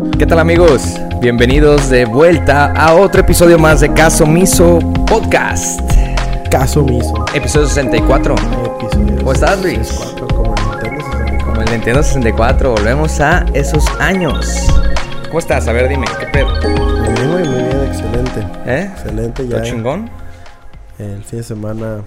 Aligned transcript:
¿Qué 0.00 0.24
tal 0.26 0.38
amigos? 0.38 0.98
Bienvenidos 1.20 1.90
de 1.90 2.06
vuelta 2.06 2.72
a 2.72 2.94
otro 2.94 3.20
episodio 3.20 3.58
más 3.58 3.80
de 3.80 3.92
Caso 3.92 4.24
Miso 4.26 4.78
Podcast. 5.06 5.78
Caso 6.50 6.82
Miso. 6.82 7.12
Episodio 7.34 7.66
64. 7.66 8.34
Episodio 8.34 9.16
¿Cómo 9.18 9.32
estás, 9.32 9.60
Luis? 9.62 9.88
64, 9.88 10.26
como 10.26 10.54
el 10.54 10.60
Nintendo 10.62 11.02
64. 11.02 11.44
Como 11.44 11.60
el 11.60 11.70
Nintendo 11.70 12.02
64, 12.02 12.70
volvemos 12.70 13.20
a 13.20 13.44
esos 13.52 13.84
años. 14.00 14.46
¿Cómo 15.26 15.38
estás? 15.38 15.68
A 15.68 15.72
ver, 15.72 15.88
dime, 15.90 16.06
¿qué 16.18 16.26
pedo? 16.28 16.48
Muy 16.48 17.12
bien, 17.12 17.30
muy 17.30 17.42
bien, 17.42 17.84
excelente. 17.86 18.46
¿Eh? 18.66 18.90
Excelente, 18.94 19.44
¿Todo 19.44 19.58
ya. 19.58 19.62
chingón? 19.62 20.08
El 20.98 21.22
fin 21.24 21.40
de 21.40 21.42
semana, 21.44 21.98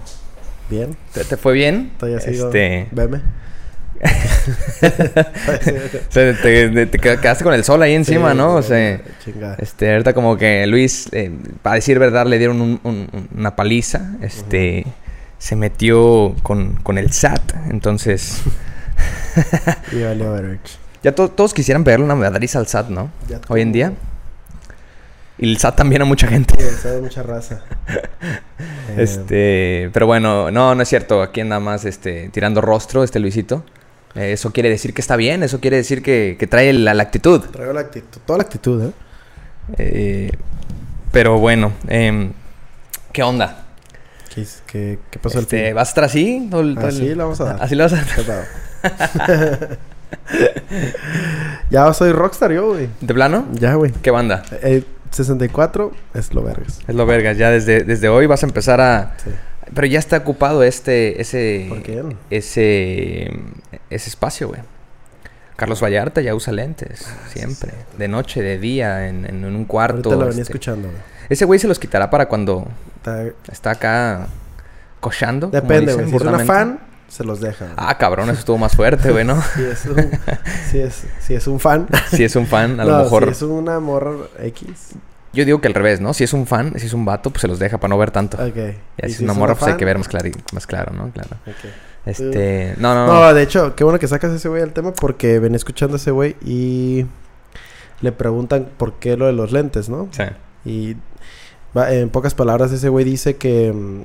bien. 0.68 0.96
¿Te, 1.12 1.22
te 1.24 1.36
fue 1.36 1.52
bien? 1.52 1.92
Todavía 1.96 2.20
sigo. 2.20 2.46
Este... 2.46 2.88
Veme. 2.90 3.20
sea, 6.10 6.34
te, 6.42 6.68
te- 6.68 6.86
te 6.86 6.98
quedaste 6.98 7.44
con 7.44 7.54
el 7.54 7.64
sol 7.64 7.82
ahí 7.82 7.94
encima, 7.94 8.32
Sí, 8.32 8.36
¿no? 8.36 8.54
O 8.56 8.62
sí, 8.62 8.68
sea... 8.68 9.00
Chingada. 9.24 9.56
Este, 9.58 9.90
ahorita 9.92 10.12
como 10.12 10.36
que 10.36 10.66
Luis, 10.66 11.08
eh, 11.12 11.30
para 11.62 11.76
decir 11.76 11.98
verdad, 11.98 12.26
le 12.26 12.38
dieron 12.38 12.60
un- 12.60 12.80
un- 12.84 13.28
una 13.36 13.56
paliza. 13.56 14.10
Este, 14.20 14.84
se 15.38 15.56
metió 15.56 16.34
con, 16.42 16.74
con 16.82 16.98
el 16.98 17.12
SAT. 17.12 17.54
Entonces, 17.70 18.42
Y 19.92 20.02
ya 21.02 21.12
to- 21.14 21.30
todos 21.30 21.52
quisieran 21.54 21.84
pegarle 21.84 22.04
una 22.04 22.14
madriza 22.14 22.58
al 22.58 22.66
SAT, 22.66 22.88
¿no? 22.90 23.10
Ya 23.28 23.40
Hoy 23.48 23.60
en 23.62 23.72
día. 23.72 23.92
Y 25.38 25.50
el 25.50 25.58
SAT 25.58 25.76
también 25.76 26.00
a 26.02 26.04
mucha 26.04 26.28
gente. 26.28 26.54
Sí, 26.58 26.76
sabe 26.80 27.00
mucha 27.00 27.22
raza. 27.22 27.62
Eh, 27.88 28.40
Este, 28.96 29.90
pero 29.92 30.06
bueno, 30.06 30.50
no, 30.50 30.74
no 30.74 30.82
es 30.82 30.88
cierto. 30.88 31.20
Aquí 31.22 31.40
anda 31.40 31.58
más, 31.58 31.84
este, 31.84 32.28
tirando 32.28 32.60
rostro, 32.60 33.02
este 33.02 33.18
Luisito. 33.18 33.64
Eh, 34.14 34.32
eso 34.32 34.52
quiere 34.52 34.68
decir 34.70 34.94
que 34.94 35.00
está 35.00 35.16
bien. 35.16 35.42
Eso 35.42 35.60
quiere 35.60 35.76
decir 35.76 36.02
que, 36.02 36.36
que 36.38 36.46
trae 36.46 36.72
la, 36.72 36.94
la 36.94 37.02
actitud. 37.02 37.40
Traigo 37.40 37.72
la 37.72 37.80
actitud, 37.80 38.20
toda 38.26 38.38
la 38.38 38.42
actitud, 38.44 38.82
¿eh? 38.84 38.92
Eh, 39.78 40.30
pero 41.10 41.38
bueno, 41.38 41.72
em, 41.88 42.32
¿qué 43.12 43.22
onda? 43.22 43.64
¿Qué, 44.34 44.44
qué, 44.66 44.98
qué 45.10 45.18
pasó 45.18 45.38
el 45.38 45.44
Este, 45.44 45.66
fin? 45.66 45.74
¿Vas 45.74 45.88
a 45.88 45.90
estar 45.90 46.04
así? 46.04 46.48
¿Todo 46.50 46.60
el- 46.60 46.74
todo 46.74 46.88
el- 46.88 46.94
Así 46.94 47.04
le 47.06 47.14
vamos 47.14 47.40
a 47.40 47.44
dar. 47.44 47.62
Así 47.62 47.74
lo 47.74 47.84
vas 47.84 47.92
a 47.92 48.04
dar. 48.22 49.78
Ya 51.70 51.92
soy 51.92 52.12
rockstar 52.12 52.52
yo, 52.52 52.68
güey. 52.68 52.88
¿De 53.00 53.14
plano? 53.14 53.46
Ya, 53.52 53.74
güey. 53.74 53.92
¿Qué 54.02 54.10
banda? 54.10 54.42
Eh, 54.62 54.84
64 55.10 55.92
es 56.14 56.32
lo 56.34 56.42
vergas. 56.42 56.80
Es 56.86 56.94
lo 56.94 57.06
vergas. 57.06 57.36
Ya 57.36 57.50
desde, 57.50 57.84
desde 57.84 58.08
hoy 58.08 58.26
vas 58.26 58.42
a 58.42 58.46
empezar 58.46 58.80
a... 58.80 59.14
Sí. 59.22 59.30
Pero 59.72 59.86
ya 59.86 59.98
está 59.98 60.18
ocupado 60.18 60.62
este... 60.62 61.20
Ese... 61.20 61.68
Ese... 62.30 63.30
Ese 63.90 64.08
espacio, 64.10 64.48
güey. 64.48 64.60
Carlos 65.56 65.80
Vallarta 65.82 66.20
ya 66.20 66.34
usa 66.34 66.52
lentes. 66.52 67.06
siempre. 67.32 67.72
De 67.96 68.08
noche, 68.08 68.42
de 68.42 68.58
día, 68.58 69.08
en, 69.08 69.24
en 69.24 69.44
un 69.44 69.64
cuarto. 69.64 70.10
Ahorita 70.10 70.10
lo 70.16 70.18
venía 70.28 70.42
este. 70.42 70.52
escuchando, 70.52 70.88
güey. 70.88 71.00
Ese 71.28 71.44
güey 71.44 71.58
se 71.60 71.68
los 71.68 71.78
quitará 71.78 72.10
para 72.10 72.26
cuando 72.26 72.66
Está- 72.96 73.24
está 73.50 73.70
acá... 73.70 74.26
Cochando. 75.00 75.48
Depende, 75.48 75.92
güey. 75.94 76.06
Si 76.08 76.14
es 76.16 76.20
una 76.22 76.30
burdamente. 76.30 76.46
fan, 76.52 76.80
se 77.08 77.24
los 77.24 77.38
deja. 77.40 77.66
güey. 77.66 77.76
Ah, 77.76 77.96
cabrón. 77.98 78.30
Eso 78.30 78.38
estuvo 78.40 78.56
más 78.58 78.74
fuerte, 78.74 79.10
güey, 79.12 79.24
¿no? 79.24 79.40
Si 79.54 79.62
es 79.62 79.84
un, 79.86 80.10
si 80.70 80.78
es, 80.78 81.02
si 81.20 81.34
es 81.34 81.46
un 81.46 81.60
fan. 81.60 81.86
si 82.10 82.24
es 82.24 82.34
un 82.36 82.46
fan, 82.46 82.80
a 82.80 82.84
No, 82.84 82.90
lo 82.98 83.04
mejor... 83.04 83.24
Si 83.26 83.30
es 83.32 83.42
una 83.42 83.80
morra 83.80 84.12
X. 84.42 84.92
Yo 85.34 85.44
digo 85.44 85.60
que 85.60 85.68
al 85.68 85.74
revés, 85.74 86.00
¿no? 86.00 86.14
Si 86.14 86.24
es 86.24 86.32
un 86.32 86.46
fan, 86.46 86.72
si 86.78 86.86
es 86.86 86.92
un 86.94 87.04
vato, 87.04 87.30
pues 87.30 87.42
se 87.42 87.48
los 87.48 87.58
deja 87.58 87.78
para 87.78 87.90
no 87.90 87.98
ver 87.98 88.10
tanto. 88.10 88.36
Ok. 88.36 88.54
Ya 88.56 89.06
Y 89.06 89.08
si 89.10 89.14
es 89.16 89.20
una 89.20 89.34
morra, 89.34 89.54
pues 89.54 89.72
hay 89.72 89.76
que 89.76 89.84
ver 89.84 89.98
más, 89.98 90.08
clari- 90.08 90.34
más 90.52 90.66
claro, 90.66 90.92
¿no? 90.94 91.10
Claro. 91.10 91.30
Este... 92.06 92.74
No, 92.78 92.94
no, 92.94 93.06
no. 93.06 93.14
No, 93.20 93.34
de 93.34 93.42
hecho, 93.42 93.74
qué 93.74 93.84
bueno 93.84 93.98
que 93.98 94.08
sacas 94.08 94.32
ese 94.32 94.48
güey 94.48 94.62
al 94.62 94.72
tema 94.72 94.92
porque 94.92 95.38
venía 95.38 95.56
escuchando 95.56 95.94
a 95.94 95.98
ese 95.98 96.10
güey 96.10 96.36
y 96.44 97.06
le 98.00 98.12
preguntan 98.12 98.68
por 98.76 98.94
qué 98.94 99.16
lo 99.16 99.26
de 99.26 99.32
los 99.32 99.52
lentes, 99.52 99.88
¿no? 99.88 100.08
Sí. 100.12 100.24
Y 100.64 100.96
en 101.74 102.10
pocas 102.10 102.34
palabras, 102.34 102.70
ese 102.72 102.88
güey 102.88 103.04
dice 103.04 103.36
que 103.36 103.72
mm, 103.72 104.02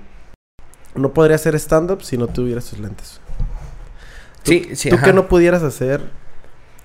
no 1.01 1.13
podría 1.13 1.35
hacer 1.35 1.55
stand-up 1.55 2.01
si 2.03 2.17
no 2.17 2.27
tuviera 2.27 2.61
sus 2.61 2.79
lentes. 2.79 3.19
Sí, 4.43 4.69
sí, 4.73 4.89
¿Tú 4.89 4.95
ajá. 4.95 5.05
qué 5.05 5.13
no 5.13 5.27
pudieras 5.27 5.61
hacer 5.63 6.01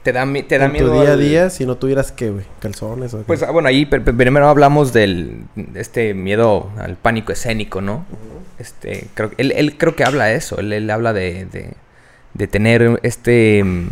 Te 0.05 0.13
da, 0.13 0.25
te 0.47 0.59
da 0.59 0.67
en 0.67 0.73
miedo 0.73 0.93
tu 0.93 1.01
día 1.01 1.13
a 1.13 1.17
día 1.17 1.51
si 1.51 1.65
no 1.67 1.77
tuvieras 1.77 2.13
qué, 2.13 2.31
güey? 2.31 2.45
¿Calzones 2.61 3.15
o 3.15 3.19
qué? 3.19 3.25
Pues 3.25 3.43
ah, 3.43 3.51
bueno, 3.51 3.69
ahí 3.69 3.87
primero 3.87 4.47
hablamos 4.49 4.93
del 4.93 5.45
este 5.75 6.15
miedo 6.15 6.71
al 6.79 6.97
pánico 6.97 7.33
escénico, 7.33 7.81
¿no? 7.81 8.05
Este, 8.59 9.09
creo 9.15 9.31
que- 9.31 9.37
él, 9.43 9.53
él 9.57 9.77
creo 9.79 9.97
que 9.97 10.05
habla 10.05 10.31
eso, 10.33 10.59
él, 10.61 10.73
él 10.73 10.91
habla 10.91 11.13
de, 11.13 11.47
de, 11.47 11.71
de 12.35 12.47
tener 12.47 13.01
este 13.03 13.65
mm, 13.65 13.89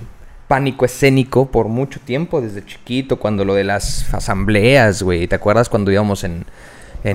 pánico 0.48 0.84
escénico 0.84 1.50
por 1.50 1.68
mucho 1.68 1.98
tiempo, 1.98 2.40
desde 2.42 2.64
chiquito, 2.64 3.18
cuando 3.18 3.44
lo 3.46 3.54
de 3.54 3.64
las 3.64 4.12
asambleas, 4.12 5.02
güey, 5.02 5.26
¿te 5.26 5.34
acuerdas 5.34 5.68
cuando 5.70 5.90
íbamos 5.90 6.24
en, 6.24 6.44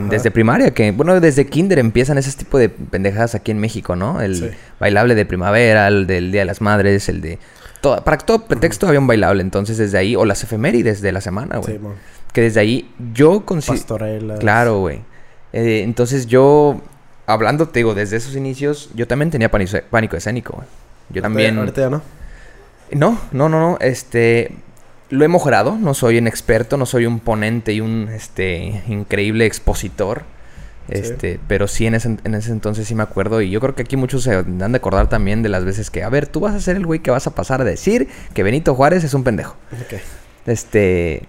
desde 0.10 0.32
primaria? 0.32 0.72
Que, 0.72 0.92
bueno, 0.92 1.20
desde 1.22 1.46
kinder 1.46 1.78
empiezan 1.80 2.18
ese 2.18 2.36
tipo 2.36 2.58
de 2.58 2.68
pendejadas 2.70 3.36
aquí 3.36 3.52
en 3.52 3.60
México, 3.60 3.96
¿no? 3.96 4.20
El 4.22 4.36
Sí. 4.36 4.50
bailable 4.80 5.14
de 5.16 5.26
primavera, 5.26 5.88
el 5.88 6.08
del 6.08 6.32
Día 6.32 6.42
de 6.42 6.46
las 6.46 6.62
Madres, 6.62 7.08
el 7.10 7.22
de... 7.22 7.38
todo- 7.82 8.04
para 8.04 8.18
todo 8.18 8.46
pretexto 8.46 8.88
había 8.88 9.00
un 9.00 9.08
bailable, 9.08 9.42
entonces 9.42 9.78
desde 9.78 9.98
ahí, 9.98 10.16
o 10.16 10.26
las 10.26 10.44
efemérides 10.44 11.02
de 11.02 11.12
la 11.12 11.22
semana, 11.22 11.58
güey. 11.58 11.78
Sí. 11.78 11.84
Que 12.34 12.42
desde 12.42 12.60
ahí 12.60 12.92
yo 13.14 13.46
considero... 13.46 13.80
Pastorelas. 13.80 14.40
Claro, 14.40 14.80
güey. 14.80 15.02
Eh, 15.54 15.82
entonces 15.84 16.28
yo, 16.28 16.82
hablando, 17.26 17.68
te 17.70 17.80
digo, 17.80 17.96
desde 17.96 18.18
esos 18.18 18.36
inicios, 18.36 18.90
yo 18.94 19.08
también 19.08 19.32
tenía 19.32 19.50
pánico, 19.50 19.78
pánico 19.90 20.18
escénico, 20.18 20.54
güey. 20.58 20.68
Yo 21.10 21.22
también... 21.22 21.58
Ahorita 21.58 21.82
ya 21.82 21.90
no. 21.90 22.02
No, 22.92 23.20
no, 23.32 23.50
no, 23.50 23.60
no. 23.60 23.78
Este... 23.80 24.52
Lo 25.10 25.24
he 25.24 25.30
mejorado. 25.30 25.78
No 25.78 25.94
soy 25.94 26.18
un 26.18 26.28
experto, 26.28 26.76
no 26.76 26.86
soy 26.86 27.06
un 27.06 27.22
ponente 27.22 27.72
y 27.72 27.80
un, 27.80 28.10
este, 28.14 28.84
increíble 28.88 29.46
expositor. 29.46 30.24
Sí. 30.88 30.94
Este, 30.96 31.40
pero 31.48 31.68
sí 31.68 31.86
en 31.86 31.96
ese, 31.96 32.18
en 32.24 32.34
ese 32.36 32.52
entonces 32.52 32.88
sí 32.88 32.96
me 32.96 33.04
acuerdo 33.04 33.42
y 33.42 33.50
yo 33.50 33.60
creo 33.60 33.76
que 33.76 33.82
aquí 33.82 33.98
muchos 33.98 34.24
se 34.24 34.34
han 34.36 34.58
de 34.72 34.78
acordar 34.78 35.10
también 35.10 35.44
de 35.44 35.50
las 35.50 35.66
veces 35.66 35.90
que, 35.92 36.02
a 36.04 36.10
ver, 36.10 36.28
tú 36.28 36.40
vas 36.40 36.56
a 36.56 36.60
ser 36.62 36.78
el 36.78 36.86
güey 36.86 37.02
que 37.02 37.12
vas 37.12 37.28
a 37.28 37.32
pasar 37.32 37.60
a 37.62 37.64
decir 37.66 38.08
que 38.34 38.44
Benito 38.44 38.74
Juárez 38.74 39.04
es 39.04 39.14
un 39.14 39.24
pendejo. 39.26 39.56
Este, 40.46 41.24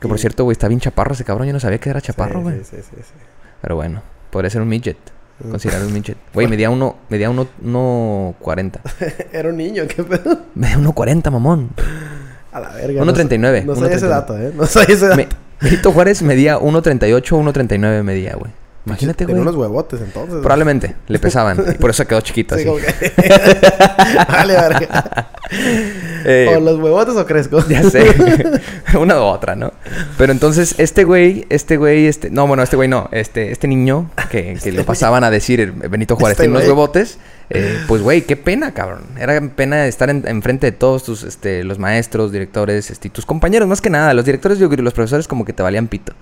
que 0.00 0.08
por 0.08 0.16
Y- 0.16 0.20
cierto, 0.20 0.44
güey, 0.44 0.52
está 0.52 0.68
bien 0.68 0.80
chaparro 0.80 1.14
ese 1.14 1.24
cabrón, 1.24 1.46
yo 1.46 1.52
no 1.52 1.60
sabía 1.60 1.78
que 1.78 1.90
era 1.90 2.00
chaparro, 2.00 2.42
güey. 2.42 2.58
Sí, 2.58 2.64
sí, 2.70 2.76
sí, 2.82 2.96
sí. 3.02 3.12
Pero 3.60 3.76
bueno, 3.76 4.02
podría 4.30 4.50
ser 4.50 4.62
un 4.62 4.68
midget. 4.68 4.96
Mm. 5.40 5.50
Considerar 5.50 5.82
un 5.84 5.92
midget. 5.92 6.16
Güey, 6.34 6.46
medía 6.46 6.70
uno, 6.70 6.96
medía 7.08 7.28
uno, 7.30 7.48
uno 7.62 8.34
40. 8.40 8.80
Era 9.32 9.48
un 9.48 9.56
niño, 9.56 9.82
qué 9.88 10.02
pedo. 10.04 10.42
Medía 10.54 10.78
uno 10.78 10.92
40, 10.92 11.28
mamón. 11.30 11.70
A 12.52 12.60
la 12.60 12.68
verga. 12.70 13.02
1.39, 13.02 13.64
No, 13.64 13.74
sé- 13.74 13.80
no 13.80 13.86
sabía 13.86 13.96
ese 13.96 14.06
1.39. 14.06 14.08
dato, 14.08 14.38
¿eh? 14.38 14.52
No 14.54 14.66
sabía 14.66 14.94
ese 14.94 15.06
dato. 15.08 15.16
Me- 15.16 15.28
Benito 15.60 15.92
Juárez 15.92 16.22
medía 16.22 16.58
1.38, 16.58 17.22
1.39 17.52 18.02
medía, 18.04 18.34
güey. 18.36 18.52
Imagínate, 18.86 19.24
Tenía 19.24 19.36
güey. 19.36 19.42
unos 19.48 19.56
huevotes 19.56 20.00
entonces. 20.02 20.36
Probablemente 20.40 20.94
le 21.08 21.18
pesaban 21.18 21.58
y 21.74 21.78
por 21.78 21.88
eso 21.90 22.06
quedó 22.06 22.20
chiquito 22.20 22.56
Sí, 22.58 22.68
así. 22.68 22.86
que- 22.98 23.12
vale, 24.28 24.52
verga. 24.54 25.30
Eh, 26.26 26.54
¿O 26.56 26.60
los 26.60 26.78
huevotes 26.78 27.14
o 27.16 27.24
crezco? 27.26 27.64
Ya 27.68 27.82
sé. 27.88 28.04
Una 28.98 29.16
u 29.20 29.22
otra, 29.24 29.56
¿no? 29.56 29.72
Pero 30.18 30.32
entonces, 30.32 30.74
este 30.78 31.04
güey, 31.04 31.46
este 31.48 31.76
güey, 31.78 32.06
este. 32.06 32.28
No, 32.30 32.46
bueno, 32.46 32.62
este 32.62 32.76
güey 32.76 32.88
no. 32.88 33.08
Este, 33.12 33.52
este 33.52 33.68
niño 33.68 34.10
que, 34.30 34.58
que 34.62 34.72
lo 34.72 34.84
pasaban 34.84 35.24
a 35.24 35.30
decir 35.30 35.72
Benito 35.72 36.16
Juárez 36.16 36.34
Este 36.34 36.44
tiene 36.44 36.56
unos 36.58 36.68
huevotes. 36.68 37.18
eh, 37.50 37.78
pues 37.88 38.02
güey, 38.02 38.22
qué 38.22 38.36
pena, 38.36 38.72
cabrón. 38.74 39.04
Era 39.18 39.40
pena 39.40 39.86
estar 39.86 40.10
en- 40.10 40.24
enfrente 40.26 40.66
de 40.66 40.72
todos 40.72 41.04
tus, 41.04 41.22
este, 41.24 41.64
los 41.64 41.78
maestros, 41.78 42.32
directores, 42.32 42.90
este, 42.90 43.08
tus 43.10 43.24
compañeros, 43.26 43.66
más 43.68 43.80
que 43.80 43.90
nada. 43.90 44.12
Los 44.14 44.24
directores 44.24 44.58
y 44.60 44.76
los 44.76 44.92
profesores 44.92 45.26
como 45.28 45.44
que 45.44 45.52
te 45.54 45.62
valían 45.62 45.88
pito. 45.88 46.12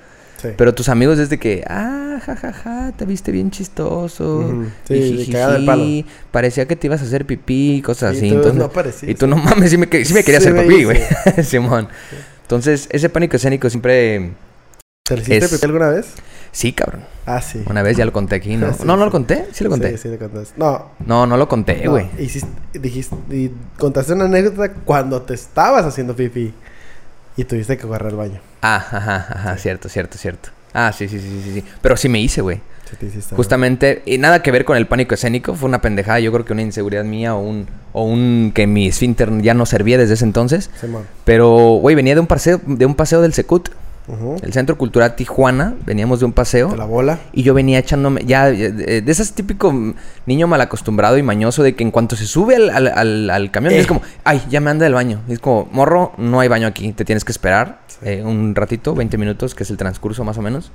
Sí. 0.43 0.49
Pero 0.57 0.75
tus 0.75 0.89
amigos 0.89 1.19
desde 1.19 1.39
que, 1.39 1.65
ah, 1.69 2.21
jajaja, 2.25 2.93
te 2.97 3.05
viste 3.05 3.31
bien 3.33 3.51
chistoso. 3.53 4.65
Sí, 4.89 5.33
palo. 5.65 5.85
Parecía 6.31 6.67
que 6.67 6.75
te 6.77 6.89
ibas 6.89 7.01
a 7.01 7.05
hacer 7.05 7.25
pipí, 7.27 7.81
cosas 7.85 8.15
Y 8.15 8.19
así. 8.19 8.29
tú 8.31 8.35
entonces- 8.37 8.59
no 8.61 8.71
parecías. 8.71 9.11
y 9.11 9.15
tú 9.15 9.27
no 9.27 9.37
mames, 9.37 9.71
sí 9.71 9.79
me, 9.79 9.87
sí 10.05 10.13
me 10.15 10.25
quería 10.25 10.41
Sí 10.41 10.49
hacer 10.49 10.67
pipí, 10.67 10.85
güey. 10.85 11.01
Simón. 11.45 11.89
Entonces, 12.43 12.89
ese 12.91 13.09
pánico 13.09 13.37
escénico 13.37 13.71
siempre... 13.71 14.33
¿Te 15.05 15.17
lo 15.17 15.23
hiciste 15.23 15.45
es- 15.47 15.51
pipí 15.53 15.65
alguna 15.65 15.89
vez? 15.89 16.07
Sí, 16.51 16.73
cabrón. 16.73 17.05
Ah, 17.25 17.41
sí. 17.41 17.63
Una 17.67 17.83
vez 17.83 17.97
ya 17.97 18.05
lo 18.05 18.13
conté 18.13 18.37
aquí, 18.37 18.57
¿no? 18.57 18.73
Sí, 18.75 18.83
no, 18.85 18.97
no 18.97 19.05
lo 19.07 19.11
conté. 19.11 19.47
Sí 19.53 19.65
lo 19.65 19.71
conté. 19.71 19.93
Sí, 19.93 19.99
sí, 19.99 20.09
le 20.09 20.19
contaste. 20.19 20.55
No. 20.59 20.91
No, 21.07 21.27
no 21.27 21.37
lo 21.37 21.49
conté, 21.49 21.83
no, 21.85 21.93
güey. 21.93 22.09
hiciste, 22.19 22.49
dijiste, 22.79 23.17
y 23.31 23.51
contaste 23.79 24.13
una 24.13 24.25
anécdota 24.27 24.71
cuando 24.85 25.23
te 25.23 25.35
estabas 25.35 25.87
haciendo 25.87 26.15
pipí 26.15 26.53
y 27.37 27.45
tuviste 27.45 27.77
que 27.77 27.87
correr 27.87 28.09
al 28.09 28.17
baño. 28.17 28.41
Ah, 28.61 28.77
ajá, 28.77 29.27
ajá, 29.29 29.59
cierto, 29.59 29.89
cierto, 29.89 30.19
cierto. 30.19 30.51
Ah, 30.75 30.93
sí, 30.93 31.09
sí, 31.09 31.19
sí, 31.21 31.43
sí, 31.45 31.53
sí. 31.55 31.65
Pero 31.81 31.97
sí 31.97 32.09
me 32.09 32.21
hice, 32.21 32.41
güey. 32.41 32.61
Sí, 32.89 32.97
te 32.97 33.07
hiciste. 33.07 33.35
Justamente, 33.35 34.03
y 34.07 34.19
nada 34.19 34.43
que 34.43 34.51
ver 34.51 34.65
con 34.65 34.77
el 34.77 34.87
pánico 34.87 35.15
escénico, 35.15 35.55
fue 35.55 35.69
una 35.69 35.81
pendejada, 35.81 36.21
yo 36.21 36.33
creo 36.33 36.45
que 36.45 36.53
una 36.53 36.63
inseguridad 36.63 37.05
mía 37.05 37.35
o 37.35 37.41
un, 37.41 37.67
o 37.93 38.05
un 38.05 38.53
que 38.55 38.67
mi 38.67 38.87
esfínter 38.87 39.31
ya 39.43 39.55
no 39.55 39.67
servía 39.67 39.99
desde 39.99 40.15
ese 40.15 40.25
entonces. 40.25 40.71
Pero, 41.25 41.79
güey, 41.81 41.95
venía 41.95 42.15
de 42.15 42.21
un 42.21 42.27
paseo, 42.27 42.61
de 42.67 42.87
un 42.87 42.95
paseo 42.95 43.21
del 43.23 43.33
Secut. 43.35 43.71
El 44.43 44.53
Centro 44.53 44.77
Cultural 44.77 45.15
Tijuana. 45.15 45.75
Veníamos 45.87 46.19
de 46.21 46.27
un 46.27 46.33
paseo. 46.33 46.69
De 46.71 46.77
la 46.77 46.85
bola. 46.85 47.19
Y 47.33 47.43
yo 47.45 47.55
venía 47.55 47.79
echándome, 47.79 48.25
ya, 48.25 48.49
eh, 48.51 49.01
de 49.01 49.13
esas 49.13 49.33
típico 49.33 49.73
niño 50.27 50.47
mal 50.49 50.61
acostumbrado 50.61 51.17
y 51.19 51.23
mañoso 51.23 51.63
de 51.63 51.75
que 51.75 51.83
en 51.85 51.91
cuanto 51.91 52.17
se 52.17 52.27
sube 52.27 52.57
al, 52.57 52.71
al- 52.71 52.89
al- 52.89 53.31
al 53.31 53.51
camión 53.51 53.73
Eh. 53.75 53.79
es 53.79 53.87
como, 53.87 54.03
ay, 54.25 54.43
ya 54.51 54.61
me 54.61 54.71
anda 54.71 54.85
del 54.85 54.95
baño. 54.95 55.21
Y 55.29 55.33
es 55.35 55.39
como, 55.39 55.69
morro, 55.73 56.13
no 56.19 56.41
hay 56.41 56.49
baño 56.49 56.67
aquí, 56.67 56.93
te 56.93 57.05
tienes 57.05 57.25
que 57.25 57.33
esperar 57.33 57.81
eh, 58.03 58.23
un 58.25 58.55
ratito, 58.55 58.95
20 58.95 59.17
minutos, 59.19 59.55
que 59.55 59.63
es 59.63 59.71
el 59.71 59.77
transcurso 59.77 60.25
más 60.25 60.37
o 60.37 60.43
menos. 60.43 60.73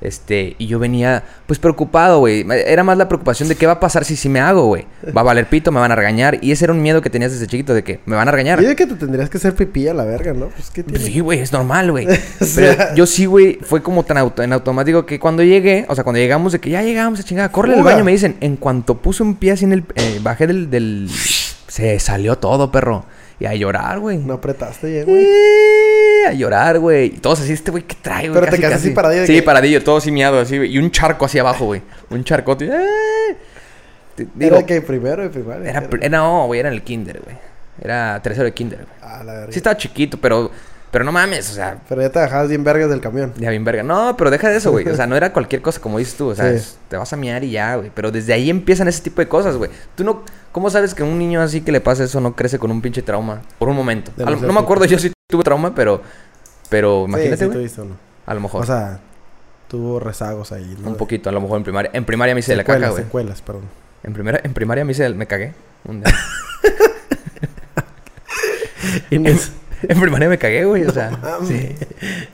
Este, 0.00 0.54
y 0.58 0.66
yo 0.66 0.78
venía, 0.78 1.24
pues 1.46 1.58
preocupado, 1.58 2.20
güey. 2.20 2.44
Era 2.66 2.82
más 2.82 2.96
la 2.96 3.06
preocupación 3.08 3.48
de 3.50 3.54
qué 3.56 3.66
va 3.66 3.74
a 3.74 3.80
pasar 3.80 4.04
si 4.04 4.16
sí 4.16 4.28
me 4.30 4.40
hago, 4.40 4.64
güey. 4.66 4.86
Va 5.14 5.20
a 5.20 5.24
valer 5.24 5.46
pito, 5.46 5.70
me 5.72 5.78
van 5.80 5.92
a 5.92 5.96
regañar. 5.96 6.38
Y 6.40 6.52
ese 6.52 6.64
era 6.64 6.72
un 6.72 6.80
miedo 6.80 7.02
que 7.02 7.10
tenías 7.10 7.32
desde 7.32 7.46
chiquito, 7.46 7.74
de 7.74 7.84
que 7.84 8.00
me 8.06 8.16
van 8.16 8.26
a 8.26 8.30
regañar. 8.30 8.62
Y 8.62 8.66
de 8.66 8.74
que 8.76 8.86
te 8.86 8.94
tendrías 8.94 9.28
que 9.28 9.36
hacer 9.36 9.54
pipí 9.54 9.88
a 9.88 9.94
la 9.94 10.04
verga, 10.04 10.32
¿no? 10.32 10.46
Pues 10.48 10.70
qué 10.70 10.82
tiene. 10.82 11.04
Sí, 11.04 11.20
güey, 11.20 11.40
es 11.40 11.52
normal, 11.52 11.90
güey. 11.90 12.06
O 12.40 12.46
Pero 12.54 12.94
yo 12.94 13.04
sí, 13.06 13.26
güey, 13.26 13.58
fue 13.62 13.82
como 13.82 14.02
tan 14.04 14.16
auto- 14.16 14.42
en 14.42 14.52
automático 14.52 15.04
que 15.04 15.20
cuando 15.20 15.42
llegué, 15.42 15.84
o 15.88 15.94
sea, 15.94 16.02
cuando 16.04 16.18
llegamos 16.18 16.52
de 16.52 16.60
que 16.60 16.70
ya 16.70 16.82
llegamos 16.82 17.20
a 17.20 17.22
chingada, 17.22 17.50
corre 17.52 17.74
al 17.74 17.82
baño, 17.82 18.02
me 18.04 18.12
dicen, 18.12 18.36
en 18.40 18.56
cuanto 18.56 18.96
puse 18.96 19.22
un 19.22 19.34
pie 19.36 19.52
así 19.52 19.64
en 19.66 19.72
el, 19.72 19.84
eh, 19.96 20.18
bajé 20.22 20.46
del, 20.46 20.70
del, 20.70 21.08
se 21.68 21.98
salió 22.00 22.38
todo, 22.38 22.72
perro. 22.72 23.04
Y 23.38 23.46
a 23.46 23.54
llorar, 23.54 24.00
güey. 24.00 24.18
No 24.18 24.34
apretaste 24.34 24.86
bien, 24.90 25.04
güey. 25.06 25.26
A 26.28 26.32
llorar, 26.32 26.78
güey. 26.78 27.06
Y 27.06 27.18
todos 27.18 27.40
así, 27.40 27.52
este 27.52 27.70
güey, 27.70 27.82
¿qué 27.84 27.96
trae, 28.00 28.28
güey? 28.28 28.40
Pero 28.40 28.52
te 28.52 28.58
quedaste 28.58 28.76
así 28.76 28.90
paradillo 28.90 29.26
Sí, 29.26 29.34
que- 29.34 29.42
paradillo, 29.42 29.82
todo 29.82 29.96
así 29.98 30.10
miado, 30.12 30.38
así, 30.40 30.56
güey. 30.58 30.72
Y 30.74 30.78
un 30.78 30.90
charco 30.90 31.24
así 31.24 31.38
abajo, 31.38 31.66
güey. 31.66 31.82
Un 32.10 32.22
charcote. 32.24 32.66
eh. 32.66 33.36
Digo, 34.34 34.56
Era 34.56 34.66
que 34.66 34.82
primero 34.82 35.22
de 35.22 35.30
primaria. 35.30 35.70
era, 35.70 35.88
pr- 35.88 36.10
no, 36.10 36.46
güey, 36.46 36.60
era 36.60 36.68
en 36.68 36.74
el 36.74 36.82
kinder, 36.82 37.20
güey. 37.24 37.36
Era 37.82 38.20
tercero 38.22 38.44
de 38.44 38.52
kinder, 38.52 38.80
güey. 38.84 38.90
Ah, 39.02 39.22
la 39.24 39.32
verga. 39.32 39.52
Sí 39.52 39.58
estaba 39.58 39.76
chiquito, 39.78 40.18
pero, 40.20 40.50
pero 40.90 41.04
no 41.04 41.12
mames, 41.12 41.48
o 41.50 41.54
sea, 41.54 41.78
Pero 41.88 42.02
ya 42.02 42.10
te 42.10 42.18
dejabas 42.18 42.48
bien 42.48 42.62
vergas 42.62 42.90
del 42.90 43.00
camión. 43.00 43.32
ya 43.38 43.48
bien 43.48 43.64
verga. 43.64 43.82
No, 43.82 44.14
pero 44.18 44.30
deja 44.30 44.50
de 44.50 44.56
eso, 44.58 44.70
güey. 44.72 44.86
O 44.88 44.94
sea, 44.94 45.06
no 45.06 45.16
era 45.16 45.32
cualquier 45.32 45.62
cosa 45.62 45.80
como 45.80 45.98
dices 45.98 46.16
tú. 46.16 46.28
O 46.28 46.34
sea, 46.34 46.50
Sí. 46.50 46.56
es- 46.56 46.76
te 46.90 46.98
vas 46.98 47.10
a 47.12 47.16
miar 47.16 47.42
y 47.44 47.52
ya, 47.52 47.76
güey. 47.76 47.90
Pero 47.94 48.10
desde 48.10 48.34
ahí 48.34 48.50
empiezan 48.50 48.88
ese 48.88 49.02
tipo 49.02 49.22
de 49.22 49.28
cosas, 49.28 49.56
güey. 49.56 49.70
Tú 49.94 50.04
no... 50.04 50.22
¿Cómo 50.52 50.68
sabes 50.68 50.94
que 50.94 51.02
un 51.04 51.16
niño 51.16 51.40
así 51.40 51.60
que 51.62 51.70
le 51.72 51.80
pasa 51.80 52.02
eso 52.04 52.20
no 52.20 52.34
crece 52.34 52.58
con 52.58 52.70
un 52.72 52.82
pinche 52.82 53.02
trauma? 53.02 53.40
Por 53.58 53.68
un 53.68 53.76
momento. 53.76 54.10
No 54.18 54.52
me 54.52 54.60
acuerdo 54.60 54.84
yo 54.84 54.98
si 54.98 55.12
tuve 55.30 55.44
trauma, 55.44 55.74
pero... 55.74 56.02
Pero 56.68 57.04
imagínate, 57.08 57.68
sí, 57.68 57.80
a 58.26 58.34
lo 58.34 58.40
mejor. 58.40 58.62
O 58.62 58.66
sea, 58.66 59.00
tuvo 59.68 59.98
rezagos 59.98 60.52
ahí, 60.52 60.76
¿no? 60.80 60.90
un 60.90 60.96
poquito, 60.96 61.28
a 61.28 61.32
lo 61.32 61.40
mejor 61.40 61.56
en 61.58 61.64
primaria. 61.64 61.90
En 61.94 62.04
primaria 62.04 62.34
me 62.34 62.40
hice 62.40 62.52
de 62.52 62.56
la 62.56 62.62
caca, 62.64 62.74
Secuelas, 62.74 62.90
güey. 62.92 63.04
secuelas, 63.04 63.42
perdón. 63.42 63.62
En, 64.04 64.12
primera, 64.12 64.40
en 64.44 64.54
primaria 64.54 64.84
me 64.84 64.92
hice... 64.92 65.02
del- 65.02 65.16
Me 65.16 65.26
cagué. 65.26 65.52
Un 65.84 66.02
día. 66.02 66.14
en, 69.10 69.26
en 69.26 70.00
primaria 70.00 70.28
me 70.28 70.38
cagué, 70.38 70.64
güey. 70.64 70.84
O 70.84 70.92
sea, 70.92 71.10
sí. 71.46 71.74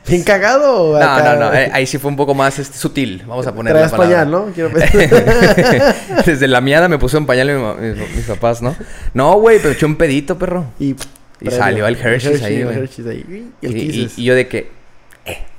¿Bien 0.07 0.23
cagado? 0.23 0.99
No, 0.99 1.05
acá? 1.05 1.35
no, 1.35 1.41
no. 1.47 1.55
eh, 1.55 1.71
ahí 1.73 1.87
sí 1.87 1.99
fue 1.99 2.11
un 2.11 2.17
poco 2.17 2.35
más 2.35 2.59
este, 2.59 2.77
sutil. 2.77 3.23
Vamos 3.27 3.47
a 3.47 3.55
poner 3.55 3.75
la 3.75 3.89
palabra. 3.89 4.25
pañal, 4.25 4.31
¿no? 4.31 4.47
Quiero 4.55 4.71
pensar. 4.71 5.95
Desde 6.27 6.49
la 6.49 6.61
miada 6.61 6.89
me 6.89 6.99
puso 6.99 7.19
en 7.19 7.27
pañal 7.27 7.49
mi 7.49 7.89
mis, 7.89 8.17
mis 8.17 8.25
papás, 8.27 8.63
¿no? 8.63 8.75
No, 9.15 9.35
güey, 9.39 9.59
pero 9.59 9.71
eché 9.73 9.87
un 9.87 9.97
pedito, 9.97 10.39
perro. 10.39 10.67
y, 10.79 10.95
Y 11.41 11.51
salió 11.51 11.87
el 11.87 11.97
Hershey's 11.97 12.43
ahí, 12.43 12.57
el 12.57 12.65
güey. 12.65 12.79
Hershey's 12.79 13.07
ahí. 13.09 13.51
Y 13.61 13.67
el 13.67 13.77
Y, 13.77 14.11
y- 14.17 14.25
yo 14.25 14.35
de 14.35 14.49
que... 14.49 14.69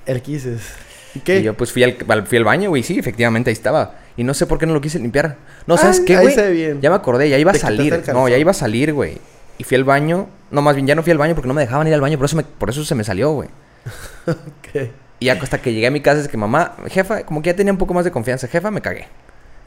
El 0.06 0.22
Kisses. 0.22 0.62
¿Y 1.16 1.20
qué? 1.20 1.40
Y 1.40 1.44
yo 1.44 1.54
pues 1.54 1.72
fui 1.72 1.84
al, 1.84 1.96
fui 2.26 2.38
al 2.38 2.44
baño, 2.44 2.70
güey. 2.70 2.84
Sí, 2.84 2.98
efectivamente, 2.98 3.50
ahí 3.50 3.54
estaba. 3.54 3.96
Y 4.16 4.24
no 4.24 4.34
sé 4.34 4.46
por 4.46 4.58
qué 4.58 4.66
no 4.66 4.74
lo 4.74 4.82
quise 4.82 5.00
limpiar. 5.00 5.36
No, 5.66 5.78
¿sabes 5.78 6.00
Ay, 6.00 6.06
qué, 6.06 6.18
güey? 6.18 6.54
bien. 6.54 6.82
Ya 6.82 6.90
me 6.90 6.96
acordé, 6.96 7.30
ya 7.30 7.38
iba 7.38 7.52
a 7.52 7.54
Te 7.54 7.60
salir. 7.60 8.02
No, 8.14 8.28
ya 8.30 8.38
iba 8.38 8.52
a 8.52 8.54
salir, 8.54 8.94
güey. 8.94 9.18
Y 9.58 9.64
fui 9.64 9.76
al 9.76 9.84
baño. 9.84 10.28
No, 10.50 10.62
más 10.62 10.76
bien 10.76 10.88
ya 10.88 10.96
no 10.96 11.04
fui 11.04 11.12
al 11.12 11.18
baño 11.18 11.36
porque 11.36 11.48
no 11.50 11.54
me 11.54 11.62
dejaban 11.62 11.88
ir 11.88 11.94
al 11.94 12.02
baño. 12.02 12.18
Por 12.18 12.26
eso, 12.26 12.38
me- 12.38 12.44
por 12.44 12.70
eso 12.70 12.86
se 12.86 12.96
me 12.96 13.04
salió, 13.04 13.32
güey. 13.32 13.50
Ok. 14.28 14.90
Y 15.20 15.26
ya 15.26 15.34
hasta 15.34 15.60
que 15.62 15.74
llegué 15.74 15.88
a 15.88 15.92
mi 15.92 16.00
casa 16.02 16.22
es 16.22 16.28
que 16.28 16.38
mamá, 16.38 16.76
jefa, 16.90 17.24
como 17.24 17.42
que 17.42 17.50
ya 17.50 17.56
tenía 17.56 17.74
un 17.74 17.80
poco 17.80 17.94
más 17.94 18.06
de 18.06 18.12
confianza. 18.12 18.48
Jefa, 18.48 18.70
me 18.72 18.82
cagué. 18.82 19.08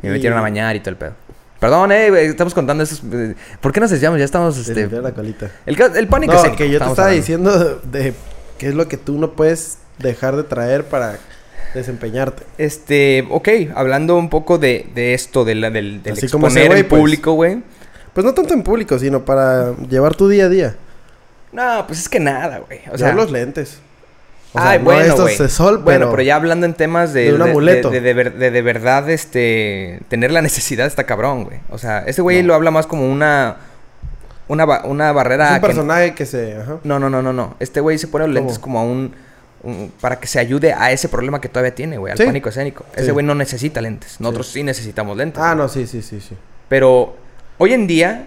Me 0.00 0.10
metieron 0.10 0.38
a 0.38 0.42
bañar 0.42 0.76
y 0.76 0.80
todo 0.80 0.90
el 0.90 0.96
pedo. 0.96 1.12
Perdón, 1.60 1.92
eh, 1.92 2.24
estamos 2.24 2.54
contando 2.54 2.82
esos... 2.82 3.02
eh, 3.12 3.34
¿Por 3.60 3.72
qué 3.72 3.80
nos 3.80 3.90
desviamos? 3.90 4.18
Ya 4.18 4.24
estamos, 4.24 4.54
Te 4.54 4.60
este... 4.62 4.74
limpiaron 4.74 5.04
la 5.04 5.12
colita. 5.12 5.50
El, 5.66 5.76
pánico 6.08 6.32
No, 6.32 6.38
escénico, 6.38 6.58
que 6.58 6.70
yo 6.70 6.78
te 6.78 6.84
estaba 6.84 7.08
hablando. 7.08 7.16
diciendo 7.16 7.80
de, 7.84 8.14
qué 8.58 8.68
es 8.68 8.74
lo 8.74 8.88
que 8.88 8.96
tú 8.96 9.18
no 9.18 9.32
puedes 9.32 9.78
dejar 9.98 10.36
de 10.36 10.44
traer 10.44 10.84
para 10.84 11.18
desempeñarte. 11.74 12.44
Este, 12.56 13.26
ok, 13.30 13.48
hablando 13.74 14.16
un 14.16 14.30
poco 14.30 14.56
de, 14.58 14.88
de 14.94 15.12
esto, 15.12 15.44
de 15.44 15.54
la, 15.54 15.70
del, 15.70 16.02
del 16.02 16.14
Así 16.14 16.28
como 16.28 16.46
ese 16.48 16.60
exponer 16.60 16.82
en 16.82 16.88
pues. 16.88 16.98
público, 16.98 17.32
güey. 17.34 17.62
Pues 18.14 18.24
no 18.24 18.32
tanto 18.34 18.54
en 18.54 18.62
público, 18.62 18.98
sino 18.98 19.24
para 19.24 19.76
llevar 19.88 20.16
tu 20.16 20.28
día 20.28 20.46
a 20.46 20.48
día. 20.48 20.76
No, 21.52 21.84
pues 21.86 22.00
es 22.00 22.08
que 22.08 22.20
nada, 22.20 22.58
güey. 22.66 22.80
O 22.90 22.94
O 22.94 22.98
sea, 22.98 23.12
los 23.12 23.30
lentes. 23.30 23.80
O 24.52 24.58
sea, 24.60 24.70
ay, 24.70 24.78
no 24.78 24.84
bueno, 24.86 25.00
estos 25.02 25.20
güey. 25.20 25.38
de 25.38 25.48
sol, 25.48 25.78
Bueno, 25.78 26.00
pero... 26.06 26.10
pero 26.10 26.22
ya 26.22 26.34
hablando 26.36 26.66
en 26.66 26.74
temas 26.74 27.12
de... 27.12 27.26
de 27.26 27.34
un 27.34 27.42
amuleto. 27.42 27.90
De, 27.90 28.00
de, 28.00 28.06
de 28.08 28.14
ver- 28.14 28.34
de- 28.36 28.50
de 28.50 28.62
verdad, 28.62 29.08
este... 29.08 30.00
Tener 30.08 30.32
la 30.32 30.42
necesidad 30.42 30.86
está 30.86 31.04
cabrón, 31.04 31.44
güey. 31.44 31.60
O 31.70 31.78
sea, 31.78 32.00
ese 32.00 32.20
güey 32.20 32.42
No. 32.42 32.48
lo 32.48 32.54
habla 32.54 32.70
más 32.72 32.86
como 32.86 33.10
una... 33.10 33.56
Una, 34.48 34.64
ba- 34.64 34.82
una 34.86 35.12
barrera... 35.12 35.44
Es 35.46 35.50
un 35.54 35.60
que- 35.60 35.66
personaje 35.66 36.14
que 36.14 36.26
se... 36.26 36.56
Ajá. 36.56 36.78
No, 36.82 36.98
no, 36.98 37.08
no, 37.08 37.22
no, 37.22 37.32
no. 37.32 37.54
Este 37.60 37.80
güey 37.80 37.96
se 37.98 38.08
pone 38.08 38.26
los 38.26 38.34
lentes 38.34 38.58
como 38.58 38.80
a 38.80 38.82
un, 38.82 39.14
un- 39.62 39.92
Para 40.00 40.18
que 40.18 40.26
se 40.26 40.40
ayude 40.40 40.72
a 40.72 40.90
ese 40.90 41.08
problema 41.08 41.40
que 41.40 41.48
todavía 41.48 41.72
tiene, 41.74 41.98
güey. 41.98 42.10
Al 42.10 42.18
Sí. 42.18 42.24
pánico 42.24 42.48
escénico. 42.48 42.84
Ese 42.94 43.04
Sí. 43.06 43.10
güey 43.12 43.24
no 43.24 43.36
necesita 43.36 43.80
lentes. 43.80 44.20
Nosotros 44.20 44.48
sí, 44.48 44.64
necesitamos 44.64 45.16
lentes. 45.16 45.40
Ah, 45.40 45.54
no, 45.54 45.68
sí, 45.68 45.86
sí, 45.86 46.02
sí, 46.02 46.20
sí. 46.20 46.34
Pero 46.68 47.14
hoy 47.58 47.72
en 47.72 47.86
día, 47.86 48.26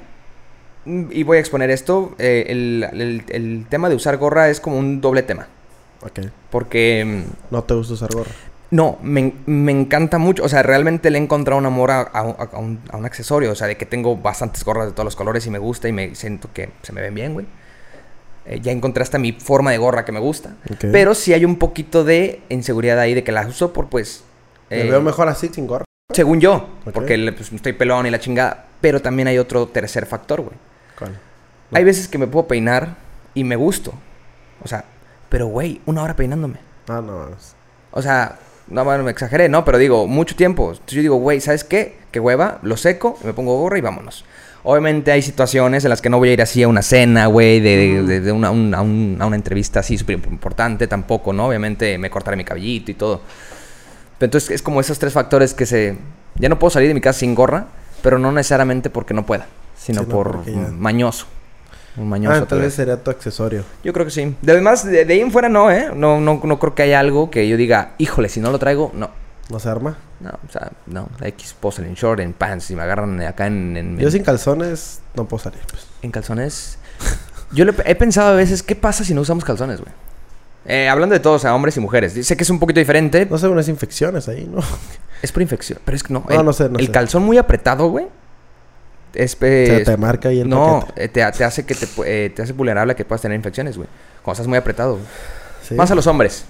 mm, 0.86 1.04
y 1.12 1.24
voy 1.24 1.36
a 1.38 1.40
exponer 1.42 1.69
esto, 1.69 2.16
eh, 2.18 2.46
el, 2.48 2.88
el- 2.94 3.24
el 3.28 3.66
tema 3.68 3.90
de 3.90 3.96
usar 3.96 4.16
gorra 4.16 4.48
es 4.48 4.62
como 4.62 4.78
un 4.78 5.02
doble 5.02 5.24
tema. 5.24 5.48
Ok. 6.06 6.20
Porque, 6.50 7.24
No 7.52 7.64
te 7.64 7.74
gusta 7.74 7.94
usar 7.94 8.14
gorra. 8.14 8.30
no, 8.72 8.98
me, 9.02 9.34
me 9.46 9.72
encanta 9.72 10.18
mucho. 10.18 10.44
O 10.44 10.50
sea, 10.50 10.64
realmente 10.64 11.10
le 11.10 11.18
he 11.18 11.22
encontrado 11.22 11.60
un 11.60 11.66
amor 11.66 11.92
a, 11.92 12.02
a 12.02 12.24
un- 12.24 12.36
a 12.40 12.58
un, 12.58 12.80
a 12.92 12.98
un 12.98 13.06
accesorio. 13.06 13.52
O 13.52 13.56
sea, 13.56 13.68
de 13.68 13.78
que 13.78 13.86
tengo 13.86 14.18
bastantes 14.18 14.64
gorras 14.66 14.88
de 14.88 14.92
todos 14.94 15.06
los 15.06 15.16
colores 15.16 15.46
y 15.46 15.50
me 15.50 15.60
gusta 15.60 15.88
y 15.88 15.92
me 15.94 16.16
siento 16.16 16.50
que 16.54 16.70
se 16.82 16.92
me 16.94 17.02
ven 17.02 17.14
bien, 17.16 17.34
güey. 17.34 17.46
Eh, 18.46 18.60
ya 18.62 18.72
encontré 18.74 19.04
hasta 19.04 19.18
mi 19.20 19.32
forma 19.32 19.72
de 19.72 19.78
gorra 19.78 20.04
que 20.04 20.12
me 20.12 20.20
gusta. 20.20 20.56
Pero 20.92 21.14
sí 21.16 21.34
hay 21.34 21.46
un 21.46 21.56
poquito 21.58 22.04
de 22.04 22.42
inseguridad 22.50 23.00
ahí 23.00 23.14
de 23.14 23.24
que 23.24 23.32
la 23.32 23.48
uso 23.48 23.72
por, 23.72 23.88
pues... 23.88 24.24
Me 24.70 24.82
eh, 24.82 24.90
veo 24.90 25.02
mejor 25.02 25.30
así 25.30 25.48
sin 25.50 25.66
gorra. 25.68 25.86
Según 26.14 26.42
yo, 26.42 26.68
porque 26.94 27.32
pues, 27.36 27.52
estoy 27.54 27.74
pelón 27.74 28.06
y 28.06 28.10
la 28.12 28.20
chingada. 28.20 28.66
Pero 28.82 29.02
también 29.02 29.30
hay 29.30 29.38
otro 29.38 29.68
tercer 29.68 30.06
factor, 30.06 30.42
güey. 30.42 30.56
¿Cuál? 31.00 31.12
No. 31.72 31.78
Hay 31.78 31.84
veces 31.86 32.08
que 32.10 32.18
me 32.18 32.28
puedo 32.28 32.48
peinar 32.48 32.96
y 33.34 33.46
me 33.46 33.56
gusto. 33.56 33.94
O 34.62 34.68
sea, 34.68 34.84
pero 35.33 35.47
güey, 35.47 35.81
una 35.88 36.03
hora 36.03 36.15
peinándome. 36.15 36.59
Ah, 36.88 37.01
no. 37.03 37.25
O 37.91 38.01
sea, 38.03 38.38
no 38.68 38.85
bueno, 38.85 39.03
me 39.03 39.09
exageré, 39.09 39.50
¿no? 39.50 39.65
Pero 39.65 39.80
digo, 39.80 40.06
mucho 40.06 40.35
tiempo. 40.35 40.69
Entonces 40.74 40.94
yo 40.94 41.01
digo, 41.01 41.15
güey, 41.15 41.41
¿sabes 41.41 41.63
qué? 41.63 41.97
Que 42.12 42.19
hueva, 42.19 42.59
lo 42.62 42.77
seco, 42.77 43.18
me 43.24 43.33
pongo 43.33 43.57
gorra 43.59 43.80
y 43.80 43.81
vámonos. 43.81 44.25
Obviamente 44.63 45.12
hay 45.12 45.24
situaciones 45.24 45.83
en 45.85 45.89
las 45.89 46.01
que 46.03 46.09
no 46.12 46.19
voy 46.19 46.30
a 46.30 46.33
ir 46.33 46.41
así 46.44 46.62
a 46.62 46.68
una 46.68 46.83
cena, 46.83 47.25
güey, 47.25 47.59
de, 47.62 48.03
de- 48.03 48.21
de 48.21 48.31
una, 48.31 48.51
un- 48.51 48.75
a, 48.75 48.81
un- 48.83 49.18
a 49.19 49.25
una 49.25 49.35
entrevista 49.35 49.80
así 49.80 49.97
súper 49.97 50.19
importante 50.30 50.85
tampoco, 50.88 51.33
¿no? 51.33 51.47
Obviamente 51.47 51.97
me 51.97 52.12
cortaré 52.12 52.38
mi 52.38 52.45
cabellito 52.45 52.92
y 52.92 52.94
todo. 52.94 53.21
Pero 54.19 54.28
entonces 54.28 54.52
es 54.52 54.61
como 54.61 54.80
esos 54.81 54.99
tres 54.99 55.13
factores 55.13 55.56
que 55.56 55.66
se... 55.66 55.97
Ya 56.35 56.47
no 56.47 56.59
puedo 56.59 56.69
salir 56.69 56.87
de 56.90 56.94
mi 56.94 57.02
casa 57.02 57.19
sin 57.21 57.33
gorra, 57.33 57.66
pero 58.04 58.19
no 58.19 58.31
necesariamente 58.31 58.92
porque 58.92 59.16
no 59.16 59.25
pueda, 59.25 59.47
sino 59.75 60.02
Sí, 60.02 60.07
no, 60.07 60.13
por 60.13 60.45
ya- 60.45 60.69
mañoso. 60.78 61.25
Un 61.97 62.09
mañoso. 62.09 62.31
Ah, 62.31 62.35
tal 62.35 62.44
entonces 62.44 62.66
vez. 62.66 62.73
sería 62.73 63.04
tu 63.04 63.12
accesorio. 63.12 63.64
Yo 63.83 63.94
creo 63.94 64.06
que 64.06 64.12
sí. 64.12 64.35
De 64.42 64.52
además, 64.52 64.85
de, 64.85 65.06
de 65.06 65.14
ahí 65.14 65.19
en 65.21 65.31
fuera 65.31 65.50
no, 65.50 65.69
¿eh? 65.71 65.90
No, 65.95 66.19
no, 66.19 66.42
no 66.44 66.59
creo 66.59 66.73
que 66.73 66.83
haya 66.83 67.00
algo 67.00 67.30
que 67.30 67.47
yo 67.47 67.56
diga, 67.57 67.94
híjole, 67.97 68.30
si 68.30 68.40
no 68.40 68.52
lo 68.52 68.59
traigo, 68.59 68.92
no. 68.95 69.09
¿No 69.50 69.59
se 69.59 69.69
arma? 69.69 69.97
No, 70.21 70.30
o 70.31 70.52
sea, 70.52 70.71
no. 70.88 71.09
X 71.21 71.56
pose 71.59 71.81
en 71.85 71.94
short, 71.95 72.21
en 72.21 72.33
pants 72.33 72.71
y 72.71 72.76
me 72.76 72.81
agarran 72.81 73.21
acá 73.21 73.45
en, 73.47 73.76
en, 73.78 73.97
Yo 74.00 74.07
en- 74.07 74.12
sin 74.12 74.23
calzones 74.23 75.02
no 75.16 75.26
puedo 75.28 75.44
salir, 75.44 75.59
pues. 75.69 75.85
en 76.02 76.12
calzones. 76.12 76.78
Yo 77.52 77.66
le- 77.66 77.73
he 77.85 77.94
pensado 77.95 78.30
a 78.30 78.35
veces, 78.35 78.64
¿qué 78.64 78.76
pasa 78.76 79.04
si 79.04 79.14
no 79.14 79.21
usamos 79.21 79.44
calzones, 79.44 79.80
güey? 79.81 79.92
Eh, 80.66 80.88
hablando 80.88 81.14
de 81.14 81.19
todos, 81.19 81.35
o 81.35 81.40
sea, 81.42 81.54
hombres 81.54 81.76
y 81.76 81.81
mujeres. 81.81 82.14
Sé 82.26 82.38
que 82.38 82.44
es 82.44 82.50
un 82.50 82.57
poquito 82.57 82.80
diferente. 82.80 83.28
No 83.30 83.38
sé, 83.38 83.47
unas 83.50 83.68
infecciones 83.68 84.30
ahí, 84.30 84.50
¿no? 84.50 84.62
Es 85.21 85.31
por 85.33 85.42
infección. 85.42 85.78
Pero 85.83 85.95
es 85.97 86.04
que 86.04 86.14
no. 86.14 86.23
No, 86.28 86.40
el, 86.40 86.45
no 86.45 86.54
sé, 86.54 86.69
no 86.69 86.80
el 86.80 86.85
sé. 86.85 86.92
calzón 86.92 87.23
muy 87.23 87.38
apretado, 87.38 87.90
güey. 87.90 88.07
Es, 89.14 89.34
eh, 89.42 89.66
Se 89.68 89.78
es- 89.78 89.84
te 89.86 89.98
marca 89.98 90.30
ahí 90.30 90.40
el 90.40 90.50
no, 90.50 90.88
eh, 90.96 91.08
te, 91.08 91.24
te 91.32 91.44
hace 91.44 91.66
que 91.66 91.76
te, 91.76 91.88
eh, 92.06 92.32
te 92.36 92.42
hace 92.42 92.54
vulnerable 92.54 92.94
a 92.94 92.96
que 92.96 93.06
puedas 93.06 93.22
tener 93.22 93.36
infecciones, 93.36 93.78
güey. 93.78 93.88
Cuando 94.24 94.34
estás 94.38 94.48
muy 94.48 94.58
apretado. 94.58 94.98
Sí. 95.68 95.76
Más 95.76 95.92
a 95.92 95.96
los 95.96 96.08
hombres. 96.08 96.46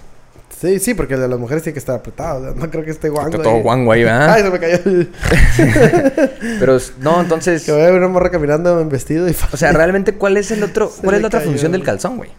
Sí, 0.58 0.78
sí, 0.78 0.94
porque 0.94 1.14
el 1.14 1.20
de 1.20 1.28
las 1.28 1.38
mujeres 1.38 1.62
tiene 1.62 1.74
que 1.74 1.78
estar 1.80 1.96
apretado. 1.96 2.38
o 2.40 2.42
sea, 2.42 2.52
No 2.54 2.70
creo 2.70 2.84
que 2.84 2.90
esté 2.92 3.08
guango. 3.10 3.30
Está 3.30 3.42
todo 3.42 3.58
guango 3.58 3.92
ahí, 3.92 4.04
¿verdad? 4.04 4.30
Ay, 4.34 4.42
se 4.42 4.50
me 4.50 4.58
cayó 4.60 4.78
el... 4.86 5.12
Pero 6.58 6.78
no, 7.00 7.20
entonces, 7.20 7.64
Que 7.64 7.72
voy 7.72 7.82
a 7.82 7.84
ver 7.86 7.94
una 7.94 8.08
morra 8.08 8.30
caminando 8.30 8.80
en 8.80 8.88
vestido 8.88 9.28
y... 9.28 9.36
o 9.52 9.56
sea, 9.56 9.72
realmente 9.72 10.14
cuál 10.14 10.36
es 10.36 10.50
el 10.52 10.62
otro, 10.62 10.88
Se 10.90 11.02
cuál 11.02 11.16
es 11.16 11.22
la 11.22 11.28
otra 11.28 11.40
cayó, 11.40 11.50
función 11.50 11.72
del 11.72 11.80
güey. 11.82 11.86
calzón, 11.86 12.16
güey? 12.16 12.30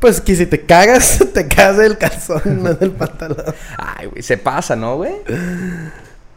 Pues 0.00 0.20
que 0.20 0.34
si 0.34 0.46
te 0.46 0.60
cagas, 0.62 1.24
te 1.32 1.46
cagas 1.46 1.76
del 1.78 1.96
calzón, 1.96 2.42
no 2.62 2.74
del 2.74 2.90
pantalón. 2.90 3.44
Ay, 3.78 4.08
güey, 4.08 4.22
se 4.22 4.36
pasa, 4.36 4.74
¿no, 4.74 4.96
güey? 4.96 5.12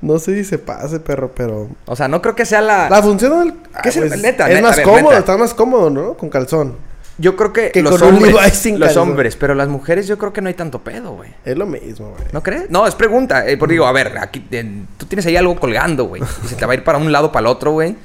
No 0.02 0.20
sé 0.20 0.36
si 0.36 0.44
se 0.44 0.58
pase, 0.60 1.00
perro, 1.00 1.32
pero... 1.36 1.70
O 1.86 1.96
sea, 1.96 2.08
no 2.08 2.22
creo 2.22 2.36
que 2.36 2.46
sea 2.46 2.62
la 2.62 2.90
La 2.90 3.02
función 3.02 3.40
del... 3.40 3.54
¿Qué 3.82 3.90
es 3.90 3.98
Ah, 3.98 4.02
el- 4.02 4.08
pues, 4.10 4.22
neta, 4.22 4.48
Es 4.50 4.56
neta, 4.56 4.68
más 4.68 4.76
ver, 4.78 4.86
cómodo, 4.86 5.04
neta. 5.04 5.18
está 5.20 5.38
más 5.38 5.54
cómodo, 5.54 5.90
¿no? 5.90 6.14
Con 6.16 6.30
calzón. 6.30 6.76
Yo 7.18 7.38
creo 7.38 7.54
que, 7.54 7.72
Que 7.72 7.82
los 7.82 8.02
hombres, 8.02 8.34
Levi's 8.34 8.54
sin 8.56 8.78
los 8.78 8.88
calzón. 8.90 9.10
hombres, 9.12 9.36
pero 9.38 9.56
las 9.56 9.70
mujeres 9.70 10.06
yo 10.06 10.18
creo 10.18 10.34
que 10.34 10.42
no 10.42 10.50
hay 10.50 10.54
tanto 10.54 10.80
pedo, 10.80 11.14
güey. 11.14 11.30
Es 11.46 11.58
lo 11.58 11.66
mismo, 11.66 12.10
güey. 12.12 12.24
¿No 12.34 12.44
crees? 12.44 12.70
No, 12.70 12.86
es 12.86 12.94
pregunta. 12.94 13.48
Eh, 13.48 13.56
porque 13.58 13.72
digo, 13.74 13.86
a 13.88 13.94
ver, 13.94 14.18
aquí 14.20 14.46
eh, 14.52 14.84
tú 14.98 15.06
tienes 15.06 15.26
ahí 15.26 15.38
algo 15.38 15.58
colgando, 15.58 16.04
güey. 16.06 16.22
Y 16.44 16.48
se 16.50 16.56
te 16.56 16.66
va 16.66 16.74
a 16.74 16.76
ir 16.76 16.84
para 16.84 16.98
un 16.98 17.12
lado 17.12 17.32
para 17.32 17.48
el 17.48 17.48
otro, 17.48 17.72
güey. 17.72 17.96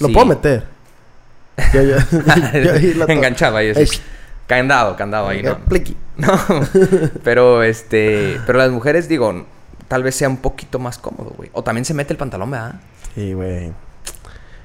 Lo 0.00 0.08
Sí. 0.08 0.12
puedo 0.12 0.26
meter. 0.26 0.64
Yo, 1.72 1.80
yo, 1.82 1.96
yo 2.76 3.04
Enganchado 3.06 3.56
ahí, 3.56 3.70
así. 3.70 4.00
Candado, 4.48 4.96
candado 4.96 5.28
ahí, 5.28 5.42
¿no? 5.42 5.58
pliqui. 5.60 5.96
No, 6.16 6.32
pero 7.22 7.62
este, 7.62 8.40
pero 8.46 8.58
las 8.58 8.70
mujeres, 8.70 9.06
digo, 9.06 9.44
tal 9.88 10.02
vez 10.02 10.14
sea 10.16 10.28
un 10.28 10.38
poquito 10.38 10.78
más 10.78 10.98
cómodo, 10.98 11.32
güey. 11.36 11.50
O 11.52 11.62
también 11.62 11.84
se 11.84 11.94
mete 11.94 12.12
el 12.12 12.18
pantalón, 12.18 12.50
¿verdad? 12.50 12.74
Sí, 13.14 13.32
güey. 13.32 13.72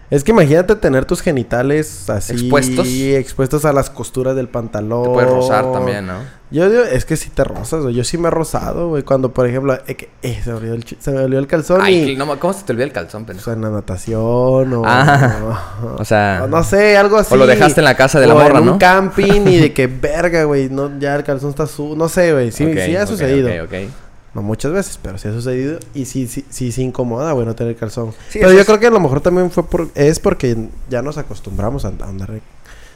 Es 0.10 0.26
que 0.26 0.32
imagínate 0.32 0.76
tener 0.76 1.06
tus 1.06 1.22
genitales 1.22 2.10
así 2.10 2.34
Expuestos. 2.34 2.86
expuestos 2.86 3.64
a 3.64 3.72
las 3.72 3.90
costuras 3.90 4.36
del 4.36 4.50
pantalón. 4.50 5.04
Te 5.04 5.10
puedes 5.10 5.30
rozar 5.30 5.72
también, 5.72 6.06
¿no? 6.06 6.16
Yo 6.52 6.70
digo, 6.70 6.84
es 6.84 7.06
que 7.06 7.16
sí 7.16 7.30
te 7.30 7.46
rozas, 7.46 7.84
güey. 7.84 7.96
Yo 7.96 8.04
sí 8.04 8.18
me 8.18 8.28
he 8.28 8.32
rozado, 8.32 8.90
güey. 8.90 9.04
Cuando, 9.04 9.34
por 9.34 9.48
ejemplo, 9.48 9.74
eh, 9.88 9.96
que- 9.96 10.10
eh, 10.22 10.42
se, 10.44 10.50
me 10.52 10.58
olvidó 10.58 10.74
el, 10.74 10.84
se 11.00 11.12
me 11.12 11.20
olvidó 11.22 11.40
el 11.40 11.48
calzón 11.48 11.80
Ay, 11.82 12.10
y... 12.12 12.16
no, 12.18 12.38
¿cómo 12.40 12.52
se 12.52 12.66
te 12.66 12.74
olvida 12.74 12.84
el 12.84 12.92
calzón, 12.92 13.24
o 13.24 13.26
pendejo? 13.28 13.46
sea, 13.46 13.54
en 13.54 13.62
la 13.62 13.70
natación 13.70 14.74
o... 14.74 14.82
Ah, 14.86 15.78
o 15.98 16.04
sea- 16.04 16.42
o 16.44 16.48
no 16.48 16.62
sé, 16.66 16.98
algo 16.98 17.16
así. 17.16 17.34
O 17.34 17.38
lo 17.38 17.48
dejaste 17.48 17.80
en 17.80 17.86
la 17.86 17.96
casa 17.96 18.20
de 18.20 18.28
la 18.28 18.36
o 18.36 18.38
morra, 18.38 18.60
en 18.60 18.66
¿no? 18.66 18.74
un 18.74 18.80
camping 18.80 19.48
y 19.48 19.60
de 19.60 19.72
que 19.74 19.88
verga, 19.88 20.44
güey. 20.44 20.68
No, 20.70 21.00
ya 21.00 21.16
el 21.16 21.24
calzón 21.24 21.52
está 21.52 21.68
su... 21.68 21.96
No 21.96 22.10
sé, 22.10 22.34
güey. 22.34 22.52
Sí, 22.52 22.70
sí 22.74 22.98
ha 22.98 23.04
ok, 23.04 23.08
sucedido. 23.10 23.48
ok, 23.64 23.70
ok. 23.72 23.90
No 24.34 24.42
muchas 24.42 24.72
veces, 24.72 24.98
pero 25.02 25.18
sí 25.18 25.28
ha 25.28 25.34
sucedido. 25.34 25.80
Y 25.94 26.06
sí, 26.06 26.28
sí, 26.28 26.46
sí, 26.50 26.72
sí 26.72 26.82
incomoda, 26.84 27.34
güey, 27.34 27.46
no 27.46 27.54
tener 27.56 27.76
calzón. 27.76 28.14
Sí, 28.30 28.40
pero 28.40 28.54
yo 28.54 28.60
es- 28.62 28.66
creo 28.66 28.80
que 28.80 28.88
a 28.88 28.92
lo 28.92 29.00
mejor 29.02 29.20
también 29.22 29.52
fue 29.52 29.68
por... 29.68 29.90
Es 29.94 30.20
porque 30.20 30.56
ya 30.90 31.02
nos 31.02 31.18
acostumbramos 31.18 31.84
a 31.86 31.90
a 31.90 32.08
andar... 32.08 32.32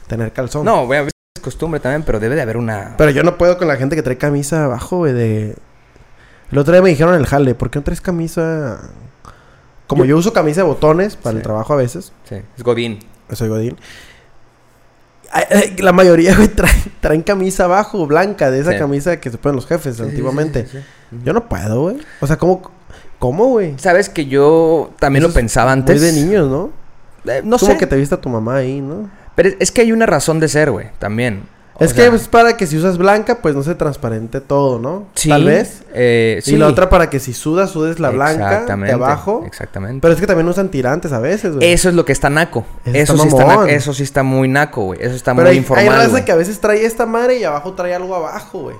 Tener 0.06 0.32
calzón. 0.32 0.64
No, 0.64 0.86
güey, 0.86 1.00
a 1.00 1.02
veces 1.02 1.12
es 1.36 1.42
costumbre 1.42 1.78
también, 1.80 2.04
pero 2.04 2.20
debe 2.20 2.36
de 2.36 2.42
haber 2.42 2.56
una... 2.56 2.94
Pero 2.96 3.10
yo 3.10 3.22
no 3.22 3.36
puedo 3.36 3.58
con 3.58 3.68
la 3.68 3.76
gente 3.76 3.96
que 3.96 4.02
trae 4.02 4.16
camisa 4.16 4.64
abajo, 4.64 4.98
güey, 4.98 5.12
de... 5.12 5.56
El 6.52 6.58
otro 6.58 6.72
día 6.72 6.80
me 6.80 6.88
dijeron 6.90 7.12
en 7.14 7.20
el 7.20 7.26
jale, 7.26 7.54
¿por 7.54 7.70
qué 7.70 7.80
no 7.80 7.84
traes 7.84 8.00
camisa...? 8.00 8.80
Como 9.88 10.04
yo, 10.04 10.16
uso 10.16 10.32
camisa 10.32 10.62
de 10.62 10.66
botones 10.68 11.16
para 11.16 11.36
el 11.36 11.42
trabajo 11.42 11.72
a 11.72 11.76
veces, 11.76 12.12
Sí, 12.28 12.36
es 12.56 12.62
Godín. 12.64 12.98
soy 13.32 13.48
godín. 13.48 13.76
La 15.78 15.92
mayoría, 15.92 16.34
güey, 16.36 16.48
traen, 16.54 16.82
traen 17.00 17.22
camisa 17.22 17.64
abajo, 17.64 18.06
blanca, 18.06 18.50
de 18.50 18.60
esa 18.60 18.72
Sí. 18.72 18.78
camisa 18.78 19.20
que 19.20 19.30
se 19.30 19.38
ponen 19.38 19.56
los 19.56 19.66
jefes 19.66 20.00
antiguamente. 20.00 20.66
Yo 21.24 21.32
no 21.32 21.48
puedo, 21.48 21.82
güey. 21.82 21.98
O 22.20 22.26
sea, 22.26 22.36
¿cómo, 22.36 22.62
cómo, 23.18 23.46
güey? 23.48 23.74
Sabes 23.78 24.08
que 24.08 24.26
yo 24.26 24.90
también 24.98 25.22
Eso 25.22 25.28
lo 25.28 25.34
pensaba 25.34 25.72
antes. 25.72 26.00
Muy 26.00 26.10
de 26.10 26.20
niños, 26.24 26.48
¿no? 26.50 26.70
Eh, 27.30 27.42
no 27.44 27.58
Como 27.58 27.72
sé. 27.72 27.78
que 27.78 27.86
te 27.86 27.96
viste 27.96 28.14
a 28.14 28.20
tu 28.20 28.28
mamá 28.28 28.56
ahí, 28.56 28.80
¿no? 28.80 29.08
Pero 29.34 29.50
es- 29.58 29.70
que 29.72 29.80
hay 29.82 29.92
una 29.92 30.06
razón 30.06 30.40
de 30.40 30.48
ser, 30.48 30.70
güey, 30.70 30.88
también. 30.98 31.42
O 31.78 31.84
es 31.84 31.90
sea, 31.90 32.08
que 32.08 32.16
es 32.16 32.26
para 32.28 32.56
que 32.56 32.66
si 32.66 32.78
usas 32.78 32.96
blanca, 32.96 33.42
pues 33.42 33.54
no 33.54 33.62
se 33.62 33.74
transparente 33.74 34.40
todo, 34.40 34.78
¿no? 34.78 35.08
sí, 35.14 35.28
Tal 35.28 35.44
vez. 35.44 35.82
eh, 35.92 36.40
sí. 36.42 36.54
Y 36.54 36.56
la 36.56 36.68
otra 36.68 36.88
para 36.88 37.10
que 37.10 37.20
si 37.20 37.34
sudas, 37.34 37.70
sudes 37.70 38.00
la 38.00 38.08
blanca 38.08 38.48
de 38.48 38.54
Exactamente, 38.54 38.94
abajo. 38.94 39.42
Exactamente. 39.46 40.00
Pero 40.00 40.14
es 40.14 40.20
que 40.20 40.26
también 40.26 40.48
usan 40.48 40.70
tirantes 40.70 41.12
a 41.12 41.18
veces, 41.20 41.54
güey. 41.54 41.70
Eso 41.70 41.90
es 41.90 41.94
lo 41.94 42.06
que 42.06 42.12
está 42.12 42.30
naco. 42.30 42.64
Eso 42.86 42.96
Eso, 42.96 43.12
está 43.12 43.22
sí 43.24 43.28
está 43.28 43.44
naco. 43.44 43.66
Eso 43.66 43.92
sí 43.92 44.02
está 44.04 44.22
muy 44.22 44.48
naco, 44.48 44.84
güey. 44.84 45.00
Eso 45.02 45.14
está 45.14 45.32
Pero 45.34 45.42
muy 45.48 45.50
hay, 45.50 45.56
informal. 45.58 45.86
hay 46.00 46.06
raza 46.06 46.24
que 46.24 46.32
a 46.32 46.36
veces 46.36 46.58
trae 46.60 46.82
esta 46.86 47.04
madre 47.04 47.38
y 47.40 47.44
abajo 47.44 47.74
trae 47.74 47.94
algo 47.94 48.14
abajo, 48.16 48.60
güey. 48.62 48.76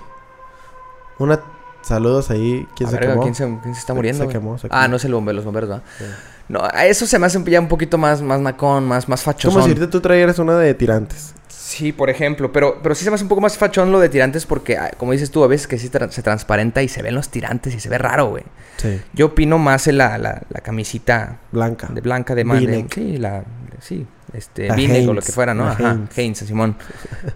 Una... 1.19 1.39
Saludos 1.87 2.31
ahí. 2.31 2.67
¿Quién 2.77 2.91
se 2.91 2.99
quemó? 2.99 3.23
¿quién, 3.23 3.35
se, 3.35 3.45
quién 3.63 3.75
se 3.75 3.81
está 3.81 3.95
muriendo? 3.95 4.25
se 4.25 4.29
quemó, 4.31 4.59
se 4.59 4.67
Ah, 4.71 4.89
no 4.89 4.97
es 4.97 5.05
el 5.05 5.15
bombero, 5.15 5.37
los 5.37 5.45
bomberos, 5.45 5.69
¿verdad? 5.71 5.85
Sí. 5.99 6.05
No, 6.49 6.61
a 6.63 6.85
eso 6.87 7.07
se 7.07 7.19
me 7.19 7.27
hace 7.27 7.43
ya 7.45 7.61
un 7.61 7.69
poquito 7.69 7.97
más, 7.99 8.23
más 8.23 8.41
nacón, 8.41 8.87
más, 8.87 9.09
más 9.09 9.23
fachosón. 9.23 9.63
Como 9.63 9.75
si 9.75 9.87
tú 9.87 10.01
trajeras 10.01 10.39
una 10.39 10.57
de 10.59 10.75
tirantes. 10.75 11.33
Sí, 11.49 11.93
por 11.93 12.11
ejemplo, 12.11 12.53
pero, 12.53 12.81
pero 12.83 12.95
sí 12.95 13.05
se 13.05 13.11
me 13.11 13.15
hace 13.15 13.25
un 13.25 13.29
poco 13.29 13.41
más 13.41 13.57
fachón 13.59 13.91
lo 13.93 13.99
de 14.01 14.09
tirantes 14.09 14.47
porque, 14.47 14.77
ah, 14.79 14.93
como 14.97 15.13
dices 15.13 15.31
tú, 15.31 15.43
a 15.45 15.47
veces 15.47 15.67
que 15.67 15.79
sí 15.79 15.89
tra- 15.89 16.11
se 16.11 16.23
transparenta 16.23 16.83
y 16.83 16.89
se 16.89 17.03
ven 17.03 17.15
los 17.15 17.29
tirantes 17.29 17.75
y 17.75 17.81
se 17.81 17.89
ve 17.89 17.99
raro, 17.99 18.27
güey. 18.31 18.45
Sí. 18.79 19.01
Yo 19.13 19.27
opino 19.27 19.59
más 19.59 19.87
en 19.87 19.99
la, 19.99 20.17
la, 20.19 20.43
la 20.49 20.61
camisita 20.61 21.39
Blanca. 21.53 21.89
de 21.93 22.01
blanca 22.01 22.35
de 22.35 22.45
man. 22.45 22.59
de- 22.61 22.67
V-neck. 22.67 22.95
Sí, 22.95 23.17
la... 23.19 23.45
Sí, 23.81 24.07
este... 24.33 24.71
V-neck 24.71 25.09
o 25.09 25.15
lo 25.15 25.23
que 25.23 25.33
fuera, 25.33 25.55
¿no? 25.55 25.67
Ajá. 25.69 25.99
Hanes, 26.17 26.39
Simón. 26.39 26.77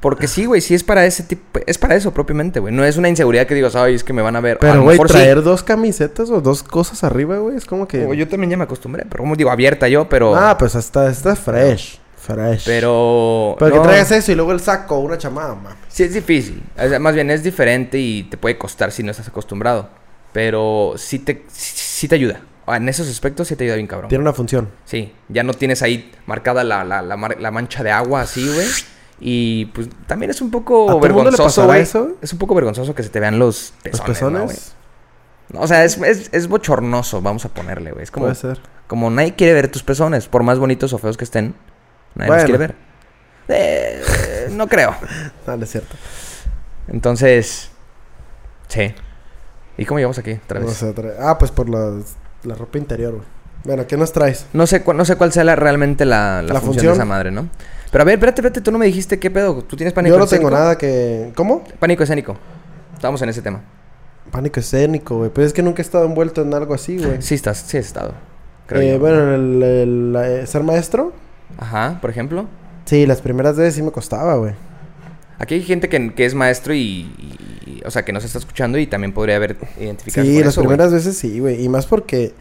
Porque 0.01 0.27
sí, 0.27 0.45
güey, 0.45 0.61
sí 0.61 0.75
es 0.75 0.85
para 0.85 1.07
ese 1.07 1.23
tipo... 1.23 1.61
Es 1.67 1.79
para 1.79 1.95
eso 1.95 2.13
propiamente, 2.13 2.61
güey. 2.61 2.75
No 2.75 2.85
es 2.85 2.97
una 2.97 3.09
inseguridad 3.09 3.47
que 3.47 3.55
digas, 3.55 3.77
ay, 3.77 3.95
es 3.95 4.05
que 4.05 4.13
me 4.13 4.23
van 4.23 4.37
a 4.37 4.41
ver. 4.41 4.59
Pero, 4.59 4.83
güey, 4.83 4.95
mejor 4.95 5.09
sí. 5.09 5.15
traer 5.15 5.43
dos 5.43 5.63
camisetas 5.63 6.31
o 6.31 6.41
dos 6.41 6.63
cosas 6.63 7.03
arriba, 7.05 7.39
güey, 7.39 7.57
es 7.57 7.65
como 7.65 7.87
que... 7.87 8.05
O 8.05 8.15
Yo 8.15 8.29
también 8.29 8.51
ya 8.51 8.57
me 8.57 8.65
acostumbré, 8.65 9.05
pero 9.09 9.23
como 9.23 9.37
digo, 9.37 9.51
abierta 9.51 9.89
yo, 9.89 10.09
pero... 10.09 10.35
Ah, 10.35 10.57
pues 10.59 10.75
hasta 10.77 11.11
está 11.11 11.37
fresh. 11.37 11.99
Fresh. 12.17 12.65
Pero... 12.67 13.57
Pero 13.59 13.77
no. 13.77 13.83
que 13.83 13.89
traigas 13.89 14.11
eso 14.13 14.33
y 14.33 14.35
luego 14.35 14.53
el 14.53 14.61
saco, 14.61 14.99
una 14.99 15.17
chamada, 15.17 15.55
mames. 15.55 15.79
Sí, 15.89 16.03
es 16.03 16.15
difícil. 16.15 16.63
O 16.77 16.89
sea, 16.89 16.99
más 16.99 17.15
bien 17.15 17.31
es 17.31 17.43
diferente 17.43 17.99
y 17.99 18.25
te 18.25 18.37
puede 18.37 18.59
costar 18.59 18.93
si 18.93 19.03
no 19.03 19.11
estás 19.11 19.29
acostumbrado. 19.29 19.89
Pero 20.33 20.95
sí 20.97 21.19
te, 21.19 21.45
sí 21.49 22.07
te 22.07 22.15
ayuda. 22.15 22.43
Ah, 22.71 22.77
En 22.77 22.89
esos 22.89 23.09
aspectos 23.09 23.49
sí 23.49 23.57
te 23.57 23.65
ayuda 23.65 23.77
bien, 23.77 23.87
cabrón. 23.87 24.09
Tiene 24.09 24.23
una 24.23 24.33
función. 24.33 24.69
Sí, 24.85 25.13
ya 25.29 25.43
no 25.43 25.53
tienes 25.55 25.83
ahí 25.83 26.11
marcada 26.27 26.63
la, 26.65 26.85
la, 26.85 27.03
la, 27.03 27.17
mar- 27.17 27.41
la 27.41 27.51
mancha 27.51 27.83
de 27.83 27.91
agua 27.91 28.23
así, 28.23 28.47
güey. 28.53 28.67
Y 29.21 29.67
pues 29.67 29.89
también 30.07 30.31
es 30.31 30.41
un 30.41 30.49
¿A 30.49 30.53
poco 30.53 30.93
le 30.95 31.01
vergonzoso, 31.01 31.67
güey. 31.67 31.83
eso? 31.83 32.13
Es 32.23 32.33
un 32.33 32.39
poco 32.39 32.55
vergonzoso 32.55 32.95
que 32.95 33.03
se 33.03 33.09
te 33.11 33.21
vean 33.21 33.39
los 33.39 33.75
Los 33.85 34.01
pezones. 34.01 34.07
pezones. 34.19 34.73
¿no, 35.53 35.61
o 35.63 35.67
sea, 35.67 35.85
es, 35.85 35.99
es, 35.99 36.31
es 36.33 36.49
bochornoso, 36.49 37.21
vamos 37.21 37.45
a 37.45 37.49
ponerle, 37.51 37.91
güey. 37.93 38.05
Es 38.05 38.11
como, 38.11 38.27
Puede 38.27 38.37
ser. 38.37 38.61
como 38.87 39.11
nadie 39.11 39.35
quiere 39.35 39.53
ver 39.53 39.71
tus 39.71 39.83
pezones, 39.83 40.29
por 40.29 40.43
más 40.43 40.59
bonitos 40.59 40.93
o 40.93 40.99
feos 40.99 41.17
que 41.17 41.25
estén. 41.25 41.55
Nadie 42.15 42.29
Bueno. 42.29 42.35
los 42.35 42.45
quiere 42.45 42.59
ver. 42.59 42.75
Eh, 43.49 44.49
no 44.53 44.69
creo. 44.69 44.95
No, 45.47 45.57
no 45.57 45.65
es 45.65 45.71
cierto. 45.71 45.97
Entonces, 46.89 47.71
sí. 48.69 48.95
¿Y 49.77 49.85
cómo 49.87 49.99
llegamos 49.99 50.19
aquí 50.19 50.33
otra 50.45 50.61
vez? 50.61 50.85
ah, 51.21 51.37
pues 51.39 51.51
por 51.51 51.69
la, 51.69 51.99
la 52.45 52.55
ropa 52.55 52.79
interior, 52.79 53.13
güey. 53.15 53.25
Bueno, 53.65 53.87
¿qué 53.87 53.97
nos 53.97 54.13
traes? 54.13 54.47
No 54.55 54.67
sé, 54.67 54.83
no 54.95 55.05
sé 55.05 55.17
cuál 55.17 55.33
sea 55.33 55.45
la- 55.45 55.55
realmente 55.57 56.05
la, 56.07 56.41
la 56.43 56.55
La 56.55 56.61
función, 56.61 56.63
función. 56.63 56.87
de 56.87 56.93
esa 56.95 57.05
madre, 57.05 57.31
¿no? 57.31 57.49
Pero 57.93 58.03
a 58.03 58.05
ver, 58.05 58.15
espérate, 58.15 58.41
espérate, 58.41 58.61
tú 58.63 58.71
no 58.73 58.79
me 58.79 58.87
dijiste 58.87 59.19
qué 59.19 59.31
pedo. 59.31 59.63
¿Tú 59.65 59.77
tienes 59.77 59.93
pánico 59.93 60.15
Yo 60.15 60.19
no 60.21 60.27
tengo 60.27 60.49
nada 60.51 60.79
que... 60.79 61.33
¿Cómo? 61.35 61.65
Pánico 61.79 62.03
escénico. 62.03 62.37
Estamos 62.95 63.21
en 63.23 63.29
ese 63.29 63.43
tema. 63.43 63.61
Pánico 64.31 64.61
escénico, 64.61 65.19
güey. 65.19 65.31
Pero 65.35 65.47
es 65.47 65.53
que 65.53 65.63
nunca 65.63 65.83
he 65.83 65.85
estado 65.85 66.05
envuelto 66.07 66.43
en 66.43 66.55
algo 66.55 66.73
así, 66.73 66.97
güey. 66.99 67.21
Sí 67.21 67.35
estás, 67.35 67.59
sí 67.59 67.77
has 67.77 67.87
estado. 67.87 68.15
Creo 68.67 68.81
Eh, 68.81 68.93
yo. 68.93 68.99
bueno, 69.01 69.35
el, 69.35 69.63
el- 69.63 70.17
eh, 70.17 70.47
ser 70.47 70.63
maestro. 70.63 71.13
Ajá, 71.59 71.99
por 72.01 72.11
ejemplo. 72.11 72.47
Sí, 72.87 73.07
las 73.07 73.21
primeras 73.21 73.57
veces 73.57 73.75
sí 73.75 73.83
me 73.83 73.91
costaba, 73.91 74.37
güey. 74.37 74.55
Aquí 75.39 75.55
hay 75.55 75.63
gente 75.63 75.89
que, 75.89 76.15
que 76.15 76.25
es 76.25 76.35
maestro 76.35 76.73
y, 76.73 76.79
y- 77.19 77.60
O 77.85 77.91
sea, 77.91 78.05
que 78.05 78.13
nos 78.13 78.25
está 78.25 78.39
escuchando 78.39 78.79
y 78.79 78.87
también 78.87 79.13
podría 79.13 79.37
haber 79.37 79.57
identificado 79.79 80.27
Sí, 80.27 80.39
las 80.41 80.49
eso, 80.49 80.61
primeras 80.61 80.93
veces 80.93 81.17
sí, 81.19 81.41
güey. 81.41 81.65
Y 81.65 81.69
más 81.69 81.87
porque, 81.87 82.35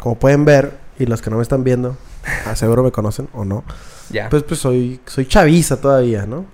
como 0.00 0.16
pueden 0.18 0.44
ver, 0.44 0.72
y 0.98 1.06
los 1.06 1.22
que 1.22 1.30
no 1.30 1.36
me 1.36 1.42
están 1.42 1.64
viendo, 1.64 1.96
seguro 2.54 2.82
me 2.82 2.92
conocen 2.92 3.28
o 3.32 3.44
no. 3.44 3.64
Ya. 4.10 4.28
Pues, 4.28 4.42
pues 4.44 4.60
soy, 4.60 5.00
soy 5.06 5.26
chaviza 5.26 5.80
todavía, 5.80 6.26
¿no? 6.26 6.44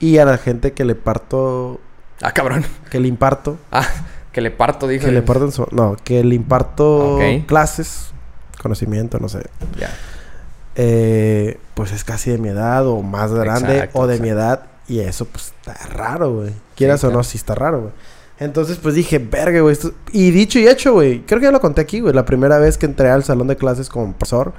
Y 0.00 0.18
a 0.18 0.24
la 0.24 0.38
gente 0.38 0.72
que 0.72 0.84
le 0.84 0.94
parto, 0.94 1.80
Ah, 2.22 2.32
cabrón. 2.32 2.64
que 2.90 2.98
le 3.00 3.08
imparto, 3.08 3.58
Ah, 3.72 3.86
que 4.32 4.40
le 4.40 4.50
parto, 4.50 4.86
dije. 4.88 5.04
que 5.06 5.12
le 5.12 5.22
parto 5.22 5.44
en 5.44 5.52
su- 5.52 5.66
no, 5.72 5.96
que 6.02 6.22
le 6.24 6.34
imparto 6.34 7.18
clases, 7.46 8.10
conocimiento, 8.62 9.18
no 9.18 9.28
sé. 9.28 9.40
Ya. 9.78 9.90
eh, 10.76 11.58
pues 11.74 11.92
es 11.92 12.04
casi 12.04 12.30
de 12.30 12.38
mi 12.38 12.48
edad 12.48 12.86
o 12.86 13.02
más 13.02 13.32
grande 13.32 13.74
Exacto, 13.76 13.98
o 13.98 14.06
de 14.06 14.14
exacto. 14.14 14.22
mi 14.22 14.28
edad. 14.30 14.62
Y 14.88 15.00
eso, 15.00 15.24
pues, 15.24 15.52
está 15.60 15.74
raro, 15.88 16.32
güey. 16.34 16.50
Quieras 16.76 17.02
o 17.04 17.10
no, 17.10 17.22
sí 17.24 17.36
está 17.38 17.54
raro, 17.54 17.80
güey. 17.80 17.92
Entonces, 18.38 18.78
pues 18.82 18.94
dije, 18.94 19.18
verga, 19.18 19.60
güey. 19.60 19.72
esto- 19.72 19.92
Y 20.12 20.30
dicho 20.30 20.58
y 20.58 20.68
hecho, 20.68 20.92
güey. 20.92 21.20
Creo 21.26 21.40
que 21.40 21.46
ya 21.46 21.50
lo 21.52 21.60
conté 21.60 21.80
aquí, 21.80 22.00
güey. 22.00 22.12
La 22.14 22.24
primera 22.24 22.58
vez 22.58 22.76
que 22.78 22.86
entré 22.86 23.08
al 23.10 23.24
salón 23.24 23.48
de 23.48 23.56
clases 23.56 23.88
como 23.88 24.12
profesor. 24.12 24.52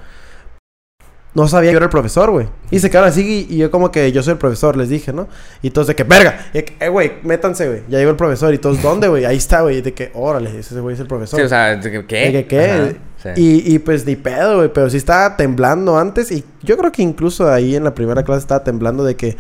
No 1.36 1.48
sabía 1.48 1.70
que 1.70 1.74
yo 1.74 1.78
era 1.78 1.86
el 1.86 1.92
profesor, 1.92 2.32
güey. 2.32 2.48
Y 2.72 2.80
se 2.80 2.90
quedaron 2.90 3.10
así 3.10 3.46
y, 3.48 3.54
y 3.54 3.58
yo 3.60 3.70
como 3.70 3.92
que 3.92 4.12
yo 4.12 4.24
soy 4.24 4.32
el 4.34 4.38
profesor, 4.40 4.76
les 4.76 4.90
dije, 4.90 5.14
¿no? 5.14 5.28
Y 5.62 5.70
todos 5.70 5.86
de 5.86 5.94
que, 5.96 6.04
verga. 6.04 6.48
Y 6.52 6.58
de 6.58 6.66
que, 6.66 6.76
eh, 6.84 6.90
güey, 6.90 7.12
métanse, 7.22 7.68
güey. 7.68 7.84
Ya 7.90 8.00
llegó 8.00 8.10
el 8.10 8.16
profesor. 8.16 8.52
Y 8.56 8.58
todos, 8.58 8.82
¿dónde, 8.82 9.08
güey? 9.08 9.26
Ahí 9.26 9.38
está, 9.38 9.62
güey. 9.62 9.78
Y 9.78 9.82
de 9.82 9.94
que, 9.94 10.10
órale, 10.16 10.58
ese 10.58 10.80
güey 10.82 10.96
es 10.96 11.00
el 11.00 11.06
profesor. 11.08 11.40
Sí, 11.40 11.46
o 11.46 11.50
sea, 11.50 11.76
¿de 11.76 11.92
que- 11.92 12.06
¿qué? 12.08 12.16
¿De 12.26 12.32
que 12.32 12.48
qué? 12.48 12.72
Ajá, 12.72 13.36
sí. 13.36 13.42
Y, 13.42 13.76
y 13.76 13.80
pues 13.80 14.04
ni 14.08 14.16
pedo, 14.16 14.58
güey. 14.58 14.74
Pero 14.74 14.90
sí 14.90 14.98
estaba 14.98 15.38
temblando 15.38 16.00
antes. 16.00 16.32
Y 16.32 16.44
yo 16.64 16.76
creo 16.76 16.92
que 16.92 17.04
incluso 17.04 17.52
ahí 17.52 17.76
en 17.76 17.84
la 17.84 17.94
primera 17.94 18.24
clase 18.24 18.40
estaba 18.40 18.64
temblando 18.64 19.04
de 19.04 19.16
que. 19.16 19.38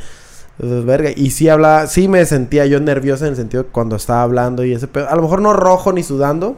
Verga. 0.59 1.09
Y 1.15 1.31
sí 1.31 1.49
hablaba. 1.49 1.87
Sí 1.87 2.07
me 2.07 2.25
sentía 2.25 2.65
yo 2.65 2.79
nervioso 2.79 3.25
en 3.25 3.31
el 3.31 3.35
sentido 3.37 3.63
de 3.63 3.69
cuando 3.69 3.95
estaba 3.95 4.23
hablando 4.23 4.63
y 4.65 4.73
ese 4.73 4.87
pedo. 4.87 5.09
A 5.09 5.15
lo 5.15 5.21
mejor 5.21 5.41
no 5.41 5.53
rojo 5.53 5.93
ni 5.93 6.03
sudando. 6.03 6.55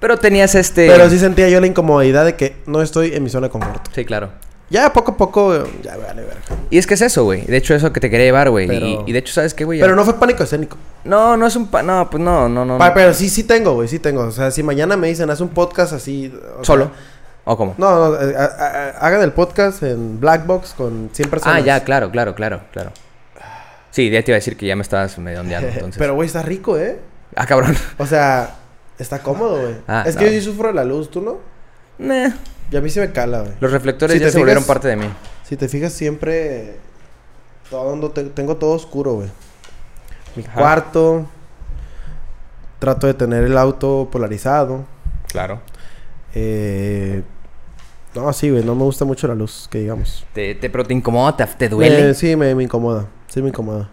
Pero 0.00 0.16
tenías 0.18 0.54
este... 0.54 0.88
Pero 0.88 1.10
sí 1.10 1.18
sentía 1.18 1.48
yo 1.50 1.60
la 1.60 1.66
incomodidad 1.66 2.24
de 2.24 2.34
que 2.34 2.56
no 2.66 2.80
estoy 2.80 3.12
en 3.14 3.22
mi 3.22 3.28
zona 3.28 3.48
de 3.48 3.50
confort. 3.50 3.86
Sí, 3.94 4.04
claro. 4.06 4.30
Ya 4.70 4.92
poco 4.92 5.12
a 5.12 5.16
poco. 5.16 5.64
Ya 5.82 5.96
vale, 5.96 6.22
verga. 6.22 6.40
Y 6.70 6.78
es 6.78 6.86
que 6.86 6.94
es 6.94 7.02
eso, 7.02 7.24
güey. 7.24 7.44
De 7.44 7.56
hecho, 7.58 7.74
eso 7.74 7.92
que 7.92 8.00
te 8.00 8.08
quería 8.08 8.24
llevar, 8.26 8.48
güey. 8.50 8.66
Pero- 8.66 8.86
Y, 8.86 8.98
y 9.06 9.12
de 9.12 9.18
hecho, 9.18 9.34
¿sabes 9.34 9.52
qué, 9.52 9.64
güey? 9.64 9.78
Pero 9.80 9.94
no 9.94 10.04
fue 10.04 10.14
pánico 10.14 10.42
escénico. 10.42 10.76
No, 11.04 11.36
no 11.36 11.46
es 11.46 11.54
un... 11.54 11.66
Pa... 11.66 11.82
No, 11.82 12.08
pues 12.08 12.22
no, 12.22 12.48
no, 12.48 12.64
no. 12.64 12.78
Pa- 12.78 12.88
no. 12.88 12.94
pero 12.94 13.12
sí, 13.12 13.28
sí 13.28 13.44
tengo, 13.44 13.74
güey. 13.74 13.88
Sí 13.88 13.98
tengo. 13.98 14.22
O 14.22 14.30
sea, 14.30 14.50
si 14.50 14.62
mañana 14.62 14.96
me 14.96 15.08
dicen, 15.08 15.28
haz 15.28 15.40
un 15.42 15.48
podcast 15.50 15.92
así. 15.92 16.32
o 16.34 16.54
sea, 16.56 16.64
¿Solo? 16.64 16.90
¿O 17.44 17.56
cómo? 17.56 17.74
no, 17.78 18.10
no. 18.10 18.14
eh, 18.20 18.34
hagan 19.00 19.22
el 19.22 19.32
podcast 19.32 19.82
en 19.82 20.18
Black 20.20 20.46
Box 20.46 20.72
con 20.76 21.10
100 21.12 21.28
personas. 21.30 21.56
Ah, 21.56 21.60
ya, 21.60 21.84
claro, 21.84 22.10
claro, 22.10 22.34
claro, 22.34 22.60
claro. 22.72 22.92
Sí, 23.90 24.08
ya 24.10 24.22
te 24.22 24.30
iba 24.30 24.36
a 24.36 24.38
decir 24.40 24.56
que 24.56 24.66
ya 24.66 24.76
me 24.76 24.82
estabas 24.82 25.18
medio 25.18 25.40
ondeando, 25.40 25.68
entonces. 25.72 25.98
Pero, 25.98 26.14
güey, 26.14 26.26
está 26.26 26.42
rico, 26.42 26.78
¿eh? 26.78 26.98
Ah, 27.36 27.46
cabrón. 27.46 27.76
O 27.98 28.06
sea, 28.06 28.56
está 28.98 29.20
cómodo, 29.20 29.60
güey. 29.60 29.74
Ah, 29.86 30.04
es 30.06 30.14
no. 30.14 30.20
que 30.20 30.26
yo 30.26 30.32
sí 30.32 30.40
sufro 30.42 30.68
de 30.68 30.74
la 30.74 30.84
luz, 30.84 31.10
¿tú 31.10 31.20
no? 31.20 31.38
Meh. 31.98 32.32
Y 32.70 32.76
a 32.76 32.80
mí 32.80 32.88
se 32.90 33.00
me 33.00 33.12
cala, 33.12 33.40
güey. 33.40 33.52
Los 33.60 33.72
reflectores 33.72 34.16
Si 34.16 34.22
ya 34.22 34.30
se 34.30 34.38
volvieron 34.38 34.64
parte 34.64 34.88
de 34.88 34.96
mí. 34.96 35.06
Si 35.44 35.56
te 35.56 35.68
fijas, 35.68 35.92
siempre... 35.92 36.76
Todo, 37.68 38.10
te- 38.10 38.24
tengo 38.24 38.56
todo 38.56 38.72
oscuro, 38.72 39.14
güey. 39.14 39.28
Mi 40.36 40.44
Ajá. 40.44 40.54
cuarto. 40.54 41.26
Trato 42.78 43.06
de 43.06 43.14
tener 43.14 43.44
el 43.44 43.56
auto 43.58 44.08
polarizado. 44.10 44.84
Claro. 45.32 45.60
Eh... 46.34 47.22
No, 48.14 48.32
sí, 48.32 48.50
güey. 48.50 48.64
No 48.64 48.74
me 48.74 48.82
gusta 48.84 49.04
mucho 49.04 49.28
la 49.28 49.34
luz, 49.34 49.68
que 49.70 49.78
digamos. 49.78 50.26
Te, 50.32 50.54
te, 50.56 50.68
pero 50.70 50.84
te 50.84 50.94
incomoda, 50.94 51.36
te, 51.36 51.46
te 51.46 51.68
duele. 51.68 52.10
Eh, 52.10 52.14
sí, 52.14 52.34
me, 52.34 52.54
me 52.54 52.64
incomoda. 52.64 53.06
Sí, 53.32 53.40
me 53.42 53.48
incomoda. 53.48 53.88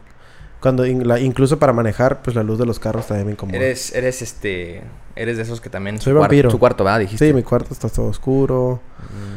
Cuando 0.60 0.86
in- 0.86 1.08
la- 1.08 1.20
incluso 1.20 1.60
para 1.60 1.72
manejar, 1.72 2.22
pues 2.24 2.36
la 2.36 2.44
luz 2.44 2.58
de 2.58 2.66
los 2.66 2.80
carros 2.80 3.06
también 3.08 3.28
me 3.28 3.34
incomoda. 3.34 3.58
Eres, 3.58 3.94
eres 3.96 4.22
este. 4.22 4.82
Eres 5.16 5.38
de 5.38 5.44
esos 5.44 5.62
que 5.62 5.70
también. 5.70 6.00
Soy 6.02 6.14
su, 6.14 6.20
vampiro. 6.20 6.50
su 6.50 6.60
cuarto, 6.60 6.84
¿verdad? 6.84 7.00
Dijiste. 7.00 7.28
Sí, 7.28 7.34
mi 7.34 7.44
cuarto 7.44 7.74
está 7.74 7.90
todo 7.90 8.08
oscuro. 8.08 8.80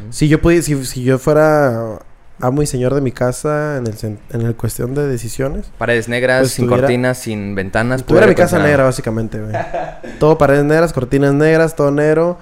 Mm. 0.07 0.11
Si 0.11 0.27
yo 0.27 0.41
pudiera, 0.41 0.63
si, 0.63 0.83
si 0.85 1.03
yo 1.03 1.17
fuera 1.19 1.99
amo 2.39 2.63
y 2.63 2.65
señor 2.65 2.95
de 2.95 3.01
mi 3.01 3.11
casa 3.11 3.77
en 3.77 3.85
el, 3.85 3.95
en 4.31 4.41
el 4.41 4.55
cuestión 4.55 4.95
de 4.95 5.07
decisiones, 5.07 5.71
Paredes 5.77 6.09
negras, 6.09 6.39
Pues 6.41 6.51
sin 6.53 6.65
tuviera- 6.65 6.81
cortinas, 6.87 7.17
sin 7.19 7.53
ventanas. 7.53 8.03
tuviera 8.03 8.25
mi 8.25 8.33
casa 8.33 8.57
negra 8.57 8.83
básicamente, 8.83 9.39
güey. 9.39 9.53
todo 10.19 10.39
paredes 10.39 10.65
negras, 10.65 10.91
cortinas 10.91 11.33
negras, 11.35 11.75
todo 11.75 11.91
negro. 11.91 12.39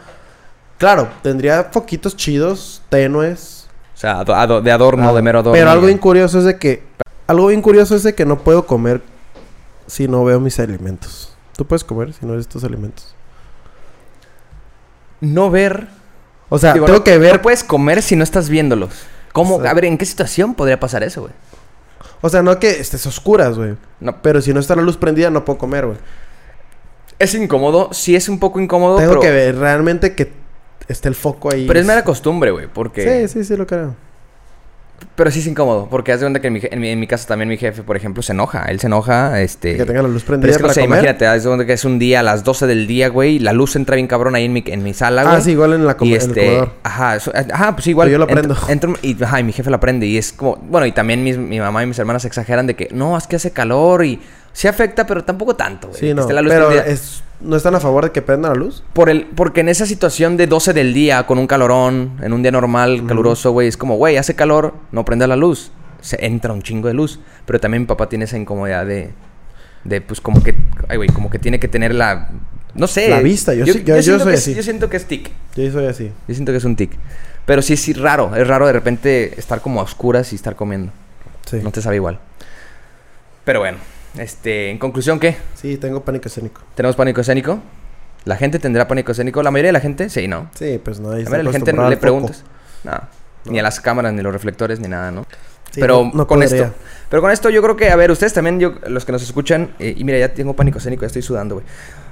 Claro, 0.77 1.09
tendría 1.21 1.65
foquitos 1.65 2.15
chidos, 2.15 2.81
tenues. 2.87 3.67
O 3.93 3.97
sea, 3.97 4.23
de 4.23 4.71
adorno, 4.71 5.09
Ah, 5.09 5.13
de 5.13 5.21
mero 5.21 5.39
adorno. 5.39 5.51
Pero 5.59 5.69
algo 5.69 5.87
bien 5.87 5.97
curioso 5.97 6.39
es 6.39 6.45
de 6.45 6.57
que 6.57 6.83
algo 7.29 7.47
bien 7.47 7.61
curioso 7.61 7.95
es 7.95 8.03
de 8.03 8.15
que 8.15 8.25
no 8.25 8.39
puedo 8.39 8.65
comer 8.65 9.01
si 9.87 10.07
no 10.07 10.23
veo 10.25 10.39
mis 10.39 10.59
alimentos. 10.59 11.35
Tú 11.55 11.65
puedes 11.65 11.83
comer 11.83 12.13
si 12.13 12.25
no 12.25 12.33
ves 12.35 12.47
tus 12.47 12.63
alimentos. 12.63 13.13
No 15.21 15.49
ver. 15.51 15.87
O 16.49 16.57
sea, 16.57 16.73
Digo, 16.73 16.85
tengo 16.85 16.99
no- 16.99 17.03
que 17.03 17.17
ver, 17.17 17.33
No 17.35 17.41
puedes 17.41 17.63
comer 17.63 18.01
si 18.01 18.15
no 18.15 18.23
estás 18.23 18.49
viéndolos. 18.49 18.89
¿Cómo? 19.33 19.57
O 19.57 19.61
sea- 19.61 19.71
a 19.71 19.73
ver, 19.73 19.85
¿en 19.85 19.97
qué 19.97 20.05
situación 20.05 20.55
podría 20.55 20.79
pasar 20.79 21.03
eso, 21.03 21.21
güey? 21.21 21.33
o 22.21 22.27
sea, 22.29 22.41
no 22.41 22.59
que 22.59 22.69
estés 22.81 23.05
oscuras, 23.05 23.57
güey, 23.57 23.75
No, 24.01 24.21
pero 24.21 24.41
si 24.41 24.53
no 24.53 24.59
está 24.59 24.75
la 24.75 24.81
luz 24.81 24.97
prendida 24.97 25.29
no 25.29 25.45
puedo 25.45 25.57
comer, 25.59 25.85
güey. 25.85 25.97
es 27.19 27.33
incómodo, 27.35 27.93
sí 27.93 28.15
es 28.15 28.27
un 28.27 28.39
poco 28.39 28.59
incómodo, 28.59 28.97
Tengo 28.97 29.11
pero, 29.11 29.21
que 29.21 29.31
ver 29.31 29.55
realmente 29.57 30.15
que 30.15 30.33
esté 30.87 31.07
el 31.09 31.15
foco 31.15 31.53
ahí. 31.53 31.65
pero 31.67 31.79
es 31.79 31.85
mera 31.85 32.03
costumbre, 32.03 32.51
güey, 32.51 32.67
porque... 32.67 33.27
Sí, 33.27 33.33
sí, 33.39 33.45
sí, 33.45 33.55
lo 33.55 33.67
creo. 33.67 33.95
Pero 35.15 35.31
sí 35.31 35.39
es 35.39 35.47
incómodo, 35.47 35.87
porque 35.89 36.11
haz 36.13 36.19
de 36.21 36.25
cuenta 36.25 36.39
que 36.39 36.47
en 36.47 36.53
mi, 36.53 36.61
en 36.63 36.79
mi, 36.79 36.89
en 36.89 36.99
mi 36.99 37.07
casa 37.07 37.27
también 37.27 37.49
mi 37.49 37.57
jefe, 37.57 37.83
por 37.83 37.97
ejemplo, 37.97 38.23
se 38.23 38.31
enoja. 38.31 38.63
Él 38.69 38.79
se 38.79 38.87
enoja, 38.87 39.41
este... 39.41 39.75
Que 39.75 39.85
tenga 39.85 40.01
la 40.01 40.07
luz 40.07 40.23
prendida 40.23 40.51
es 40.51 40.57
que 40.57 40.63
comer. 40.63 40.79
imagínate, 40.83 41.27
haz 41.27 41.43
de 41.43 41.49
cuenta 41.49 41.65
que 41.65 41.73
es 41.73 41.83
un 41.85 41.99
día 41.99 42.21
a 42.21 42.23
las 42.23 42.43
12 42.43 42.67
del 42.67 42.87
día, 42.87 43.09
güey, 43.09 43.39
la 43.39 43.51
luz 43.53 43.75
entra 43.75 43.95
bien 43.95 44.07
cabrón 44.07 44.35
ahí 44.35 44.45
en 44.45 44.53
mi, 44.53 44.63
en 44.65 44.81
mi 44.83 44.93
sala, 44.93 45.23
güey. 45.23 45.35
Ah, 45.35 45.41
sí, 45.41 45.51
igual 45.51 45.73
en 45.73 45.85
la 45.85 45.97
com- 45.97 46.07
Y 46.07 46.13
en 46.15 46.21
el 46.21 46.27
este, 46.29 46.69
ajá, 46.83 47.15
eso- 47.17 47.33
ajá, 47.51 47.75
pues 47.75 47.87
igual. 47.87 48.07
Pero 48.07 48.13
yo 48.13 48.19
lo 48.19 48.27
prendo. 48.27 48.55
entro 48.69 48.93
y, 49.01 49.21
ajá, 49.23 49.39
y 49.39 49.43
mi 49.43 49.51
jefe 49.51 49.69
la 49.69 49.79
prende 49.79 50.05
y 50.05 50.17
es 50.17 50.31
como, 50.31 50.55
bueno, 50.57 50.85
y 50.87 50.91
también 50.91 51.23
mis- 51.23 51.37
mi 51.37 51.59
mamá 51.59 51.83
y 51.83 51.87
mis 51.87 51.99
hermanas 51.99 52.23
exageran 52.25 52.65
de 52.67 52.75
que, 52.75 52.89
no, 52.93 53.17
es 53.17 53.27
que 53.27 53.35
hace 53.35 53.51
calor 53.51 54.05
y 54.05 54.21
sí 54.53 54.67
afecta, 54.67 55.05
pero 55.05 55.23
tampoco 55.23 55.55
tanto, 55.55 55.87
güey. 55.89 55.99
Sí, 55.99 56.07
que 56.07 56.13
no. 56.15 56.21
esté 56.21 56.33
la 56.33 56.41
luz 56.41 56.51
Pero 56.53 56.67
prendida. 56.67 56.87
es, 56.91 57.23
¿no 57.41 57.55
están 57.55 57.75
a 57.75 57.79
favor 57.79 58.03
de 58.05 58.11
que 58.11 58.21
prenda 58.21 58.49
la 58.49 58.55
luz? 58.55 58.83
Por 58.93 59.09
el, 59.09 59.25
porque 59.27 59.61
en 59.61 59.69
esa 59.69 59.85
situación 59.85 60.37
de 60.37 60.47
12 60.47 60.73
del 60.73 60.93
día, 60.93 61.25
con 61.25 61.37
un 61.39 61.47
calorón, 61.47 62.17
en 62.21 62.33
un 62.33 62.41
día 62.41 62.51
normal, 62.51 62.99
Ujú. 62.99 63.07
caluroso, 63.07 63.51
güey, 63.51 63.67
es 63.67 63.77
como, 63.77 63.95
güey, 63.97 64.17
hace 64.17 64.35
calor, 64.35 64.73
no 64.91 65.05
prenda 65.05 65.27
la 65.27 65.35
luz. 65.35 65.71
Se 66.01 66.25
entra 66.25 66.53
un 66.53 66.61
chingo 66.61 66.87
de 66.87 66.93
luz. 66.93 67.19
Pero 67.45 67.59
también 67.59 67.83
mi 67.83 67.87
papá 67.87 68.07
tiene 68.09 68.25
esa 68.25 68.37
incomodidad 68.37 68.85
de, 68.85 69.11
de 69.83 70.01
pues 70.01 70.21
como 70.21 70.41
que, 70.43 70.55
ay, 70.87 70.97
güey, 70.97 71.09
como 71.09 71.29
que 71.29 71.39
tiene 71.39 71.59
que 71.59 71.67
tener 71.67 71.93
la, 71.93 72.29
no 72.73 72.87
sé. 72.87 73.09
La 73.09 73.19
vista, 73.21 73.53
yo 73.53 73.65
yo- 73.65 73.73
yo 73.73 74.01
siento 74.01 74.23
soy 74.23 74.31
que 74.31 74.35
es- 74.37 74.41
así. 74.41 74.55
Yo 74.55 74.63
siento 74.63 74.89
que 74.89 74.97
es 74.97 75.05
tic. 75.05 75.31
Yo 75.55 75.71
soy 75.71 75.85
así. 75.87 76.11
Yo 76.27 76.33
siento 76.35 76.51
que 76.51 76.57
es 76.59 76.63
un 76.65 76.75
tic. 76.75 76.91
Pero 77.45 77.61
sí, 77.61 77.75
sí, 77.77 77.93
raro. 77.93 78.35
Es 78.35 78.47
raro 78.47 78.67
de 78.67 78.73
repente 78.73 79.39
estar 79.39 79.59
como 79.61 79.79
a 79.79 79.83
oscuras 79.83 80.31
y 80.33 80.35
estar 80.35 80.55
comiendo. 80.55 80.91
Sí. 81.49 81.59
No 81.63 81.71
te 81.71 81.81
sabe 81.81 81.95
igual. 81.95 82.19
Pero 83.43 83.59
bueno, 83.59 83.77
este, 84.17 84.69
en 84.71 84.77
conclusión, 84.77 85.19
¿qué? 85.19 85.37
Sí, 85.55 85.77
tengo 85.77 86.01
pánico 86.03 86.27
escénico. 86.27 86.61
¿Tenemos 86.75 86.95
pánico 86.95 87.21
escénico? 87.21 87.59
¿La 88.25 88.35
gente 88.35 88.59
tendrá 88.59 88.87
pánico 88.87 89.11
escénico? 89.11 89.41
¿La 89.43 89.51
mayoría 89.51 89.69
de 89.69 89.73
la 89.73 89.79
gente? 89.79 90.09
Sí, 90.09 90.27
¿no? 90.27 90.49
Sí, 90.55 90.79
pues 90.83 90.99
no. 90.99 91.11
ahí 91.11 91.19
A 91.19 91.23
está 91.23 91.31
ver, 91.37 91.45
la 91.45 91.51
gente 91.51 91.71
acostumbrada 91.71 91.89
le 91.89 91.97
preguntas. 91.97 92.43
No. 92.83 92.91
No. 93.45 93.51
Ni 93.51 93.59
a 93.59 93.63
las 93.63 93.79
cámaras, 93.79 94.13
ni 94.13 94.21
los 94.21 94.33
reflectores, 94.33 94.79
ni 94.79 94.87
nada, 94.89 95.11
¿no? 95.11 95.25
Sí, 95.71 95.79
pero 95.79 96.03
no- 96.05 96.11
no 96.13 96.27
con 96.27 96.39
podría. 96.39 96.63
esto. 96.65 96.75
Pero 97.09 97.21
con 97.21 97.31
esto 97.31 97.49
yo 97.49 97.61
creo 97.61 97.77
que, 97.77 97.89
a 97.89 97.95
ver, 97.95 98.11
ustedes 98.11 98.33
también, 98.33 98.59
yo, 98.59 98.73
los 98.87 99.05
que 99.05 99.11
nos 99.11 99.21
escuchan, 99.23 99.71
eh, 99.79 99.93
y 99.95 100.03
mira, 100.03 100.17
ya 100.19 100.33
tengo 100.33 100.55
pánico 100.55 100.79
escénico, 100.79 101.01
ya 101.01 101.07
estoy 101.07 101.21
sudando, 101.21 101.55
güey. 101.55 101.65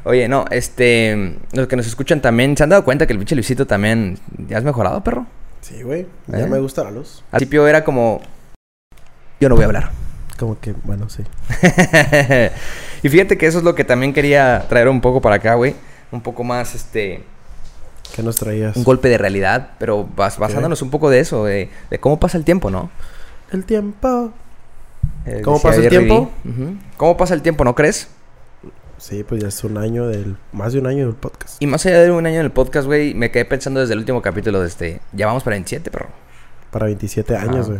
Oye, 0.05 0.27
no, 0.29 0.45
este, 0.51 1.37
los 1.53 1.67
que 1.67 1.75
nos 1.75 1.85
escuchan 1.87 2.21
también, 2.21 2.55
¿se 2.55 2.63
han 2.63 2.69
dado 2.69 2.85
cuenta 2.85 3.05
que 3.05 3.13
el 3.13 3.19
pinche 3.19 3.35
Luisito 3.35 3.67
también, 3.67 4.17
ya 4.47 4.57
has 4.59 4.63
mejorado, 4.63 5.03
perro? 5.03 5.25
Sí, 5.61 5.81
güey. 5.81 6.07
Ya 6.27 6.39
¿Eh? 6.41 6.47
me 6.47 6.59
gusta 6.59 6.83
la 6.83 6.91
luz. 6.91 7.23
Al 7.31 7.39
principio 7.39 7.67
era 7.67 7.83
como, 7.83 8.21
yo 9.39 9.49
no 9.49 9.55
voy 9.55 9.63
a 9.63 9.67
hablar. 9.67 9.91
Como 10.37 10.59
que, 10.59 10.73
bueno, 10.83 11.09
sí. 11.09 11.23
y 13.03 13.09
fíjate 13.09 13.37
que 13.37 13.47
eso 13.47 13.57
es 13.57 13.63
lo 13.63 13.75
que 13.75 13.83
también 13.83 14.13
quería 14.13 14.65
traer 14.69 14.87
un 14.87 15.01
poco 15.01 15.21
para 15.21 15.35
acá, 15.37 15.55
güey. 15.55 15.75
Un 16.11 16.21
poco 16.21 16.43
más, 16.43 16.75
este, 16.75 17.23
¿Qué 18.15 18.23
nos 18.23 18.37
traías? 18.37 18.75
un 18.77 18.83
golpe 18.83 19.09
de 19.09 19.17
realidad, 19.17 19.71
pero 19.79 20.07
bas- 20.15 20.37
basándonos 20.37 20.81
un 20.81 20.89
poco 20.91 21.09
de 21.09 21.19
eso, 21.19 21.43
de, 21.45 21.69
de 21.89 21.99
cómo 21.99 22.19
pasa 22.19 22.37
el 22.37 22.43
tiempo, 22.43 22.69
¿no? 22.69 22.89
El 23.51 23.65
tiempo. 23.65 24.31
Eh, 25.25 25.41
¿Cómo 25.43 25.61
pasa 25.61 25.81
el 25.81 25.89
tiempo? 25.89 26.31
¿Cómo 26.97 27.17
pasa 27.17 27.33
el 27.33 27.41
tiempo, 27.41 27.63
no 27.63 27.75
crees? 27.75 28.07
Sí, 28.97 29.23
pues 29.23 29.41
ya 29.41 29.49
es 29.49 29.63
un 29.63 29.77
año 29.77 30.07
del... 30.07 30.37
Más 30.53 30.73
de 30.73 30.79
un 30.79 30.87
año 30.87 31.05
del 31.05 31.15
podcast. 31.15 31.61
Y 31.61 31.67
más 31.67 31.85
allá 31.85 32.01
de 32.01 32.11
un 32.11 32.25
año 32.25 32.39
en 32.39 32.45
el 32.45 32.51
podcast, 32.51 32.87
güey, 32.87 33.13
me 33.13 33.29
quedé 33.29 33.45
pensando 33.45 33.79
desde 33.79 33.93
el 33.93 33.99
último 33.99 34.21
capítulo 34.23 34.59
de 34.61 34.67
este. 34.67 35.01
Ya 35.13 35.27
vamos 35.27 35.43
para 35.43 35.55
27, 35.55 35.91
perro. 35.91 36.07
Para 36.71 36.87
27 36.87 37.35
años, 37.35 37.67
güey. 37.69 37.79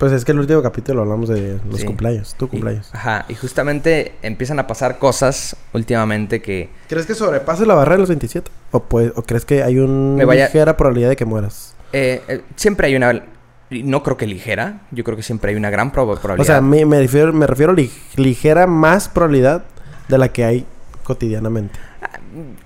Pues 0.00 0.12
es 0.12 0.24
que 0.24 0.32
el 0.32 0.38
último 0.38 0.62
capítulo 0.62 1.02
hablamos 1.02 1.28
de 1.28 1.60
los 1.70 1.80
Sí. 1.80 1.84
cumpleaños. 1.86 2.34
Tu 2.38 2.46
Y- 2.46 2.48
cumpleaños. 2.48 2.88
ajá, 2.94 3.26
y 3.28 3.34
justamente 3.34 4.14
empiezan 4.22 4.58
a 4.58 4.66
pasar 4.66 4.98
cosas 4.98 5.54
últimamente 5.74 6.40
que. 6.40 6.70
¿Crees 6.88 7.04
que 7.04 7.14
sobrepases 7.14 7.66
la 7.66 7.74
barrera 7.74 7.96
de 7.96 8.00
los 8.00 8.08
27? 8.08 8.50
¿O, 8.70 8.80
pues, 8.82 9.12
¿O 9.14 9.22
crees 9.22 9.44
que 9.44 9.62
hay 9.62 9.78
una 9.78 10.24
vaya- 10.24 10.46
ligera 10.46 10.74
probabilidad 10.78 11.10
de 11.10 11.16
que 11.16 11.26
mueras? 11.26 11.74
eh, 11.92 12.22
eh, 12.28 12.40
siempre 12.56 12.86
hay 12.86 12.96
una. 12.96 13.24
No 13.68 14.02
creo 14.02 14.16
que 14.16 14.26
ligera, 14.26 14.80
yo 14.90 15.04
creo 15.04 15.18
que 15.18 15.22
siempre 15.22 15.50
hay 15.50 15.56
una 15.58 15.68
gran 15.68 15.92
proba- 15.92 16.18
probabilidad. 16.18 16.40
O 16.40 16.44
sea, 16.44 16.60
me, 16.62 16.86
me 16.86 16.98
refiero, 16.98 17.32
me 17.34 17.46
refiero 17.46 17.72
a 17.72 17.76
lig- 17.76 17.92
ligera 18.16 18.66
más 18.66 19.06
probabilidad 19.10 19.64
de 20.08 20.16
la 20.16 20.32
que 20.32 20.44
hay 20.46 20.64
cotidianamente. 21.04 21.78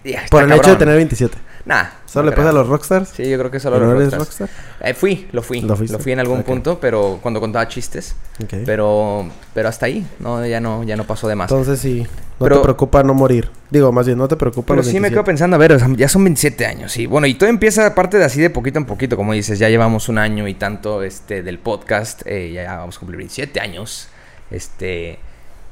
Está 0.05 0.29
Por 0.31 0.45
el 0.45 0.53
hecho 0.53 0.71
de 0.71 0.77
tener 0.77 0.95
27. 0.95 1.37
Nah. 1.67 1.85
¿Solo 2.05 2.27
no 2.27 2.31
le 2.31 2.37
pasa 2.37 2.51
a 2.51 2.53
los 2.53 2.69
rockstars? 2.69 3.09
Sí, 3.09 3.29
yo 3.29 3.39
creo 3.39 3.51
que 3.51 3.59
solo 3.59 3.79
¿No 3.81 3.87
los 3.95 3.95
eres 4.03 4.13
rockstars. 4.13 4.51
rockstar? 4.51 4.89
Eh, 4.91 4.93
fui, 4.95 5.29
lo 5.33 5.43
fui. 5.43 5.63
¿Lo 5.63 5.77
fui 5.77 6.13
en 6.13 6.21
algún 6.21 6.43
punto, 6.43 6.79
pero 6.79 7.19
cuando 7.23 7.41
contaba 7.41 7.67
chistes. 7.69 8.15
Ok. 8.43 8.53
Pero, 8.67 9.29
pero 9.55 9.69
hasta 9.71 9.87
ahí, 9.87 10.07
no, 10.21 10.45
ya 10.47 10.61
no, 10.61 10.85
ya 10.85 10.95
no 10.97 11.05
pasó 11.05 11.27
de 11.27 11.37
más. 11.37 11.51
Entonces 11.51 11.81
sí, 11.81 12.03
no 12.39 12.45
Pero- 12.45 12.57
te 12.59 12.63
preocupa 12.65 13.03
no 13.03 13.15
morir. 13.15 13.49
Digo, 13.71 13.91
más 13.93 14.05
bien, 14.07 14.19
no 14.19 14.29
te 14.29 14.37
preocupa 14.37 14.67
Pero 14.69 14.77
los 14.79 14.87
sí 14.87 14.95
me 14.95 15.09
27. 15.09 15.15
quedo 15.15 15.25
pensando, 15.25 15.57
a 15.57 15.59
ver, 15.59 15.79
ya 15.97 16.09
son 16.09 16.23
27 16.23 16.67
años, 16.67 16.97
y 16.99 17.07
bueno, 17.07 17.27
y 17.27 17.35
todo 17.35 17.49
empieza 17.49 17.87
aparte 17.87 18.19
de 18.19 18.25
así 18.25 18.41
de 18.41 18.51
poquito 18.51 18.79
en 18.79 18.85
poquito, 18.85 19.17
como 19.17 19.33
dices, 19.33 19.59
ya 19.59 19.69
llevamos 19.69 20.09
un 20.09 20.19
año 20.19 20.47
y 20.47 20.55
tanto 20.55 21.03
este 21.03 21.43
del 21.43 21.59
podcast, 21.59 22.23
eh, 22.27 22.53
ya 22.53 22.77
vamos 22.77 22.97
a 22.97 23.01
cumplir 23.01 23.17
27 23.19 23.59
años, 23.59 24.09
este, 24.53 25.19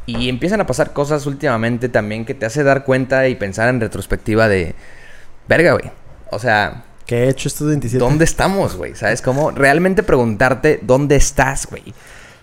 y 0.07 0.29
empiezan 0.29 0.61
a 0.61 0.67
pasar 0.67 0.93
cosas 0.93 1.27
últimamente 1.27 1.89
también 1.89 2.25
que 2.25 2.35
te 2.35 2.45
hace 2.47 2.65
dar 2.65 2.85
cuenta 2.85 3.29
y 3.29 3.37
pensar 3.37 3.69
en 3.69 3.81
retrospectiva 3.81 4.49
de, 4.49 4.75
verga, 5.49 5.73
güey, 5.73 5.91
o 6.31 6.39
sea, 6.39 6.85
¿Qué 7.07 7.25
he 7.25 7.29
hecho 7.29 7.49
estos 7.49 7.67
27? 7.69 8.03
¿dónde 8.03 8.25
estamos, 8.25 8.77
güey? 8.77 8.95
¿Sabes 8.95 9.21
cómo? 9.23 9.51
Realmente 9.51 10.03
preguntarte, 10.03 10.81
¿dónde 10.83 11.17
estás, 11.17 11.67
güey? 11.67 11.93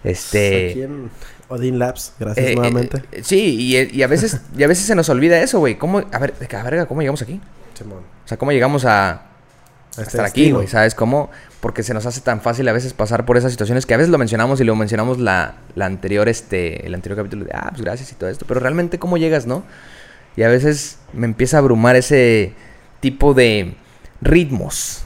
Este... 0.03 0.71
Aquí 0.71 0.81
en 0.83 1.09
Odin 1.47 1.79
Labs, 1.79 2.13
gracias 2.19 2.45
Eh, 2.45 2.55
nuevamente. 2.55 3.01
eh, 3.11 3.21
sí, 3.23 3.55
y, 3.59 3.97
y 3.97 4.03
a 4.03 4.07
veces 4.07 4.39
y 4.57 4.63
a 4.63 4.67
veces 4.67 4.85
se 4.85 4.95
nos 4.95 5.09
olvida 5.09 5.39
eso, 5.39 5.59
güey. 5.59 5.77
¿Cómo, 5.77 6.03
a 6.11 6.19
ver, 6.19 6.37
de 6.37 6.47
verga, 6.47 6.85
¿cómo 6.85 7.01
llegamos 7.01 7.21
aquí? 7.21 7.41
Simón. 7.73 8.03
O 8.23 8.27
sea, 8.27 8.37
¿cómo 8.37 8.51
llegamos 8.51 8.85
a, 8.85 9.23
este 9.91 10.03
estar 10.03 10.25
aquí, 10.25 10.51
güey? 10.51 10.67
¿Sabes 10.67 10.93
cómo? 10.93 11.31
Porque 11.59 11.81
se 11.81 11.93
nos 11.93 12.05
hace 12.05 12.21
tan 12.21 12.41
fácil 12.41 12.67
a 12.67 12.71
veces 12.71 12.93
pasar 12.93 13.25
por 13.25 13.37
esas 13.37 13.51
situaciones 13.51 13.85
que 13.85 13.93
a 13.95 13.97
veces 13.97 14.11
lo 14.11 14.17
mencionamos 14.17 14.61
y 14.61 14.63
lo 14.63 14.75
mencionamos 14.75 15.17
la, 15.17 15.55
la 15.75 15.85
anterior, 15.85 16.29
este, 16.29 16.85
el 16.85 16.93
anterior 16.93 17.17
capítulo 17.17 17.45
de, 17.45 17.51
ah, 17.53 17.69
pues 17.71 17.81
gracias 17.81 18.11
y 18.11 18.15
todo 18.15 18.29
esto. 18.29 18.45
Pero 18.47 18.59
realmente, 18.59 18.99
¿cómo 18.99 19.17
llegas, 19.17 19.47
no? 19.47 19.63
Y 20.37 20.43
a 20.43 20.49
veces 20.49 20.99
me 21.13 21.25
empieza 21.25 21.57
a 21.57 21.59
abrumar 21.61 21.95
ese 21.95 22.53
tipo 22.99 23.33
de 23.33 23.75
ritmos 24.21 25.03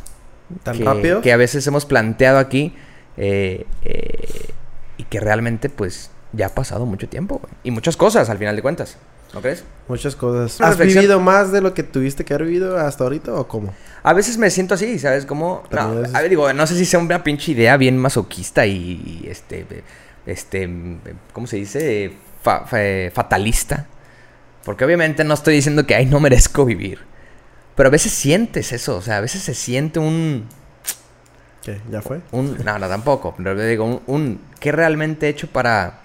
¿Tan 0.64 0.78
que, 0.78 0.84
rápido? 0.84 1.22
que 1.22 1.32
a 1.34 1.38
veces 1.38 1.66
hemos 1.68 1.86
planteado 1.86 2.38
aquí 2.40 2.74
eh, 3.18 3.66
eh, 3.84 4.50
y 4.98 5.04
que 5.04 5.20
realmente, 5.20 5.70
pues, 5.70 6.12
ya 6.34 6.48
ha 6.48 6.50
pasado 6.50 6.86
mucho 6.86 7.08
tiempo, 7.10 7.40
güey. 7.40 7.54
Y 7.64 7.72
muchas 7.72 7.96
cosas, 7.98 8.30
al 8.30 8.38
final 8.38 8.56
de 8.56 8.62
cuentas. 8.62 8.98
¿No 9.34 9.42
crees? 9.42 9.64
Muchas 9.88 10.16
cosas. 10.16 10.62
¿Has 10.62 10.70
reflexión. 10.72 11.02
vivido 11.04 11.20
más 11.20 11.52
de 11.52 11.62
lo 11.62 11.74
que 11.74 11.82
tuviste 11.82 12.24
que 12.24 12.36
haber 12.36 12.48
vivido 12.48 12.78
hasta 12.78 13.04
ahorita 13.04 13.34
o 13.34 13.48
cómo? 13.48 13.74
A 14.04 14.14
veces 14.14 14.38
me 14.38 14.52
siento 14.52 14.76
así, 14.76 15.00
¿sabes? 15.00 15.26
Como... 15.26 15.64
No, 15.72 15.82
a 15.82 15.92
veces- 15.92 16.16
a 16.16 16.22
ver, 16.22 16.30
digo, 16.30 16.52
no 16.54 16.68
sé 16.68 16.76
si 16.76 16.86
sea 16.86 17.00
una 17.00 17.24
pinche 17.24 17.52
idea 17.54 17.76
bien 17.78 17.98
masoquista 17.98 18.66
y, 18.68 19.24
y, 19.24 19.28
este... 19.30 19.66
este, 20.28 20.70
¿cómo 21.34 21.48
se 21.48 21.58
dice? 21.58 22.14
Fa- 22.44 22.66
fa- 22.68 22.78
fatalista. 23.12 23.88
Porque 24.64 24.86
obviamente 24.86 25.24
no 25.24 25.34
estoy 25.34 25.56
diciendo 25.56 25.88
que, 25.88 25.96
ay, 25.96 26.06
no 26.06 26.20
merezco 26.20 26.64
vivir. 26.66 27.00
Pero 27.76 27.88
a 27.88 27.92
veces 27.92 28.12
sientes 28.12 28.72
eso, 28.72 28.98
o 28.98 29.02
sea, 29.02 29.18
a 29.18 29.22
veces 29.22 29.42
se 29.42 29.54
siente 29.54 30.00
un... 30.00 30.48
¿Qué? 31.64 31.80
¿Ya 31.90 32.02
fue? 32.02 32.20
un 32.32 32.58
no, 32.64 32.78
no, 32.78 32.88
tampoco. 32.90 33.34
Pero 33.38 33.56
digo, 33.66 33.86
un, 33.86 34.02
un- 34.08 34.42
¿qué 34.60 34.72
realmente 34.72 35.28
he 35.28 35.30
hecho 35.30 35.48
para... 35.48 36.00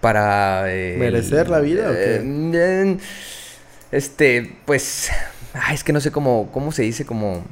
Para... 0.00 0.64
eh, 0.72 0.96
¿Merecer 0.98 1.48
la 1.48 1.60
vida 1.60 1.88
o 1.88 1.92
qué? 1.92 2.20
eh, 2.22 2.98
este, 3.90 4.56
pues... 4.64 5.10
Ay, 5.54 5.74
es 5.76 5.84
que 5.84 5.92
no 5.92 6.00
sé 6.00 6.10
cómo, 6.10 6.50
cómo 6.52 6.72
se 6.72 6.82
dice, 6.82 7.04
como... 7.06 7.44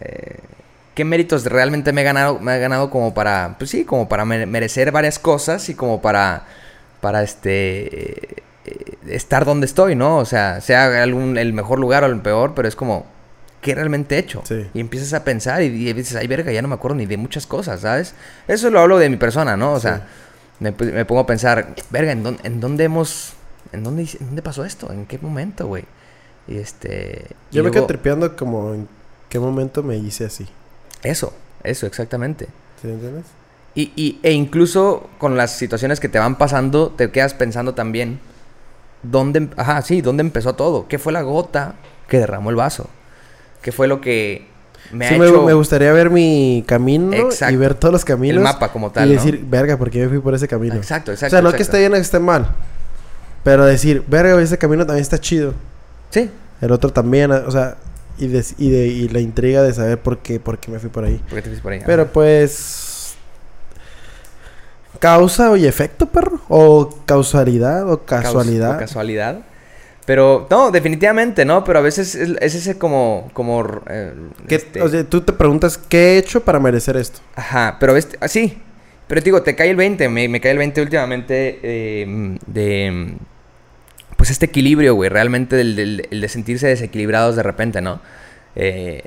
eh, 0.00 0.38
¿Qué 0.94 1.04
méritos 1.04 1.44
realmente 1.44 1.92
me 1.92 2.00
he 2.02 2.04
ganado, 2.04 2.40
me 2.40 2.56
he 2.56 2.58
ganado 2.58 2.90
como 2.90 3.14
para, 3.14 3.54
pues 3.58 3.70
sí, 3.70 3.84
como 3.84 4.08
para 4.08 4.24
mere- 4.24 4.46
merecer 4.46 4.90
varias 4.92 5.18
cosas 5.18 5.68
y 5.68 5.74
como 5.74 6.02
para, 6.02 6.44
para 7.00 7.22
este, 7.22 8.42
eh, 8.66 8.94
estar 9.08 9.44
donde 9.44 9.66
estoy, 9.66 9.94
¿no? 9.96 10.18
O 10.18 10.24
sea, 10.24 10.60
sea 10.60 11.02
algún, 11.02 11.38
el 11.38 11.52
mejor 11.52 11.78
lugar 11.78 12.04
o 12.04 12.06
el 12.06 12.20
peor, 12.20 12.52
pero 12.54 12.68
es 12.68 12.76
como, 12.76 13.06
¿qué 13.60 13.74
realmente 13.74 14.16
he 14.16 14.18
hecho? 14.18 14.42
Sí. 14.46 14.66
Y 14.74 14.80
empiezas 14.80 15.12
a 15.14 15.24
pensar 15.24 15.62
y, 15.62 15.66
y 15.66 15.92
dices, 15.92 16.16
ay, 16.16 16.26
verga, 16.26 16.52
ya 16.52 16.62
no 16.62 16.68
me 16.68 16.74
acuerdo 16.74 16.96
ni 16.96 17.06
de 17.06 17.16
muchas 17.16 17.46
cosas, 17.46 17.80
¿sabes? 17.80 18.14
Eso 18.48 18.70
lo 18.70 18.80
hablo 18.80 18.98
de 18.98 19.08
mi 19.10 19.16
persona, 19.16 19.56
¿no? 19.56 19.72
O 19.72 19.80
sea, 19.80 20.06
Sí. 20.58 20.64
me, 20.64 21.04
pongo 21.06 21.20
a 21.22 21.26
pensar, 21.26 21.74
verga, 21.90 22.12
¿en 22.12 22.22
dónde, 22.22 22.40
en 22.46 22.60
dónde 22.60 22.84
hemos, 22.84 23.32
en 23.72 23.82
dónde, 23.82 24.02
en 24.02 24.26
dónde 24.26 24.42
pasó 24.42 24.64
esto? 24.64 24.92
¿En 24.92 25.06
qué 25.06 25.18
momento, 25.18 25.66
güey? 25.66 25.84
Y 26.48 26.56
este... 26.58 27.26
y 27.50 27.56
Yo 27.56 27.64
me 27.64 27.70
quedo 27.70 27.86
tripeando 27.86 28.36
como 28.36 28.74
en 28.74 28.88
qué 29.28 29.38
momento 29.38 29.82
me 29.82 29.96
hice 29.96 30.24
así. 30.26 30.46
Eso, 31.02 31.32
eso, 31.62 31.86
exactamente. 31.86 32.46
¿Sí 32.80 32.88
me 32.88 32.94
entiendes? 32.94 33.24
Y, 33.74 33.92
y- 33.94 34.18
e 34.22 34.32
incluso 34.32 35.08
con 35.18 35.36
las 35.36 35.56
situaciones 35.56 36.00
que 36.00 36.08
te 36.08 36.18
van 36.18 36.36
pasando, 36.36 36.88
te 36.90 37.10
quedas 37.10 37.34
pensando 37.34 37.74
también, 37.74 38.20
¿dónde, 39.02 39.38
em- 39.38 39.50
ajá, 39.56 39.82
sí, 39.82 40.00
¿dónde 40.00 40.22
empezó 40.22 40.54
todo? 40.54 40.86
¿Qué 40.88 40.98
fue 40.98 41.12
la 41.12 41.22
gota 41.22 41.74
que 42.08 42.18
derramó 42.18 42.50
el 42.50 42.56
vaso? 42.56 42.88
¿Qué 43.62 43.72
fue 43.72 43.86
lo 43.88 44.00
que 44.00 44.46
me 44.92 45.06
sí, 45.08 45.14
ha 45.14 45.18
me, 45.18 45.26
hecho 45.28 45.42
me 45.44 45.52
gustaría 45.54 45.92
ver 45.92 46.10
mi 46.10 46.64
camino 46.66 47.12
Exacto. 47.14 47.54
y 47.54 47.56
ver 47.56 47.74
todos 47.74 47.92
los 47.92 48.04
caminos. 48.04 48.38
el 48.38 48.42
mapa 48.42 48.72
como 48.72 48.90
tal, 48.90 49.08
y 49.10 49.14
¿no? 49.14 49.18
decir, 49.22 49.44
verga, 49.46 49.76
¿por 49.76 49.90
qué 49.90 50.00
me 50.02 50.08
fui 50.08 50.18
por 50.18 50.34
ese 50.34 50.48
camino? 50.48 50.74
Exacto, 50.76 51.10
o 51.10 51.14
exacto. 51.14 51.30
sea, 51.36 51.42
no 51.42 51.52
que 51.52 51.62
esté 51.62 51.78
bien 51.78 51.92
o 51.92 51.96
que 51.96 52.00
esté 52.00 52.18
mal. 52.18 52.48
Pero 53.44 53.64
decir, 53.64 54.02
verga, 54.06 54.40
ese 54.42 54.58
camino 54.58 54.84
también 54.86 55.02
está 55.02 55.18
chido. 55.18 55.54
Sí, 56.10 56.30
El 56.60 56.72
otro 56.72 56.92
también, 56.92 57.30
o 57.30 57.50
sea, 57.50 57.76
y, 58.18 58.26
de, 58.26 58.44
y, 58.58 58.70
de- 58.70 58.86
y 58.88 59.08
la 59.08 59.20
intriga 59.20 59.62
de 59.62 59.72
saber 59.72 59.98
por 59.98 60.18
qué, 60.18 60.38
por 60.40 60.58
qué 60.58 60.70
me 60.70 60.78
fui 60.78 60.90
por 60.90 61.04
ahí. 61.04 61.20
porque 61.28 61.42
te 61.42 61.48
fuiste 61.48 61.62
por 61.62 61.72
ahí. 61.72 61.80
Pero 61.86 62.06
pues. 62.12 62.86
¿Causa 65.00 65.56
y 65.58 65.66
efecto, 65.66 66.06
perro? 66.06 66.40
¿O 66.48 66.94
causalidad? 67.06 67.90
¿O 67.90 68.04
casualidad? 68.04 68.76
o 68.76 68.78
casualidad. 68.78 69.40
Pero, 70.06 70.46
no, 70.50 70.70
definitivamente, 70.70 71.44
¿no? 71.44 71.62
Pero 71.64 71.78
a 71.78 71.82
veces 71.82 72.14
es, 72.14 72.30
es 72.40 72.54
ese 72.54 72.78
como, 72.78 73.30
como, 73.32 73.64
eh, 73.88 74.12
¿Qué- 74.48 74.56
este, 74.56 74.82
O 74.82 74.88
sea, 74.88 75.04
tú 75.04 75.20
te 75.22 75.32
preguntas, 75.32 75.78
¿qué 75.78 76.14
he 76.14 76.18
hecho 76.18 76.42
para 76.44 76.58
merecer 76.60 76.96
esto? 76.96 77.20
Ajá, 77.36 77.76
pero 77.80 77.96
este, 77.96 78.16
así. 78.20 78.58
Pero 79.06 79.20
te 79.20 79.24
digo, 79.24 79.42
te 79.42 79.56
cae 79.56 79.70
el 79.70 79.76
20, 79.76 80.08
me, 80.08 80.28
me 80.28 80.40
cae 80.40 80.52
el 80.52 80.58
20 80.58 80.82
últimamente 80.82 81.58
eh, 81.62 82.36
de... 82.46 83.14
Pues 84.16 84.30
este 84.30 84.46
equilibrio, 84.46 84.94
güey, 84.94 85.08
realmente 85.08 85.56
del- 85.56 86.06
el 86.10 86.20
de 86.20 86.28
sentirse 86.28 86.66
desequilibrados 86.66 87.36
de 87.36 87.42
repente, 87.42 87.80
¿no? 87.80 88.00
Eh, 88.54 89.02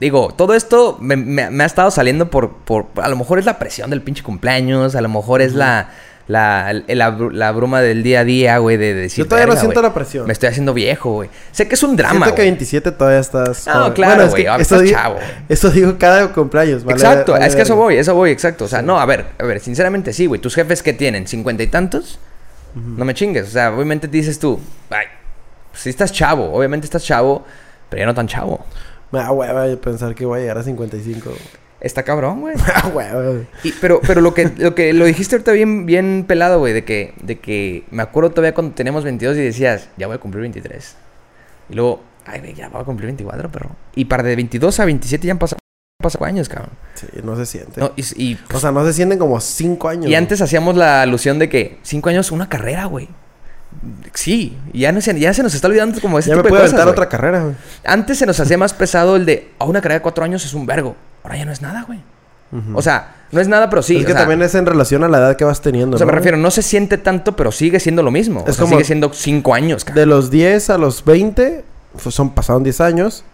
digo, 0.00 0.32
todo 0.36 0.54
esto 0.54 0.96
me, 1.00 1.16
me- 1.16 1.50
me 1.50 1.62
ha 1.64 1.66
estado 1.66 1.90
saliendo 1.90 2.30
por, 2.30 2.52
por... 2.58 2.86
A 2.96 3.08
lo 3.08 3.16
mejor 3.16 3.38
es 3.38 3.44
la 3.44 3.58
presión 3.58 3.90
del 3.90 4.02
pinche 4.02 4.22
cumpleaños, 4.22 4.94
a 4.94 5.00
lo 5.00 5.08
mejor 5.08 5.42
es 5.42 5.54
la... 5.54 5.90
La, 6.28 6.74
la, 6.88 7.16
la 7.32 7.52
bruma 7.52 7.80
del 7.80 8.02
día 8.02 8.20
a 8.20 8.24
día, 8.24 8.58
güey, 8.58 8.76
de 8.76 8.92
decir... 8.92 9.24
Yo 9.24 9.28
todavía 9.30 9.46
no 9.46 9.52
"Verga, 9.52 9.60
siento 9.62 9.80
la 9.80 9.94
presión. 9.94 10.26
Me 10.26 10.34
estoy 10.34 10.50
haciendo 10.50 10.74
viejo, 10.74 11.10
güey. 11.14 11.30
Sé 11.52 11.66
que 11.68 11.74
es 11.74 11.82
un 11.82 11.96
drama, 11.96 12.12
Siento 12.26 12.34
que 12.34 12.42
güey. 12.42 12.48
27 12.50 12.92
todavía 12.92 13.20
estás... 13.20 13.66
No, 13.66 13.72
joven. 13.72 13.92
claro, 13.94 14.10
Bueno, 14.16 14.24
es 14.24 14.30
güey, 14.32 14.42
que 14.44 14.48
eso 14.50 14.60
estás 14.60 14.82
digo- 14.82 14.94
chavo. 14.98 15.16
Eso 15.48 15.70
digo 15.70 15.96
cada 15.98 16.30
cumpleaños, 16.34 16.84
¿vale? 16.84 16.96
exacto, 16.98 17.32
Vale 17.32 17.46
es 17.46 17.56
que 17.56 17.62
eso 17.62 17.76
voy, 17.76 17.96
eso 17.96 18.14
voy, 18.14 18.30
exacto. 18.30 18.66
O 18.66 18.68
sea, 18.68 18.80
Sí. 18.80 18.84
no, 18.84 19.00
a 19.00 19.06
ver, 19.06 19.24
a 19.38 19.44
ver, 19.46 19.58
sinceramente 19.60 20.12
sí, 20.12 20.26
güey. 20.26 20.38
Tus 20.38 20.54
jefes 20.54 20.82
que 20.82 20.92
tienen, 20.92 21.26
cincuenta 21.26 21.62
y 21.62 21.68
tantos, 21.68 22.18
no 22.74 23.06
me 23.06 23.14
chingues. 23.14 23.48
O 23.48 23.50
sea, 23.50 23.72
obviamente 23.72 24.06
te 24.06 24.18
dices 24.18 24.38
tú, 24.38 24.60
ay, 24.90 25.06
pues 25.70 25.80
sí 25.82 25.88
estás 25.88 26.12
chavo, 26.12 26.52
obviamente 26.52 26.84
estás 26.84 27.04
chavo, 27.04 27.46
pero 27.88 28.00
ya 28.00 28.06
no 28.06 28.14
tan 28.14 28.26
chavo. 28.28 28.66
Me 29.12 29.18
da 29.20 29.32
hueva 29.32 29.64
de 29.66 29.76
pensar 29.76 30.14
que 30.14 30.26
voy 30.26 30.38
a 30.38 30.40
llegar 30.42 30.58
a 30.58 30.62
55. 30.62 31.30
Está 31.80 32.02
cabrón, 32.02 32.40
güey. 32.40 32.56
Me 32.56 32.62
da 32.62 32.88
hueva, 32.92 33.22
güey. 33.30 33.46
Y- 33.64 33.72
pero, 33.80 34.00
pero 34.06 34.20
lo 34.20 34.34
que, 34.34 34.50
lo 34.58 34.74
que 34.74 34.92
lo 34.92 35.04
dijiste 35.04 35.36
ahorita 35.36 35.52
bien, 35.52 35.86
bien 35.86 36.24
pelado, 36.26 36.58
güey, 36.58 36.72
de 36.72 36.84
que, 36.84 37.14
de 37.22 37.38
que 37.38 37.84
me 37.90 38.02
acuerdo 38.02 38.30
todavía 38.30 38.54
cuando 38.54 38.74
teníamos 38.74 39.04
22 39.04 39.36
y 39.36 39.40
decías, 39.40 39.88
ya 39.96 40.06
voy 40.06 40.16
a 40.16 40.18
cumplir 40.18 40.42
23. 40.42 40.96
Y 41.70 41.74
luego, 41.74 42.02
ay, 42.26 42.40
güey, 42.40 42.54
ya 42.54 42.68
voy 42.68 42.80
a 42.82 42.84
cumplir 42.84 43.06
24, 43.06 43.50
perro. 43.50 43.70
Y 43.94 44.06
para 44.06 44.22
de 44.22 44.34
22 44.36 44.80
a 44.80 44.84
27 44.84 45.26
ya 45.26 45.32
han 45.32 45.38
pasado, 45.38 45.58
años, 46.24 46.48
cabrón. 46.48 46.70
Sí, 46.94 47.06
no 47.22 47.36
se 47.36 47.44
siente. 47.46 47.80
No, 47.80 47.92
y, 47.96 48.02
y 48.22 48.38
O 48.54 48.58
sea, 48.58 48.70
no 48.72 48.84
se 48.84 48.92
sienten 48.92 49.18
como 49.18 49.40
5 49.40 49.88
años. 49.88 50.06
Y 50.06 50.14
antes 50.14 50.40
hacíamos 50.40 50.76
la 50.76 51.02
alusión 51.02 51.38
de 51.38 51.48
que 51.48 51.78
cinco 51.82 52.08
años 52.08 52.30
una 52.30 52.48
carrera, 52.48 52.84
güey. 52.86 53.08
Sí, 54.14 54.58
ya, 54.72 54.90
no 54.92 55.00
se, 55.00 55.18
ya 55.18 55.32
se 55.32 55.42
nos 55.42 55.54
está 55.54 55.68
olvidando 55.68 56.00
como 56.00 56.18
ese 56.18 56.30
Ya 56.30 56.36
me 56.36 56.42
tipo 56.42 56.46
de 56.46 56.50
puedo 56.50 56.62
cosas. 56.62 56.74
aventar 56.74 56.86
güey. 56.86 56.92
otra 56.92 57.08
carrera, 57.08 57.42
güey. 57.44 57.54
Antes 57.84 58.18
se 58.18 58.26
nos 58.26 58.38
hacía 58.40 58.58
más 58.58 58.74
pesado 58.74 59.16
el 59.16 59.24
de, 59.24 59.52
a 59.58 59.64
una 59.64 59.80
carrera 59.80 59.98
de 60.00 60.02
cuatro 60.02 60.24
años 60.24 60.44
es 60.44 60.54
un 60.54 60.66
vergo. 60.66 60.96
Ahora 61.22 61.36
ya 61.36 61.44
no 61.44 61.52
es 61.52 61.62
nada, 61.62 61.84
güey. 61.86 62.00
O 62.74 62.80
sea, 62.80 63.14
no 63.30 63.40
es 63.42 63.48
nada, 63.48 63.68
pero 63.68 63.82
sí. 63.82 63.96
es 63.98 64.04
o 64.04 64.06
que 64.06 64.12
sea, 64.12 64.22
también 64.22 64.40
es 64.40 64.54
en 64.54 64.64
relación 64.64 65.04
a 65.04 65.08
la 65.08 65.18
edad 65.18 65.36
que 65.36 65.44
vas 65.44 65.60
teniendo. 65.60 65.96
o 65.96 65.98
sea, 65.98 66.06
me 66.06 66.12
refiero, 66.12 66.38
no 66.38 66.50
se 66.50 66.62
siente 66.62 66.96
tanto, 66.96 67.36
pero 67.36 67.52
sigue 67.52 67.78
siendo 67.78 68.02
lo 68.02 68.10
mismo. 68.10 68.40
Es 68.46 68.50
o 68.50 68.52
sea, 68.54 68.62
como- 68.62 68.76
sigue 68.76 68.84
siendo 68.84 69.12
cinco 69.12 69.52
años. 69.54 69.84
De 69.84 70.06
los 70.06 70.30
10 70.30 70.70
a 70.70 70.78
los 70.78 71.04
20, 71.04 71.62
pues 72.02 72.14
son 72.14 72.30
pasaron 72.34 72.62
10 72.64 72.80
años. 72.80 73.24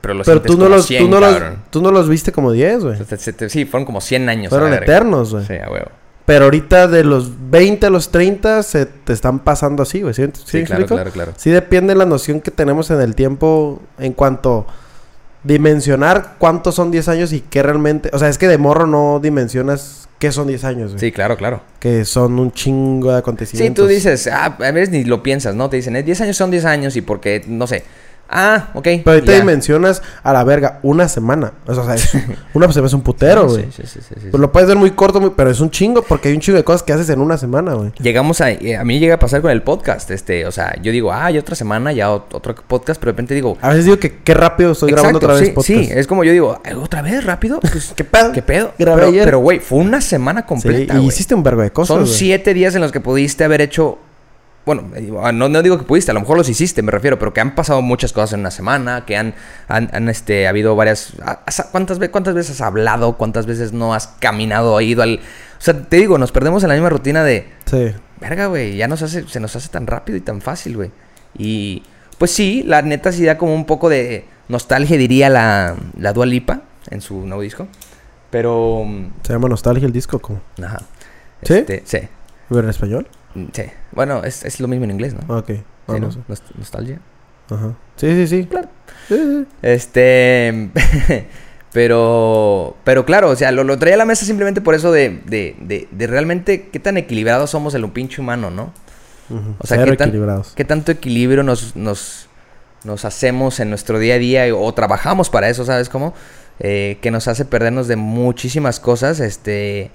Pero, 0.00 0.14
lo 0.14 0.24
Pero 0.24 0.40
tú 0.42 0.56
no, 0.58 0.68
los, 0.70 0.86
100, 0.86 1.04
tú, 1.04 1.10
no 1.10 1.20
los, 1.20 1.36
tú 1.70 1.82
no 1.82 1.90
los 1.92 2.08
viste 2.08 2.32
como 2.32 2.50
10, 2.50 2.82
güey. 2.82 3.00
O 3.00 3.04
sea, 3.04 3.18
sí, 3.48 3.64
fueron 3.66 3.84
como 3.84 4.00
100 4.00 4.28
años. 4.28 4.48
Fueron 4.48 4.72
eternos, 4.72 5.32
güey. 5.32 5.46
Sí, 5.46 5.54
a 5.54 5.70
huevo. 5.70 5.90
Pero 6.24 6.44
ahorita 6.44 6.86
de 6.86 7.02
los 7.04 7.50
20 7.50 7.86
a 7.86 7.90
los 7.90 8.10
30 8.10 8.62
se 8.62 8.86
te 8.86 9.12
están 9.12 9.40
pasando 9.40 9.82
así, 9.82 10.02
güey. 10.02 10.14
¿Sí, 10.14 10.24
¿Sí 10.32 10.58
Sí, 10.58 10.64
claro, 10.64 10.86
claro, 10.86 11.10
claro. 11.10 11.32
Sí 11.36 11.50
depende 11.50 11.94
la 11.94 12.06
noción 12.06 12.40
que 12.40 12.50
tenemos 12.50 12.90
en 12.90 13.00
el 13.00 13.14
tiempo 13.14 13.80
en 13.98 14.12
cuanto 14.12 14.66
dimensionar 15.44 16.34
cuántos 16.38 16.76
son 16.76 16.90
10 16.90 17.08
años 17.08 17.32
y 17.32 17.40
qué 17.40 17.62
realmente... 17.62 18.10
O 18.12 18.18
sea, 18.18 18.28
es 18.28 18.38
que 18.38 18.46
de 18.46 18.58
morro 18.58 18.86
no 18.86 19.18
dimensionas 19.20 20.08
qué 20.18 20.30
son 20.30 20.46
10 20.46 20.64
años, 20.64 20.90
güey. 20.92 21.00
Sí, 21.00 21.10
claro, 21.10 21.36
claro. 21.36 21.62
Que 21.80 22.04
son 22.04 22.38
un 22.38 22.52
chingo 22.52 23.10
de 23.10 23.16
Sí, 23.16 23.18
acontecimientos. 23.18 23.84
tú 23.84 23.88
dices, 23.88 24.28
ah, 24.28 24.56
a 24.60 24.70
veces 24.70 24.90
ni 24.90 25.02
lo 25.02 25.22
piensas, 25.24 25.56
¿no? 25.56 25.68
Te 25.68 25.76
dicen, 25.76 25.96
eh, 25.96 26.04
10 26.04 26.20
años 26.20 26.36
son 26.36 26.52
10 26.52 26.64
años 26.64 26.94
y 26.94 27.00
porque, 27.00 27.42
no 27.48 27.66
sé. 27.66 27.82
Ah, 28.34 28.70
ok. 28.74 28.82
Pero 28.82 29.10
ahorita 29.10 29.32
ya. 29.32 29.38
dimensionas 29.40 30.00
a 30.22 30.32
la 30.32 30.42
verga 30.42 30.78
una 30.82 31.06
semana. 31.08 31.52
O 31.66 31.74
sea, 31.74 31.94
es- 31.94 32.12
una 32.54 32.72
semana 32.72 32.86
es 32.86 32.94
un 32.94 33.02
putero, 33.02 33.46
güey. 33.46 33.66
Sí, 33.70 33.82
sí, 33.86 34.00
sí, 34.00 34.14
Pues 34.30 34.40
lo 34.40 34.50
puedes 34.50 34.68
ver 34.68 34.78
muy 34.78 34.92
corto, 34.92 35.20
muy- 35.20 35.32
pero 35.36 35.50
es 35.50 35.60
un 35.60 35.70
chingo 35.70 36.00
porque 36.02 36.28
hay 36.28 36.34
un 36.34 36.40
chingo 36.40 36.56
de 36.56 36.64
cosas 36.64 36.82
que 36.82 36.94
haces 36.94 37.10
en 37.10 37.20
una 37.20 37.36
semana, 37.36 37.74
güey. 37.74 37.92
Llegamos 38.00 38.40
a... 38.40 38.50
eh, 38.50 38.76
A 38.78 38.84
mí 38.84 38.98
llega 38.98 39.16
a 39.16 39.18
pasar 39.18 39.42
con 39.42 39.50
el 39.50 39.62
podcast, 39.62 40.10
este... 40.10 40.46
O 40.46 40.50
sea, 40.52 40.74
yo 40.80 40.92
digo, 40.92 41.12
ah, 41.12 41.30
ya 41.30 41.40
otra 41.40 41.54
semana, 41.54 41.92
ya 41.92 42.08
ot- 42.10 42.32
otro 42.32 42.54
podcast, 42.54 42.98
pero 42.98 43.12
de 43.12 43.16
repente 43.16 43.34
digo... 43.34 43.58
A 43.60 43.68
veces 43.68 43.84
digo 43.84 43.98
que 43.98 44.20
qué 44.22 44.32
rápido 44.32 44.72
estoy 44.72 44.92
grabando 44.92 45.18
otra 45.18 45.34
vez 45.34 45.50
podcast. 45.50 45.66
sí, 45.66 45.88
es 45.92 46.06
como 46.06 46.24
yo 46.24 46.32
digo, 46.32 46.58
"Ay, 46.64 46.72
¿otra 46.74 47.02
vez? 47.02 47.22
¿Rápido? 47.24 47.60
Pues, 47.60 47.92
¿Qué 47.96 48.04
pedo? 48.04 48.32
¿Qué 48.32 48.40
pedo? 48.42 48.72
Grabé 48.78 48.96
pero, 49.00 49.08
ayer. 49.10 49.24
pero, 49.26 49.38
güey, 49.40 49.60
fue 49.60 49.78
una 49.78 50.00
semana 50.00 50.46
completa, 50.46 50.98
y 50.98 51.06
hiciste 51.06 51.34
un 51.34 51.42
vergo 51.42 51.60
de 51.60 51.70
cosas, 51.70 51.96
Son 51.96 52.06
siete 52.06 52.54
días 52.54 52.74
en 52.74 52.80
los 52.80 52.92
que 52.92 53.00
pudiste 53.00 53.44
haber 53.44 53.60
hecho... 53.60 53.98
Bueno, 54.64 54.90
eh, 54.94 55.10
no, 55.32 55.48
no 55.48 55.62
digo 55.62 55.76
que 55.76 55.84
pudiste, 55.84 56.12
a 56.12 56.14
lo 56.14 56.20
mejor 56.20 56.36
los 56.36 56.48
hiciste, 56.48 56.82
me 56.82 56.92
refiero, 56.92 57.18
pero 57.18 57.32
que 57.34 57.40
han 57.40 57.54
pasado 57.54 57.82
muchas 57.82 58.12
cosas 58.12 58.34
en 58.34 58.40
una 58.40 58.50
semana, 58.52 59.04
que 59.04 59.16
han, 59.16 59.34
han, 59.68 59.90
han, 59.92 60.08
este, 60.08 60.46
habido 60.46 60.76
varias... 60.76 61.14
¿cuántas, 61.72 61.98
¿Cuántas 62.10 62.34
veces 62.34 62.60
has 62.60 62.66
hablado? 62.66 63.16
¿Cuántas 63.16 63.46
veces 63.46 63.72
no 63.72 63.92
has 63.92 64.06
caminado, 64.06 64.80
ido 64.80 65.02
al... 65.02 65.16
O 65.16 65.64
sea, 65.64 65.82
te 65.82 65.96
digo, 65.96 66.16
nos 66.18 66.30
perdemos 66.30 66.62
en 66.62 66.68
la 66.68 66.74
misma 66.74 66.90
rutina 66.90 67.24
de... 67.24 67.48
Sí. 67.66 67.92
Verga, 68.20 68.46
güey, 68.46 68.76
ya 68.76 68.86
nos 68.86 69.02
hace, 69.02 69.26
se 69.26 69.40
nos 69.40 69.56
hace 69.56 69.68
tan 69.68 69.88
rápido 69.88 70.16
y 70.16 70.20
tan 70.20 70.40
fácil, 70.40 70.76
güey. 70.76 70.90
Y 71.36 71.82
pues 72.18 72.30
sí, 72.30 72.62
la 72.64 72.82
neta 72.82 73.10
sí 73.10 73.24
da 73.24 73.36
como 73.36 73.54
un 73.54 73.64
poco 73.64 73.88
de 73.88 74.24
nostalgia, 74.48 74.96
diría 74.96 75.28
la, 75.28 75.74
la 75.98 76.12
Dua 76.12 76.26
Lipa 76.26 76.62
en 76.90 77.00
su 77.00 77.26
nuevo 77.26 77.42
disco. 77.42 77.66
Pero, 78.30 78.86
Se 79.22 79.32
llama 79.32 79.48
Nostalgia 79.48 79.86
el 79.86 79.92
disco, 79.92 80.20
como. 80.20 80.40
ajá. 80.62 80.78
¿Sí? 81.42 81.54
Este, 81.54 81.82
sí, 81.84 81.98
¿En 82.50 82.68
español? 82.68 83.08
Sí. 83.52 83.62
Bueno, 83.92 84.22
es, 84.24 84.44
es 84.44 84.60
lo 84.60 84.68
mismo 84.68 84.84
en 84.84 84.90
inglés, 84.92 85.14
¿no? 85.14 85.20
Ah, 85.34 85.38
ok. 85.38 85.48
Sí, 85.48 85.62
Ah, 85.88 85.92
¿no? 85.94 85.98
no 86.00 86.12
sé. 86.12 86.18
Nost- 86.28 86.54
nostalgia. 86.56 87.00
Ajá. 87.50 87.74
Sí, 87.96 88.08
sí, 88.14 88.26
sí. 88.26 88.46
Claro. 88.46 88.68
Sí, 89.08 89.16
sí. 89.16 89.46
Este. 89.62 90.70
pero. 91.72 92.76
Pero 92.84 93.04
claro, 93.04 93.30
o 93.30 93.36
sea, 93.36 93.50
lo, 93.52 93.64
lo 93.64 93.78
traía 93.78 93.94
a 93.94 93.98
la 93.98 94.04
mesa 94.04 94.24
simplemente 94.24 94.60
por 94.60 94.74
eso 94.74 94.92
de, 94.92 95.20
de, 95.26 95.56
de, 95.60 95.88
de 95.90 96.06
realmente 96.06 96.68
qué 96.68 96.78
tan 96.80 96.96
equilibrados 96.96 97.50
somos 97.50 97.74
el 97.74 97.84
un 97.84 97.90
pinche 97.92 98.20
humano, 98.20 98.50
¿no? 98.50 98.72
Ujú. 99.30 99.54
O 99.58 99.66
sea, 99.66 99.78
Cero 99.78 99.92
¿qué 99.92 99.96
tan-. 99.96 100.42
¿Qué 100.54 100.64
tanto 100.64 100.92
equilibrio 100.92 101.42
nos, 101.42 101.74
nos, 101.76 102.28
nos 102.84 103.04
hacemos 103.04 103.60
en 103.60 103.70
nuestro 103.70 103.98
día 103.98 104.14
a 104.14 104.18
día 104.18 104.44
o 104.54 104.72
trabajamos 104.74 105.30
para 105.30 105.48
eso, 105.48 105.64
¿sabes 105.64 105.88
cómo? 105.88 106.14
Eh, 106.60 106.98
que 107.00 107.10
nos 107.10 107.28
hace 107.28 107.44
perdernos 107.44 107.88
de 107.88 107.96
muchísimas 107.96 108.78
cosas, 108.78 109.20
este... 109.20 109.90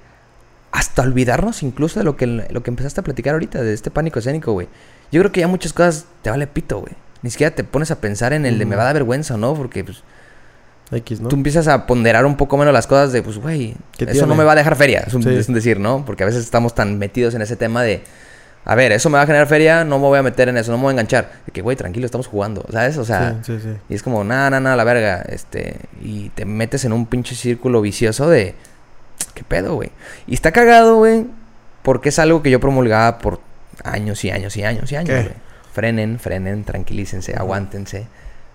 hasta 0.72 1.02
olvidarnos 1.02 1.64
incluso 1.64 2.00
de 2.00 2.04
lo 2.04 2.16
que, 2.16 2.28
lo 2.28 2.64
que 2.64 2.70
empezaste 2.70 3.02
a 3.02 3.04
platicar 3.04 3.34
ahorita, 3.34 3.62
de 3.62 3.74
este 3.74 3.92
pánico 3.92 4.20
escénico, 4.20 4.52
güey. 4.52 4.68
Yo 5.12 5.22
creo 5.22 5.32
que 5.32 5.40
ya 5.40 5.48
muchas 5.48 5.74
cosas 5.74 6.06
te 6.22 6.30
vale 6.30 6.48
pito, 6.48 6.80
güey. 6.80 6.94
Ni 7.22 7.32
siquiera 7.32 7.56
te 7.56 7.64
pones 7.64 7.90
a 7.92 8.00
pensar 8.00 8.34
en 8.34 8.46
el 8.46 8.60
de 8.60 8.66
me 8.66 8.76
va 8.76 8.84
a 8.84 8.86
dar 8.86 8.94
vergüenza 8.94 9.36
o 9.36 9.38
no, 9.38 9.56
porque 9.56 9.84
pues, 9.84 10.04
X, 10.92 11.20
¿no? 11.20 11.30
tú 11.30 11.36
empiezas 11.36 11.68
a 11.68 11.88
ponderar 11.88 12.26
un 12.26 12.38
poco 12.38 12.58
menos 12.58 12.74
las 12.74 12.88
cosas 12.88 13.12
de, 13.12 13.22
pues, 13.24 13.38
güey, 13.38 13.76
¿Qué 13.98 14.06
eso 14.06 14.14
tiene? 14.14 14.28
no 14.28 14.36
me 14.36 14.44
va 14.44 14.52
a 14.54 14.56
dejar 14.56 14.76
feria, 14.76 15.04
es 15.06 15.14
un, 15.14 15.24
Sí. 15.24 15.30
es 15.30 15.48
un 15.50 15.56
decir, 15.56 15.80
¿no? 15.80 16.06
Porque 16.06 16.24
a 16.24 16.26
veces 16.26 16.44
estamos 16.44 16.76
tan 16.76 16.98
metidos 17.00 17.34
en 17.34 17.42
ese 17.42 17.56
tema 17.56 17.82
de, 17.84 18.04
a 18.64 18.76
ver, 18.76 18.92
eso 18.92 19.10
me 19.10 19.18
va 19.18 19.24
a 19.24 19.26
generar 19.26 19.48
feria, 19.48 19.84
no 19.84 19.98
me 19.98 20.06
voy 20.06 20.20
a 20.20 20.24
meter 20.24 20.48
en 20.50 20.58
eso, 20.58 20.72
no 20.72 20.78
me 20.78 20.84
voy 20.84 20.90
a 20.92 20.94
enganchar. 20.94 21.32
De 21.46 21.52
que, 21.52 21.62
güey, 21.62 21.76
tranquilo, 21.76 22.06
estamos 22.06 22.28
jugando, 22.28 22.66
¿sabes? 22.72 22.98
O 22.98 23.06
sea, 23.06 23.40
sí, 23.44 23.58
sí, 23.58 23.64
sí. 23.64 23.70
y 23.90 23.96
es 23.96 24.04
como, 24.04 24.24
nada, 24.24 24.50
nada, 24.50 24.60
nada, 24.62 24.76
la 24.76 24.84
verga, 24.84 25.24
este, 25.28 25.78
y 26.02 26.30
te 26.30 26.46
metes 26.46 26.86
en 26.86 26.94
un 26.94 27.06
pinche 27.08 27.36
círculo 27.36 27.82
vicioso 27.82 28.30
de, 28.30 28.54
¿qué 29.38 29.43
pedo, 29.43 29.76
güey? 29.76 29.91
Y 30.26 30.34
está 30.34 30.52
cagado, 30.52 30.95
güey, 30.95 31.28
porque 31.84 32.10
es 32.10 32.17
algo 32.17 32.41
que 32.41 32.50
yo 32.50 32.60
promulgaba 32.60 33.19
por 33.19 33.39
años 33.84 34.26
y 34.26 34.32
años 34.32 34.58
y 34.58 34.63
años 34.63 34.91
y 34.91 34.95
años, 34.95 35.26
güey. 35.26 35.36
Frenen, 35.71 36.17
frenen, 36.17 36.63
tranquilícense, 36.63 37.36
aguántense. 37.36 38.08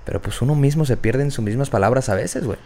Pero 0.04 0.20
pues 0.20 0.42
uno 0.42 0.56
mismo 0.56 0.84
se 0.84 0.96
pierde 0.96 1.22
en 1.22 1.30
sus 1.30 1.44
mismas 1.44 1.70
palabras 1.70 2.08
a 2.08 2.16
veces, 2.16 2.44
güey. 2.44 2.58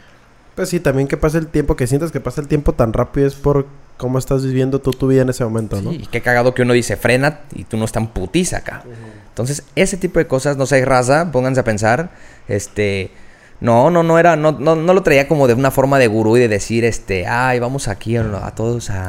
Pues 0.54 0.70
sí, 0.70 0.80
también 0.80 1.08
que 1.08 1.18
pasa 1.18 1.36
el 1.36 1.48
tiempo, 1.48 1.76
que 1.76 1.86
sientas 1.86 2.10
que 2.10 2.20
pasa 2.20 2.40
el 2.40 2.48
tiempo 2.48 2.72
tan 2.72 2.94
rápido 2.94 3.26
es 3.26 3.34
por 3.34 3.66
cómo 3.98 4.18
estás 4.18 4.42
viviendo 4.42 4.80
tú 4.80 4.92
tu 4.92 5.08
vida 5.08 5.20
en 5.20 5.28
ese 5.28 5.44
momento, 5.44 5.82
¿no? 5.82 5.90
Sí, 5.90 6.00
y 6.04 6.06
qué 6.06 6.22
cagado 6.22 6.54
que 6.54 6.62
uno 6.62 6.72
dice 6.72 6.96
frena 6.96 7.40
y 7.54 7.64
tú 7.64 7.76
no 7.76 7.84
estás 7.84 8.02
tan 8.02 8.14
putiza 8.14 8.58
acá. 8.58 8.82
Entonces, 9.28 9.64
ese 9.74 9.98
tipo 9.98 10.18
de 10.18 10.26
cosas, 10.26 10.56
no 10.56 10.64
sé, 10.64 10.82
raza, 10.86 11.30
pónganse 11.30 11.60
a 11.60 11.64
pensar, 11.64 12.10
este, 12.48 13.10
no, 13.60 13.90
no, 13.90 14.02
no 14.02 14.18
era, 14.18 14.36
no, 14.36 14.52
no, 14.52 14.76
no 14.76 14.94
lo 14.94 15.02
traía 15.02 15.28
como 15.28 15.46
de 15.46 15.54
una 15.54 15.70
forma 15.70 15.98
de 15.98 16.06
gurú 16.08 16.36
y 16.36 16.40
de 16.40 16.48
decir, 16.48 16.84
este, 16.84 17.26
ay, 17.26 17.58
vamos 17.58 17.88
aquí 17.88 18.16
a, 18.16 18.22
a 18.46 18.54
todos 18.54 18.90
a, 18.90 19.08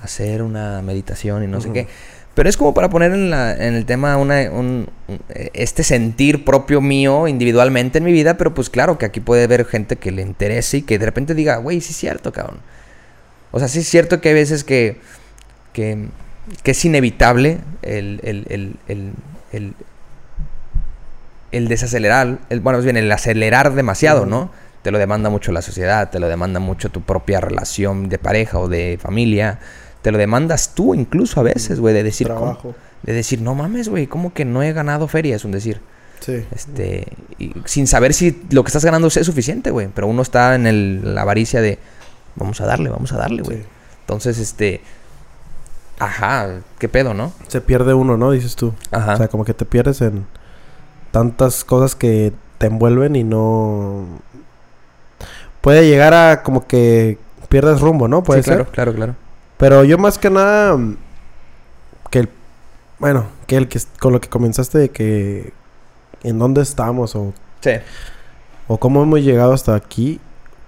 a 0.00 0.04
hacer 0.04 0.42
una 0.42 0.80
meditación 0.82 1.42
y 1.44 1.46
no 1.46 1.60
sé 1.60 1.72
qué. 1.72 1.88
Pero 2.34 2.48
es 2.48 2.56
como 2.56 2.72
para 2.74 2.88
poner 2.88 3.12
en, 3.12 3.28
la, 3.30 3.52
en 3.52 3.74
el 3.74 3.84
tema 3.86 4.16
una, 4.16 4.48
un, 4.50 4.88
un- 5.08 5.20
este 5.52 5.82
sentir 5.82 6.44
propio 6.44 6.80
mío 6.80 7.26
individualmente 7.26 7.98
en 7.98 8.04
mi 8.04 8.12
vida, 8.12 8.36
pero 8.38 8.54
pues 8.54 8.70
claro 8.70 8.96
que 8.98 9.06
aquí 9.06 9.18
puede 9.20 9.44
haber 9.44 9.64
gente 9.66 9.96
que 9.96 10.12
le 10.12 10.22
interese 10.22 10.78
y 10.78 10.82
que 10.82 10.98
de 10.98 11.06
repente 11.06 11.34
diga, 11.34 11.56
güey, 11.56 11.80
sí 11.80 11.90
es 11.90 11.96
cierto, 11.96 12.32
cabrón. 12.32 12.58
O 13.50 13.58
sea, 13.58 13.66
sí 13.66 13.80
es 13.80 13.88
cierto 13.88 14.20
que 14.20 14.28
hay 14.28 14.34
veces 14.36 14.62
que, 14.62 15.00
que, 15.72 16.06
que 16.62 16.70
es 16.70 16.84
inevitable 16.84 17.58
el, 17.82 18.20
el, 18.22 18.46
el, 18.86 19.12
el, 19.52 19.74
el, 21.52 21.62
el 21.62 21.68
desacelerar, 21.68 22.38
el, 22.48 22.60
bueno, 22.60 22.78
más 22.78 22.84
bien 22.84 22.96
el 22.96 23.10
acelerar 23.12 23.74
demasiado. 23.74 24.26
¿no? 24.26 24.50
Te 24.82 24.90
lo 24.90 24.98
demanda 24.98 25.28
mucho 25.30 25.52
la 25.52 25.62
sociedad, 25.62 26.10
te 26.10 26.18
lo 26.20 26.28
demanda 26.28 26.58
mucho 26.60 26.88
tu 26.90 27.02
propia 27.02 27.40
relación 27.40 28.08
de 28.08 28.18
pareja 28.18 28.58
o 28.58 28.68
de 28.68 28.98
familia, 29.00 29.58
te 30.02 30.10
lo 30.10 30.18
demandas 30.18 30.74
tú 30.74 30.94
incluso 30.94 31.40
a 31.40 31.42
veces, 31.42 31.80
güey, 31.80 31.92
de 31.94 32.02
decir, 32.02 32.28
¿cómo? 32.28 32.74
De 33.02 33.12
decir, 33.12 33.40
no 33.42 33.54
mames, 33.54 33.88
güey, 33.88 34.06
¿cómo 34.06 34.32
que 34.32 34.44
no 34.44 34.62
he 34.62 34.72
ganado 34.72 35.06
feria? 35.08 35.36
Es 35.36 35.44
un 35.44 35.52
decir. 35.52 35.80
Sí. 36.20 36.44
Este, 36.54 37.06
y 37.38 37.52
sin 37.64 37.86
saber 37.86 38.12
si 38.14 38.42
lo 38.50 38.62
que 38.62 38.68
estás 38.68 38.84
ganando 38.84 39.08
es 39.08 39.14
suficiente, 39.26 39.70
güey. 39.70 39.88
Pero 39.94 40.06
uno 40.06 40.20
está 40.22 40.54
en 40.54 40.66
el- 40.66 41.14
la 41.14 41.22
avaricia 41.22 41.60
de, 41.62 41.78
vamos 42.36 42.60
a 42.60 42.66
darle, 42.66 42.88
vamos 42.90 43.12
a 43.12 43.16
darle, 43.18 43.42
güey. 43.42 43.58
Sí. 43.58 43.64
Entonces, 44.02 44.38
este, 44.38 44.80
ajá, 45.98 46.60
qué 46.78 46.88
pedo, 46.88 47.14
¿no? 47.14 47.32
Se 47.48 47.60
pierde 47.60 47.94
uno, 47.94 48.16
¿no? 48.16 48.30
Dices 48.32 48.56
tú. 48.56 48.74
Ajá. 48.90 49.14
O 49.14 49.16
sea, 49.16 49.28
como 49.28 49.44
que 49.44 49.54
te 49.54 49.64
pierdes 49.64 50.00
en 50.00 50.26
tantas 51.10 51.64
cosas 51.64 51.94
que 51.94 52.32
te 52.58 52.66
envuelven 52.66 53.16
y 53.16 53.24
no... 53.24 54.06
Puede 55.60 55.86
llegar 55.88 56.14
a 56.14 56.42
como 56.42 56.66
que 56.66 57.18
pierdes 57.48 57.80
rumbo, 57.80 58.08
¿no? 58.08 58.22
Puede 58.22 58.42
sí, 58.42 58.50
ser. 58.50 58.58
claro, 58.58 58.70
claro, 58.70 58.94
claro. 58.94 59.14
Pero 59.56 59.84
yo 59.84 59.98
más 59.98 60.18
que 60.18 60.30
nada... 60.30 60.78
Que 62.10 62.20
el... 62.20 62.28
Bueno, 62.98 63.26
que 63.46 63.56
el 63.56 63.68
que... 63.68 63.80
Con 63.98 64.12
lo 64.12 64.20
que 64.20 64.28
comenzaste 64.28 64.78
de 64.78 64.88
que... 64.90 65.52
En 66.22 66.38
dónde 66.38 66.62
estamos 66.62 67.14
o... 67.16 67.32
Sí. 67.60 67.72
O 68.68 68.78
cómo 68.78 69.02
hemos 69.02 69.20
llegado 69.20 69.52
hasta 69.52 69.74
aquí. 69.74 70.20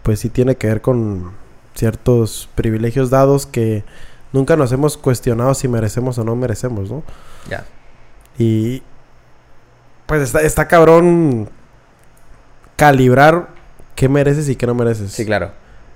Pues 0.02 0.20
sí 0.20 0.28
tiene 0.28 0.56
que 0.56 0.66
ver 0.66 0.80
con 0.80 1.32
ciertos 1.74 2.48
privilegios 2.54 3.10
dados 3.10 3.46
que 3.46 3.84
nunca 4.32 4.56
nos 4.56 4.72
hemos 4.72 4.96
cuestionado 4.96 5.54
si 5.54 5.68
merecemos 5.68 6.18
o 6.18 6.24
no 6.24 6.36
merecemos, 6.36 6.90
¿no? 6.90 7.02
Ya. 7.48 7.64
Y 8.38 8.82
pues 10.18 10.22
está, 10.24 10.42
está 10.42 10.68
cabrón 10.68 11.48
calibrar 12.76 13.48
qué 13.94 14.08
mereces 14.08 14.48
y 14.48 14.56
qué 14.56 14.66
no 14.66 14.74
mereces. 14.74 15.12
Sí, 15.12 15.24
claro. 15.24 15.52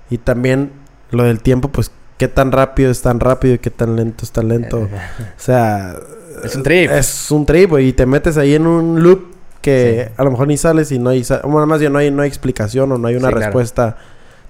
Y 0.09 0.17
también 0.17 0.71
lo 1.11 1.23
del 1.23 1.41
tiempo, 1.41 1.69
pues 1.69 1.91
qué 2.17 2.27
tan 2.27 2.51
rápido 2.51 2.89
es 2.91 3.01
tan 3.01 3.19
rápido 3.19 3.55
y 3.55 3.59
qué 3.59 3.69
tan 3.69 3.95
lento 3.95 4.23
es 4.25 4.31
tan 4.31 4.47
lento. 4.47 4.79
O 4.81 4.89
sea, 5.37 5.95
Es 6.43 6.55
un 6.55 6.63
trip. 6.63 6.91
Es 6.91 7.31
un 7.31 7.45
trip 7.45 7.79
y 7.79 7.93
te 7.93 8.05
metes 8.05 8.37
ahí 8.37 8.53
en 8.55 8.67
un 8.67 9.01
loop 9.01 9.35
que 9.61 10.05
Sí. 10.07 10.13
a 10.17 10.23
lo 10.23 10.31
mejor 10.31 10.47
ni 10.47 10.55
sales 10.57 10.91
y 10.91 10.99
no 10.99 11.09
hay, 11.09 11.25
bueno, 11.43 11.65
más 11.65 11.79
bien 11.79 11.91
no 11.91 11.99
hay, 11.99 12.11
no 12.11 12.21
hay 12.21 12.27
explicación 12.27 12.91
o 12.91 12.97
no 12.97 13.07
hay 13.07 13.15
una 13.15 13.27
Sí, 13.29 13.33
claro. 13.33 13.45
respuesta 13.47 13.97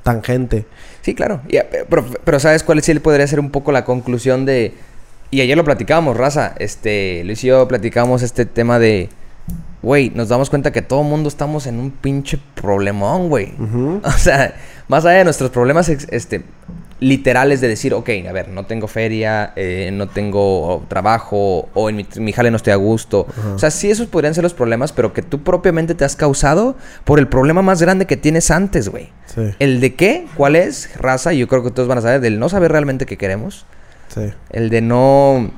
tangente. 0.04 0.66
Sí, 1.02 1.16
claro. 1.16 1.42
Y, 1.48 1.58
eh, 1.58 1.86
pero, 1.90 2.06
pero 2.24 2.40
¿sabes 2.40 2.64
cuál 2.64 2.82
sí 2.82 2.94
podría 3.00 3.26
ser 3.26 3.40
un 3.40 3.52
poco 3.52 3.72
la 3.72 3.84
conclusión 3.86 4.46
de... 4.46 4.74
Y 5.32 5.42
ayer 5.42 5.58
lo 5.58 5.64
platicábamos, 5.64 6.16
raza. 6.18 6.56
Este, 6.60 7.24
Luis 7.26 7.44
y 7.44 7.48
yo 7.48 7.68
platicábamos 7.68 8.22
este 8.22 8.46
tema 8.46 8.80
de... 8.80 9.10
Güey, 9.82 10.12
nos 10.16 10.30
damos 10.30 10.50
cuenta 10.50 10.72
que 10.72 10.82
todo 10.82 11.04
mundo 11.04 11.30
estamos 11.30 11.68
en 11.68 11.80
un 11.80 11.92
pinche 11.92 12.40
problemón, 12.56 13.30
güey. 13.30 13.54
O 14.04 14.12
sea, 14.12 14.56
más 14.88 15.06
allá 15.06 15.20
de 15.20 15.24
nuestros 15.24 15.50
problemas 15.52 15.88
este, 15.90 16.44
literales 17.00 17.62
de 17.62 17.68
decir, 17.68 17.94
ok, 17.94 18.10
a 18.28 18.32
ver, 18.32 18.50
no 18.50 18.66
tengo 18.66 18.88
feria, 18.88 19.54
eh, 19.56 19.92
no 19.94 20.08
tengo 20.08 20.84
trabajo, 20.88 21.70
o 21.74 21.90
en 21.90 21.98
mi, 21.98 22.08
mi 22.18 22.34
jale 22.34 22.50
no 22.50 22.58
estoy 22.58 22.74
a 22.74 22.78
gusto. 22.78 23.28
O 23.54 23.60
sea, 23.60 23.70
sí, 23.70 23.92
esos 23.92 24.08
podrían 24.08 24.34
ser 24.34 24.44
los 24.44 24.54
problemas, 24.54 24.92
pero 24.92 25.14
que 25.14 25.22
tú 25.22 25.44
propiamente 25.44 25.94
te 25.94 26.06
has 26.06 26.16
causado 26.16 26.76
por 27.06 27.20
el 27.20 27.28
problema 27.28 27.62
más 27.62 27.82
grande 27.82 28.08
que 28.08 28.18
tienes 28.18 28.50
antes, 28.50 28.90
güey. 28.90 29.10
Sí, 29.28 29.52
El 29.60 29.80
de 29.80 29.94
qué, 29.96 30.26
cuál 30.36 30.56
es, 30.56 30.90
raza, 30.98 31.34
y 31.34 31.38
yo 31.38 31.48
creo 31.48 31.64
que 31.64 31.72
todos 31.72 31.88
van 31.88 32.00
a 32.00 32.02
saber, 32.02 32.20
del 32.20 32.40
no 32.40 32.50
saber 32.50 32.72
realmente 32.72 33.06
qué 33.06 33.18
queremos. 33.18 33.66
sí. 34.14 34.32
El 34.50 34.70
de 34.70 34.82
no, 34.82 35.52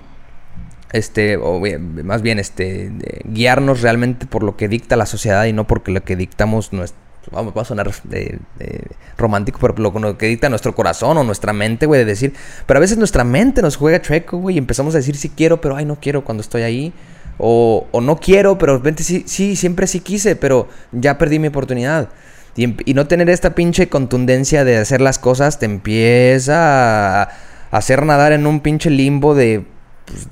este, 0.92 1.38
o 1.38 1.60
bien- 1.62 2.06
más 2.06 2.22
bien, 2.22 2.40
este, 2.40 2.92
guiarnos 3.26 3.82
realmente 3.82 4.26
por 4.26 4.44
lo 4.44 4.58
que 4.58 4.68
dicta 4.68 4.96
la 4.96 5.06
sociedad 5.06 5.46
y 5.46 5.54
no 5.54 5.66
porque 5.68 5.92
lo 5.92 6.04
que 6.04 6.16
dictamos 6.16 6.74
nuestro, 6.74 7.00
vamos, 7.32 7.54
va 7.56 7.62
a 7.62 7.66
sonar 7.66 7.92
de- 8.06 8.40
de 8.58 8.82
romántico, 9.18 9.60
pero 9.62 9.76
lo, 9.78 9.92
lo 10.00 10.18
que 10.18 10.26
dicta 10.28 10.50
nuestro 10.50 10.74
corazón 10.74 11.18
o 11.18 11.24
nuestra 11.24 11.54
mente, 11.54 11.86
güey, 11.86 12.00
de 12.00 12.06
decir, 12.06 12.34
pero 12.66 12.78
a 12.78 12.82
veces 12.82 12.98
nuestra 12.98 13.24
mente 13.24 13.62
nos 13.62 13.76
juega 13.76 14.02
chueco, 14.02 14.38
güey, 14.38 14.56
y 14.56 14.58
empezamos 14.60 14.96
a 14.96 14.98
decir 14.98 15.16
sí 15.16 15.30
quiero, 15.30 15.62
pero 15.62 15.76
ay, 15.76 15.86
no 15.86 15.98
quiero 16.00 16.24
cuando 16.24 16.42
estoy 16.42 16.64
ahí. 16.64 16.94
O, 17.42 17.88
o 17.92 18.02
no 18.02 18.18
quiero, 18.18 18.58
pero 18.58 18.74
de 18.74 18.78
repente 18.80 19.02
sí, 19.04 19.24
sí, 19.26 19.56
siempre 19.56 19.88
sí 19.88 20.02
quise, 20.02 20.36
pero 20.36 20.68
ya 20.92 21.18
perdí 21.18 21.40
mi 21.40 21.48
oportunidad. 21.48 22.10
Y, 22.58 22.66
em- 22.66 22.76
y 22.84 22.94
no 22.96 23.08
tener 23.08 23.30
esta 23.30 23.56
pinche 23.56 23.88
contundencia 23.88 24.66
de 24.66 24.76
hacer 24.78 25.00
las 25.00 25.20
cosas 25.20 25.58
te 25.58 25.66
empieza 25.66 27.24
a 27.24 27.30
hacer 27.72 28.06
nadar 28.06 28.34
en 28.34 28.46
un 28.46 28.60
pinche 28.60 28.90
limbo 28.90 29.36
de, 29.36 29.66
pues, 30.06 30.28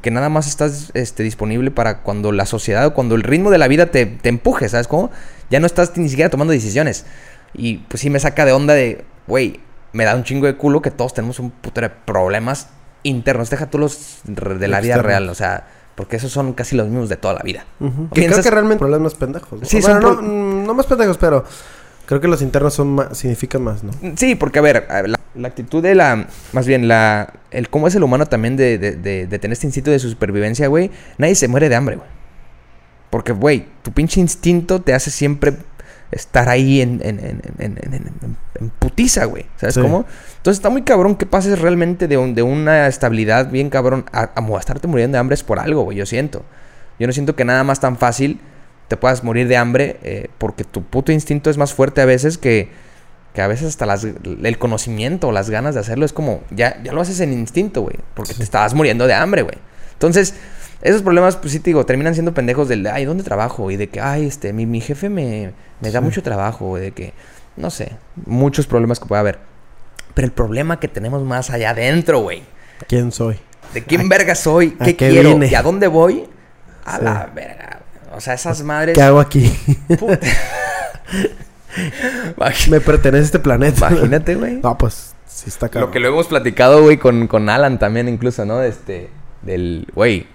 que 0.00 0.10
nada 0.10 0.28
más 0.28 0.46
estás 0.46 0.90
este, 0.94 1.22
disponible 1.22 1.70
para 1.70 1.98
cuando 2.02 2.30
la 2.32 2.46
sociedad 2.46 2.86
o 2.86 2.94
cuando 2.94 3.14
el 3.14 3.22
ritmo 3.22 3.50
de 3.50 3.58
la 3.58 3.68
vida 3.68 3.86
te, 3.86 4.06
te 4.06 4.28
empuje, 4.28 4.68
¿sabes 4.68 4.86
cómo? 4.88 5.10
Ya 5.50 5.60
no 5.60 5.66
estás 5.66 5.96
ni 5.96 6.08
siquiera 6.08 6.30
tomando 6.30 6.52
decisiones. 6.52 7.04
Y 7.54 7.78
pues 7.78 8.00
sí 8.00 8.08
me 8.10 8.20
saca 8.20 8.44
de 8.44 8.52
onda 8.52 8.74
de, 8.74 9.04
güey, 9.26 9.60
me 9.92 10.04
da 10.04 10.14
un 10.14 10.24
chingo 10.24 10.46
de 10.46 10.56
culo 10.56 10.80
que 10.82 10.90
todos 10.90 11.12
tenemos 11.14 11.38
un 11.38 11.50
puto 11.50 11.80
de 11.80 11.90
problemas 11.90 12.68
internos. 13.02 13.50
Deja 13.50 13.68
tú 13.68 13.78
los 13.78 14.20
de 14.24 14.68
la 14.68 14.80
vida 14.80 14.98
real, 15.02 15.28
o 15.28 15.34
sea, 15.34 15.66
porque 15.94 16.16
esos 16.16 16.32
son 16.32 16.52
casi 16.54 16.76
los 16.76 16.86
mismos 16.88 17.08
de 17.10 17.16
toda 17.16 17.34
la 17.34 17.42
vida. 17.42 17.66
Ujú. 17.80 18.08
Que 18.10 18.22
Piensas- 18.22 18.40
Creo 18.40 18.42
que 18.44 18.50
realmente 18.52 18.78
problemas 18.78 19.14
pendejos. 19.14 19.60
¿no? 19.60 19.66
Sí, 19.66 19.80
Bueno, 19.80 20.00
son 20.00 20.16
no, 20.16 20.22
mm, 20.62 20.66
no 20.66 20.74
más 20.74 20.86
pendejos, 20.86 21.18
pero 21.18 21.44
creo 22.06 22.20
que 22.20 22.28
los 22.28 22.42
internos 22.42 22.74
son 22.74 22.88
más, 22.94 23.16
significan 23.18 23.62
más, 23.62 23.82
¿no? 23.84 23.92
Sí, 24.16 24.34
porque 24.34 24.58
a 24.58 24.62
ver, 24.62 24.86
la, 25.06 25.18
la 25.34 25.48
actitud 25.48 25.82
de 25.82 25.94
la, 25.94 26.26
más 26.52 26.66
bien 26.66 26.88
la, 26.88 27.32
el 27.50 27.68
cómo 27.68 27.88
es 27.88 27.94
el 27.94 28.02
humano 28.02 28.26
también 28.26 28.56
de, 28.56 28.78
de, 28.78 28.92
de- 28.96 29.26
de 29.26 29.38
tener 29.38 29.52
este 29.52 29.66
instinto 29.66 29.90
de 29.90 29.98
supervivencia, 29.98 30.66
güey. 30.68 30.90
Nadie 31.18 31.34
se 31.34 31.48
muere 31.48 31.68
de 31.68 31.76
hambre, 31.76 31.96
güey. 31.96 32.08
Porque, 33.10 33.32
güey, 33.32 33.66
tu 33.82 33.92
pinche 33.92 34.20
instinto 34.20 34.80
te 34.80 34.94
hace 34.94 35.10
siempre 35.10 35.54
estar 36.10 36.48
ahí 36.48 36.80
en, 36.82 37.00
en, 37.04 37.18
en, 37.20 37.40
en, 37.58 37.78
en- 37.82 37.94
en- 37.94 38.36
en 38.60 38.70
putiza, 38.78 39.24
güey. 39.26 39.46
¿Sabes 39.56 39.74
Sí. 39.76 39.80
cómo? 39.80 40.04
Entonces 40.38 40.58
está 40.58 40.68
muy 40.70 40.82
cabrón 40.82 41.16
que 41.16 41.26
pases 41.26 41.58
realmente 41.58 42.08
de, 42.08 42.16
un- 42.18 42.34
de 42.34 42.42
una 42.42 42.86
estabilidad 42.86 43.50
bien 43.50 43.70
cabrón 43.70 44.04
a, 44.12 44.30
a 44.34 44.58
estarte 44.58 44.86
muriendo 44.88 45.16
de 45.16 45.20
hambre 45.20 45.34
es 45.34 45.42
por 45.42 45.58
algo, 45.58 45.82
güey. 45.84 45.96
Yo 45.98 46.06
siento. 46.06 46.42
Yo 46.98 47.06
no 47.06 47.12
siento 47.12 47.34
que 47.36 47.44
nada 47.44 47.64
más 47.64 47.80
tan 47.80 47.96
fácil 47.96 48.40
te 48.88 48.96
puedas 48.96 49.24
morir 49.24 49.48
de 49.48 49.56
hambre 49.56 49.96
eh, 50.02 50.28
porque 50.38 50.64
tu 50.64 50.82
puto 50.82 51.12
instinto 51.12 51.50
es 51.50 51.56
más 51.58 51.72
fuerte 51.74 52.00
a 52.00 52.04
veces 52.04 52.36
que, 52.38 52.68
que 53.34 53.40
a 53.42 53.46
veces 53.46 53.68
hasta 53.68 53.86
las, 53.86 54.04
el 54.04 54.58
conocimiento 54.58 55.28
o 55.28 55.32
las 55.32 55.48
ganas 55.50 55.74
de 55.74 55.80
hacerlo 55.80 56.04
es 56.04 56.12
como, 56.12 56.42
ya, 56.50 56.82
ya 56.82 56.92
lo 56.92 57.00
haces 57.00 57.20
en 57.20 57.32
instinto, 57.32 57.82
güey, 57.82 57.96
porque 58.14 58.34
te 58.34 58.42
estabas 58.42 58.74
muriendo 58.74 59.06
de 59.06 59.14
hambre, 59.14 59.42
güey. 59.42 59.56
Entonces, 59.94 60.34
esos 60.82 61.00
problemas, 61.02 61.36
pues 61.36 61.52
sí 61.52 61.60
te 61.60 61.70
digo, 61.70 61.86
terminan 61.86 62.12
siendo 62.14 62.34
pendejos 62.34 62.68
del, 62.68 62.86
ay, 62.88 63.04
¿dónde 63.04 63.22
trabajo? 63.22 63.70
Y 63.70 63.76
de 63.76 63.88
que, 63.88 64.00
ay, 64.00 64.26
este, 64.26 64.52
mi, 64.52 64.66
mi 64.66 64.80
jefe 64.80 65.08
me, 65.08 65.52
me 65.80 65.90
da 65.90 66.00
Sí. 66.00 66.04
mucho 66.04 66.22
trabajo, 66.22 66.66
güey, 66.66 66.82
de 66.82 66.90
que, 66.90 67.12
no 67.56 67.70
sé, 67.70 67.92
muchos 68.26 68.66
problemas 68.66 68.98
que 69.00 69.06
puede 69.06 69.20
haber. 69.20 69.38
Pero 70.14 70.26
el 70.26 70.32
problema 70.32 70.78
que 70.80 70.88
tenemos 70.88 71.22
más 71.22 71.48
allá 71.50 71.70
adentro, 71.70 72.18
güey. 72.20 72.42
¿Quién 72.88 73.12
soy? 73.12 73.38
¿De 73.72 73.82
quién 73.84 74.08
verga 74.08 74.34
soy? 74.34 74.76
a 74.80 74.84
¿Qué, 74.84 74.96
qué 74.96 75.08
quiero? 75.10 75.30
vine? 75.30 75.46
¿Y 75.46 75.54
a 75.54 75.62
dónde 75.62 75.86
voy? 75.86 76.28
A 76.84 76.98
Sí. 76.98 77.04
la 77.04 77.30
verga. 77.34 77.71
O 78.14 78.20
sea, 78.20 78.34
esas 78.34 78.62
madres. 78.62 78.94
¿Qué 78.94 79.02
hago 79.02 79.20
aquí? 79.20 79.50
Puta. 79.98 80.18
Me 82.70 82.80
pertenece 82.80 83.24
este 83.24 83.38
planeta. 83.38 83.88
Imagínate, 83.90 84.34
güey. 84.34 84.60
No, 84.62 84.76
pues 84.76 85.14
sí 85.26 85.44
está 85.48 85.68
cabrón. 85.68 85.88
Lo 85.88 85.92
que 85.92 86.00
lo 86.00 86.08
hemos 86.08 86.26
platicado, 86.26 86.82
güey, 86.82 86.98
con, 86.98 87.26
con 87.28 87.48
Alan 87.48 87.78
también, 87.78 88.08
incluso, 88.08 88.44
¿no? 88.44 88.62
Este. 88.62 89.08
Del. 89.42 89.86
Güey. 89.94 90.26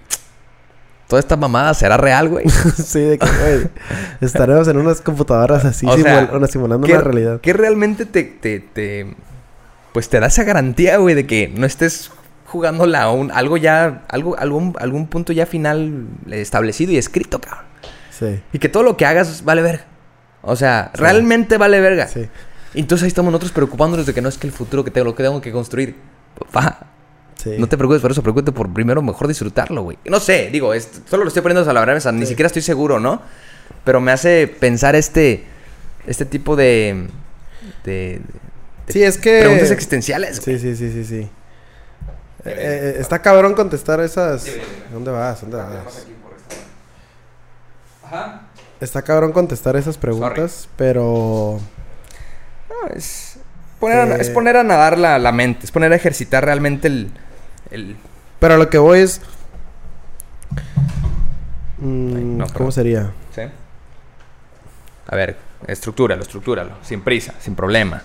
Toda 1.07 1.19
esta 1.21 1.37
mamada 1.37 1.73
será 1.73 1.95
real, 1.97 2.27
güey. 2.27 2.49
sí, 2.49 2.99
de 2.99 3.17
que, 3.17 3.25
güey, 3.27 3.69
estaremos 4.19 4.67
en 4.67 4.77
unas 4.77 4.99
computadoras 4.99 5.63
así, 5.63 5.85
O 5.87 5.95
simul- 5.95 6.47
simulando 6.49 6.85
¿Qué- 6.85 6.93
una 6.93 7.01
realidad. 7.01 7.39
¿Qué 7.41 7.53
realmente 7.53 8.05
te, 8.05 8.23
te, 8.23 8.59
te- 8.59 9.15
Pues 9.93 10.09
te 10.09 10.19
da 10.19 10.27
esa 10.27 10.43
garantía, 10.43 10.97
güey, 10.97 11.15
de 11.15 11.25
que 11.25 11.47
no 11.55 11.65
estés 11.65 12.11
jugándola 12.47 13.03
a 13.03 13.11
un, 13.11 13.31
algo 13.31 13.55
ya. 13.55 14.03
Algo, 14.09 14.37
algún, 14.37 14.75
algún 14.79 15.07
punto 15.07 15.31
ya 15.31 15.45
final 15.45 16.07
establecido 16.31 16.91
y 16.91 16.97
escrito, 16.97 17.39
cabrón. 17.39 17.66
Sí, 18.17 18.41
Y 18.53 18.59
que 18.59 18.69
todo 18.69 18.83
lo 18.83 18.97
que 18.97 19.05
hagas 19.05 19.43
vale 19.43 19.61
verga. 19.61 19.85
O 20.41 20.55
sea, 20.55 20.91
realmente 20.93 21.57
vale 21.57 21.79
verga. 21.79 22.07
sí. 22.07 22.27
Y 22.73 22.81
entonces 22.81 23.03
ahí 23.03 23.07
estamos 23.07 23.31
nosotros 23.31 23.51
preocupándonos 23.53 24.05
de 24.05 24.13
que 24.13 24.21
no 24.21 24.29
es 24.29 24.37
que 24.37 24.45
el 24.45 24.53
futuro 24.53 24.83
que 24.83 24.91
tengo, 24.91 25.05
lo 25.05 25.15
que 25.15 25.23
tengo 25.23 25.41
que 25.41 25.51
construir. 25.51 25.95
Papá, 26.51 26.87
sí. 27.41 27.55
no 27.57 27.67
te 27.67 27.75
preocupes 27.77 28.01
por 28.01 28.11
eso, 28.11 28.21
preocúpate 28.21 28.51
por 28.51 28.71
primero 28.71 29.01
mejor 29.01 29.27
disfrutarlo, 29.27 29.81
güey. 29.83 29.97
No 30.05 30.19
sé, 30.19 30.49
digo, 30.51 30.73
es- 30.73 31.01
solo 31.09 31.23
lo 31.23 31.29
estoy 31.29 31.41
poniendo 31.41 31.67
a 31.67 31.73
la 31.73 31.85
mesa, 31.85 32.11
ni 32.11 32.25
siquiera 32.27 32.47
estoy 32.47 32.61
seguro, 32.61 32.99
¿no? 32.99 33.21
Pero 33.83 33.99
me 34.01 34.11
hace 34.11 34.47
pensar 34.47 34.95
este, 34.95 35.45
este 36.05 36.25
tipo 36.25 36.55
de, 36.55 37.07
de, 37.83 38.21
de 38.85 38.93
Sí, 38.93 39.01
es 39.01 39.17
que... 39.17 39.39
preguntas 39.39 39.71
existenciales. 39.71 40.43
güey. 40.45 40.59
Sí, 40.59 40.75
sí, 40.75 40.75
sí, 40.75 40.91
sí, 40.91 41.05
sí. 41.05 41.29
Eh, 42.45 42.53
eh, 42.55 42.97
está 42.99 43.21
cabrón 43.21 43.53
contestar 43.55 43.99
esas... 44.01 44.45
¿Dónde 44.93 45.09
vas? 45.11 45.41
¿Dónde 45.41 45.57
vas? 45.57 46.05
Ajá. 48.07 48.41
Está 48.79 49.01
cabrón 49.01 49.31
contestar 49.31 49.75
esas 49.75 49.97
preguntas, 49.97 50.69
pero... 50.77 51.59
No, 52.69 52.95
es 52.95 53.37
poner, 53.79 53.97
a, 53.97 54.15
Eh. 54.15 54.21
es 54.21 54.29
poner 54.29 54.55
a 54.55 54.63
nadar 54.63 54.97
la, 54.97 55.19
la 55.19 55.31
mente, 55.31 55.65
es 55.65 55.71
poner 55.71 55.91
a 55.91 55.95
ejercitar 55.95 56.45
realmente 56.45 56.87
el... 56.87 57.11
el 57.71 57.97
Pero 58.39 58.53
a 58.53 58.57
lo 58.57 58.69
que 58.69 58.77
voy 58.77 58.99
es... 58.99 59.21
Mm, 61.79 62.15
Ay, 62.15 62.23
no, 62.23 62.47
¿Cómo 62.53 62.71
sería? 62.71 63.11
¿sí? 63.35 63.41
A 65.07 65.15
ver, 65.15 65.37
estructúralo, 65.67 66.21
estructúralo, 66.21 66.71
sin 66.81 67.01
prisa, 67.01 67.33
sin 67.39 67.55
problema. 67.55 68.03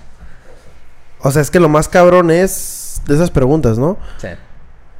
O 1.20 1.30
sea, 1.30 1.42
es 1.42 1.50
que 1.50 1.60
lo 1.60 1.68
más 1.68 1.88
cabrón 1.88 2.30
es 2.30 3.00
de 3.06 3.14
esas 3.14 3.30
preguntas, 3.30 3.78
¿no? 3.78 3.96
Sí. 4.18 4.28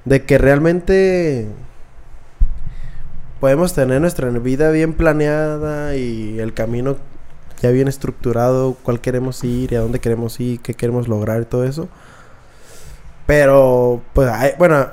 De 0.05 0.25
que 0.25 0.39
realmente 0.39 1.49
podemos 3.43 3.75
tener 3.75 4.01
nuestra 4.01 4.29
vida 4.31 4.71
bien 4.71 4.93
planeada 4.93 5.97
y 5.97 6.39
el 6.39 6.55
camino 6.55 6.97
ya 7.61 7.71
bien 7.71 7.89
estructurado, 7.89 8.77
cuál 8.85 9.01
queremos 9.01 9.43
ir 9.43 9.73
y 9.73 9.75
a 9.75 9.81
dónde 9.81 9.99
queremos 9.99 10.39
ir, 10.39 10.61
qué 10.61 10.75
queremos 10.75 11.09
lograr 11.09 11.43
y 11.43 11.45
todo 11.47 11.65
eso. 11.65 11.89
Pero, 13.27 14.01
pues, 14.13 14.29
hay- 14.29 14.53
bueno, 14.59 14.87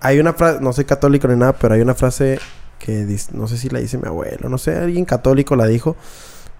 hay 0.00 0.18
una 0.18 0.32
frase, 0.32 0.60
no 0.60 0.72
soy 0.72 0.84
católico 0.84 1.28
ni 1.28 1.36
nada, 1.36 1.52
pero 1.52 1.74
hay 1.74 1.80
una 1.80 1.94
frase 1.94 2.38
que 2.78 3.04
dice, 3.04 3.30
no 3.34 3.46
sé 3.46 3.56
si 3.56 3.68
la 3.68 3.78
dice 3.78 3.98
mi 3.98 4.08
abuelo, 4.08 4.48
no 4.48 4.58
sé, 4.58 4.76
alguien 4.76 5.04
católico 5.04 5.54
la 5.56 5.66
dijo, 5.66 5.94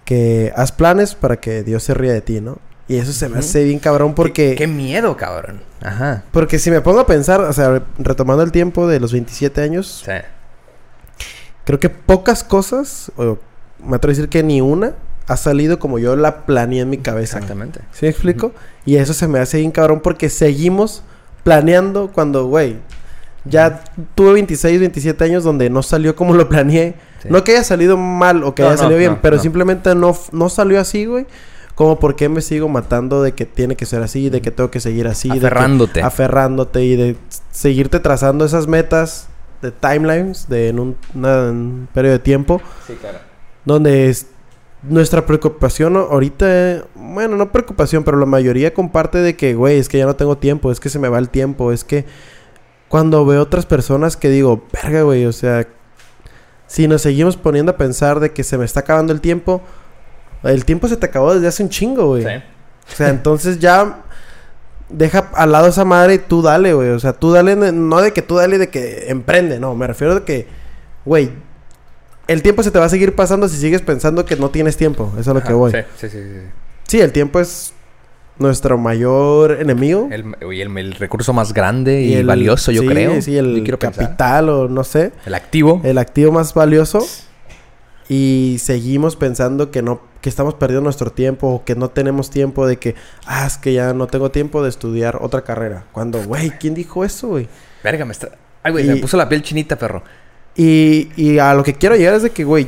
que 0.05 0.53
haz 0.55 0.71
planes 0.71 1.15
para 1.15 1.37
que 1.37 1.63
Dios 1.63 1.83
se 1.83 1.93
ría 1.93 2.13
de 2.13 2.21
ti, 2.21 2.39
¿no? 2.41 2.57
Y 2.87 2.97
eso 2.97 3.11
se 3.13 3.27
me 3.29 3.39
hace 3.39 3.63
bien 3.63 3.79
cabrón 3.79 4.13
porque... 4.13 4.51
Qué, 4.51 4.55
qué 4.55 4.67
miedo, 4.67 5.15
cabrón. 5.17 5.61
Ajá. 5.81 6.23
Porque 6.31 6.59
si 6.59 6.69
me 6.71 6.81
pongo 6.81 6.99
a 7.01 7.05
pensar, 7.05 7.39
o 7.41 7.53
sea, 7.53 7.83
retomando 7.97 8.43
el 8.43 8.51
tiempo 8.51 8.87
de 8.87 8.99
los 8.99 9.11
27 9.13 9.61
años, 9.61 10.03
Sí. 10.05 10.11
Creo 11.65 11.79
que 11.79 11.89
pocas 11.89 12.43
cosas, 12.43 13.11
o 13.17 13.37
me 13.85 13.95
atrevo 13.95 14.11
a 14.11 14.15
decir 14.15 14.29
que 14.29 14.43
ni 14.43 14.61
una, 14.61 14.93
ha 15.27 15.37
salido 15.37 15.79
como 15.79 15.99
yo 15.99 16.15
la 16.15 16.45
planeé 16.45 16.81
en 16.81 16.89
mi 16.89 16.97
cabeza. 16.97 17.37
Exactamente. 17.37 17.79
¿Sí 17.91 18.05
me 18.05 18.09
explico? 18.09 18.51
Y 18.85 18.97
eso 18.97 19.13
se 19.13 19.27
me 19.27 19.39
hace 19.39 19.59
bien 19.59 19.71
cabrón 19.71 20.01
porque 20.01 20.29
seguimos 20.29 21.03
planeando 21.43 22.09
cuando, 22.13 22.45
güey, 22.47 22.77
ya 23.45 23.83
tuve 24.15 24.33
26, 24.33 24.79
27 24.79 25.23
años 25.23 25.43
donde 25.43 25.69
no 25.69 25.83
salió 25.83 26.15
como 26.15 26.33
lo 26.33 26.47
planeé. 26.49 26.95
Sí. 27.21 27.27
No 27.31 27.43
que 27.43 27.51
haya 27.53 27.63
salido 27.63 27.95
mal 27.97 28.43
o 28.43 28.53
que 28.55 28.63
No, 28.63 28.69
haya 28.69 28.75
no, 28.77 28.81
salido 28.83 28.99
bien, 28.99 29.11
no, 29.13 29.21
pero 29.21 29.39
simplemente 29.39 29.93
no, 29.95 30.17
no 30.31 30.49
salió 30.49 30.79
así, 30.79 31.05
güey. 31.05 31.25
Como 31.75 31.99
por 31.99 32.15
qué 32.15 32.29
me 32.29 32.41
sigo 32.41 32.69
matando 32.69 33.23
de 33.23 33.31
que 33.31 33.45
tiene 33.45 33.75
que 33.75 33.85
ser 33.85 34.03
así, 34.03 34.29
de 34.29 34.41
que 34.41 34.51
tengo 34.51 34.69
que 34.69 34.79
seguir 34.79 35.07
así. 35.07 35.27
de 35.29 35.39
que- 35.39 35.45
Aferrándote. 35.47 36.01
aferrándote 36.01 36.83
y 36.83 36.95
de 36.95 37.15
seguirte 37.51 37.99
trazando 37.99 38.45
esas 38.45 38.67
metas 38.67 39.27
de 39.63 39.71
timelines 39.71 40.47
de 40.47 40.69
en 40.69 40.79
un, 40.79 40.97
una- 41.15 41.49
en 41.49 41.55
un 41.55 41.89
periodo 41.93 42.13
de 42.13 42.19
tiempo 42.19 42.61
Sí, 42.85 42.93
claro. 43.01 43.17
donde 43.65 44.09
es 44.09 44.27
nuestra 44.83 45.25
preocupación 45.25 45.95
ahorita, 45.95 46.83
bueno, 46.93 47.37
no 47.37 47.51
preocupación, 47.51 48.03
pero 48.03 48.17
la 48.17 48.25
mayoría 48.25 48.73
comparte 48.73 49.19
de 49.19 49.35
que, 49.35 49.53
güey, 49.55 49.77
es 49.79 49.87
que 49.89 49.97
ya 49.97 50.05
no 50.05 50.15
tengo 50.15 50.37
tiempo, 50.37 50.71
es 50.71 50.79
que 50.81 50.89
se 50.89 50.99
me 50.99 51.07
va 51.09 51.17
el 51.19 51.29
tiempo, 51.29 51.71
es 51.71 51.83
que 51.85 52.05
cuando 52.89 53.25
veo 53.25 53.41
otras 53.41 53.65
personas 53.65 54.17
que 54.17 54.29
digo, 54.29 54.63
verga, 54.73 55.01
güey, 55.03 55.25
o 55.25 55.31
sea, 55.31 55.65
si 56.67 56.87
nos 56.87 57.01
seguimos 57.01 57.37
poniendo 57.37 57.71
a 57.71 57.77
pensar 57.77 58.19
de 58.19 58.31
que 58.33 58.43
se 58.43 58.57
me 58.57 58.65
está 58.65 58.81
acabando 58.81 59.13
el 59.13 59.21
tiempo, 59.21 59.61
el 60.43 60.65
tiempo 60.65 60.87
se 60.89 60.97
te 60.97 61.05
acabó 61.05 61.33
desde 61.33 61.47
hace 61.47 61.63
un 61.63 61.69
chingo, 61.69 62.07
güey. 62.07 62.23
Sí. 62.23 62.29
O 62.91 62.95
sea, 62.95 63.09
entonces 63.09 63.59
ya 63.59 64.03
deja 64.93 65.29
al 65.33 65.51
lado 65.51 65.67
esa 65.67 65.83
madre 65.85 66.13
y 66.15 66.17
tú 66.19 66.41
dale, 66.41 66.73
güey. 66.73 66.89
O 66.89 66.99
sea, 66.99 67.13
tú 67.13 67.31
dale, 67.31 67.55
no 67.55 68.01
de 68.01 68.13
que 68.13 68.21
tú 68.21 68.35
dale 68.35 68.57
de 68.57 68.69
que 68.69 69.05
emprende, 69.09 69.59
no. 69.59 69.75
Me 69.75 69.87
refiero 69.87 70.15
de 70.15 70.23
que, 70.23 70.47
güey, 71.05 71.31
el 72.27 72.41
tiempo 72.41 72.63
se 72.63 72.71
te 72.71 72.79
va 72.79 72.85
a 72.85 72.89
seguir 72.89 73.15
pasando 73.15 73.47
si 73.49 73.57
sigues 73.57 73.81
pensando 73.81 74.25
que 74.25 74.35
no 74.35 74.49
tienes 74.49 74.77
tiempo. 74.77 75.09
Eso 75.13 75.19
es 75.21 75.27
a 75.27 75.33
lo 75.33 75.39
Ajá, 75.39 75.47
que 75.47 75.53
voy. 75.53 75.71
Sí, 75.71 75.77
sí, 75.97 76.09
sí. 76.09 76.17
sí. 76.23 76.39
Sí, 76.87 77.01
el 77.01 77.11
tiempo 77.11 77.39
es 77.39 77.73
nuestro 78.39 78.77
mayor 78.77 79.57
enemigo. 79.61 80.07
El, 80.11 80.35
y 80.51 80.61
el, 80.61 80.77
el 80.77 80.93
recurso 80.95 81.33
más 81.33 81.53
grande 81.53 82.01
y, 82.01 82.13
el- 82.13 82.25
valioso, 82.25 82.71
yo 82.71 82.81
sí, 82.81 82.87
creo. 82.87 83.21
Sí, 83.21 83.37
el 83.37 83.61
pensar. 83.63 83.79
capital 84.07 84.49
o 84.49 84.67
no 84.69 84.83
sé. 84.83 85.11
El 85.25 85.33
activo. 85.35 85.81
El 85.83 85.97
activo 85.97 86.31
más 86.31 86.53
valioso. 86.53 87.05
Y 88.09 88.57
seguimos 88.59 89.15
pensando 89.15 89.71
que 89.71 89.81
no, 89.81 90.01
que 90.21 90.29
estamos 90.29 90.53
perdiendo 90.55 90.83
nuestro 90.83 91.11
tiempo 91.11 91.47
o 91.47 91.65
que 91.65 91.75
no 91.75 91.89
tenemos 91.89 92.29
tiempo 92.29 92.67
de 92.67 92.77
que, 92.77 92.95
ah, 93.25 93.45
es 93.45 93.57
que 93.57 93.73
ya 93.73 93.93
no 93.93 94.07
tengo 94.07 94.31
tiempo 94.31 94.63
de 94.63 94.69
estudiar 94.69 95.19
otra 95.21 95.43
carrera. 95.43 95.85
Cuando, 95.91 96.23
güey, 96.23 96.51
¿quién 96.59 96.73
dijo 96.73 97.03
eso, 97.05 97.29
güey? 97.29 97.47
Verga, 97.83 98.05
me 98.05 98.11
está... 98.11 98.29
Ay, 98.61 98.71
güey, 98.71 98.87
me 98.87 98.95
puso 98.97 99.17
la 99.17 99.27
piel 99.27 99.43
chinita, 99.43 99.77
perro. 99.77 100.03
Y, 100.55 101.09
y 101.15 101.39
a 101.39 101.53
lo 101.53 101.63
que 101.63 101.73
quiero 101.73 101.95
llegar 101.95 102.13
es 102.15 102.23
de 102.23 102.29
que, 102.29 102.43
güey, 102.43 102.67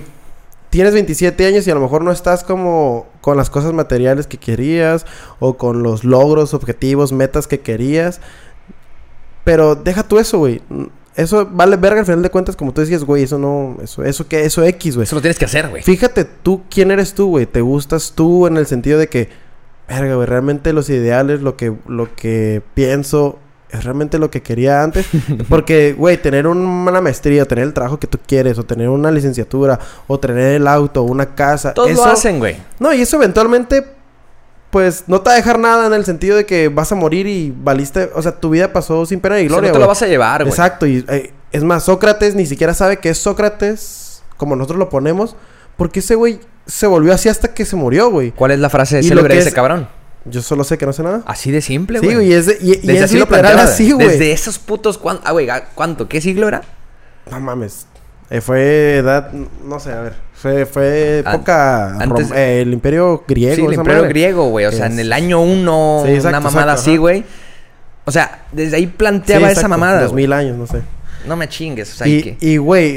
tienes 0.70 0.94
27 0.94 1.46
años 1.46 1.66
y 1.66 1.72
a 1.72 1.76
lo 1.76 1.80
mejor 1.80 2.04
no 2.04 2.12
estás 2.12 2.44
como 2.44 3.08
con 3.22 3.38
las 3.38 3.50
cosas 3.50 3.72
materiales 3.72 4.28
que 4.28 4.38
querías 4.38 5.06
o 5.40 5.56
con 5.56 5.84
los 5.84 6.04
logros, 6.04 6.54
objetivos, 6.54 7.14
metas 7.14 7.48
que 7.48 7.62
querías. 7.62 8.20
Pero 9.46 9.76
deja 9.76 10.04
tú 10.04 10.20
eso, 10.20 10.40
güey. 10.40 10.62
Eso 11.16 11.48
vale 11.50 11.78
verga 11.78 12.02
al 12.02 12.06
final 12.06 12.22
de 12.22 12.30
cuentas, 12.30 12.56
como 12.58 12.74
tú 12.74 12.82
decías, 12.82 13.04
güey, 13.06 13.24
eso 13.24 13.40
no, 13.40 13.78
eso, 13.82 14.04
eso 14.04 14.28
que, 14.28 14.44
eso 14.46 14.64
X, 14.64 14.96
güey. 14.96 15.04
Eso 15.06 15.16
lo 15.16 15.22
tienes 15.22 15.40
que 15.40 15.46
hacer, 15.46 15.70
güey. 15.70 15.82
Fíjate 15.82 16.26
tú, 16.26 16.64
¿quién 16.70 16.92
eres 16.92 17.14
tú, 17.14 17.28
güey? 17.30 17.46
¿Te 17.46 17.62
gustas 17.62 18.14
tú 18.16 18.48
en 18.48 18.58
el 18.58 18.66
sentido 18.68 19.00
de 19.00 19.08
que, 19.08 19.30
verga, 19.88 20.16
güey, 20.16 20.28
realmente 20.28 20.74
los 20.74 20.90
ideales, 20.90 21.42
lo 21.42 21.56
que, 21.56 21.74
lo 21.88 22.14
que 22.16 22.62
pienso, 22.74 23.40
es 23.70 23.84
realmente 23.86 24.20
lo 24.20 24.30
que 24.30 24.42
quería 24.42 24.84
antes? 24.84 25.06
Porque, 25.50 25.94
güey, 25.94 26.18
tener 26.22 26.48
un- 26.48 26.58
una 26.66 27.00
maestría, 27.00 27.46
tener 27.46 27.64
el 27.64 27.74
trabajo 27.74 27.98
que 27.98 28.08
tú 28.08 28.18
quieres, 28.28 28.58
o 28.60 28.64
tener 28.64 28.90
una 28.90 29.10
licenciatura, 29.10 29.80
o 30.08 30.20
tener 30.20 30.56
el 30.56 30.68
auto, 30.68 31.04
una 31.04 31.34
casa. 31.34 31.74
Todos 31.74 31.92
eso, 31.92 32.06
lo 32.06 32.12
hacen, 32.12 32.40
güey. 32.40 32.58
No, 32.80 32.94
y 32.94 33.02
eso 33.02 33.16
eventualmente, 33.16 33.86
pues, 34.76 35.06
no 35.08 35.22
te 35.22 35.30
va 35.30 35.36
a 35.36 35.38
dejar 35.38 35.58
nada 35.58 35.88
en 35.88 35.94
el 35.94 36.04
sentido 36.04 36.36
de 36.36 36.46
que 36.46 36.68
vas 36.68 36.92
a 36.92 36.96
morir 36.96 37.28
y 37.28 37.54
valiste, 37.56 38.10
o 38.14 38.22
sea, 38.22 38.34
tu 38.42 38.50
vida 38.50 38.74
pasó 38.74 39.06
sin 39.06 39.22
pena 39.22 39.36
ni 39.38 39.44
O 39.46 39.48
sea, 39.48 39.48
gloria, 39.48 39.70
no 39.70 39.74
te 39.74 39.80
lo 39.80 39.86
güey. 39.86 39.88
vas 39.88 40.02
a 40.02 40.08
llevar, 40.08 40.42
güey. 40.42 40.50
Exacto, 40.50 40.86
y 40.86 41.06
eh, 41.08 41.32
es 41.54 41.64
más, 41.64 41.86
Sócrates 41.86 42.36
ni 42.36 42.46
siquiera 42.46 42.74
sabe 42.74 42.98
que 42.98 43.08
es 43.08 43.18
Sócrates, 43.18 44.22
como 44.36 44.58
nosotros 44.58 44.78
lo 44.78 44.90
ponemos, 44.90 45.38
porque 45.78 46.02
ese 46.02 46.16
güey 46.16 46.42
se 46.66 46.88
volvió 46.88 47.14
así 47.14 47.30
hasta 47.30 47.54
que 47.54 47.64
se 47.64 47.78
murió, 47.78 48.10
güey. 48.12 48.32
¿Cuál 48.34 48.52
es 48.52 48.60
la 48.60 48.70
frase 48.70 49.02
célebre 49.02 49.36
de 49.36 49.40
ese 49.40 49.50
es- 49.50 49.56
cabrón? 49.56 49.88
Yo 50.26 50.42
solo 50.42 50.66
sé 50.66 50.78
que 50.78 50.86
no 50.86 50.92
sé 50.92 51.04
nada. 51.04 51.22
Así 51.26 51.52
de 51.52 51.62
simple, 51.62 52.00
sí, 52.00 52.06
güey. 52.08 52.16
güey, 52.18 52.28
y 52.32 52.34
es, 52.34 52.46
de- 52.48 52.58
y, 52.60 52.72
y 52.74 52.76
Desde 52.88 53.06
es 53.06 53.12
literal 53.14 53.58
así, 53.60 53.94
güey. 53.94 54.08
Desde 54.10 54.34
esos 54.34 54.60
putos... 54.60 54.98
cuan- 54.98 55.22
Ah, 55.24 55.32
güey, 55.32 55.48
¿cuánto? 55.74 56.10
¿Qué 56.10 56.20
siglo 56.20 56.50
era? 56.50 56.64
No 57.32 57.40
mames. 57.40 57.88
Eh, 58.30 58.42
fue 58.42 58.98
edad, 58.98 59.32
no 59.32 59.80
sé, 59.80 59.94
a 59.94 60.02
ver. 60.02 60.25
Fue, 60.46 60.66
fue 60.68 61.20
época... 61.20 61.98
antes- 61.98 62.30
rom- 62.30 62.36
eh, 62.36 62.62
el 62.62 62.72
imperio 62.72 63.24
griego. 63.28 63.56
sí, 63.56 63.62
el 63.66 63.74
imperio 63.74 64.02
madre. 64.02 64.10
griego, 64.10 64.50
güey. 64.50 64.68
O 64.68 64.72
sea, 64.72 64.86
en 64.86 65.00
el 65.00 65.12
año 65.12 65.42
uno, 65.42 66.04
Sí, 66.06 66.12
exacto, 66.12 66.30
una 66.38 66.40
mamada 66.40 66.74
exacto, 66.74 66.82
así, 66.92 66.98
güey. 66.98 67.24
O 68.06 68.12
sea, 68.12 68.44
desde 68.52 68.76
ahí 68.76 68.84
Sí, 68.86 68.94
planteaba 68.96 69.50
esa 69.50 69.68
mamada, 69.68 70.04
Dos 70.04 70.14
mil 70.14 70.32
años, 70.34 70.56
no 70.56 70.68
sé. 70.68 70.84
No 71.28 71.36
me 71.36 71.50
chingues, 71.50 71.92
o 71.94 71.96
sea, 71.96 72.06
¿y 72.08 72.58
güey, 72.58 72.88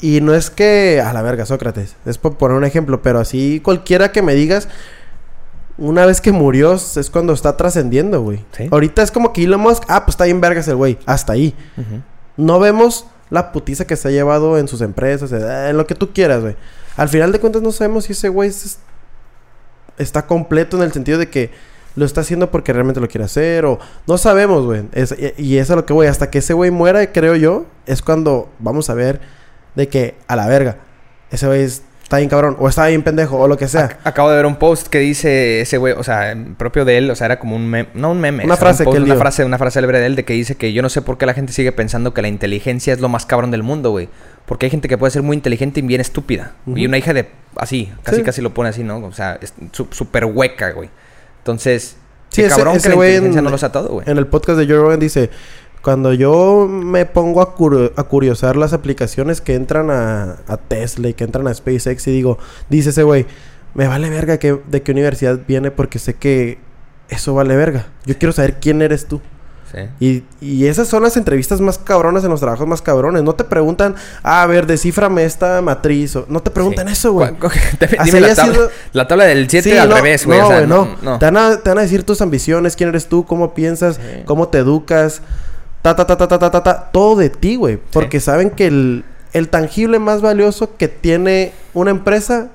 y, 0.00 0.16
y 0.16 0.20
no 0.20 0.34
es 0.34 0.50
que... 0.50 1.02
A 1.02 1.14
la 1.14 1.22
verga, 1.22 1.46
Sócrates. 1.46 1.96
Es 2.04 2.18
por 2.18 2.36
poner 2.36 2.58
un 2.58 2.64
ejemplo, 2.64 3.00
pero 3.00 3.18
así 3.18 3.60
cualquiera 3.64 4.12
que 4.12 4.20
me 4.20 4.34
digas... 4.34 4.68
una 5.78 6.04
vez 6.04 6.20
que 6.20 6.30
murió 6.32 6.74
es 6.74 7.08
cuando 7.10 7.32
está 7.32 7.56
trascendiendo, 7.56 8.20
güey. 8.20 8.44
Sí. 8.52 8.68
Ahorita 8.70 9.02
es 9.02 9.10
como 9.10 9.32
que 9.32 9.44
Elon 9.44 9.60
Musk, 9.62 9.84
ah, 9.88 10.04
pues 10.04 10.12
está 10.12 10.24
bien 10.24 10.42
vergas 10.42 10.68
el 10.68 10.76
güey, 10.76 10.98
hasta 11.06 11.32
ahí. 11.32 11.54
No 12.36 12.58
vemos 12.60 13.06
la 13.30 13.52
putiza 13.52 13.86
que 13.86 13.94
se 13.96 14.08
ha 14.08 14.10
llevado 14.10 14.58
en 14.58 14.66
sus 14.68 14.80
empresas, 14.82 15.30
en 15.32 15.76
lo 15.76 15.86
que 15.86 15.94
tú 15.94 16.12
quieras, 16.12 16.42
güey. 16.42 16.56
Al 17.00 17.08
final 17.08 17.32
de 17.32 17.40
cuentas 17.40 17.62
no 17.62 17.72
sabemos 17.72 18.04
si 18.04 18.12
ese 18.12 18.28
güey 18.28 18.50
es- 18.50 18.78
está 19.96 20.26
completo 20.26 20.76
en 20.76 20.82
el 20.82 20.92
sentido 20.92 21.18
de 21.18 21.30
que 21.30 21.50
lo 21.96 22.04
está 22.04 22.20
haciendo 22.20 22.50
porque 22.50 22.74
realmente 22.74 23.00
lo 23.00 23.08
quiere 23.08 23.24
hacer 23.24 23.64
o 23.64 23.78
no 24.06 24.18
sabemos, 24.18 24.66
güey. 24.66 24.82
Es- 24.92 25.14
y, 25.38 25.56
eso 25.56 25.72
es 25.72 25.76
lo 25.78 25.86
que 25.86 25.94
voy. 25.94 26.08
Hasta 26.08 26.28
que 26.30 26.40
ese 26.40 26.52
güey 26.52 26.70
muera, 26.70 27.10
creo 27.10 27.36
yo, 27.36 27.64
es 27.86 28.02
cuando 28.02 28.50
vamos 28.58 28.90
a 28.90 28.94
ver 28.94 29.18
de 29.76 29.88
que 29.88 30.14
a 30.28 30.36
la 30.36 30.46
verga, 30.46 30.76
ese 31.30 31.46
güey 31.46 31.62
está 32.10 32.16
bien 32.16 32.28
cabrón 32.28 32.56
o 32.58 32.68
está 32.68 32.88
bien 32.88 33.04
pendejo 33.04 33.38
o 33.38 33.46
lo 33.46 33.56
que 33.56 33.68
sea. 33.68 34.00
Acabo 34.02 34.30
de 34.30 34.36
ver 34.36 34.44
un 34.44 34.56
post 34.56 34.88
que 34.88 34.98
dice 34.98 35.60
ese 35.60 35.78
güey, 35.78 35.94
o 35.96 36.02
sea, 36.02 36.36
propio 36.56 36.84
de 36.84 36.98
él, 36.98 37.08
o 37.08 37.14
sea, 37.14 37.26
era 37.26 37.38
como 37.38 37.54
un 37.54 37.64
meme, 37.68 37.88
no 37.94 38.10
un 38.10 38.20
meme, 38.20 38.44
Una 38.44 38.56
frase 38.56 38.82
un 38.82 38.86
post, 38.86 38.94
que 38.94 38.98
él 38.98 39.04
una 39.04 39.14
dio. 39.14 39.20
frase, 39.20 39.44
una 39.44 39.58
frase 39.58 39.74
célebre 39.74 40.00
de 40.00 40.06
él 40.06 40.16
de 40.16 40.24
que 40.24 40.32
dice 40.32 40.56
que 40.56 40.72
yo 40.72 40.82
no 40.82 40.88
sé 40.88 41.02
por 41.02 41.18
qué 41.18 41.26
la 41.26 41.34
gente 41.34 41.52
sigue 41.52 41.70
pensando 41.70 42.12
que 42.12 42.20
la 42.20 42.26
inteligencia 42.26 42.92
es 42.92 42.98
lo 42.98 43.08
más 43.08 43.26
cabrón 43.26 43.52
del 43.52 43.62
mundo, 43.62 43.92
güey. 43.92 44.08
Porque 44.44 44.66
hay 44.66 44.70
gente 44.70 44.88
que 44.88 44.98
puede 44.98 45.12
ser 45.12 45.22
muy 45.22 45.36
inteligente 45.36 45.78
y 45.78 45.84
bien 45.84 46.00
estúpida. 46.00 46.54
Y 46.66 46.84
una 46.84 46.98
hija 46.98 47.12
de 47.14 47.28
así, 47.54 47.92
casi 48.02 48.16
Sí. 48.18 48.22
casi 48.24 48.42
lo 48.42 48.52
pone 48.52 48.70
así, 48.70 48.82
¿no? 48.82 48.96
O 48.98 49.12
sea, 49.12 49.38
es 49.40 49.54
súper 49.92 50.24
hueca, 50.24 50.72
güey. 50.72 50.90
Entonces, 51.38 51.96
Sí, 52.30 52.42
qué 52.42 52.46
ese- 52.48 52.56
cabrón 52.56 52.76
ese 52.76 52.88
que 52.90 52.96
la 52.96 53.04
inteligencia 53.04 53.38
en- 53.38 53.44
no 53.44 53.50
lo 53.50 53.58
sea 53.58 53.70
todo, 53.70 53.88
güey. 53.88 54.10
En 54.10 54.18
el 54.18 54.26
podcast 54.26 54.58
de 54.58 54.66
Joe 54.66 54.76
Rogan 54.78 54.98
dice, 55.00 55.30
cuando 55.82 56.12
yo 56.12 56.66
me 56.68 57.06
pongo 57.06 57.40
a, 57.40 57.56
cur- 57.56 57.92
a 57.96 58.02
curiosar 58.04 58.56
las 58.56 58.72
aplicaciones 58.72 59.40
que 59.40 59.54
entran 59.54 59.90
a, 59.90 60.36
a 60.46 60.56
Tesla 60.56 61.08
y 61.08 61.14
que 61.14 61.24
entran 61.24 61.46
a 61.48 61.54
SpaceX 61.54 62.06
y 62.08 62.10
digo, 62.12 62.38
dice 62.68 62.90
ese 62.90 63.02
güey, 63.02 63.26
me 63.74 63.86
vale 63.86 64.10
verga 64.10 64.38
que, 64.38 64.58
de 64.68 64.82
qué 64.82 64.92
universidad 64.92 65.38
viene 65.48 65.70
porque 65.70 65.98
sé 65.98 66.14
que 66.14 66.58
eso 67.08 67.34
vale 67.34 67.56
verga. 67.56 67.86
Yo 68.04 68.18
quiero 68.18 68.32
saber 68.32 68.58
quién 68.60 68.82
eres 68.82 69.06
tú. 69.06 69.20
Sí. 69.72 69.78
Y, 70.00 70.24
y 70.44 70.66
esas 70.66 70.88
son 70.88 71.04
las 71.04 71.16
entrevistas 71.16 71.60
más 71.60 71.78
cabronas 71.78 72.24
en 72.24 72.30
los 72.30 72.40
trabajos 72.40 72.66
más 72.66 72.82
cabrones. 72.82 73.22
No 73.22 73.34
te 73.36 73.44
preguntan, 73.44 73.94
ah, 74.24 74.42
a 74.42 74.46
ver, 74.46 74.66
descíframe 74.66 75.24
esta 75.24 75.62
matriz. 75.62 76.16
O, 76.16 76.26
no 76.28 76.40
te 76.42 76.50
preguntan 76.50 76.88
Sí. 76.88 76.92
eso, 76.94 77.12
güey. 77.12 77.30
Dime 78.04 78.20
la 78.20 78.34
tabla, 78.34 78.52
sido- 78.52 78.70
la 78.92 79.06
tabla 79.06 79.24
del 79.26 79.48
7 79.48 79.70
Sí, 79.70 79.76
al 79.78 79.88
no, 79.88 79.94
revés, 79.94 80.26
güey. 80.26 80.40
No, 80.40 80.46
o 80.46 80.48
sea, 80.50 80.66
no. 80.66 80.88
no. 81.02 81.18
Te, 81.20 81.24
van 81.26 81.36
a, 81.36 81.56
te 81.58 81.68
van 81.68 81.78
a 81.78 81.82
decir 81.82 82.02
tus 82.02 82.20
ambiciones, 82.20 82.74
quién 82.74 82.88
eres 82.88 83.06
tú, 83.08 83.24
cómo 83.24 83.54
piensas, 83.54 84.00
cómo 84.24 84.48
te 84.48 84.58
educas, 84.58 85.22
ta, 85.82 85.96
ta, 85.96 86.06
ta, 86.06 86.16
ta, 86.16 86.28
ta, 86.28 86.50
ta, 86.50 86.62
ta, 86.62 86.90
todo 86.92 87.16
de 87.16 87.30
ti, 87.30 87.56
güey. 87.56 87.78
Porque 87.92 88.20
saben 88.20 88.50
que 88.50 88.66
el, 88.66 89.04
el 89.32 89.48
tangible 89.48 89.98
más 89.98 90.20
valioso 90.22 90.76
que 90.76 90.88
tiene 90.88 91.52
una 91.74 91.90
empresa 91.90 92.48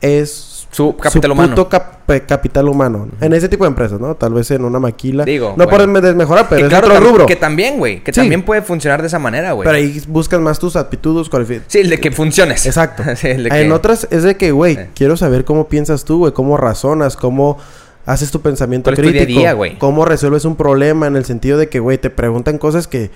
es 0.00 0.54
su 0.74 0.96
capital 0.96 2.68
humano. 2.68 3.08
En 3.20 3.32
ese 3.32 3.48
tipo 3.48 3.64
de 3.64 3.68
empresas, 3.68 4.00
¿no? 4.00 4.16
Tal 4.16 4.34
vez 4.34 4.50
en 4.50 4.64
una 4.64 4.80
maquila. 4.80 5.24
Digo. 5.24 5.54
No 5.56 5.66
bueno. 5.66 5.92
por 5.92 6.02
desmejorar, 6.02 6.46
pero 6.48 6.62
que 6.62 6.68
claro, 6.68 6.88
otro 6.88 7.00
rubro. 7.00 7.26
Que 7.26 7.36
también, 7.36 7.78
güey. 7.78 8.02
Que 8.02 8.10
también 8.10 8.42
puede 8.42 8.60
funcionar 8.62 9.00
de 9.00 9.06
esa 9.06 9.20
manera, 9.20 9.52
güey. 9.52 9.64
Pero 9.64 9.76
ahí 9.76 10.02
buscas 10.08 10.40
más 10.40 10.58
tus 10.58 10.74
aptitudes, 10.74 11.28
cualificaciones. 11.28 11.72
Sí, 11.72 11.78
el 11.78 11.90
de 11.90 12.00
que 12.00 12.10
funciones. 12.10 12.66
Exacto. 12.66 13.02
En 13.24 13.72
otras 13.72 14.08
es 14.10 14.22
de 14.24 14.36
que, 14.36 14.50
güey, 14.52 14.88
quiero 14.94 15.16
saber 15.16 15.44
cómo 15.44 15.68
piensas 15.68 16.04
tú, 16.04 16.18
güey. 16.18 16.32
Cómo 16.32 16.56
razonas, 16.56 17.16
cómo 17.16 17.58
haces 18.06 18.30
tu 18.30 18.40
pensamiento 18.40 18.90
¿Cuál 18.90 18.94
es 18.94 19.06
tu 19.06 19.12
día 19.12 19.22
a 19.22 19.24
crítico, 19.24 19.40
día, 19.40 19.52
güey? 19.52 19.78
cómo 19.78 20.04
resuelves 20.04 20.44
un 20.44 20.56
problema 20.56 21.06
en 21.06 21.16
el 21.16 21.24
sentido 21.24 21.58
de 21.58 21.68
que, 21.68 21.80
güey, 21.80 21.98
te 21.98 22.10
preguntan 22.10 22.58
cosas 22.58 22.86
que 22.86 23.10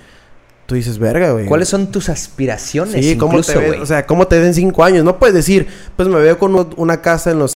tú 0.69 0.75
dices, 0.75 0.99
verga, 0.99 1.31
güey. 1.31 1.47
¿Cuáles 1.47 1.67
son 1.67 1.91
tus 1.91 2.09
aspiraciones? 2.09 3.03
Sí, 3.03 3.17
cómo 3.17 3.41
te 3.41 3.57
ves, 3.57 3.79
o 3.81 3.85
sea, 3.87 4.05
cómo 4.05 4.27
te 4.27 4.39
ven 4.39 4.53
cinco 4.53 4.83
años. 4.83 5.03
No 5.03 5.17
puedes 5.17 5.33
decir, 5.33 5.67
pues 5.95 6.07
me 6.07 6.19
veo 6.19 6.37
con 6.37 6.73
una 6.77 7.01
casa 7.01 7.31
en 7.31 7.39
Los 7.39 7.53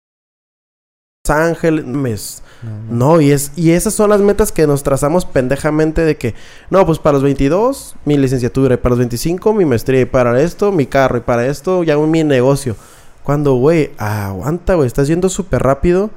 Ángeles. 1.28 2.43
No, 2.89 3.20
y 3.20 3.33
es 3.33 3.53
y 3.57 3.72
esas 3.72 3.93
son 3.93 4.09
las 4.11 4.20
metas 4.20 4.51
que 4.51 4.66
nos 4.66 4.83
trazamos 4.83 5.26
pendejamente 5.26 6.03
de 6.03 6.16
que, 6.16 6.35
no, 6.70 6.87
pues 6.87 6.99
para 6.99 7.14
los 7.14 7.22
22 7.22 7.97
mi 8.05 8.16
licenciatura, 8.16 8.74
y 8.74 8.78
para 8.78 8.91
los 8.91 8.99
25 9.01 9.53
mi 9.53 9.64
maestría, 9.64 10.01
y 10.01 10.05
para 10.05 10.41
esto 10.41 10.72
mi 10.72 10.87
carro, 10.87 11.18
y 11.18 11.20
para 11.20 11.47
esto 11.47 11.83
ya 11.83 11.99
un 11.99 12.11
mi 12.11 12.24
negocio. 12.24 12.76
Cuando, 13.24 13.55
güey, 13.55 13.91
aguanta, 13.99 14.74
güey, 14.74 14.87
estás 14.87 15.07
yendo 15.07 15.28
súper 15.28 15.62
rápido. 15.62 16.11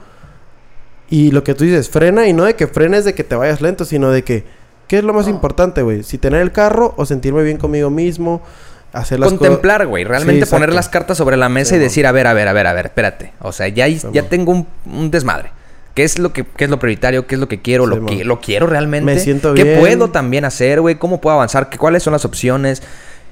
Y 1.10 1.32
lo 1.32 1.44
que 1.44 1.54
tú 1.54 1.64
dices, 1.64 1.90
frena, 1.90 2.28
y 2.28 2.34
no 2.34 2.44
de 2.46 2.56
que 2.56 2.68
frenes 2.68 3.06
de 3.06 3.14
que 3.14 3.24
te 3.24 3.36
vayas 3.36 3.62
lento, 3.62 3.86
sino 3.86 4.10
de 4.12 4.24
que, 4.24 4.44
¿qué 4.88 4.98
es 4.98 5.04
lo 5.04 5.14
más 5.14 5.28
importante, 5.28 5.82
güey? 5.84 6.04
Si 6.04 6.18
tener 6.18 6.42
el 6.42 6.52
carro 6.52 6.94
o 6.98 7.06
sentirme 7.06 7.44
bien 7.44 7.58
conmigo 7.58 7.90
mismo, 7.90 8.42
hacer 8.92 9.20
las. 9.20 9.30
Contemplar, 9.30 9.86
güey. 9.86 10.04
Realmente 10.04 10.46
Sí, 10.46 10.52
poner 10.52 10.74
las 10.74 10.90
cartas 10.90 11.18
sobre 11.18 11.38
la 11.38 11.48
mesa 11.50 11.72
Sí, 11.72 11.76
y 11.76 11.80
decir, 11.80 12.08
a 12.08 12.12
ver, 12.12 12.26
a 12.28 12.34
ver, 12.34 12.48
a 12.48 12.54
ver, 12.54 12.66
a 12.68 12.74
ver, 12.74 12.86
espérate. 12.88 13.34
O 13.40 13.52
sea, 13.52 13.68
ya, 13.68 13.88
ya 13.88 14.24
tengo 14.30 14.52
un, 14.52 14.68
un 14.92 15.12
desmadre. 15.12 15.52
¿Qué 15.94 16.04
es 16.04 16.20
lo 16.20 16.34
que 16.34 16.44
qué 16.44 16.66
es 16.66 16.70
lo 16.70 16.78
prioritario? 16.80 17.26
¿Qué 17.28 17.36
es 17.36 17.40
lo 17.42 17.48
que 17.48 17.62
quiero? 17.62 17.86
¿Lo, 17.86 18.02
qui- 18.06 18.24
¿Lo 18.24 18.42
quiero 18.42 18.68
realmente? 18.68 19.06
Me 19.06 19.20
siento 19.20 19.54
¿Qué 19.54 19.64
bien. 19.64 19.80
puedo 19.80 20.10
también 20.10 20.44
hacer, 20.44 20.82
güey? 20.82 20.96
¿Cómo 20.96 21.22
puedo 21.22 21.36
avanzar? 21.36 21.70
¿Qué, 21.70 21.78
¿Cuáles 21.78 22.04
son 22.04 22.12
las 22.14 22.26
opciones? 22.26 22.82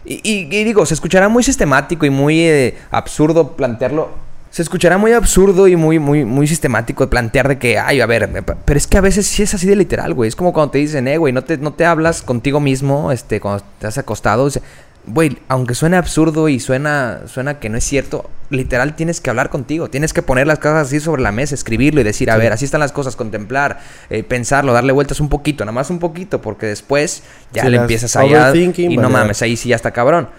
Y, 0.06 0.22
y- 0.24 0.48
y 0.56 0.64
digo, 0.64 0.86
se 0.86 0.94
escuchará 0.94 1.28
muy 1.28 1.44
sistemático 1.44 2.06
y 2.06 2.10
muy 2.10 2.40
eh, 2.42 2.78
absurdo 2.92 3.58
plantearlo. 3.58 4.10
Se 4.54 4.62
escuchará 4.62 5.00
muy 5.00 5.14
absurdo 5.14 5.68
y 5.68 5.76
muy, 5.76 5.98
muy, 5.98 6.26
muy 6.26 6.46
sistemático 6.46 7.10
plantear 7.10 7.48
de 7.48 7.58
que, 7.58 7.80
ay, 7.80 8.02
a 8.02 8.06
ver, 8.06 8.30
pero 8.66 8.78
es 8.78 8.86
que 8.86 9.00
a 9.00 9.02
veces 9.02 9.26
sí 9.26 9.42
es 9.42 9.52
así 9.56 9.66
de 9.66 9.76
literal, 9.76 10.14
güey. 10.14 10.28
Es 10.28 10.36
como 10.36 10.54
cuando 10.54 10.70
te 10.74 10.78
dicen, 10.78 11.08
eh, 11.08 11.18
güey, 11.18 11.34
no 11.34 11.44
te, 11.44 11.58
no 11.58 11.74
te 11.74 11.86
hablas 11.86 12.22
contigo 12.22 12.60
mismo, 12.60 13.12
este, 13.12 13.40
cuando 13.40 13.64
te 13.80 13.88
has 13.88 13.98
acostado. 13.98 14.46
dice, 14.46 14.62
Güey, 15.08 15.40
aunque 15.48 15.74
suene 15.74 15.98
absurdo 15.98 16.50
y 16.50 16.60
suena, 16.60 17.22
suena 17.26 17.58
que 17.60 17.68
no 17.68 17.80
es 17.80 17.84
cierto, 17.84 18.30
literal 18.52 18.96
tienes 18.96 19.22
que 19.22 19.32
hablar 19.32 19.50
contigo. 19.50 19.90
Tienes 19.90 20.14
que 20.14 20.22
poner 20.22 20.46
las 20.46 20.60
cosas 20.60 20.86
así 20.88 21.00
sobre 21.00 21.24
la 21.24 21.32
mesa, 21.32 21.56
escribirlo 21.56 22.02
y 22.02 22.04
decir, 22.04 22.30
a 22.30 22.36
Sí. 22.36 22.40
ver, 22.42 22.54
así 22.54 22.66
están 22.66 22.80
las 22.80 22.92
cosas, 22.92 23.16
contemplar, 23.16 23.80
eh, 24.12 24.22
pensarlo, 24.22 24.72
darle 24.72 24.94
vueltas 24.94 25.20
un 25.20 25.30
poquito, 25.30 25.66
nada 25.66 25.74
más 25.74 25.90
un 25.90 25.98
poquito, 25.98 26.42
porque 26.44 26.68
después 26.68 27.24
ya 27.52 27.64
Sí, 27.64 27.70
le 27.70 27.78
empiezas 27.78 28.16
allá 28.16 28.54
y 28.56 28.98
no 28.98 29.10
mames, 29.10 29.42
ahí 29.42 29.58
sí 29.58 29.70
ya 29.70 29.76
está 29.76 29.90
cabrón. 29.90 30.30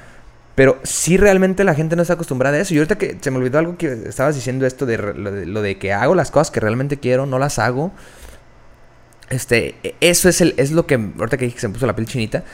Pero 0.55 0.79
sí 0.85 1.17
realmente 1.17 1.65
la 1.65 1.75
gente 1.75 1.97
no 1.97 2.03
está 2.03 2.15
acostumbrada 2.15 2.57
a 2.57 2.61
eso. 2.61 2.75
Y 2.75 2.79
ahorita 2.79 2.97
que 2.97 3.17
se 3.21 3.31
me 3.31 3.39
olvidó 3.39 3.59
algo 3.59 3.77
que 3.77 3.93
estabas 4.07 4.37
diciendo 4.37 4.67
esto 4.67 4.87
de 4.87 4.99
lo, 4.99 5.33
de 5.33 5.47
lo 5.47 5.63
de 5.63 5.79
que 5.79 5.93
hago 5.93 6.15
las 6.15 6.31
cosas 6.31 6.51
que 6.53 6.61
realmente 6.61 6.99
quiero, 6.99 7.27
no 7.27 7.39
las 7.41 7.59
hago. 7.59 7.93
Este, 9.31 9.75
e- 9.83 9.95
eso 10.01 10.29
es 10.29 10.41
el, 10.41 10.55
es 10.57 10.71
lo 10.71 10.87
que, 10.87 10.95
ahorita 10.95 11.37
que 11.37 11.47
dije 11.47 11.55
que 11.57 11.61
se 11.61 11.69
me 11.69 11.75
puso 11.75 11.87
la 11.87 11.97
piel 11.97 12.07
chinita, 12.07 12.45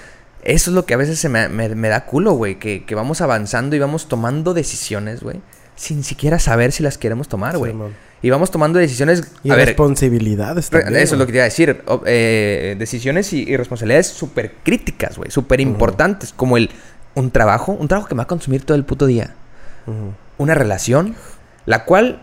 eso 0.42 0.70
es 0.70 0.74
lo 0.74 0.86
que 0.86 0.94
a 0.94 0.96
veces 0.96 1.18
se 1.18 1.28
me, 1.28 1.48
me- 1.48 1.74
me 1.74 1.88
da 1.88 2.06
culo, 2.06 2.32
güey. 2.32 2.58
Que, 2.58 2.84
que 2.84 2.94
vamos 2.94 3.20
avanzando 3.20 3.76
y 3.76 3.78
vamos 3.78 4.08
tomando 4.08 4.54
decisiones, 4.54 5.22
güey. 5.22 5.40
Sin 5.76 6.04
siquiera 6.04 6.38
saber 6.38 6.72
si 6.72 6.82
las 6.82 6.98
queremos 6.98 7.28
tomar, 7.28 7.56
güey. 7.58 7.72
Sí, 7.72 7.78
y 8.22 8.28
vamos 8.30 8.50
tomando 8.50 8.78
decisiones. 8.78 9.24
Y 9.42 9.50
a 9.50 9.56
ver, 9.56 9.68
responsabilidades 9.68 10.70
Re- 10.70 10.82
también. 10.82 11.02
Eso 11.02 11.14
es 11.14 11.18
lo 11.18 11.26
que 11.26 11.32
te 11.32 11.38
iba 11.38 11.44
a 11.44 11.48
decir. 11.48 11.82
Eh, 12.06 12.76
decisiones 12.78 13.32
y, 13.32 13.42
y 13.48 13.56
responsabilidades 13.56 14.08
súper 14.08 14.52
críticas, 14.62 15.16
güey. 15.16 15.30
Súper 15.30 15.60
importantes. 15.60 16.32
Como 16.34 16.56
el... 16.58 16.70
Un 17.14 17.30
trabajo. 17.30 17.72
Un 17.72 17.88
trabajo 17.88 18.08
que 18.08 18.14
me 18.14 18.18
va 18.20 18.24
a 18.24 18.28
consumir 18.28 18.64
todo 18.64 18.76
el 18.76 18.84
puto 18.84 19.06
día. 19.06 19.34
Una 20.38 20.54
relación. 20.54 21.14
La 21.66 21.84
cual... 21.84 22.20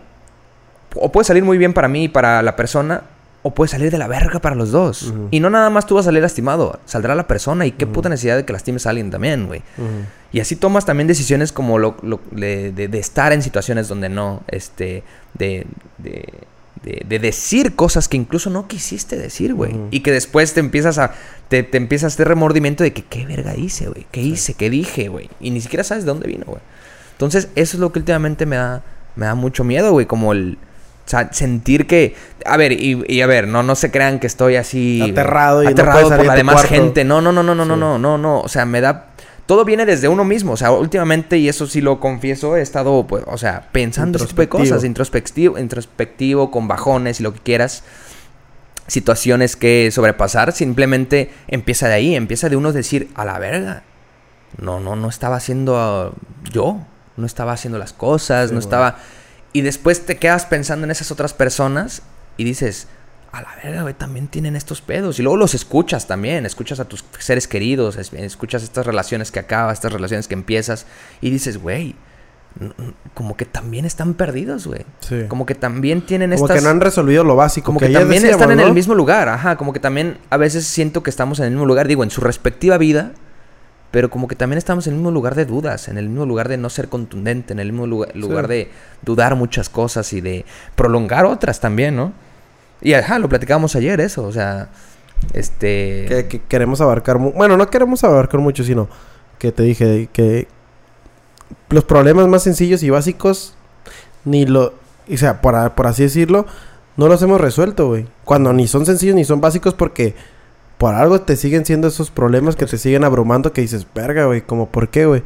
O 0.94 1.12
puede 1.12 1.24
salir 1.24 1.44
muy 1.44 1.58
bien 1.58 1.74
para 1.74 1.86
mí 1.88 2.04
y 2.04 2.08
para 2.08 2.42
la 2.42 2.56
persona. 2.56 3.02
O 3.42 3.54
puede 3.54 3.68
salir 3.68 3.90
de 3.90 3.98
la 3.98 4.08
verga 4.08 4.40
para 4.40 4.56
los 4.56 4.70
dos. 4.72 5.12
Y 5.30 5.40
no 5.40 5.48
nada 5.50 5.70
más 5.70 5.86
tú 5.86 5.94
vas 5.94 6.04
a 6.06 6.08
salir 6.08 6.22
lastimado. 6.22 6.80
Saldrá 6.86 7.14
la 7.14 7.26
persona. 7.28 7.66
Y 7.66 7.72
qué 7.72 7.86
puta 7.86 8.08
necesidad 8.08 8.36
de 8.36 8.44
que 8.44 8.52
lastimes 8.52 8.86
a 8.86 8.90
alguien 8.90 9.10
también, 9.10 9.46
güey. 9.46 9.62
Y 10.32 10.40
así 10.40 10.56
tomas 10.56 10.84
también 10.86 11.06
decisiones 11.06 11.52
como 11.52 11.78
lo, 11.78 11.96
lo- 12.02 12.20
de, 12.32 12.72
de- 12.72 12.88
de 12.88 12.98
estar 12.98 13.32
en 13.32 13.42
situaciones 13.42 13.88
donde 13.88 14.08
no, 14.08 14.42
este, 14.48 15.02
de, 15.34 15.66
de, 15.98 16.28
de- 16.82 17.04
de 17.08 17.18
decir 17.18 17.74
cosas 17.74 18.08
que 18.08 18.16
incluso 18.16 18.50
no 18.50 18.66
quisiste 18.68 19.16
decir, 19.16 19.54
güey. 19.54 19.74
Y 19.90 20.00
que 20.00 20.12
después 20.12 20.54
te 20.54 20.60
empiezas 20.60 20.98
a, 20.98 21.12
te, 21.48 21.62
te 21.62 21.76
empiezas 21.76 22.12
a 22.12 22.14
hacer 22.14 22.28
remordimiento 22.28 22.84
de 22.84 22.92
que 22.92 23.02
qué 23.02 23.26
verga 23.26 23.56
hice, 23.56 23.88
güey. 23.88 24.06
¿Qué 24.10 24.20
hice? 24.20 24.54
¿Qué 24.54 24.70
dije, 24.70 25.08
güey? 25.08 25.28
Y 25.40 25.50
ni 25.50 25.60
siquiera 25.60 25.84
sabes 25.84 26.04
de 26.04 26.08
dónde 26.10 26.28
vino, 26.28 26.44
güey. 26.46 26.60
Entonces, 27.12 27.48
eso 27.56 27.76
es 27.76 27.80
lo 27.80 27.92
que 27.92 27.98
últimamente 27.98 28.46
me 28.46 28.56
da, 28.56 28.82
me 29.16 29.26
da 29.26 29.34
mucho 29.34 29.64
miedo, 29.64 29.90
güey. 29.92 30.06
Como 30.06 30.32
el... 30.32 30.56
o 31.06 31.08
sea, 31.10 31.32
sentir 31.32 31.86
que... 31.86 32.14
A 32.46 32.56
ver, 32.56 32.72
y, 32.72 33.02
y 33.08 33.20
a 33.22 33.26
ver, 33.26 33.48
no, 33.48 33.62
no 33.62 33.74
se 33.74 33.90
crean 33.90 34.20
que 34.20 34.26
estoy 34.28 34.54
así... 34.56 35.00
Aterrado 35.02 35.62
y 35.62 35.66
no 35.66 35.70
aterrado 35.72 36.08
salir 36.08 36.16
por 36.18 36.26
la 36.26 36.34
demás 36.36 36.54
cuarto. 36.54 36.74
gente. 36.74 37.04
No, 37.04 37.20
no, 37.20 37.32
no, 37.32 37.42
no, 37.42 37.54
no, 37.54 37.64
no, 37.64 37.76
no, 37.76 37.98
no, 37.98 38.18
no. 38.18 38.40
O 38.40 38.48
sea, 38.48 38.64
me 38.66 38.80
da... 38.80 39.07
Todo 39.48 39.64
viene 39.64 39.86
desde 39.86 40.08
uno 40.08 40.24
mismo. 40.24 40.52
O 40.52 40.56
sea, 40.58 40.72
últimamente, 40.72 41.38
y 41.38 41.48
eso 41.48 41.66
sí 41.66 41.80
lo 41.80 42.00
confieso, 42.00 42.58
he 42.58 42.60
estado, 42.60 43.06
pues, 43.06 43.24
o 43.26 43.38
sea, 43.38 43.70
pensando 43.72 44.18
ese 44.18 44.26
tipo 44.26 44.42
de 44.42 44.48
cosas. 44.50 44.84
Introspectivo, 44.84 45.58
introspectivo, 45.58 46.50
con 46.50 46.68
bajones 46.68 47.18
y 47.20 47.22
lo 47.22 47.32
que 47.32 47.40
quieras. 47.40 47.82
Situaciones 48.88 49.56
que 49.56 49.90
sobrepasar. 49.90 50.52
Simplemente 50.52 51.30
empieza 51.46 51.88
de 51.88 51.94
ahí. 51.94 52.14
Empieza 52.14 52.50
de 52.50 52.56
uno 52.56 52.72
decir, 52.72 53.08
a 53.14 53.24
la 53.24 53.38
verga. 53.38 53.84
No, 54.58 54.80
no, 54.80 54.96
no 54.96 55.08
estaba 55.08 55.36
haciendo 55.36 55.78
ah, 55.78 56.12
yo. 56.52 56.82
No 57.16 57.24
estaba 57.24 57.52
haciendo 57.52 57.78
las 57.78 57.94
cosas. 57.94 58.50
Sí, 58.50 58.54
no 58.54 58.60
estaba... 58.60 58.98
Y 59.54 59.62
después 59.62 60.04
te 60.04 60.18
quedas 60.18 60.44
pensando 60.44 60.84
en 60.84 60.90
esas 60.90 61.10
otras 61.10 61.32
personas 61.32 62.02
y 62.36 62.44
dices, 62.44 62.86
a 63.32 63.42
la 63.42 63.48
verga, 63.62 63.82
güey, 63.82 63.94
también 63.94 64.28
tienen 64.28 64.56
estos 64.56 64.80
pedos. 64.80 65.18
Y 65.18 65.22
luego 65.22 65.36
los 65.36 65.54
escuchas 65.54 66.06
también, 66.06 66.46
escuchas 66.46 66.80
a 66.80 66.86
tus 66.86 67.04
seres 67.18 67.46
queridos, 67.46 67.96
es- 67.96 68.12
escuchas 68.12 68.62
estas 68.62 68.86
relaciones 68.86 69.30
que 69.30 69.38
acabas, 69.38 69.74
estas 69.74 69.92
relaciones 69.92 70.28
que 70.28 70.34
empiezas 70.34 70.86
y 71.20 71.30
dices, 71.30 71.58
güey, 71.58 71.94
como 73.14 73.36
que 73.36 73.44
también 73.44 73.84
están 73.84 74.14
perdidos, 74.14 74.66
güey. 74.66 74.84
Sí. 75.00 75.24
Como 75.28 75.46
que 75.46 75.54
también 75.54 76.00
tienen 76.02 76.30
Como 76.32 76.46
estas... 76.46 76.56
que 76.58 76.64
no 76.64 76.70
han 76.70 76.80
resolvido 76.80 77.22
lo 77.22 77.36
básico. 77.36 77.66
Como 77.66 77.78
que, 77.80 77.88
también 77.90 78.22
decíamos, 78.22 78.40
están 78.42 78.58
en 78.58 78.66
el 78.66 78.72
mismo 78.72 78.94
lugar, 78.94 79.28
ajá. 79.28 79.56
Como 79.56 79.72
que 79.72 79.80
también 79.80 80.18
a 80.30 80.36
veces 80.38 80.66
siento 80.66 81.02
que 81.02 81.10
estamos 81.10 81.38
en 81.38 81.44
el 81.46 81.50
mismo 81.52 81.66
lugar, 81.66 81.86
digo, 81.86 82.02
en 82.02 82.10
su 82.10 82.20
respectiva 82.20 82.78
vida, 82.78 83.12
pero 83.90 84.10
como 84.10 84.26
que 84.26 84.34
también 84.34 84.58
estamos 84.58 84.86
en 84.86 84.94
el 84.94 84.98
mismo 84.98 85.10
lugar 85.12 85.34
de 85.34 85.44
dudas, 85.44 85.88
en 85.88 85.98
el 85.98 86.08
mismo 86.08 86.26
lugar 86.26 86.48
de 86.48 86.56
no 86.56 86.68
ser 86.70 86.88
contundente, 86.88 87.52
en 87.52 87.58
el 87.60 87.72
mismo 87.72 87.86
lugar, 87.86 88.16
lugar 88.16 88.48
de 88.48 88.70
dudar 89.02 89.36
muchas 89.36 89.68
cosas 89.68 90.12
y 90.12 90.20
de 90.20 90.44
prolongar 90.74 91.26
otras 91.26 91.60
también, 91.60 91.94
¿no? 91.96 92.12
Y 92.80 92.92
ajá, 92.92 93.18
lo 93.18 93.28
platicábamos 93.28 93.74
ayer 93.76 94.00
eso, 94.00 94.24
o 94.24 94.32
sea, 94.32 94.68
este... 95.32 96.06
Que, 96.08 96.26
que 96.28 96.40
queremos 96.40 96.80
abarcar... 96.80 97.18
Bueno, 97.18 97.56
no 97.56 97.68
queremos 97.68 98.04
abarcar 98.04 98.40
mucho, 98.40 98.64
sino 98.64 98.88
que 99.38 99.52
te 99.52 99.62
dije 99.62 100.08
que 100.12 100.48
los 101.70 101.84
problemas 101.84 102.28
más 102.28 102.42
sencillos 102.42 102.82
y 102.82 102.90
básicos 102.90 103.54
ni 104.24 104.46
lo... 104.46 104.74
O 105.10 105.16
sea, 105.16 105.40
por, 105.40 105.72
por 105.72 105.86
así 105.86 106.02
decirlo, 106.02 106.46
no 106.96 107.08
los 107.08 107.22
hemos 107.22 107.40
resuelto, 107.40 107.88
güey. 107.88 108.06
Cuando 108.24 108.52
ni 108.52 108.68
son 108.68 108.84
sencillos 108.84 109.14
ni 109.14 109.24
son 109.24 109.40
básicos 109.40 109.74
porque 109.74 110.14
por 110.76 110.94
algo 110.94 111.20
te 111.20 111.36
siguen 111.36 111.64
siendo 111.64 111.88
esos 111.88 112.10
problemas 112.10 112.56
que 112.56 112.66
te 112.66 112.78
siguen 112.78 113.04
abrumando 113.04 113.52
que 113.52 113.62
dices, 113.62 113.86
verga, 113.94 114.26
güey, 114.26 114.42
como 114.42 114.68
por 114.68 114.88
qué, 114.88 115.06
güey. 115.06 115.22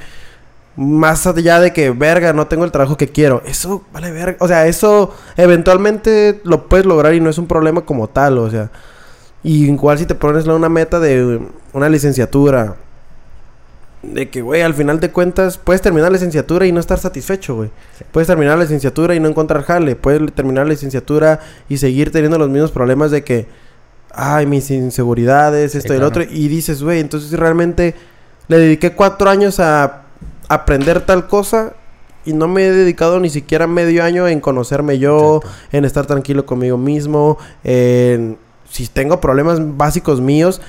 Más 0.75 1.27
allá 1.27 1.61
de 1.61 1.73
que, 1.73 1.91
verga, 1.91 2.33
no 2.33 2.47
tengo 2.47 2.65
el 2.65 2.73
trabajo 2.73 2.97
que 2.97 3.09
quiero. 3.09 3.43
Eso, 3.45 3.85
vale, 3.93 4.11
verga. 4.11 4.37
O 4.41 4.49
sea, 4.49 4.67
eso 4.67 5.15
eventualmente 5.37 6.41
lo 6.45 6.67
puedes 6.69 6.87
lograr 6.87 7.15
y 7.15 7.21
no 7.21 7.29
es 7.29 7.37
un 7.37 7.47
problema 7.47 7.83
como 7.83 8.09
tal, 8.09 8.39
o 8.39 8.51
sea. 8.51 8.71
Y 9.43 9.67
igual 9.67 9.99
si 9.99 10.07
te 10.07 10.15
pones 10.15 10.47
una 10.47 10.69
meta 10.69 10.99
de 10.99 11.41
una 11.73 11.89
licenciatura. 11.89 12.77
De 14.03 14.31
que, 14.31 14.41
güey, 14.41 14.63
al 14.63 14.75
final 14.75 14.99
de 14.99 15.11
cuentas 15.11 15.59
puedes 15.59 15.83
terminar 15.83 16.11
la 16.11 16.15
licenciatura 16.15 16.67
y 16.67 16.73
no 16.73 16.81
estar 16.81 16.99
satisfecho, 16.99 17.57
güey. 17.57 17.71
Sí. 17.99 18.05
Puedes 18.11 18.27
terminar 18.27 18.57
la 18.57 18.65
licenciatura 18.65 19.15
y 19.15 19.21
no 19.21 19.29
encontrar 19.29 19.63
jale. 19.65 19.95
Puedes 19.95 20.33
terminar 20.33 20.67
la 20.67 20.71
licenciatura 20.71 21.41
y 21.69 21.77
seguir 21.77 22.11
teniendo 22.11 22.39
los 22.39 22.49
mismos 22.49 22.73
problemas 22.73 23.11
de 23.11 23.23
que, 23.25 23.47
ay, 24.11 24.47
mis 24.47 24.71
inseguridades, 24.71 25.75
esto 25.75 25.93
y 25.93 25.99
claro. 25.99 26.01
el 26.01 26.09
otro. 26.09 26.23
Y 26.23 26.49
dices, 26.49 26.83
güey, 26.83 27.01
entonces 27.01 27.31
realmente 27.39 27.95
le 28.49 28.59
dediqué 28.59 28.93
cuatro 28.93 29.29
años 29.29 29.61
a 29.61 30.02
aprender 30.55 31.01
tal 31.03 31.27
cosa 31.27 31.73
y 32.25 32.33
no 32.33 32.47
me 32.49 32.67
he 32.67 32.71
dedicado 32.71 33.19
ni 33.21 33.31
siquiera 33.31 33.67
medio 33.67 34.05
año 34.05 34.29
en 34.29 34.41
conocerme 34.41 34.99
yo, 34.99 35.37
Exacto. 35.43 35.59
en 35.73 35.85
estar 35.85 36.07
tranquilo 36.07 36.47
conmigo 36.47 36.79
mismo, 36.79 37.39
en 37.65 38.39
si 38.71 38.87
tengo 38.87 39.21
problemas 39.21 39.59
básicos 39.77 40.21
míos, 40.23 40.63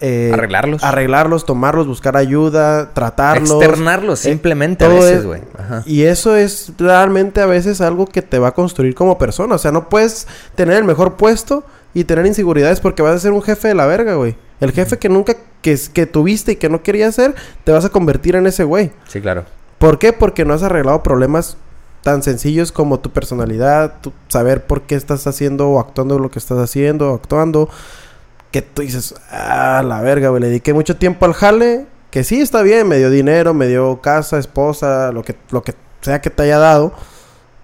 eh, 0.00 0.30
Arreglarlos. 0.34 0.82
arreglarlos, 0.82 1.46
tomarlos, 1.46 1.86
buscar 1.86 2.16
ayuda, 2.16 2.92
tratarlos. 2.94 3.62
Externarlos 3.62 4.18
simplemente 4.18 4.84
a 4.84 4.88
veces, 4.88 5.18
es- 5.18 5.24
güey. 5.26 5.40
Y 5.86 6.02
eso 6.02 6.34
es 6.36 6.72
realmente 6.78 7.40
a 7.40 7.46
veces 7.46 7.80
algo 7.80 8.06
que 8.06 8.22
te 8.22 8.40
va 8.40 8.48
a 8.48 8.52
construir 8.54 8.94
como 8.96 9.18
persona. 9.18 9.54
O 9.54 9.58
sea, 9.58 9.70
no 9.70 9.88
puedes 9.88 10.26
tener 10.56 10.76
el 10.78 10.84
mejor 10.84 11.14
puesto 11.14 11.62
y 11.92 12.02
tener 12.04 12.26
inseguridades 12.26 12.80
porque 12.80 13.02
vas 13.02 13.14
a 13.14 13.18
ser 13.20 13.30
un 13.30 13.42
jefe 13.42 13.68
de 13.68 13.74
la 13.74 13.86
verga, 13.86 14.14
güey. 14.14 14.36
El 14.60 14.72
jefe 14.72 14.98
que 14.98 15.08
nunca 15.08 15.34
que, 15.62 15.78
que 15.92 16.06
tuviste 16.06 16.52
y 16.52 16.56
que 16.56 16.68
no 16.68 16.82
querías 16.82 17.14
ser, 17.14 17.34
te 17.64 17.72
vas 17.72 17.84
a 17.84 17.88
convertir 17.90 18.36
en 18.36 18.46
ese 18.46 18.64
güey. 18.64 18.92
Sí, 19.08 19.20
claro. 19.20 19.44
¿Por 19.78 19.98
qué? 19.98 20.12
Porque 20.12 20.44
no 20.44 20.54
has 20.54 20.62
arreglado 20.62 21.02
problemas 21.02 21.56
tan 22.02 22.22
sencillos 22.22 22.70
como 22.70 23.00
tu 23.00 23.10
personalidad, 23.10 23.94
tu 24.00 24.12
saber 24.28 24.66
por 24.66 24.82
qué 24.82 24.94
estás 24.94 25.26
haciendo 25.26 25.68
o 25.70 25.80
actuando 25.80 26.18
lo 26.18 26.30
que 26.30 26.38
estás 26.38 26.58
haciendo 26.58 27.12
o 27.12 27.14
actuando. 27.14 27.68
Que 28.50 28.62
tú 28.62 28.82
dices, 28.82 29.14
ah, 29.30 29.82
la 29.84 30.00
verga, 30.00 30.28
güey, 30.28 30.40
le 30.42 30.48
dediqué 30.48 30.72
mucho 30.72 30.96
tiempo 30.96 31.24
al 31.26 31.32
jale. 31.32 31.86
Que 32.10 32.22
sí, 32.22 32.40
está 32.40 32.62
bien, 32.62 32.86
me 32.86 32.98
dio 32.98 33.10
dinero, 33.10 33.54
me 33.54 33.66
dio 33.66 34.00
casa, 34.00 34.38
esposa, 34.38 35.10
lo 35.10 35.22
que, 35.24 35.34
lo 35.50 35.62
que 35.64 35.74
sea 36.02 36.20
que 36.20 36.30
te 36.30 36.44
haya 36.44 36.58
dado. 36.58 36.92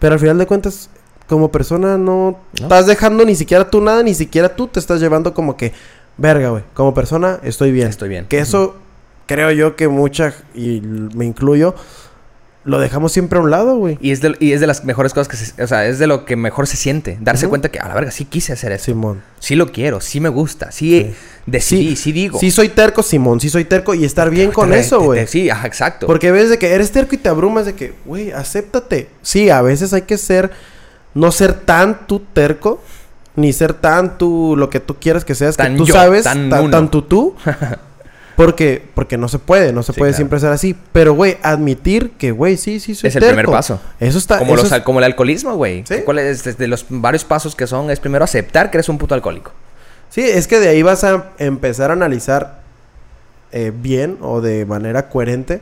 Pero 0.01 0.14
al 0.14 0.18
final 0.20 0.38
de 0.38 0.47
cuentas, 0.47 0.91
como 1.28 1.53
persona 1.53 1.97
no, 1.97 2.30
No. 2.30 2.62
estás 2.62 2.86
dejando 2.86 3.24
ni 3.24 3.36
siquiera 3.36 3.70
tú 3.70 3.80
nada, 3.80 4.03
ni 4.03 4.14
siquiera 4.14 4.57
tú 4.57 4.66
te 4.66 4.80
estás 4.80 5.01
llevando 5.01 5.32
como 5.34 5.57
que, 5.57 5.72
verga, 6.21 6.51
güey, 6.51 6.62
como 6.75 6.95
persona 6.95 7.41
estoy 7.43 7.73
bien. 7.73 7.89
Estoy 7.89 8.09
bien. 8.09 8.27
Que 8.27 8.39
eso 8.39 8.77
creo 9.27 9.51
yo 9.53 9.77
que 9.77 9.89
mucha, 9.89 10.35
y 10.55 10.81
me 10.81 11.25
incluyo, 11.25 11.75
lo 12.64 12.79
dejamos 12.79 13.12
siempre 13.12 13.39
a 13.39 13.43
un 13.43 13.51
lado, 13.51 13.77
güey. 13.77 13.97
Y 14.03 14.11
es, 14.11 14.21
de, 14.21 14.37
y 14.39 14.53
es 14.53 14.61
de 14.61 14.66
las 14.66 14.85
mejores 14.85 15.14
cosas 15.14 15.29
que 15.29 15.37
se... 15.37 15.62
O 15.62 15.66
sea, 15.66 15.87
es 15.87 15.99
de 15.99 16.07
lo 16.07 16.27
que 16.27 16.37
mejor 16.37 16.66
se 16.66 16.77
siente. 16.77 17.16
Darse 17.21 17.49
cuenta 17.49 17.71
que, 17.71 17.79
a 17.79 17.89
la 17.89 17.95
verga, 17.95 18.11
sí 18.11 18.27
quise 18.27 18.53
hacer 18.53 18.71
eso. 18.73 18.87
Simón. 18.87 19.23
Sí 19.39 19.55
lo 19.57 19.73
quiero, 19.73 20.01
sí 20.03 20.21
me 20.21 20.29
gusta, 20.29 20.71
sí, 20.71 20.91
Sí. 20.91 21.14
decidí, 21.47 21.97
sí, 21.97 22.12
digo. 22.12 22.39
Sí 22.39 22.51
soy 22.51 22.68
terco, 22.68 23.03
Simón, 23.03 23.41
sí 23.41 23.49
soy 23.49 23.64
terco 23.64 23.95
y 23.95 24.05
estar 24.05 24.29
bien 24.31 24.51
con 24.51 24.71
Te- 24.71 24.79
eso, 24.81 25.01
güey. 25.01 25.27
Sí, 25.27 25.49
ajá, 25.49 25.66
exacto. 25.66 26.07
Porque 26.07 26.31
ves 26.33 26.51
de 26.51 26.59
que 26.59 26.73
eres 26.75 26.91
terco 26.93 27.14
y 27.14 27.18
te 27.18 27.31
abrumas 27.31 27.64
de 27.64 27.75
que, 27.75 27.95
güey, 28.05 28.31
acéptate. 28.33 29.09
Sí, 29.23 29.49
a 29.49 29.62
veces 29.62 29.95
hay 29.95 30.03
que 30.03 30.18
ser, 30.18 30.51
no 31.14 31.33
ser 31.33 31.55
tan 31.55 32.07
tú 32.07 32.21
terco, 32.35 32.83
ni 33.41 33.53
ser 33.53 33.74
tan 33.74 34.18
tú 34.18 34.55
lo 34.57 34.70
que 34.70 34.80
tú 34.80 34.97
quieras 35.01 35.24
que 35.24 35.34
seas, 35.34 35.57
Tan 35.57 35.72
que 35.72 35.78
tú 35.78 35.86
yo, 35.86 35.95
sabes, 35.95 36.24
tan 36.24 36.51
tan, 36.51 36.62
uno. 36.64 36.70
tan 36.70 36.91
tú 36.91 37.03
tú. 37.03 37.34
Porque, 38.36 38.82
porque 38.95 39.18
no 39.18 39.28
se 39.28 39.38
puede, 39.38 39.70
no 39.74 39.82
se 39.82 39.93
Sí, 39.93 39.99
puede 39.99 40.12
claro. 40.12 40.16
siempre 40.16 40.41
ser 40.41 40.51
así. 40.51 40.74
Pero, 40.93 41.12
güey, 41.12 41.36
admitir 41.43 42.12
que, 42.12 42.30
güey, 42.30 42.57
sí, 42.57 42.80
sí 42.80 42.95
soy 42.95 43.09
es 43.09 43.16
el 43.16 43.22
primer 43.26 43.45
paso. 43.45 43.78
Eso 43.99 44.16
está... 44.16 44.38
Como, 44.38 44.53
eso 44.55 44.62
los, 44.62 44.66
es- 44.68 44.72
al- 44.72 44.82
como 44.84 44.99
el 45.01 45.05
alcoholismo, 45.05 45.57
güey. 45.57 45.84
Sí. 45.86 45.97
¿Cuál 46.07 46.20
es? 46.20 46.57
De 46.57 46.66
los 46.66 46.86
varios 46.88 47.24
pasos 47.26 47.55
que 47.55 47.66
son, 47.66 47.91
es 47.91 48.01
primero 48.01 48.24
aceptar 48.24 48.70
que 48.70 48.78
eres 48.78 48.88
un 48.88 48.97
puto 48.97 49.14
alcohólico. 49.14 49.53
Sí, 50.09 50.22
es 50.22 50.47
que 50.49 50.59
de 50.59 50.68
ahí 50.68 50.82
vas 50.82 51.05
a 51.05 51.32
empezar 51.36 51.91
a 51.91 51.93
analizar 51.93 52.62
eh, 53.53 53.72
bien 53.74 54.16
o 54.22 54.41
de 54.41 54.64
manera 54.64 55.11
coherente 55.11 55.61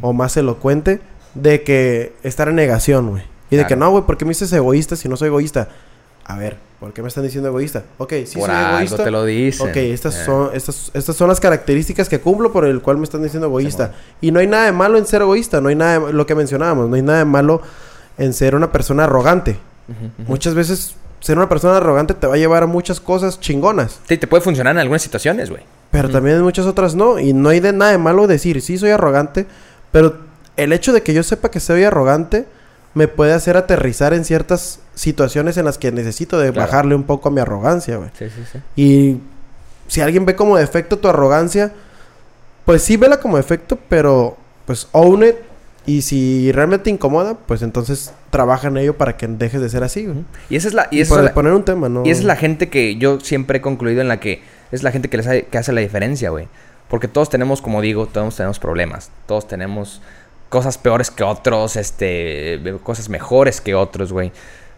o 0.00 0.12
más 0.12 0.36
elocuente 0.36 1.00
de 1.34 1.64
que 1.64 2.12
estar 2.22 2.46
en 2.48 2.54
negación, 2.54 3.08
güey. 3.10 3.24
Y 3.50 3.56
de 3.56 3.66
que 3.66 3.74
no, 3.74 3.90
güey, 3.90 4.04
¿por 4.04 4.16
qué 4.16 4.24
me 4.24 4.30
dices 4.30 4.52
egoísta 4.52 4.94
si 4.94 5.08
no 5.08 5.16
soy 5.16 5.26
egoísta? 5.26 5.68
A 6.28 6.36
ver, 6.36 6.56
¿por 6.80 6.92
qué 6.92 7.02
me 7.02 7.08
están 7.08 7.22
diciendo 7.22 7.48
egoísta? 7.48 7.84
Ok, 7.98 8.12
sí 8.26 8.38
Por 8.38 8.48
soy 8.48 8.56
algo 8.56 8.76
egoísta. 8.78 9.04
te 9.04 9.10
lo 9.12 9.24
dicen. 9.24 9.68
Ok, 9.70 9.76
estas 9.76 10.16
Eh. 10.16 10.24
son, 10.24 10.50
estas, 10.54 10.90
estas 10.92 11.14
son 11.14 11.28
las 11.28 11.38
características 11.38 12.08
que 12.08 12.18
cumplo 12.20 12.52
por 12.52 12.64
el 12.64 12.82
cual 12.82 12.96
me 12.98 13.04
están 13.04 13.22
diciendo 13.22 13.46
egoísta. 13.46 13.92
y 14.20 14.32
no 14.32 14.40
hay 14.40 14.46
nada 14.48 14.64
de 14.64 14.72
malo 14.72 14.98
en 14.98 15.06
ser 15.06 15.22
egoísta, 15.22 15.60
no 15.60 15.68
hay 15.68 15.76
nada 15.76 16.00
de 16.06 16.12
lo 16.12 16.26
que 16.26 16.34
mencionábamos, 16.34 16.88
no 16.88 16.96
hay 16.96 17.02
nada 17.02 17.18
de 17.20 17.24
malo 17.26 17.62
en 18.18 18.32
ser 18.32 18.54
una 18.56 18.72
persona 18.72 19.04
arrogante. 19.04 19.56
Muchas 20.26 20.54
veces 20.54 20.96
ser 21.20 21.36
una 21.38 21.48
persona 21.48 21.76
arrogante 21.76 22.12
te 22.14 22.26
va 22.26 22.34
a 22.34 22.38
llevar 22.38 22.64
a 22.64 22.66
muchas 22.66 22.98
cosas 23.00 23.38
chingonas. 23.40 24.00
Sí, 24.08 24.16
te 24.18 24.26
puede 24.26 24.42
funcionar 24.42 24.74
en 24.74 24.80
algunas 24.80 25.02
situaciones, 25.02 25.48
güey. 25.50 25.62
Pero 25.92 26.10
también 26.10 26.36
en 26.36 26.42
muchas 26.42 26.66
otras 26.66 26.94
no. 26.96 27.18
Y 27.20 27.32
no 27.32 27.48
hay 27.50 27.60
de 27.60 27.72
nada 27.72 27.92
de 27.92 27.98
malo 27.98 28.26
decir, 28.26 28.60
sí, 28.60 28.76
soy 28.78 28.90
arrogante. 28.90 29.46
Pero 29.92 30.16
el 30.56 30.72
hecho 30.72 30.92
de 30.92 31.02
que 31.02 31.14
yo 31.14 31.22
sepa 31.22 31.50
que 31.50 31.60
soy 31.60 31.84
arrogante 31.84 32.46
me 32.96 33.08
puede 33.08 33.34
hacer 33.34 33.56
aterrizar 33.58 34.14
en 34.14 34.24
ciertas 34.24 34.80
situaciones 34.94 35.58
en 35.58 35.66
las 35.66 35.76
que 35.76 35.92
necesito 35.92 36.38
de 36.38 36.50
Claro. 36.50 36.66
bajarle 36.66 36.94
un 36.94 37.02
poco 37.04 37.28
a 37.28 37.32
mi 37.32 37.40
arrogancia, 37.40 37.98
güey. 37.98 38.08
Sí, 38.18 38.24
sí, 38.30 38.42
sí. 38.50 38.58
Y 38.74 39.20
si 39.86 40.00
alguien 40.00 40.24
ve 40.24 40.34
como 40.34 40.56
defecto 40.56 40.98
tu 40.98 41.06
arrogancia, 41.06 41.72
pues 42.64 42.82
sí 42.82 42.96
vela 42.96 43.20
como 43.20 43.36
defecto, 43.36 43.78
pero 43.88 44.36
pues 44.64 44.88
own 44.92 45.24
it. 45.24 45.34
Y 45.84 46.02
si 46.02 46.50
realmente 46.52 46.84
te 46.84 46.90
incomoda, 46.90 47.34
pues 47.34 47.62
entonces 47.62 48.12
trabaja 48.30 48.66
en 48.68 48.78
ello 48.78 48.96
para 48.96 49.16
que 49.16 49.28
dejes 49.28 49.60
de 49.60 49.68
ser 49.68 49.84
así, 49.84 50.06
güey. 50.06 50.24
Y 50.50 50.56
esa 50.56 50.66
es 50.68 50.74
la... 50.74 50.88
Y 50.90 51.00
esa 51.02 51.16
es 51.18 51.24
la- 51.26 51.34
poner 51.34 51.52
un 51.52 51.64
tema, 51.64 51.88
¿no? 51.88 52.02
Y 52.04 52.10
esa 52.10 52.20
es 52.22 52.26
la 52.26 52.34
gente 52.34 52.68
que 52.70 52.96
yo 52.96 53.20
siempre 53.20 53.58
he 53.58 53.60
concluido 53.60 54.00
en 54.00 54.08
la 54.08 54.18
que 54.18 54.42
es 54.72 54.82
la 54.82 54.90
gente 54.90 55.08
que, 55.10 55.18
les 55.18 55.26
ha- 55.28 55.42
que 55.42 55.58
hace 55.58 55.72
la 55.72 55.82
diferencia, 55.82 56.30
güey. 56.30 56.48
Porque 56.88 57.06
todos 57.08 57.28
tenemos, 57.30 57.62
como 57.62 57.82
digo, 57.82 58.06
todos 58.06 58.34
tenemos 58.34 58.58
problemas. 58.58 59.10
Todos 59.26 59.46
tenemos 59.46 60.00
cosas 60.48 60.78
peores 60.78 61.10
que 61.10 61.24
otros, 61.24 61.76
este, 61.76 62.60
cosas 62.82 63.08
mejores 63.08 63.60
que 63.60 63.74
otros, 63.74 64.12
güey. 64.12 64.32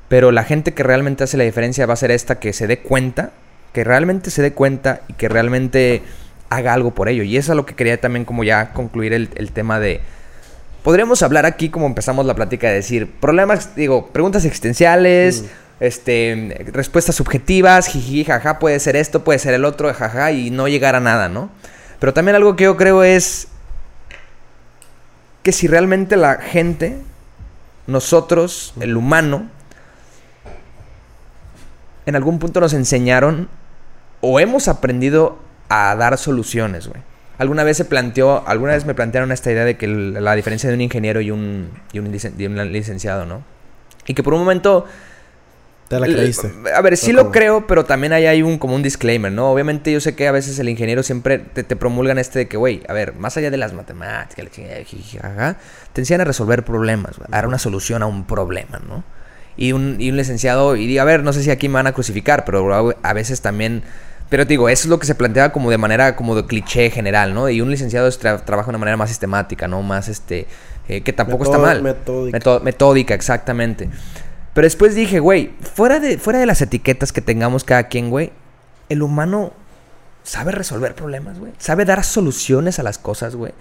Pero 0.09 0.33
la 0.33 0.45
gente 0.45 0.73
que 0.73 0.83
realmente 0.83 1.25
hace 1.25 1.37
la 1.37 1.45
diferencia 1.45 1.87
va 1.87 1.95
a 1.95 1.97
ser 1.97 2.11
esta 2.11 2.39
que 2.39 2.53
se 2.53 2.67
dé 2.67 2.79
cuenta, 2.79 3.33
que 3.73 3.85
realmente 3.85 4.31
se 4.31 4.43
dé 4.43 4.53
cuenta 4.53 5.03
y 5.09 5.13
que 5.15 5.29
realmente 5.29 6.03
haga 6.49 6.73
algo 6.73 6.93
por 6.93 7.09
ello. 7.09 7.23
Y 7.23 7.37
eso 7.37 7.53
es 7.53 7.57
lo 7.57 7.67
que 7.67 7.75
quería 7.75 8.01
también 8.01 8.25
como 8.25 8.45
ya 8.45 8.73
concluir 8.73 9.13
el, 9.13 9.29
el 9.37 9.53
tema 9.53 9.79
de... 9.79 10.01
Podríamos 10.83 11.23
hablar 11.23 11.45
aquí 11.45 11.69
como 11.69 11.87
empezamos 11.87 12.25
la 12.25 12.35
plática 12.35 12.69
de 12.69 12.75
decir 12.75 13.11
problemas, 13.21 13.77
digo, 13.77 14.07
preguntas 14.07 14.47
existenciales, 14.47 15.45
este, 15.81 16.65
respuestas 16.73 17.17
subjetivas, 17.17 17.89
jiji, 17.89 18.25
jaja, 18.25 18.59
puede 18.59 18.81
ser 18.81 18.97
esto, 18.97 19.23
puede 19.23 19.39
ser 19.39 19.55
el 19.55 19.65
otro, 19.65 19.93
jaja, 19.93 20.33
y 20.33 20.51
no 20.51 20.69
llegar 20.69 20.95
a 20.95 21.01
nada, 21.01 21.29
¿no? 21.29 21.51
Pero 21.99 22.15
también 22.15 22.37
algo 22.37 22.57
que 22.57 22.65
yo 22.65 22.77
creo 22.77 23.03
es 23.03 23.48
que 25.43 25.53
si 25.53 25.67
realmente 25.67 26.17
la 26.17 26.37
gente, 26.37 26.99
nosotros, 27.87 28.75
el 28.81 28.97
humano, 28.97 29.49
en 32.07 32.17
algún 32.17 32.39
punto 32.39 32.61
nos 32.61 32.73
enseñaron 32.73 33.49
o 34.21 34.41
hemos 34.41 34.69
aprendido 34.69 35.39
a 35.69 35.95
dar 35.97 36.19
soluciones, 36.19 36.89
güey. 36.89 37.03
Alguna 37.39 37.63
vez 37.63 37.77
se 37.77 37.85
planteó, 37.85 38.47
alguna 38.49 38.73
vez 38.73 38.85
me 38.85 38.95
plantearon 38.95 39.31
esta 39.31 39.53
idea 39.53 39.65
de 39.65 39.77
que 39.77 39.87
la 39.87 40.35
diferencia 40.35 40.69
de 40.69 40.75
un 40.75 40.81
ingeniero 40.81 41.21
y 41.21 41.31
un, 41.31 41.71
y 41.93 42.01
un, 42.01 42.13
y 42.37 42.47
un 42.47 42.73
licenciado, 42.73 43.27
¿no? 43.27 43.43
Y 44.07 44.15
que 44.15 44.25
por 44.25 44.35
un 44.35 44.41
momento 44.41 44.87
Te 45.89 45.99
la 45.99 46.07
creíste. 46.07 46.53
A 46.75 46.83
ver, 46.83 46.97
sí 46.99 47.13
¿O 47.13 47.15
lo 47.15 47.31
creo, 47.31 47.67
pero 47.67 47.85
también 47.87 48.13
ahí 48.13 48.27
hay 48.27 48.43
un 48.43 48.59
como 48.59 48.75
un 48.75 48.83
disclaimer, 48.83 49.33
¿no? 49.33 49.51
Obviamente 49.51 49.91
yo 49.91 50.01
sé 50.01 50.15
que 50.15 50.29
a 50.29 50.33
veces 50.33 50.59
el 50.59 50.69
ingeniero 50.69 51.03
siempre 51.03 51.39
te, 51.39 51.63
te 51.65 51.77
promulgan 51.77 52.19
este 52.19 52.41
de 52.41 52.49
que, 52.49 52.59
güey, 52.59 52.83
a 52.89 52.93
ver, 52.93 53.15
más 53.15 53.37
allá 53.39 53.51
de 53.51 53.57
las 53.57 53.73
matemáticas, 53.73 54.45
la 54.45 54.85
chingada, 54.85 55.57
te 55.95 56.01
enseñan 56.03 56.21
a 56.21 56.25
resolver 56.25 56.65
problemas, 56.65 57.13
a 57.19 57.31
dar 57.31 57.47
una 57.47 57.59
solución 57.59 58.03
a 58.03 58.07
un 58.07 58.25
problema, 58.27 58.81
¿no? 58.87 59.03
Y 59.57 59.73
un, 59.73 59.97
y 59.99 60.11
un 60.11 60.17
licenciado, 60.19 60.77
y 60.77 60.99
a 60.99 61.05
ver, 61.05 61.25
no 61.25 61.33
sé 61.33 61.43
si 61.43 61.51
aquí 61.51 61.69
me 61.69 61.75
van 61.75 61.87
a 61.87 61.93
crucificar, 61.93 62.45
pero 62.45 62.95
a- 63.03 63.13
veces 63.15 63.41
también... 63.41 63.83
Pero 64.29 64.45
te 64.45 64.51
digo, 64.51 64.69
eso 64.69 64.83
es 64.85 64.91
lo 64.91 64.99
que 64.99 65.07
se 65.07 65.15
plantea 65.15 65.53
como 65.53 65.71
de 65.71 65.79
manera, 65.79 66.15
como 66.15 66.37
de 66.37 66.45
cliché 66.45 66.91
general, 66.91 67.33
¿no? 67.33 67.49
Y 67.49 67.63
un 67.63 67.71
licenciado 67.71 68.07
tra- 68.11 68.45
trabaja 68.45 68.67
de 68.67 68.71
una 68.73 68.79
manera 68.79 68.99
más 68.99 69.09
sistemática, 69.09 69.67
¿no? 69.69 69.83
Más, 69.83 70.09
este, 70.09 70.47
eh, 70.87 71.01
que 71.01 71.15
tampoco 71.15 71.45
está 71.45 71.57
mal. 71.57 71.83
metódica. 71.83 72.61
Metódica, 72.63 73.15
exactamente. 73.15 73.89
Pero 74.59 74.67
después 74.67 74.97
dije, 74.97 75.21
güey, 75.21 75.53
fuera 75.61 76.01
de, 76.01 76.19
fuera 76.19 76.41
de 76.41 76.45
las 76.47 76.61
etiquetas 76.61 77.13
que 77.13 77.21
tengamos 77.21 77.63
cada 77.63 77.85
quien, 77.85 78.11
güey, 78.11 78.33
el 78.89 79.03
humano 79.05 79.53
sabe 80.25 80.51
resolver 80.51 80.97
problemas, 80.97 81.39
güey. 81.39 81.53
Sabe 81.59 81.85
dar 81.85 82.03
soluciones 82.03 82.81
a 82.81 82.83
las 82.83 82.99
cosas, 82.99 83.37
güey. 83.37 83.53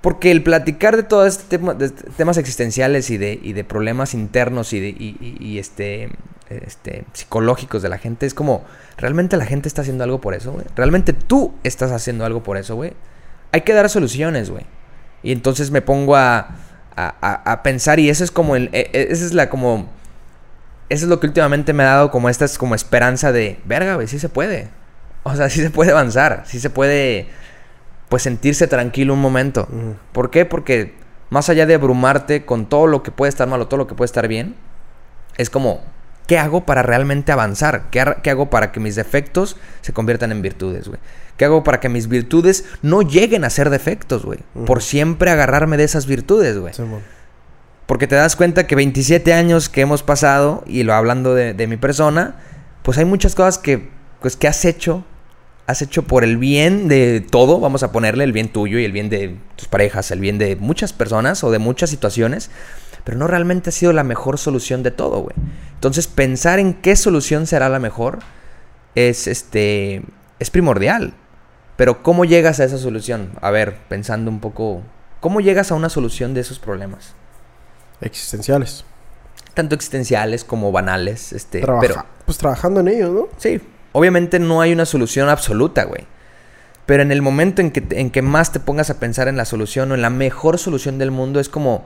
Porque 0.00 0.32
el 0.32 0.42
platicar 0.42 0.96
de 0.96 1.04
todos 1.04 1.28
este 1.28 1.44
tema, 1.58 1.76
este- 1.78 2.10
temas 2.16 2.38
existenciales 2.38 3.08
y 3.10 3.18
de, 3.18 3.38
y 3.40 3.52
de 3.52 3.62
problemas 3.62 4.14
internos 4.14 4.72
y, 4.72 4.80
de, 4.80 4.88
y, 4.88 5.58
este, 5.60 6.10
este, 6.50 7.04
psicológicos 7.12 7.80
de 7.80 7.88
la 7.90 7.98
gente 7.98 8.26
es 8.26 8.34
como, 8.34 8.64
¿realmente 8.96 9.36
la 9.36 9.46
gente 9.46 9.68
está 9.68 9.82
haciendo 9.82 10.02
algo 10.02 10.20
por 10.20 10.34
eso, 10.34 10.50
güey? 10.50 10.66
¿Realmente 10.74 11.12
tú 11.12 11.54
estás 11.62 11.92
haciendo 11.92 12.24
algo 12.24 12.42
por 12.42 12.56
eso, 12.56 12.74
güey? 12.74 12.94
Hay 13.52 13.60
que 13.60 13.74
dar 13.74 13.88
soluciones, 13.88 14.50
güey. 14.50 14.66
Y 15.22 15.30
entonces 15.30 15.70
me 15.70 15.82
pongo 15.82 16.16
a, 16.16 16.38
a, 16.96 17.14
a- 17.20 17.52
a 17.52 17.62
pensar 17.62 18.00
y 18.00 18.10
eso 18.10 18.24
es 18.24 18.32
como 18.32 18.56
el, 18.56 18.70
e- 18.72 18.90
e- 18.92 19.06
esa 19.12 19.24
es 19.24 19.34
la 19.34 19.48
como, 19.48 19.88
eso 20.92 21.06
es 21.06 21.08
lo 21.08 21.20
que 21.20 21.26
últimamente 21.26 21.72
me 21.72 21.84
ha 21.84 21.86
dado 21.86 22.10
como 22.10 22.28
esta 22.28 22.44
es 22.44 22.58
como 22.58 22.74
esperanza 22.74 23.32
de, 23.32 23.58
verga, 23.64 23.94
güey, 23.94 24.06
sí 24.06 24.18
se 24.18 24.28
puede. 24.28 24.68
O 25.24 25.36
sea, 25.36 25.48
sí 25.48 25.62
se 25.62 25.70
puede 25.70 25.92
avanzar, 25.92 26.42
sí 26.46 26.58
se 26.58 26.68
puede, 26.68 27.28
pues 28.08 28.24
sentirse 28.24 28.66
tranquilo 28.66 29.14
un 29.14 29.20
momento. 29.20 29.68
¿Por 30.10 30.30
qué? 30.30 30.44
Porque 30.44 30.96
más 31.30 31.48
allá 31.48 31.64
de 31.64 31.74
abrumarte 31.74 32.44
con 32.44 32.66
todo 32.68 32.88
lo 32.88 33.04
que 33.04 33.12
puede 33.12 33.28
estar 33.28 33.46
mal 33.46 33.60
o 33.60 33.68
todo 33.68 33.78
lo 33.78 33.86
que 33.86 33.94
puede 33.94 34.06
estar 34.06 34.26
bien, 34.26 34.56
es 35.36 35.48
como, 35.48 35.80
¿qué 36.26 36.38
hago 36.38 36.66
para 36.66 36.82
realmente 36.82 37.30
avanzar? 37.30 37.88
¿Qué, 37.90 38.00
hago 38.00 38.50
para 38.50 38.72
que 38.72 38.80
mis 38.80 38.96
defectos 38.96 39.56
se 39.80 39.92
conviertan 39.92 40.32
en 40.32 40.42
virtudes, 40.42 40.88
güey? 40.88 40.98
¿Qué 41.36 41.44
hago 41.44 41.62
para 41.62 41.78
que 41.78 41.88
mis 41.88 42.08
virtudes 42.08 42.64
no 42.82 43.02
lleguen 43.02 43.44
a 43.44 43.50
ser 43.50 43.70
defectos, 43.70 44.24
güey? 44.24 44.40
Por 44.66 44.82
siempre 44.82 45.30
agarrarme 45.30 45.76
de 45.76 45.84
esas 45.84 46.06
virtudes, 46.06 46.58
güey. 46.58 46.74
Porque 47.92 48.06
te 48.06 48.14
das 48.14 48.36
cuenta 48.36 48.66
que 48.66 48.74
27 48.74 49.34
años 49.34 49.68
que 49.68 49.82
hemos 49.82 50.02
pasado, 50.02 50.64
y 50.66 50.82
lo 50.82 50.94
hablando 50.94 51.34
de, 51.34 51.66
mi 51.66 51.76
persona, 51.76 52.36
pues 52.82 52.96
hay 52.96 53.04
muchas 53.04 53.34
cosas 53.34 53.58
que, 53.58 53.90
pues, 54.22 54.34
que 54.34 54.48
has 54.48 54.64
hecho. 54.64 55.04
Has 55.66 55.82
hecho 55.82 56.04
por 56.04 56.24
el 56.24 56.38
bien 56.38 56.88
de 56.88 57.20
todo, 57.20 57.60
vamos 57.60 57.82
a 57.82 57.92
ponerle 57.92 58.24
el 58.24 58.32
bien 58.32 58.48
tuyo 58.48 58.78
y 58.78 58.86
el 58.86 58.92
bien 58.92 59.10
de 59.10 59.36
tus 59.56 59.68
parejas, 59.68 60.10
el 60.10 60.20
bien 60.20 60.38
de 60.38 60.56
muchas 60.56 60.94
personas 60.94 61.44
o 61.44 61.50
de 61.50 61.58
muchas 61.58 61.90
situaciones, 61.90 62.50
pero 63.04 63.18
no 63.18 63.26
realmente 63.26 63.68
ha 63.68 63.72
sido 63.72 63.92
la 63.92 64.04
mejor 64.04 64.38
solución 64.38 64.82
de 64.82 64.90
todo, 64.90 65.20
güey. 65.20 65.36
Entonces, 65.74 66.06
pensar 66.06 66.60
en 66.60 66.72
qué 66.72 66.96
solución 66.96 67.46
será 67.46 67.68
la 67.68 67.78
mejor 67.78 68.20
es 68.94 69.26
este 69.26 70.02
es 70.38 70.48
primordial. 70.48 71.12
Pero 71.76 72.02
¿cómo 72.02 72.24
llegas 72.24 72.58
a 72.58 72.64
esa 72.64 72.78
solución? 72.78 73.32
A 73.42 73.50
ver, 73.50 73.76
pensando 73.90 74.30
un 74.30 74.40
poco, 74.40 74.80
¿cómo 75.20 75.42
llegas 75.42 75.70
a 75.70 75.74
una 75.74 75.90
solución 75.90 76.32
de 76.32 76.40
esos 76.40 76.58
problemas? 76.58 77.16
Existenciales. 78.02 78.84
tanto 79.54 79.74
existenciales 79.74 80.44
como 80.44 80.72
banales, 80.72 81.32
este, 81.32 81.60
Trabaja- 81.60 81.80
pero 81.86 82.06
Pues 82.24 82.38
trabajando 82.38 82.80
en 82.80 82.88
ellos, 82.88 83.10
¿no? 83.12 83.28
sí, 83.36 83.60
obviamente 83.92 84.38
no 84.38 84.60
hay 84.62 84.72
una 84.72 84.86
solución 84.86 85.28
absoluta, 85.28 85.84
güey. 85.84 86.06
Pero 86.86 87.02
en 87.02 87.12
el 87.12 87.20
momento 87.22 87.60
en 87.60 87.70
que, 87.70 87.84
en 88.00 88.10
que 88.10 88.22
más 88.22 88.50
te 88.52 88.60
pongas 88.60 88.90
a 88.90 88.98
pensar 88.98 89.28
en 89.28 89.36
la 89.36 89.44
solución 89.44 89.90
o 89.92 89.94
en 89.94 90.02
la 90.02 90.10
mejor 90.10 90.58
solución 90.58 90.98
del 90.98 91.10
mundo, 91.10 91.38
es 91.38 91.48
como, 91.48 91.84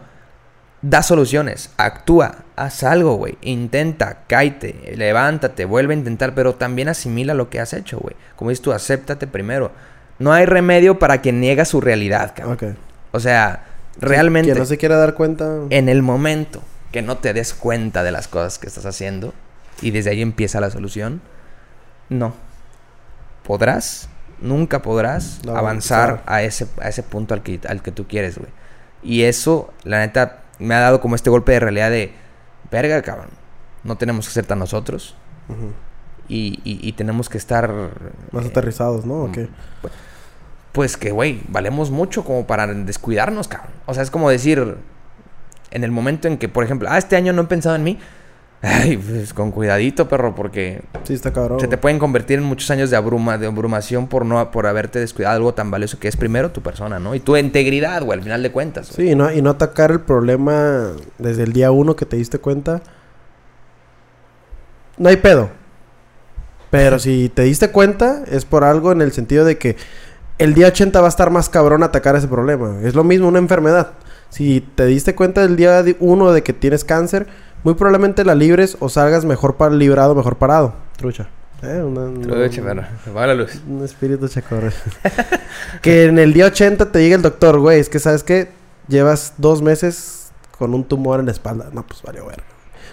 da 0.80 1.02
soluciones, 1.02 1.70
actúa, 1.76 2.36
haz 2.54 2.82
algo, 2.84 3.16
güey, 3.16 3.36
intenta, 3.42 4.22
cáete, 4.28 4.94
levántate, 4.96 5.64
vuelve 5.64 5.94
a 5.94 5.96
intentar, 5.98 6.34
pero 6.34 6.54
también 6.54 6.88
asimila 6.88 7.34
lo 7.34 7.50
que 7.50 7.60
has 7.60 7.72
hecho, 7.72 7.98
güey. 7.98 8.14
Como 8.36 8.50
dices 8.50 8.62
tú, 8.62 8.72
acéptate 8.72 9.26
primero. 9.26 9.72
No 10.18 10.32
hay 10.32 10.46
remedio 10.46 10.98
para 10.98 11.20
quien 11.20 11.40
niega 11.40 11.64
su 11.64 11.80
realidad, 11.80 12.32
cabrón. 12.36 12.54
Ok. 12.54 12.64
O 13.12 13.20
sea, 13.20 13.64
realmente 14.00 14.48
Quien 14.50 14.58
no 14.58 14.66
se 14.66 14.78
quiera 14.78 14.96
dar 14.96 15.14
cuenta. 15.14 15.60
en 15.70 15.88
el 15.88 16.02
momento 16.02 16.62
que 16.92 17.02
no 17.02 17.18
te 17.18 17.32
des 17.32 17.54
cuenta 17.54 18.02
de 18.02 18.12
las 18.12 18.28
cosas 18.28 18.58
que 18.58 18.66
estás 18.66 18.86
haciendo 18.86 19.34
y 19.82 19.90
desde 19.90 20.10
ahí 20.10 20.22
empieza 20.22 20.60
la 20.60 20.70
solución, 20.70 21.20
no. 22.08 22.34
Podrás, 23.44 24.08
nunca 24.40 24.82
podrás 24.82 25.40
No, 25.44 25.56
avanzar 25.56 26.08
claro. 26.08 26.22
a, 26.26 26.42
ese, 26.42 26.66
a 26.80 26.88
ese 26.88 27.02
punto 27.02 27.34
al 27.34 27.42
que, 27.42 27.60
al 27.68 27.82
que 27.82 27.92
tú 27.92 28.06
quieres, 28.08 28.38
güey. 28.38 28.50
Y 29.02 29.22
eso, 29.22 29.72
la 29.84 29.98
neta, 30.00 30.42
me 30.58 30.74
ha 30.74 30.80
dado 30.80 31.00
como 31.00 31.14
este 31.14 31.30
golpe 31.30 31.52
de 31.52 31.60
realidad 31.60 31.90
de, 31.90 32.12
verga, 32.70 33.02
cabrón, 33.02 33.28
no 33.84 33.96
tenemos 33.96 34.26
que 34.26 34.32
ser 34.34 34.46
tan 34.46 34.58
nosotros 34.58 35.14
y, 36.28 36.60
y- 36.64 36.80
y 36.88 36.92
tenemos 36.94 37.28
que 37.28 37.38
estar... 37.38 37.72
Más 38.32 38.44
eh, 38.46 38.48
aterrizados, 38.48 39.04
¿no? 39.06 39.24
¿O 39.24 39.32
qué? 39.32 39.48
pues 39.80 39.92
que, 40.96 41.10
güey, 41.10 41.40
valemos 41.48 41.90
mucho 41.90 42.24
como 42.24 42.46
para 42.46 42.66
descuidarnos, 42.66 43.48
cabrón. 43.48 43.72
O 43.86 43.94
sea, 43.94 44.02
es 44.02 44.10
como 44.10 44.28
decir, 44.30 44.76
en 45.70 45.84
el 45.84 45.90
momento 45.90 46.28
en 46.28 46.36
que, 46.38 46.48
por 46.48 46.64
ejemplo, 46.64 46.88
ah, 46.90 46.98
este 46.98 47.16
año 47.16 47.32
no 47.32 47.42
he 47.42 47.46
pensado 47.46 47.76
en 47.76 47.82
mí. 47.84 47.98
Ay, 48.62 48.96
pues 48.96 49.34
con 49.34 49.52
cuidadito, 49.52 50.08
perro, 50.08 50.34
porque 50.34 50.80
Sí, 51.04 51.12
está 51.14 51.32
cabrón. 51.32 51.60
se 51.60 51.68
te 51.68 51.76
pueden 51.76 51.98
convertir 51.98 52.38
en 52.38 52.44
muchos 52.44 52.70
años 52.70 52.90
de 52.90 52.96
abruma, 52.96 53.36
de 53.38 53.46
abrumación 53.46 54.08
por 54.08 54.24
no 54.24 54.50
por 54.50 54.66
haberte 54.66 54.98
descuidado 54.98 55.36
algo 55.36 55.54
tan 55.54 55.70
valioso 55.70 55.98
que 55.98 56.08
es 56.08 56.16
primero 56.16 56.50
tu 56.50 56.62
persona, 56.62 56.98
¿no? 56.98 57.14
Y 57.14 57.20
tu 57.20 57.36
integridad, 57.36 58.02
güey, 58.02 58.18
al 58.18 58.24
final 58.24 58.42
de 58.42 58.50
cuentas. 58.50 58.92
güey. 58.96 59.08
Sí, 59.08 59.12
y 59.12 59.14
no, 59.14 59.30
y 59.30 59.42
no 59.42 59.50
atacar 59.50 59.90
el 59.90 60.00
problema 60.00 60.92
desde 61.18 61.42
el 61.44 61.52
día 61.52 61.70
uno 61.70 61.96
que 61.96 62.06
te 62.06 62.16
diste 62.16 62.38
cuenta. 62.38 62.80
No 64.96 65.08
hay 65.10 65.16
pedo. 65.16 65.50
Pero 66.70 66.98
si 66.98 67.28
te 67.28 67.42
diste 67.42 67.70
cuenta, 67.70 68.24
es 68.26 68.44
por 68.46 68.64
algo 68.64 68.90
en 68.90 69.02
el 69.02 69.12
sentido 69.12 69.44
de 69.44 69.58
que 69.58 69.76
el 70.38 70.54
día 70.54 70.68
80 70.68 71.00
va 71.00 71.06
a 71.06 71.08
estar 71.08 71.30
más 71.30 71.48
cabrón 71.48 71.82
atacar 71.82 72.16
ese 72.16 72.28
problema. 72.28 72.80
Es 72.82 72.94
lo 72.94 73.04
mismo 73.04 73.28
una 73.28 73.38
enfermedad. 73.38 73.92
Si 74.30 74.60
te 74.74 74.86
diste 74.86 75.14
cuenta 75.14 75.42
del 75.42 75.56
día 75.56 75.84
1 75.98 76.32
de 76.32 76.42
que 76.42 76.52
tienes 76.52 76.84
cáncer, 76.84 77.26
muy 77.62 77.74
probablemente 77.74 78.24
la 78.24 78.34
libres 78.34 78.76
o 78.80 78.88
salgas 78.88 79.24
mejor 79.24 79.56
para 79.56 79.74
librado, 79.74 80.14
mejor 80.14 80.36
parado. 80.36 80.74
Trucha. 80.96 81.28
Eh, 81.62 81.82
una- 81.82 82.12
Trucha, 82.20 82.60
una- 82.62 82.74
perro. 82.82 82.88
Se 83.04 83.10
apaga 83.10 83.26
la 83.28 83.34
luz. 83.34 83.60
un 83.68 83.82
espíritu 83.84 84.28
chacorre. 84.28 84.72
que 85.82 86.04
en 86.06 86.18
el 86.18 86.32
día 86.32 86.46
80 86.46 86.90
te 86.92 86.98
diga 86.98 87.16
el 87.16 87.22
doctor, 87.22 87.58
güey, 87.58 87.80
es 87.80 87.88
que 87.88 87.98
sabes 87.98 88.22
que 88.22 88.48
llevas 88.88 89.34
dos 89.38 89.62
meses 89.62 90.30
con 90.58 90.74
un 90.74 90.84
tumor 90.84 91.20
en 91.20 91.26
la 91.26 91.32
espalda. 91.32 91.68
No, 91.72 91.86
pues 91.86 92.02
vale, 92.02 92.20
verga. 92.20 92.44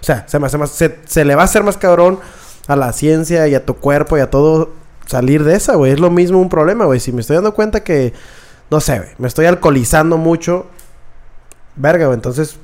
O 0.01 0.03
sea, 0.05 0.25
se, 0.27 0.39
me 0.39 0.47
hace 0.47 0.57
más, 0.57 0.71
se, 0.71 0.99
se 1.05 1.23
le 1.25 1.35
va 1.35 1.41
a 1.43 1.45
hacer 1.45 1.63
más 1.63 1.77
cabrón 1.77 2.19
a 2.67 2.75
la 2.75 2.93
ciencia 2.93 3.47
y 3.47 3.55
a 3.55 3.65
tu 3.65 3.75
cuerpo 3.75 4.17
y 4.17 4.21
a 4.21 4.29
todo 4.29 4.69
salir 5.05 5.43
de 5.43 5.55
esa, 5.55 5.75
güey. 5.75 5.91
Es 5.91 5.99
lo 5.99 6.09
mismo 6.09 6.39
un 6.39 6.49
problema, 6.49 6.85
güey. 6.85 6.99
Si 6.99 7.11
me 7.11 7.21
estoy 7.21 7.35
dando 7.35 7.53
cuenta 7.53 7.83
que, 7.83 8.13
no 8.69 8.79
sé, 8.79 8.97
güey, 8.99 9.09
me 9.17 9.27
estoy 9.27 9.45
alcoholizando 9.45 10.17
mucho, 10.17 10.65
verga, 11.75 12.05
güey. 12.05 12.15
Entonces, 12.15 12.57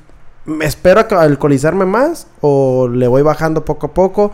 ¿me 0.44 0.64
espero 0.64 1.00
a 1.00 1.08
que- 1.08 1.14
alcoholizarme 1.14 1.84
más 1.84 2.26
o 2.40 2.88
le 2.88 3.06
voy 3.08 3.22
bajando 3.22 3.64
poco 3.64 3.86
a 3.88 3.94
poco? 3.94 4.32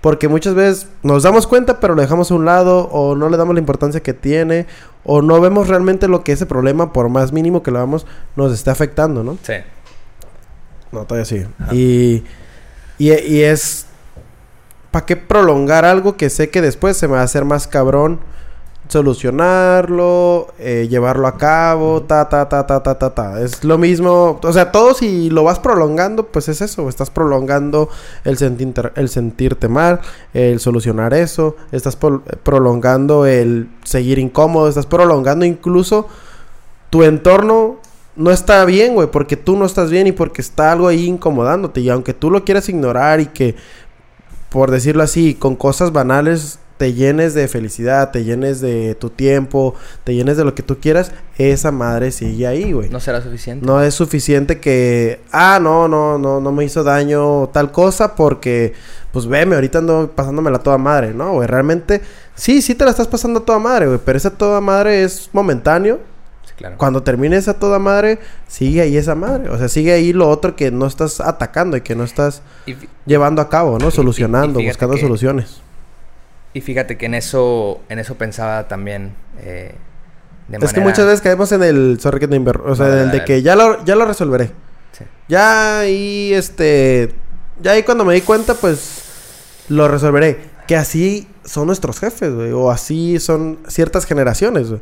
Porque 0.00 0.28
muchas 0.28 0.54
veces 0.54 0.86
nos 1.02 1.24
damos 1.24 1.48
cuenta, 1.48 1.80
pero 1.80 1.96
lo 1.96 2.02
dejamos 2.02 2.30
a 2.30 2.34
un 2.34 2.44
lado, 2.44 2.88
o 2.92 3.16
no 3.16 3.28
le 3.28 3.36
damos 3.36 3.54
la 3.54 3.60
importancia 3.60 4.00
que 4.00 4.14
tiene, 4.14 4.66
o 5.04 5.22
no 5.22 5.40
vemos 5.40 5.66
realmente 5.66 6.06
lo 6.06 6.22
que 6.22 6.30
ese 6.30 6.46
problema, 6.46 6.92
por 6.92 7.08
más 7.08 7.32
mínimo 7.32 7.64
que 7.64 7.72
lo 7.72 7.78
hagamos, 7.78 8.06
nos 8.36 8.52
está 8.52 8.70
afectando, 8.70 9.24
¿no? 9.24 9.38
Sí. 9.42 9.54
No, 10.92 11.04
todavía 11.04 11.24
sí. 11.24 11.44
Y, 11.72 12.22
y, 12.96 13.12
y 13.12 13.42
es. 13.42 13.86
¿Para 14.90 15.06
qué 15.06 15.16
prolongar 15.16 15.84
algo 15.84 16.16
que 16.16 16.30
sé 16.30 16.50
que 16.50 16.62
después 16.62 16.96
se 16.96 17.08
me 17.08 17.14
va 17.14 17.20
a 17.20 17.24
hacer 17.24 17.44
más 17.44 17.66
cabrón? 17.66 18.20
Solucionarlo, 18.88 20.46
eh, 20.58 20.86
llevarlo 20.88 21.26
a 21.26 21.36
cabo, 21.36 22.04
ta, 22.04 22.28
ta, 22.30 22.48
ta, 22.48 22.66
ta, 22.66 22.82
ta, 22.82 22.98
ta, 22.98 23.14
ta. 23.14 23.40
Es 23.40 23.62
lo 23.62 23.76
mismo. 23.76 24.40
O 24.42 24.52
sea, 24.52 24.72
todo 24.72 24.94
si 24.94 25.28
lo 25.28 25.44
vas 25.44 25.58
prolongando, 25.58 26.28
pues 26.28 26.48
es 26.48 26.62
eso. 26.62 26.88
Estás 26.88 27.10
prolongando 27.10 27.90
el, 28.24 28.38
el 28.94 29.08
sentirte 29.10 29.68
mal, 29.68 30.00
el 30.32 30.58
solucionar 30.58 31.12
eso. 31.12 31.56
Estás 31.70 31.96
pol- 31.96 32.22
prolongando 32.42 33.26
el 33.26 33.68
seguir 33.84 34.18
incómodo. 34.18 34.70
Estás 34.70 34.86
prolongando 34.86 35.44
incluso 35.44 36.08
tu 36.88 37.02
entorno 37.02 37.76
no 38.16 38.32
está 38.32 38.64
bien, 38.64 38.94
güey, 38.94 39.08
porque 39.08 39.36
tú 39.36 39.56
no 39.56 39.64
estás 39.64 39.90
bien 39.90 40.08
y 40.08 40.12
porque 40.12 40.40
está 40.40 40.72
algo 40.72 40.88
ahí 40.88 41.06
incomodándote. 41.06 41.80
Y 41.82 41.88
aunque 41.90 42.14
tú 42.14 42.30
lo 42.30 42.42
quieras 42.44 42.68
ignorar 42.68 43.20
y 43.20 43.26
que, 43.26 43.54
por 44.50 44.70
decirlo 44.70 45.02
así, 45.02 45.34
con 45.34 45.56
cosas 45.56 45.92
banales 45.92 46.58
te 46.78 46.94
llenes 46.94 47.34
de 47.34 47.48
felicidad, 47.48 48.12
te 48.12 48.24
llenes 48.24 48.60
de 48.60 48.94
tu 48.94 49.10
tiempo, 49.10 49.74
te 50.04 50.14
llenes 50.14 50.36
de 50.36 50.44
lo 50.44 50.54
que 50.54 50.62
tú 50.62 50.78
quieras, 50.78 51.10
esa 51.36 51.72
madre 51.72 52.12
sigue 52.12 52.46
ahí, 52.46 52.72
güey. 52.72 52.88
No 52.88 53.00
será 53.00 53.20
suficiente. 53.20 53.66
No 53.66 53.82
es 53.82 53.94
suficiente 53.94 54.60
que, 54.60 55.20
ah, 55.32 55.58
no, 55.60 55.88
no, 55.88 56.18
no, 56.18 56.40
no 56.40 56.52
me 56.52 56.64
hizo 56.64 56.84
daño 56.84 57.48
tal 57.48 57.72
cosa 57.72 58.14
porque, 58.14 58.74
pues 59.12 59.26
veme, 59.26 59.56
ahorita 59.56 59.78
ando 59.78 60.12
pasándomela 60.14 60.60
toda 60.60 60.78
madre, 60.78 61.12
¿no, 61.12 61.32
güey? 61.32 61.48
Realmente, 61.48 62.00
sí, 62.36 62.62
sí 62.62 62.76
te 62.76 62.84
la 62.84 62.92
estás 62.92 63.08
pasando 63.08 63.42
toda 63.42 63.58
madre, 63.58 63.88
güey, 63.88 63.98
pero 64.04 64.16
esa 64.16 64.30
toda 64.30 64.60
madre 64.60 65.02
es 65.02 65.28
momentáneo. 65.32 65.98
Claro. 66.58 66.76
Cuando 66.76 67.02
termine 67.04 67.36
esa 67.36 67.54
toda 67.54 67.78
madre, 67.78 68.18
sigue 68.48 68.80
ahí 68.82 68.96
esa 68.96 69.14
madre. 69.14 69.48
O 69.48 69.56
sea, 69.58 69.68
sigue 69.68 69.92
ahí 69.92 70.12
lo 70.12 70.28
otro 70.28 70.56
que 70.56 70.70
no 70.72 70.86
estás 70.86 71.20
atacando 71.20 71.76
y 71.76 71.80
que 71.82 71.94
no 71.94 72.02
estás 72.04 72.42
llevando 73.06 73.40
a 73.40 73.48
cabo, 73.48 73.78
¿no? 73.78 73.88
y- 73.88 73.92
Solucionando, 73.92 74.58
y 74.60 74.66
buscando 74.66 74.96
que- 74.96 75.00
soluciones. 75.00 75.62
y 76.54 76.60
fíjate 76.60 76.98
que 76.98 77.06
en 77.06 77.14
eso, 77.14 77.80
en 77.88 77.98
eso 78.00 78.16
pensaba 78.16 78.66
también. 78.68 79.14
eh, 79.40 79.74
de 80.48 80.56
Es 80.64 80.72
que 80.72 80.80
muchas 80.80 81.04
veces 81.06 81.20
caemos 81.20 81.52
en 81.52 81.62
el 81.62 82.00
sorry 82.00 82.18
que 82.20 82.26
te 82.26 82.36
inver- 82.40 82.60
o 82.64 82.74
sea, 82.74 82.86
No, 82.88 82.92
en 82.94 82.98
el 83.00 83.10
de 83.12 83.24
que 83.24 83.42
ya 83.42 83.54
lo, 83.54 83.84
ya 83.84 83.94
lo 83.94 84.04
resolveré. 84.06 84.46
Sí. 84.92 85.04
Ya 85.28 85.80
ahí, 85.80 86.32
este, 86.34 87.12
ya 87.62 87.72
ahí 87.72 87.82
cuando 87.84 88.04
me 88.04 88.14
di 88.14 88.22
cuenta, 88.22 88.54
pues 88.54 89.02
lo 89.68 89.86
resolveré. 89.88 90.40
Que 90.66 90.74
así 90.74 91.28
son 91.44 91.66
nuestros 91.66 92.00
jefes, 92.00 92.34
güey, 92.34 92.50
o 92.50 92.70
así 92.70 93.20
son 93.20 93.58
ciertas 93.68 94.06
generaciones, 94.06 94.70
güey. 94.70 94.80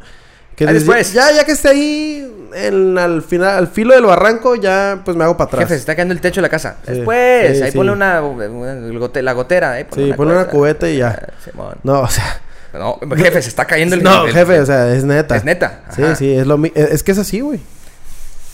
Que 0.57 0.67
después. 0.67 1.13
ya, 1.13 1.31
ya 1.33 1.45
que 1.45 1.53
esté 1.53 1.69
ahí 1.69 2.49
en, 2.55 2.97
al 2.99 3.23
final, 3.23 3.51
al 3.59 3.69
filo 3.69 3.95
del 3.95 4.05
barranco, 4.07 4.55
ya 4.57 5.03
pues 5.05 5.17
me 5.17 5.23
hago 5.25 5.37
para 5.37 5.49
atrás. 5.49 5.61
Jefe, 5.65 5.75
se 5.75 5.81
está 5.81 5.95
cayendo 5.95 6.15
el 6.15 6.21
techo 6.21 6.37
de 6.41 6.43
la 6.43 6.49
casa. 6.49 6.77
Sí, 6.87 6.93
Después, 6.95 7.59
sí, 7.59 7.63
ahí 7.63 7.71
sí. 7.73 7.77
ponle 7.77 7.93
una, 7.93 8.23
una 8.23 8.75
gote- 8.99 9.21
la 9.23 9.33
gotera. 9.35 9.73
Ahí 9.73 9.87
Sí, 9.95 10.13
ponle 10.17 10.35
una 10.35 10.47
cubeta 10.49 10.89
y 10.89 10.97
ya. 10.99 11.29
Simón. 11.45 11.77
No, 11.83 12.01
o 12.01 12.09
sea, 12.09 12.41
No, 12.73 12.99
jefe, 13.17 13.43
se 13.43 13.51
está 13.51 13.67
cayendo 13.67 13.95
el 13.97 14.03
no, 14.05 14.27
el- 14.27 14.33
jefe, 14.33 14.59
o 14.61 14.65
sea, 14.67 14.95
es 14.95 15.05
neta. 15.05 15.37
Es 15.37 15.45
neta. 15.45 15.83
Sí, 15.95 16.03
ajá. 16.03 16.17
sí, 16.17 16.35
es 16.35 16.47
lo 16.47 16.59
es 16.65 16.73
es 16.75 17.03
que 17.03 17.13
es 17.13 17.19
así, 17.19 17.41
güey. 17.41 17.61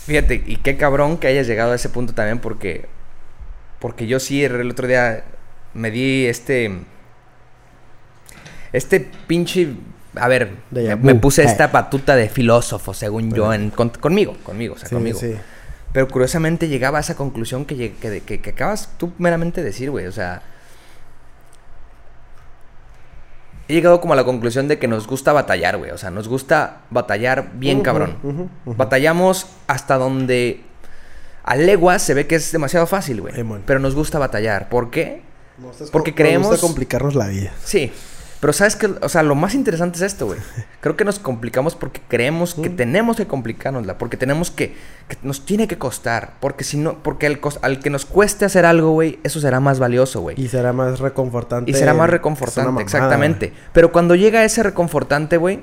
Fíjate, 0.07 0.43
y 0.45 0.57
qué 0.57 0.77
cabrón 0.77 1.19
que 1.19 1.29
hayas 1.29 1.47
llegado 1.47 1.71
a 1.71 1.77
ese 1.77 1.89
punto 1.89 2.13
también 2.15 2.41
porque... 2.41 2.87
Porque 3.79 4.09
yo 4.09 4.19
sí 4.19 4.45
el 4.45 4.69
otro 4.71 4.89
día 4.89 5.23
me 5.75 5.93
di 5.93 6.27
este... 6.27 6.81
Este 8.73 9.09
pinche... 9.27 9.75
A 10.17 10.29
ver, 10.29 10.51
me, 10.71 11.15
puse 11.15 11.43
Eh. 11.43 11.47
esta 11.47 11.69
batuta 11.69 12.15
de 12.17 12.29
filósofo, 12.29 12.93
según 12.95 13.33
yo, 13.33 13.53
en, 13.55 13.71
con- 13.71 13.89
conmigo, 13.91 14.37
conmigo, 14.43 14.75
o 14.75 14.79
sea, 14.79 14.89
Sí, 14.89 14.95
conmigo. 14.95 15.19
sí. 15.19 15.35
Pero 15.93 16.09
curiosamente 16.09 16.69
llegaba 16.69 16.99
a 16.99 17.01
esa 17.01 17.15
conclusión 17.17 17.65
que, 17.65 17.77
lleg- 17.77 17.95
que, 17.99 18.21
que- 18.21 18.41
que 18.41 18.51
acabas 18.51 18.91
tú 18.99 19.13
meramente 19.19 19.61
de 19.63 19.67
decir, 19.69 19.91
güey. 19.91 20.07
O 20.07 20.13
sea. 20.13 20.43
He 23.69 23.75
llegado 23.75 24.01
como 24.01 24.13
a 24.13 24.17
la 24.17 24.25
conclusión 24.25 24.69
de 24.69 24.79
que 24.79 24.89
nos 24.89 25.07
gusta 25.07 25.33
batallar, 25.33 25.79
güey. 25.79 25.93
O 25.93 25.99
sea, 25.99 26.11
nos 26.11 26.29
gusta 26.29 26.81
batallar 26.91 27.53
bien 27.55 27.81
cabrón. 27.81 28.17
Batallamos 28.67 29.47
hasta 29.67 29.97
donde 29.97 30.63
a 31.45 31.57
leguas 31.57 32.03
se 32.03 32.13
ve 32.15 32.27
que 32.27 32.35
es 32.35 32.53
demasiado 32.53 32.87
fácil, 32.87 33.21
güey. 33.21 33.35
Pero 33.65 33.79
nos 33.81 33.95
gusta 33.95 34.19
batallar. 34.19 34.69
¿Por 34.69 34.91
qué? 34.91 35.23
Nos 35.59 35.91
Porque 35.91 36.11
nos 36.11 36.17
creemos- 36.17 36.49
gusta 36.49 36.67
complicarnos 36.67 37.15
la 37.15 37.29
vida. 37.29 37.53
Sí. 37.65 37.93
Pero 38.43 38.53
sabes 38.53 38.75
que, 38.75 38.87
o 39.01 39.09
sea, 39.09 39.23
lo 39.23 39.37
más 39.37 39.55
interesante 39.55 39.99
es 39.99 40.03
esto, 40.03 40.27
güey. 40.27 40.41
Creo 40.81 40.97
que 40.97 41.05
nos 41.05 41.21
complicamos 41.21 41.77
porque 41.77 42.01
creemos 42.09 42.57
que 42.57 42.71
Mm. 42.71 42.77
tenemos 42.77 43.17
que 43.17 43.29
complicárnosla, 43.29 43.99
porque 43.99 44.17
tenemos 44.17 44.51
que, 44.51 44.75
que 45.09 45.17
nos 45.23 45.47
tiene 45.47 45.69
que 45.69 45.79
costar, 45.79 46.33
porque 46.41 46.65
si 46.65 46.77
no, 46.77 47.03
porque 47.05 47.27
al, 47.29 47.41
cos- 47.41 47.61
al 47.63 47.79
que 47.79 47.89
nos 47.89 48.05
cueste 48.05 48.45
hacer 48.45 48.67
algo, 48.67 48.91
güey, 48.91 49.21
eso 49.23 49.39
será 49.41 49.61
más 49.61 49.79
valioso, 49.79 50.21
güey. 50.23 50.35
Y 50.41 50.49
será 50.49 50.73
más 50.73 50.99
reconfortante. 50.99 51.71
Y 51.71 51.75
será 51.75 51.95
más 51.95 52.11
reconfortante, 52.11 52.67
mamada, 52.67 52.83
exactamente. 52.83 53.53
Pero 53.73 53.93
cuando 53.93 54.17
llega 54.17 54.43
ese 54.45 54.65
reconfortante, 54.65 55.37
güey, 55.37 55.61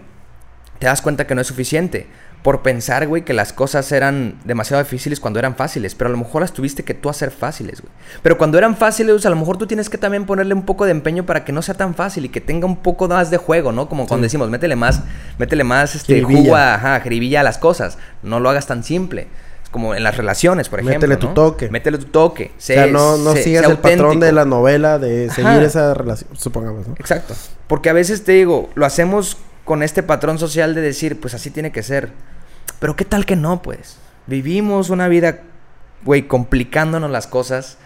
te 0.80 0.88
das 0.88 1.02
cuenta 1.02 1.28
que 1.28 1.36
no 1.36 1.42
es 1.42 1.48
suficiente. 1.48 2.08
Por 2.44 2.62
pensar, 2.62 3.06
güey, 3.06 3.24
que 3.26 3.34
las 3.34 3.52
cosas 3.52 3.92
eran 3.92 4.36
demasiado 4.46 4.82
difíciles 4.82 5.20
cuando 5.20 5.40
eran 5.40 5.56
fáciles. 5.56 5.94
Pero 5.94 6.08
a 6.08 6.12
lo 6.12 6.18
mejor 6.18 6.42
las 6.42 6.54
tuviste 6.54 6.84
que 6.84 6.94
tú 6.94 7.10
hacer 7.10 7.32
fáciles, 7.32 7.82
güey. 7.82 7.92
Pero 8.24 8.38
cuando 8.38 8.58
eran 8.58 8.78
fáciles, 8.78 9.26
a 9.26 9.30
lo 9.30 9.36
mejor 9.36 9.58
tú 9.58 9.68
tienes 9.68 9.90
que 9.90 9.98
también 9.98 10.26
ponerle 10.26 10.54
un 10.54 10.64
poco 10.64 10.86
de 10.86 10.92
empeño 10.92 11.26
para 11.26 11.44
que 11.44 11.52
no 11.52 11.62
sea 11.62 11.76
tan 11.76 11.96
fácil 11.96 12.24
y 12.26 12.30
que 12.30 12.40
tenga 12.40 12.66
un 12.66 12.78
poco 12.78 13.10
más 13.10 13.30
de 13.30 13.36
juego, 13.38 13.74
¿no? 13.74 13.90
Como 13.90 14.08
cuando 14.08 14.24
Sí. 14.24 14.28
decimos, 14.28 14.50
métele 14.50 14.78
más, 14.78 15.02
métele 15.38 15.66
más, 15.66 15.96
este, 15.96 16.24
jugo 16.24 16.56
a- 16.56 16.76
ajá, 16.76 17.02
jiribilla 17.02 17.42
a 17.42 17.44
las 17.44 17.58
cosas. 17.58 17.98
No 18.24 18.40
lo 18.40 18.50
hagas 18.50 18.68
tan 18.68 18.86
simple. 18.86 19.28
Es 19.62 19.70
como 19.70 19.94
en 19.94 20.04
las 20.04 20.16
relaciones, 20.16 20.70
por 20.70 20.80
ejemplo. 20.80 21.10
Métele 21.10 21.18
tu 21.18 21.34
toque. 21.34 21.70
Métele 21.70 21.98
tu 21.98 22.06
toque. 22.06 22.52
O 22.58 22.62
sea, 22.62 22.88
no, 22.88 23.18
no 23.18 23.34
sé- 23.34 23.44
sigas 23.44 23.66
sé 23.66 23.72
el 23.72 23.78
patrón 23.80 24.22
de 24.22 24.32
la 24.32 24.46
novela 24.46 24.98
de 24.98 25.30
seguir 25.30 25.50
Ajá. 25.52 25.62
esa 25.62 25.94
relación, 25.94 26.30
supongamos, 26.38 26.88
¿no? 26.88 26.94
Exacto. 26.98 27.36
Porque 27.68 27.90
a 27.90 27.94
veces 27.94 28.24
te 28.24 28.32
digo, 28.32 28.70
lo 28.76 28.86
hacemos 28.86 29.38
con 29.70 29.84
este 29.84 30.02
patrón 30.02 30.40
social 30.40 30.74
de 30.74 30.82
decir, 30.82 31.20
pues 31.20 31.36
así 31.36 31.52
tiene 31.52 31.72
que 31.72 31.84
ser. 31.84 32.10
Pero 32.80 32.96
qué 32.96 33.06
tal 33.06 33.28
que 33.28 33.36
no, 33.36 33.62
pues. 33.62 33.98
Vivimos 34.26 34.90
una 34.90 35.08
vida, 35.08 35.42
güey, 36.04 36.28
complicándonos 36.28 37.12
las 37.12 37.28
cosas. 37.28 37.78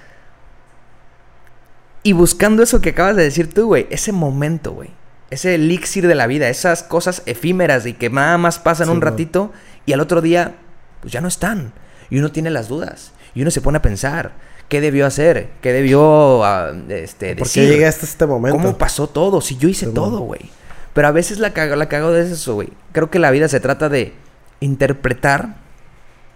Y 2.01 2.13
buscando 2.13 2.63
eso 2.63 2.79
que 2.79 2.91
acabas 2.91 3.17
de 3.17 3.23
decir 3.23 3.53
tú, 3.53 3.65
güey. 3.65 3.87
Ese 3.89 4.13
momento, 4.13 4.71
güey. 4.71 4.91
Ese 5.29 5.55
elixir 5.55 6.07
de 6.07 6.15
la 6.15 6.25
vida. 6.25 6.47
Esas 6.47 6.83
cosas 6.83 7.21
efímeras 7.25 7.85
y 7.85 7.91
que 7.91 8.09
nada 8.09 8.37
más 8.37 8.59
pasan 8.59 8.87
Sí, 8.87 8.93
un 8.93 9.01
no. 9.01 9.05
ratito 9.05 9.51
y 9.85 9.91
al 9.91 9.99
otro 9.99 10.21
día, 10.21 10.55
pues 11.01 11.11
ya 11.11 11.19
no 11.19 11.27
están. 11.27 11.73
Y 12.09 12.17
uno 12.19 12.31
tiene 12.31 12.49
las 12.49 12.69
dudas. 12.69 13.11
Y 13.35 13.41
uno 13.41 13.51
se 13.51 13.59
pone 13.59 13.79
a 13.79 13.81
pensar. 13.81 14.31
¿Qué 14.69 14.79
debió 14.79 15.05
hacer? 15.05 15.49
¿Qué 15.61 15.73
debió 15.73 16.45
ah, 16.45 16.71
este, 16.87 17.35
¿Por 17.35 17.47
decir? 17.47 17.63
qué 17.63 17.69
llegué 17.71 17.87
hasta 17.87 18.05
este 18.05 18.25
momento? 18.25 18.57
¿Cómo 18.57 18.77
pasó 18.77 19.07
todo? 19.07 19.41
Si 19.41 19.57
yo 19.57 19.67
hice 19.67 19.87
Sí, 19.87 19.91
todo, 19.93 20.21
bueno. 20.21 20.45
Pero 20.93 21.07
a 21.07 21.11
veces 21.11 21.39
la 21.39 21.53
cago, 21.53 21.75
la 21.75 21.87
cago 21.87 22.11
de 22.11 22.31
eso, 22.31 22.53
güey. 22.55 22.69
Creo 22.91 23.09
que 23.09 23.19
la 23.19 23.31
vida 23.31 23.47
se 23.47 23.59
trata 23.59 23.89
de 23.89 24.13
interpretar 24.59 25.55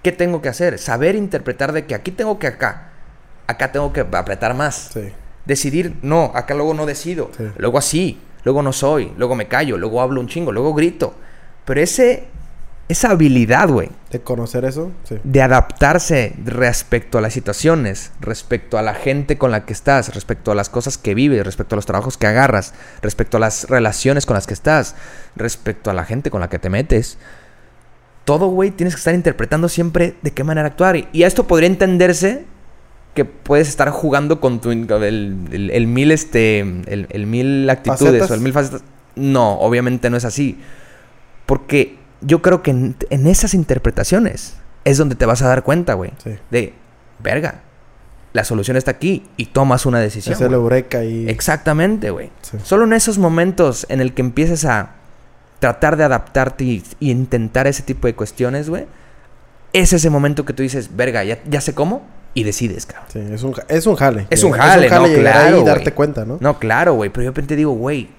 qué 0.03 0.11
tengo 0.11 0.41
que 0.41 0.49
hacer. 0.49 0.79
Saber 0.79 1.15
interpretar 1.15 1.73
de 1.73 1.85
que 1.85 1.95
aquí 1.95 2.11
tengo 2.11 2.39
que 2.39 2.47
acá. 2.47 2.91
Acá 3.45 3.71
tengo 3.71 3.93
que 3.93 4.01
apretar 4.01 4.55
más. 4.55 4.89
Sí. 4.93 5.11
Decidir, 5.45 5.95
no, 6.01 6.31
acá 6.35 6.55
luego 6.55 6.73
no 6.73 6.85
decido. 6.85 7.29
Sí. 7.37 7.43
Luego 7.57 7.77
así, 7.77 8.19
luego 8.43 8.61
no 8.61 8.73
soy, 8.73 9.13
luego 9.17 9.35
me 9.35 9.47
callo, 9.47 9.77
luego 9.77 10.01
hablo 10.01 10.19
un 10.19 10.27
chingo, 10.27 10.51
luego 10.51 10.73
grito. 10.73 11.15
Pero 11.63 11.81
ese, 11.81 12.27
esa 12.89 13.09
habilidad, 13.11 13.67
güey, 13.69 13.89
De 14.11 14.21
conocer 14.21 14.63
eso, 14.63 14.91
sí. 15.03 15.15
de 15.23 15.41
adaptarse 15.41 16.33
respecto 16.45 17.17
a 17.17 17.21
las 17.21 17.33
situaciones, 17.33 18.11
respecto 18.21 18.77
a 18.77 18.81
la 18.81 18.93
gente 18.93 19.37
con 19.37 19.51
la 19.51 19.65
que 19.65 19.73
estás, 19.73 20.13
respecto 20.15 20.51
a 20.51 20.55
las 20.55 20.69
cosas 20.69 20.97
que 20.97 21.13
vives, 21.13 21.43
respecto 21.45 21.75
a 21.75 21.77
los 21.77 21.85
trabajos 21.85 22.17
que 22.17 22.27
agarras, 22.27 22.73
respecto 23.01 23.35
a 23.37 23.39
las 23.41 23.69
relaciones 23.69 24.25
con 24.25 24.35
las 24.35 24.47
que 24.47 24.53
estás, 24.53 24.95
respecto 25.35 25.89
a 25.89 25.93
la 25.93 26.05
gente 26.05 26.31
con 26.31 26.39
la 26.39 26.49
que 26.49 26.59
te 26.59 26.69
metes. 26.69 27.17
Todo, 28.23 28.47
güey, 28.47 28.71
tienes 28.71 28.93
que 28.95 28.99
estar 28.99 29.13
interpretando 29.15 29.69
siempre 29.69 30.15
de 30.21 30.31
qué 30.31 30.43
manera 30.43 30.67
actuar. 30.67 30.95
Y, 30.95 31.07
y 31.11 31.23
esto 31.23 31.45
podría 31.47 31.67
entenderse 31.67 32.45
que 33.15 33.25
puedes 33.25 33.67
estar 33.67 33.89
jugando 33.89 34.39
con 34.39 34.61
tu 34.61 34.69
el, 34.71 34.87
el- 35.51 35.71
el 35.71 35.87
mil 35.87 36.11
este 36.11 36.59
el, 36.59 37.07
el 37.09 37.25
mil 37.25 37.69
actitudes 37.69 37.99
¿Facetas? 37.99 38.31
o 38.31 38.33
el 38.33 38.41
mil 38.41 38.53
facetas. 38.53 38.83
No, 39.15 39.53
obviamente 39.59 40.09
no 40.09 40.17
es 40.17 40.23
así. 40.25 40.59
Porque 41.45 41.97
yo 42.21 42.41
creo 42.41 42.61
que 42.63 42.71
en, 42.71 42.95
en 43.09 43.27
esas 43.27 43.53
interpretaciones 43.53 44.55
es 44.85 44.97
donde 44.97 45.15
te 45.15 45.25
vas 45.25 45.41
a 45.41 45.47
dar 45.47 45.63
cuenta, 45.63 45.93
güey. 45.93 46.11
Sí. 46.23 46.31
De, 46.51 46.73
verga, 47.19 47.61
la 48.33 48.43
solución 48.43 48.77
está 48.77 48.91
aquí 48.91 49.23
y 49.37 49.47
tomas 49.47 49.85
una 49.85 49.99
decisión. 49.99 50.33
Es 50.35 50.41
el 50.41 50.53
eureka 50.53 51.03
y... 51.03 51.27
Exactamente, 51.29 52.09
güey. 52.11 52.29
Sí. 52.41 52.57
Solo 52.63 52.85
en 52.85 52.93
esos 52.93 53.17
momentos 53.17 53.85
en 53.89 53.99
el 54.01 54.13
que 54.13 54.21
empieces 54.21 54.65
a 54.65 54.91
tratar 55.59 55.97
de 55.97 56.03
adaptarte 56.03 56.63
y, 56.63 56.83
y 56.99 57.11
intentar 57.11 57.65
ese 57.67 57.81
tipo 57.83 58.07
de 58.07 58.13
cuestiones, 58.15 58.69
güey, 58.69 58.85
es 59.73 59.91
ese 59.93 60.09
momento 60.09 60.45
que 60.45 60.53
tú 60.53 60.63
dices, 60.63 60.95
verga, 60.95 61.23
ya, 61.23 61.39
ya 61.49 61.61
sé 61.61 61.73
cómo 61.73 62.05
y 62.33 62.43
decides, 62.43 62.85
cabrón. 62.85 63.07
Sí, 63.11 63.19
es 63.33 63.41
un, 63.43 63.55
es 63.67 63.87
un 63.87 63.95
jale. 63.95 64.27
Es 64.29 64.43
un 64.43 64.51
Llegar- 64.53 64.67
jale, 64.69 64.89
no, 64.89 65.07
llegar 65.07 65.21
claro, 65.21 65.61
y 65.61 65.63
darte 65.65 65.91
cuenta, 65.93 66.25
¿no? 66.25 66.37
No, 66.39 66.59
claro, 66.59 66.93
güey, 66.93 67.09
pero 67.09 67.23
yo 67.23 67.31
de 67.31 67.35
repente 67.35 67.55
digo, 67.55 67.71
güey, 67.71 68.09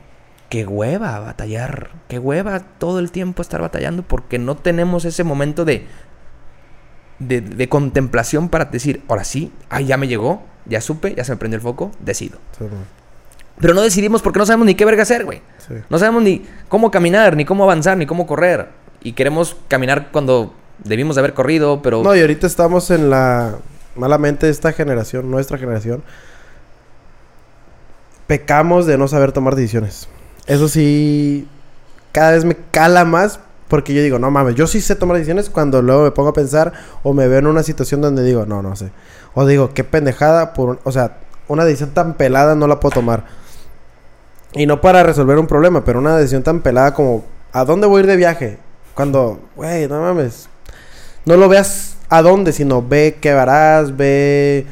qué 0.49 0.65
hueva 0.65 1.19
batallar, 1.21 1.91
qué 2.09 2.19
hueva 2.19 2.61
todo 2.79 2.99
el 3.01 3.11
tiempo 3.11 3.43
estar 3.43 3.61
batallando 3.61 4.03
porque 4.03 4.39
no 4.39 4.57
tenemos 4.57 5.05
ese 5.05 5.25
momento 5.25 5.65
de, 5.65 5.87
de, 7.19 7.41
de 7.41 7.69
contemplación 7.69 8.49
para 8.49 8.67
decir, 8.67 9.03
ahora 9.09 9.25
sí, 9.25 9.53
ay, 9.69 9.87
ya 9.87 9.97
me 9.97 10.09
llegó, 10.09 10.43
ya 10.67 10.81
supe, 10.81 11.15
ya 11.15 11.25
se 11.25 11.33
me 11.33 11.37
prendió 11.37 11.57
el 11.57 11.63
foco, 11.63 11.91
decido. 12.01 12.39
Sí, 12.59 12.65
Pero 13.61 13.75
no 13.75 13.83
decidimos 13.83 14.23
porque 14.23 14.39
no 14.39 14.47
sabemos 14.47 14.67
ni 14.67 14.75
qué 14.75 14.85
verga 14.85 15.03
hacer, 15.03 15.25
güey. 15.25 15.43
sí. 15.67 15.75
No 15.91 15.99
sabemos 15.99 16.23
ni 16.23 16.45
cómo 16.69 16.91
caminar, 16.91 17.37
ni 17.37 17.45
cómo 17.45 17.65
avanzar, 17.65 17.99
ni 17.99 18.07
cómo 18.07 18.27
correr. 18.27 18.69
Y 19.03 19.13
queremos 19.13 19.57
caminar 19.69 20.09
cuando 20.13 20.55
debimos 20.83 21.17
de 21.17 21.21
haber 21.21 21.35
corrido, 21.35 21.83
pero... 21.83 22.03
No, 22.03 22.15
y 22.17 22.21
ahorita 22.21 22.47
estamos 22.47 22.91
en 22.91 23.11
la... 23.11 23.59
Malamente 23.97 24.49
esta 24.49 24.73
generación, 24.73 25.29
nuestra 25.31 25.59
generación, 25.59 26.05
pecamos 28.27 28.87
de 28.87 28.97
no 28.97 29.09
saber 29.09 29.33
tomar 29.33 29.57
decisiones. 29.57 30.09
Eso 30.49 30.69
sí, 30.69 31.47
cada 32.13 32.33
vez 32.33 32.45
me 32.45 32.57
cala 32.73 33.05
más 33.05 33.39
porque 33.69 33.93
yo 33.95 34.03
digo, 34.03 34.19
no 34.19 34.31
mames, 34.31 34.55
yo 34.57 34.67
sí 34.67 34.81
sé 34.81 34.97
tomar 34.97 35.17
decisiones 35.19 35.51
cuando 35.51 35.83
luego 35.83 36.03
me 36.05 36.11
pongo 36.11 36.31
a 36.31 36.33
pensar 36.33 36.73
o 37.03 37.13
me 37.13 37.29
veo 37.29 37.39
en 37.39 37.47
una 37.47 37.63
situación 37.63 38.01
donde 38.01 38.25
digo, 38.25 38.47
no, 38.47 38.63
no 38.63 38.75
sé. 38.77 38.91
O 39.35 39.45
digo, 39.47 39.75
qué 39.75 39.85
pendejada, 39.85 40.55
por, 40.55 40.69
un- 40.71 40.79
o 40.85 40.91
sea, 40.93 41.19
una 41.49 41.65
decisión 41.67 41.91
tan 41.93 42.15
pelada 42.15 42.55
no 42.55 42.67
la 42.67 42.81
puedo 42.81 42.95
tomar. 42.95 43.25
Y 44.55 44.67
no 44.67 44.81
para 44.81 45.03
resolver 45.03 45.39
un 45.39 45.47
problema, 45.47 45.85
pero 45.85 45.99
una 45.99 46.17
decisión 46.17 46.43
tan 46.43 46.61
pelada 46.63 46.95
como 46.95 47.25
¿a 47.53 47.65
dónde 47.65 47.87
voy 47.87 47.99
a 47.99 48.01
ir 48.01 48.07
de 48.07 48.17
viaje? 48.17 48.59
Cuando, 48.95 49.41
güey, 49.57 49.87
no 49.89 50.01
mames. 50.01 50.49
No 51.27 51.37
lo 51.37 51.49
veas 51.49 51.97
a 52.09 52.23
dónde, 52.23 52.53
sino 52.53 52.83
ve 52.83 53.19
qué 53.21 53.31
harás, 53.31 53.97
ve 53.97 54.67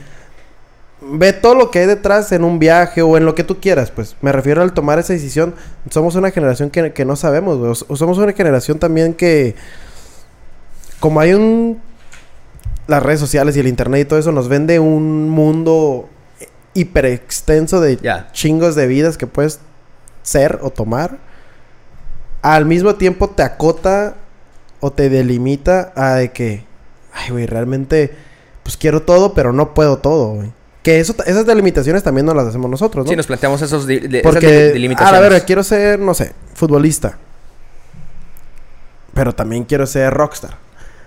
ve 1.13 1.33
todo 1.33 1.55
lo 1.55 1.71
que 1.71 1.81
hay 1.81 1.87
detrás 1.87 2.33
en 2.33 2.45
un 2.45 2.59
viaje 2.59 3.03
o 3.03 3.17
en 3.17 3.25
lo 3.25 3.35
que 3.35 3.45
tú 3.45 3.61
quieras, 3.61 3.91
pues. 3.91 4.17
Me 4.21 4.33
refiero 4.33 4.63
al 4.63 4.73
tomar 4.73 4.99
esa 4.99 5.13
decisión. 5.13 5.55
Somos 5.91 6.15
una 6.15 6.31
generación 6.31 6.71
que, 6.71 6.93
que 6.93 7.05
no 7.05 7.17
sabemos, 7.17 7.59
güey. 7.59 7.71
O 7.71 7.97
somos 7.97 8.19
una 8.19 8.33
generación 8.33 8.79
también 8.79 9.15
que... 9.15 9.55
Como 11.01 11.21
hay 11.21 11.35
un... 11.35 11.81
Las 12.87 13.03
redes 13.03 13.21
sociales 13.21 13.57
y 13.57 13.61
el 13.61 13.67
internet 13.67 14.03
y 14.03 14.05
todo 14.05 14.19
eso 14.19 14.31
nos 14.31 14.49
vende 14.49 14.79
un 14.79 15.29
mundo 15.29 16.09
hiper 16.75 17.07
extenso 17.07 17.81
de 17.81 17.99
chingos 18.33 18.77
de 18.77 18.87
vidas 18.87 19.17
que 19.19 19.27
puedes 19.27 19.59
ser 20.23 20.61
o 20.63 20.71
tomar. 20.71 21.19
Al 22.43 22.65
mismo 22.65 22.95
tiempo 22.95 23.31
te 23.31 23.43
acota 23.43 24.15
o 24.81 24.93
te 24.93 25.09
delimita 25.09 25.93
a 25.97 26.15
de 26.15 26.33
que... 26.33 26.65
Ay, 27.13 27.31
güey, 27.31 27.47
realmente... 27.47 28.15
Pues 28.63 28.77
quiero 28.77 29.03
todo, 29.03 29.33
pero 29.33 29.53
no 29.53 29.75
puedo 29.75 29.99
todo, 29.99 30.35
güey. 30.35 30.56
Que 30.87 31.01
eso, 31.01 31.17
esas 31.27 31.45
delimitaciones 31.45 32.05
también 32.05 32.27
no 32.27 32.33
las 32.33 32.47
hacemos 32.47 32.71
nosotros, 32.71 33.05
¿no? 33.05 33.11
Sí, 33.11 33.17
nos 33.17 33.27
planteamos 33.27 33.61
esos 33.61 33.89
de, 33.89 34.21
Porque, 34.23 34.47
esas 34.47 34.73
delimitaciones. 34.75 35.21
A 35.21 35.29
ver, 35.29 35.45
quiero 35.45 35.65
ser, 35.65 35.99
no 35.99 36.15
sé, 36.15 36.31
futbolista. 36.55 37.19
Pero 39.13 39.35
también 39.35 39.65
quiero 39.65 39.85
ser 39.85 40.15
rockstar. 40.15 40.59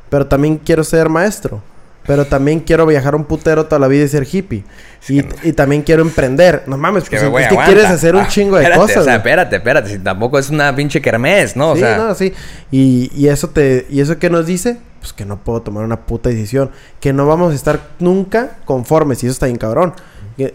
Pero 0.10 0.28
también 0.28 0.58
quiero 0.58 0.84
ser 0.84 1.08
maestro. 1.08 1.62
Pero 2.06 2.26
también 2.26 2.60
quiero 2.60 2.86
viajar 2.86 3.16
un 3.16 3.24
putero 3.24 3.68
toda 3.68 3.80
la 3.80 3.88
vida 3.88 4.04
y 4.04 4.10
ser 4.10 4.28
hippie. 4.30 4.66
y, 5.08 5.54
también 5.54 5.82
quiero 5.84 6.02
emprender. 6.02 6.64
No 6.68 6.78
mames, 6.78 7.06
pues, 7.10 7.24
es 7.24 7.48
que 7.48 7.56
quieres 7.56 7.86
hacer 7.86 8.16
un 8.16 8.24
ah, 8.24 8.28
chingo 8.28 8.58
de 8.58 8.70
cosas. 8.74 8.98
O 8.98 9.04
sea, 9.06 9.16
espérate, 9.16 9.56
espérate. 9.56 9.92
Si 9.92 10.00
tampoco 10.00 10.38
es 10.40 10.50
una 10.50 10.76
pinche 10.76 11.02
kermés, 11.02 11.56
¿no? 11.56 11.72
O 11.72 11.76
sí, 11.76 11.80
sea... 11.80 11.96
no, 11.96 12.16
sí. 12.16 12.34
Y, 12.70 13.10
y 13.16 13.30
eso 13.30 13.48
te... 13.48 13.88
¿Y 13.90 14.02
eso 14.02 14.20
qué 14.20 14.30
nos 14.30 14.46
dice? 14.46 14.78
Pues 15.00 15.14
que 15.14 15.26
no 15.26 15.38
puedo 15.38 15.62
tomar 15.62 15.84
una 15.84 16.06
puta 16.06 16.30
decisión. 16.30 16.72
Que 17.00 17.14
no 17.14 17.26
vamos 17.26 17.54
a 17.54 17.56
estar 17.56 17.90
nunca 18.00 18.58
conformes. 18.66 19.24
Y 19.24 19.28
eso 19.28 19.34
está 19.34 19.46
bien 19.46 19.58
cabrón 19.58 19.94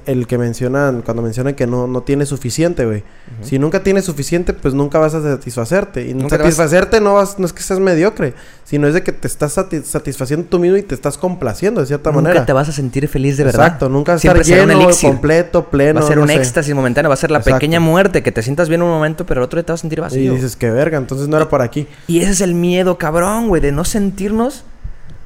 el 0.06 0.26
que 0.26 0.38
mencionan, 0.38 1.02
cuando 1.02 1.22
mencionan 1.22 1.54
que 1.54 1.66
no, 1.66 1.86
no 1.86 2.02
tiene 2.02 2.26
suficiente, 2.26 2.84
güey. 2.84 3.02
Si 3.42 3.58
nunca 3.58 3.82
tienes 3.82 4.04
suficiente, 4.04 4.52
pues 4.52 4.74
nunca 4.74 4.98
vas 4.98 5.14
a 5.14 5.22
satisfacerte. 5.22 6.06
Y 6.06 6.28
satisfacerte 6.28 7.00
no, 7.00 7.14
vas, 7.14 7.38
no 7.38 7.46
es 7.46 7.52
que 7.52 7.62
seas 7.62 7.80
mediocre, 7.80 8.34
sino 8.64 8.86
es 8.86 8.94
de 8.94 9.02
que 9.02 9.12
te 9.12 9.26
estás 9.26 9.52
satisfaciendo 9.52 10.46
tú 10.48 10.58
mismo 10.58 10.76
y 10.76 10.82
te 10.82 10.94
estás 10.94 11.18
complaciendo 11.18 11.80
de 11.80 11.86
cierta 11.86 12.10
manera. 12.12 12.34
Nunca 12.34 12.46
te 12.46 12.52
vas 12.52 12.68
a 12.68 12.72
sentir 12.72 13.08
feliz 13.08 13.36
de 13.36 13.44
verdad. 13.44 13.66
Exacto, 13.66 13.88
nunca 13.88 14.12
vas 14.12 14.24
a 14.24 14.28
estar 14.28 14.44
lleno, 14.44 14.88
completo, 15.00 15.70
pleno. 15.70 16.00
Va 16.00 16.06
a 16.06 16.08
ser 16.08 16.18
un 16.18 16.30
éxtasis 16.30 16.74
momentáneo, 16.74 17.08
va 17.08 17.14
a 17.14 17.18
ser 17.18 17.30
la 17.30 17.42
pequeña 17.42 17.80
muerte, 17.80 18.22
que 18.22 18.32
te 18.32 18.42
sientas 18.42 18.68
bien 18.68 18.82
un 18.82 18.90
momento, 18.90 19.26
pero 19.26 19.40
el 19.40 19.44
otro 19.44 19.58
día 19.58 19.66
te 19.66 19.72
vas 19.72 19.80
a 19.80 19.82
sentir 19.82 20.00
vacío. 20.00 20.32
Y 20.32 20.36
dices, 20.36 20.56
que 20.56 20.70
verga, 20.70 20.98
entonces 20.98 21.28
no 21.28 21.36
era 21.36 21.48
por 21.48 21.62
aquí. 21.62 21.86
Y 22.06 22.20
ese 22.20 22.30
es 22.30 22.40
el 22.40 22.54
miedo, 22.54 22.98
cabrón, 22.98 23.48
güey, 23.48 23.60
de 23.60 23.72
no 23.72 23.84
sentirnos... 23.84 24.64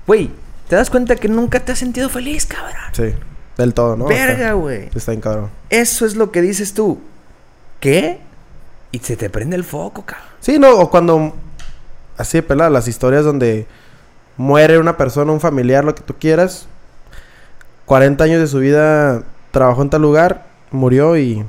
Güey, 0.06 0.30
te 0.68 0.76
das 0.76 0.88
cuenta 0.88 1.16
que 1.16 1.28
nunca 1.28 1.60
te 1.60 1.72
has 1.72 1.78
sentido 1.78 2.08
feliz, 2.08 2.46
cabrón. 2.46 2.74
Sí. 2.92 3.14
Del 3.58 3.74
todo, 3.74 3.96
¿no? 3.96 4.06
Verga, 4.06 4.52
güey. 4.52 4.88
Está 4.94 5.12
en 5.12 5.20
cabrón. 5.20 5.50
Eso 5.68 6.06
es 6.06 6.14
lo 6.14 6.30
que 6.30 6.40
dices 6.40 6.74
tú. 6.74 7.00
¿Qué? 7.80 8.20
Y 8.92 9.00
se 9.00 9.16
te 9.16 9.28
prende 9.28 9.56
el 9.56 9.64
foco, 9.64 10.06
cabrón. 10.06 10.28
Sí, 10.38 10.60
no, 10.60 10.78
o 10.78 10.88
cuando. 10.90 11.34
Así 12.16 12.38
de 12.38 12.42
pelada, 12.42 12.70
las 12.70 12.86
historias 12.86 13.24
donde 13.24 13.66
muere 14.36 14.78
una 14.78 14.96
persona, 14.96 15.32
un 15.32 15.40
familiar, 15.40 15.84
lo 15.84 15.94
que 15.96 16.02
tú 16.02 16.14
quieras. 16.18 16.68
40 17.86 18.22
años 18.22 18.40
de 18.40 18.46
su 18.46 18.60
vida 18.60 19.24
trabajó 19.50 19.82
en 19.82 19.90
tal 19.90 20.02
lugar, 20.02 20.46
murió 20.70 21.16
y. 21.16 21.44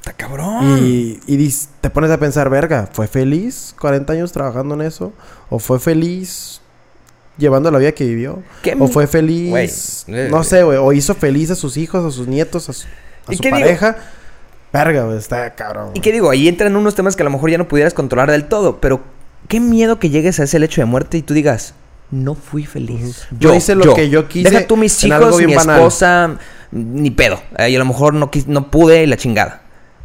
Está 0.00 0.12
cabrón. 0.12 0.78
Y, 0.78 1.20
y 1.26 1.54
te 1.80 1.88
pones 1.88 2.10
a 2.10 2.18
pensar, 2.18 2.50
verga, 2.50 2.90
¿fue 2.92 3.06
feliz 3.06 3.74
40 3.80 4.12
años 4.12 4.32
trabajando 4.32 4.74
en 4.74 4.82
eso? 4.82 5.14
¿O 5.48 5.58
fue 5.58 5.80
feliz 5.80 6.60
llevando 7.36 7.70
la 7.70 7.78
vida 7.78 7.92
que 7.92 8.04
vivió. 8.04 8.42
O 8.78 8.88
fue 8.88 9.06
feliz. 9.06 10.04
Eh, 10.08 10.28
no 10.30 10.44
sé, 10.44 10.62
güey. 10.62 10.78
O 10.78 10.92
hizo 10.92 11.14
feliz 11.14 11.50
a 11.50 11.54
sus 11.54 11.76
hijos, 11.76 12.04
a 12.04 12.10
sus 12.10 12.26
nietos, 12.26 12.68
a 12.68 12.72
su, 12.72 12.86
pareja. 13.50 13.96
Verga, 14.72 15.04
güey, 15.04 15.18
está 15.18 15.54
cabrón. 15.54 15.90
¿Y 15.94 16.00
qué 16.00 16.12
digo? 16.12 16.30
Ahí 16.30 16.48
entran 16.48 16.74
unos 16.76 16.94
temas 16.94 17.16
que 17.16 17.22
a 17.22 17.24
lo 17.24 17.30
mejor 17.30 17.50
ya 17.50 17.58
no 17.58 17.68
pudieras 17.68 17.94
controlar 17.94 18.30
del 18.30 18.46
todo. 18.46 18.80
Pero 18.80 19.02
qué 19.48 19.60
miedo 19.60 19.98
que 19.98 20.10
llegues 20.10 20.40
a 20.40 20.44
ese 20.44 20.58
lecho 20.58 20.80
de 20.80 20.86
muerte 20.86 21.18
y 21.18 21.22
tú 21.22 21.34
digas, 21.34 21.74
no 22.10 22.34
fui 22.34 22.64
feliz. 22.66 23.26
Yo, 23.38 23.54
hice 23.54 23.74
lo 23.74 23.94
que 23.94 24.08
yo 24.08 24.28
quise. 24.28 24.50
Deja 24.50 24.66
tú 24.66 24.76
mis 24.76 25.02
hijos, 25.04 25.40
mi 25.42 25.54
esposa, 25.54 26.36
ni 26.70 27.10
pedo. 27.10 27.40
Y 27.58 27.74
a 27.74 27.78
lo 27.78 27.84
mejor 27.84 28.14
no, 28.14 28.30
no 28.46 28.70
pude 28.70 29.06
la 29.06 29.16
chingada. 29.16 29.62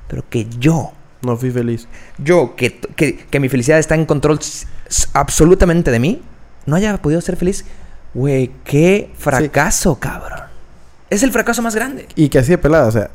Pero 0.07 0.23
que 0.29 0.47
yo. 0.59 0.91
No 1.21 1.35
fui 1.35 1.51
feliz. 1.51 1.87
Yo, 2.17 2.55
que, 2.55 2.79
que, 2.95 3.17
que 3.17 3.39
mi 3.41 3.49
felicidad 3.49 3.77
está 3.77 3.95
en 3.95 4.05
control 4.05 4.39
absolutamente 5.13 5.91
de 5.91 5.99
mí 5.99 6.21
no 6.65 6.75
haya 6.75 6.97
podido 6.97 7.21
ser 7.21 7.35
feliz, 7.35 7.65
güey, 8.13 8.51
qué 8.63 9.11
fracaso, 9.17 9.95
cabrón. 9.99 10.39
Es 11.09 11.23
el 11.23 11.31
fracaso 11.31 11.61
más 11.61 11.75
grande. 11.75 12.07
Y 12.15 12.29
que 12.29 12.39
así 12.39 12.51
de 12.51 12.57
pelada, 12.57 12.87
o 12.87 12.91
sea, 12.91 13.09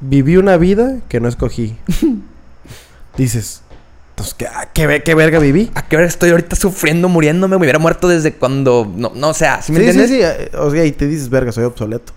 viví 0.00 0.36
una 0.36 0.56
vida 0.56 0.98
que 1.08 1.20
no 1.20 1.28
escogí. 1.28 1.76
Dices, 3.16 3.62
entonces, 4.10 4.34
¿qué, 4.34 4.48
qué, 4.72 5.02
qué, 5.04 5.14
verga 5.14 5.38
viví? 5.38 5.70
¿A 5.74 5.82
qué 5.86 5.96
verga 5.96 6.08
estoy 6.08 6.30
ahorita 6.30 6.56
sufriendo, 6.56 7.08
muriéndome? 7.08 7.56
Me 7.56 7.62
hubiera 7.62 7.78
muerto 7.78 8.08
desde 8.08 8.32
cuando... 8.34 8.92
No, 8.96 9.12
no 9.14 9.28
o 9.28 9.34
sea, 9.34 9.62
¿sí 9.62 9.70
me 9.70 9.78
entiendes? 9.78 10.08
Sí, 10.08 10.16
sí, 10.16 10.22
eh, 10.22 10.50
O 10.58 10.70
sea, 10.70 10.84
y 10.84 10.90
te 10.90 11.06
dices, 11.06 11.28
verga, 11.28 11.52
soy 11.52 11.64
obsoleto. 11.64 12.12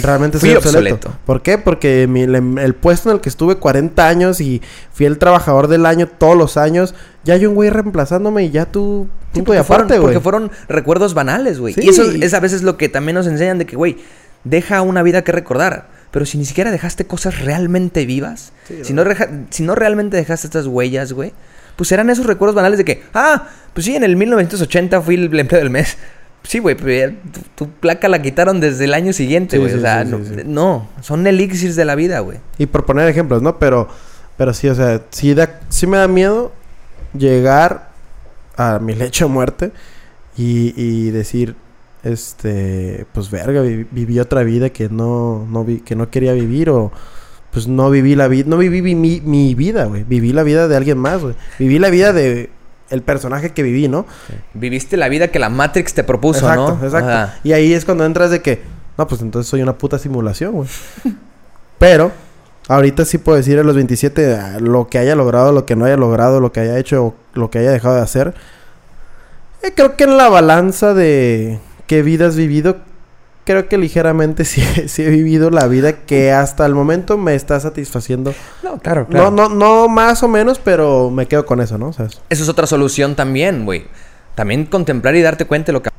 Realmente 0.00 0.38
soy 0.38 0.54
obsoleto. 0.54 1.12
¿Por 1.26 1.42
qué? 1.42 1.58
Porque 1.58 2.04
el, 2.04 2.74
puesto 2.74 3.10
en 3.10 3.16
el 3.16 3.20
que 3.20 3.28
estuve 3.28 3.56
40 3.56 4.08
años 4.08 4.40
y 4.40 4.62
fui 4.92 5.06
el 5.06 5.18
trabajador 5.18 5.68
del 5.68 5.86
año 5.86 6.06
todos 6.06 6.36
los 6.36 6.56
años, 6.56 6.94
ya 7.24 7.34
hay 7.34 7.46
un 7.46 7.54
güey 7.54 7.70
reemplazándome 7.70 8.44
y 8.44 8.50
ya 8.50 8.66
tú... 8.66 9.08
Punto 9.32 9.52
de 9.52 9.58
aparte, 9.58 9.98
güey. 9.98 10.14
Porque 10.14 10.20
fueron 10.20 10.50
recuerdos 10.68 11.12
banales, 11.12 11.58
güey. 11.58 11.74
Y 11.76 11.88
eso 11.88 12.02
es 12.10 12.32
a 12.32 12.40
veces 12.40 12.62
lo 12.62 12.76
que 12.78 12.88
también 12.88 13.14
nos 13.14 13.26
enseñan 13.26 13.58
de 13.58 13.66
que, 13.66 13.76
güey, 13.76 13.98
deja 14.44 14.80
una 14.82 15.02
vida 15.02 15.22
que 15.22 15.32
recordar. 15.32 15.88
Pero 16.10 16.24
si 16.24 16.38
ni 16.38 16.46
siquiera 16.46 16.70
dejaste 16.70 17.06
cosas 17.06 17.40
realmente 17.40 18.06
vivas, 18.06 18.52
si, 18.82 18.94
no 18.94 19.04
si 19.50 19.62
no 19.62 19.74
realmente 19.74 20.16
dejaste 20.16 20.46
estas 20.46 20.66
huellas, 20.66 21.12
güey, 21.12 21.34
pues 21.76 21.88
serán 21.88 22.08
esos 22.08 22.24
recuerdos 22.24 22.54
banales 22.54 22.78
de 22.78 22.84
que, 22.84 23.02
ah, 23.12 23.48
pues 23.74 23.84
sí, 23.84 23.94
en 23.94 24.04
el 24.04 24.16
1980 24.16 25.02
fui 25.02 25.16
el 25.16 25.38
empleo 25.38 25.60
del 25.60 25.70
mes. 25.70 25.98
Sí, 26.48 26.60
güey, 26.60 26.76
pero 26.76 27.14
tu, 27.56 27.68
placa 27.68 28.08
la 28.08 28.22
quitaron 28.22 28.58
desde 28.58 28.86
el 28.86 28.94
año 28.94 29.12
siguiente, 29.12 29.58
güey. 29.58 29.74
o 29.74 29.80
sea, 29.80 30.04
no, 30.04 30.88
son 31.02 31.26
elixirs 31.26 31.76
de 31.76 31.84
la 31.84 31.94
vida, 31.94 32.20
güey. 32.20 32.38
Y 32.56 32.64
por 32.64 32.86
poner 32.86 33.06
ejemplos, 33.06 33.42
¿no? 33.42 33.58
Pero, 33.58 33.86
pero 34.38 34.54
sí, 34.54 34.66
o 34.66 34.74
sea, 34.74 35.02
sí, 35.10 35.34
da, 35.34 35.60
sí 35.68 35.86
me 35.86 35.98
da 35.98 36.08
miedo 36.08 36.50
llegar 37.12 37.90
a 38.56 38.78
mi 38.78 38.94
lecho 38.94 39.26
de 39.26 39.30
muerte 39.30 39.72
y, 40.38 40.72
y 40.74 41.10
decir, 41.10 41.54
este, 42.02 43.04
pues 43.12 43.30
verga, 43.30 43.60
viví 43.60 44.18
otra 44.18 44.42
vida 44.42 44.70
que 44.70 44.88
no, 44.88 45.46
no 45.50 45.66
vi, 45.66 45.80
que 45.80 45.96
no 45.96 46.08
quería 46.08 46.32
vivir 46.32 46.70
o 46.70 46.90
pues 47.50 47.68
no 47.68 47.90
viví 47.90 48.14
la 48.14 48.26
vida, 48.26 48.44
no 48.48 48.56
viví 48.56 48.80
mi, 48.94 49.20
mi 49.20 49.54
vida, 49.54 49.84
güey. 49.84 50.04
Viví 50.04 50.32
la 50.32 50.44
vida 50.44 50.66
de 50.66 50.76
alguien 50.78 50.96
más, 50.96 51.20
güey. 51.20 51.34
Viví 51.58 51.78
la 51.78 51.90
vida 51.90 52.14
de 52.14 52.48
el 52.90 53.02
personaje 53.02 53.50
que 53.50 53.62
viví, 53.62 53.88
¿no? 53.88 54.06
Viviste 54.54 54.96
la 54.96 55.08
vida 55.08 55.28
que 55.28 55.38
la 55.38 55.50
Matrix 55.50 55.94
te 55.94 56.04
propuso, 56.04 56.52
¿no? 56.54 56.68
Exacto, 56.70 56.86
exacto. 56.86 57.38
Y 57.44 57.52
ahí 57.52 57.72
es 57.72 57.84
cuando 57.84 58.04
entras 58.04 58.30
de 58.30 58.42
que, 58.42 58.62
no, 58.96 59.06
pues 59.06 59.20
entonces 59.20 59.48
soy 59.48 59.62
una 59.62 59.76
puta 59.76 59.98
simulación, 59.98 60.52
güey. 60.52 60.68
Pero, 61.78 62.12
ahorita 62.68 63.04
sí 63.04 63.18
puedo 63.18 63.36
decir 63.36 63.58
a 63.58 63.62
los 63.62 63.74
27 63.74 64.34
ah, 64.34 64.58
lo 64.60 64.88
que 64.88 64.98
haya 64.98 65.14
logrado, 65.14 65.52
lo 65.52 65.64
que 65.64 65.76
no 65.76 65.84
haya 65.84 65.96
logrado, 65.96 66.40
lo 66.40 66.52
que 66.52 66.60
haya 66.60 66.78
hecho, 66.78 67.14
lo 67.34 67.50
que 67.50 67.58
haya 67.58 67.70
dejado 67.70 67.96
de 67.96 68.02
hacer. 68.02 68.34
Eh, 69.62 69.72
creo 69.74 69.96
que 69.96 70.04
en 70.04 70.16
la 70.16 70.28
balanza 70.28 70.94
de 70.94 71.60
qué 71.86 72.02
vida 72.02 72.26
has 72.26 72.36
vivido, 72.36 72.78
creo 73.48 73.66
que 73.66 73.78
ligeramente 73.78 74.44
sí, 74.44 74.62
he 74.98 75.08
vivido 75.08 75.48
la 75.48 75.66
vida 75.66 76.04
que 76.04 76.32
hasta 76.32 76.66
el 76.66 76.74
momento 76.74 77.16
me 77.16 77.34
está 77.34 77.58
satisfaciendo. 77.58 78.34
No, 78.62 78.78
claro, 78.78 79.06
claro. 79.06 79.30
No, 79.30 79.48
no, 79.48 79.54
no 79.54 79.88
más 79.88 80.22
o 80.22 80.28
menos, 80.28 80.58
pero 80.58 81.10
me 81.10 81.26
quedo 81.26 81.46
con 81.46 81.62
eso, 81.62 81.78
¿no? 81.78 81.88
Eso 81.88 82.20
es 82.28 82.48
otra 82.48 82.66
solución 82.66 83.16
también, 83.16 83.64
güey. 83.64 83.86
También 84.34 84.66
contemplar 84.66 85.16
y 85.16 85.22
darte 85.22 85.46
cuenta 85.46 85.66
de 85.66 85.72
lo 85.72 85.82
que... 85.82 85.90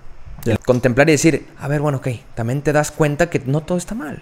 Contemplar 0.64 1.10
y 1.10 1.14
decir, 1.14 1.48
a 1.60 1.68
ver, 1.68 1.82
bueno, 1.82 1.98
ok, 1.98 2.10
también 2.36 2.62
te 2.62 2.72
das 2.72 2.92
cuenta 2.92 3.32
que 3.32 3.42
no 3.44 3.62
todo 3.62 3.80
está 3.80 3.96
mal. 3.96 4.22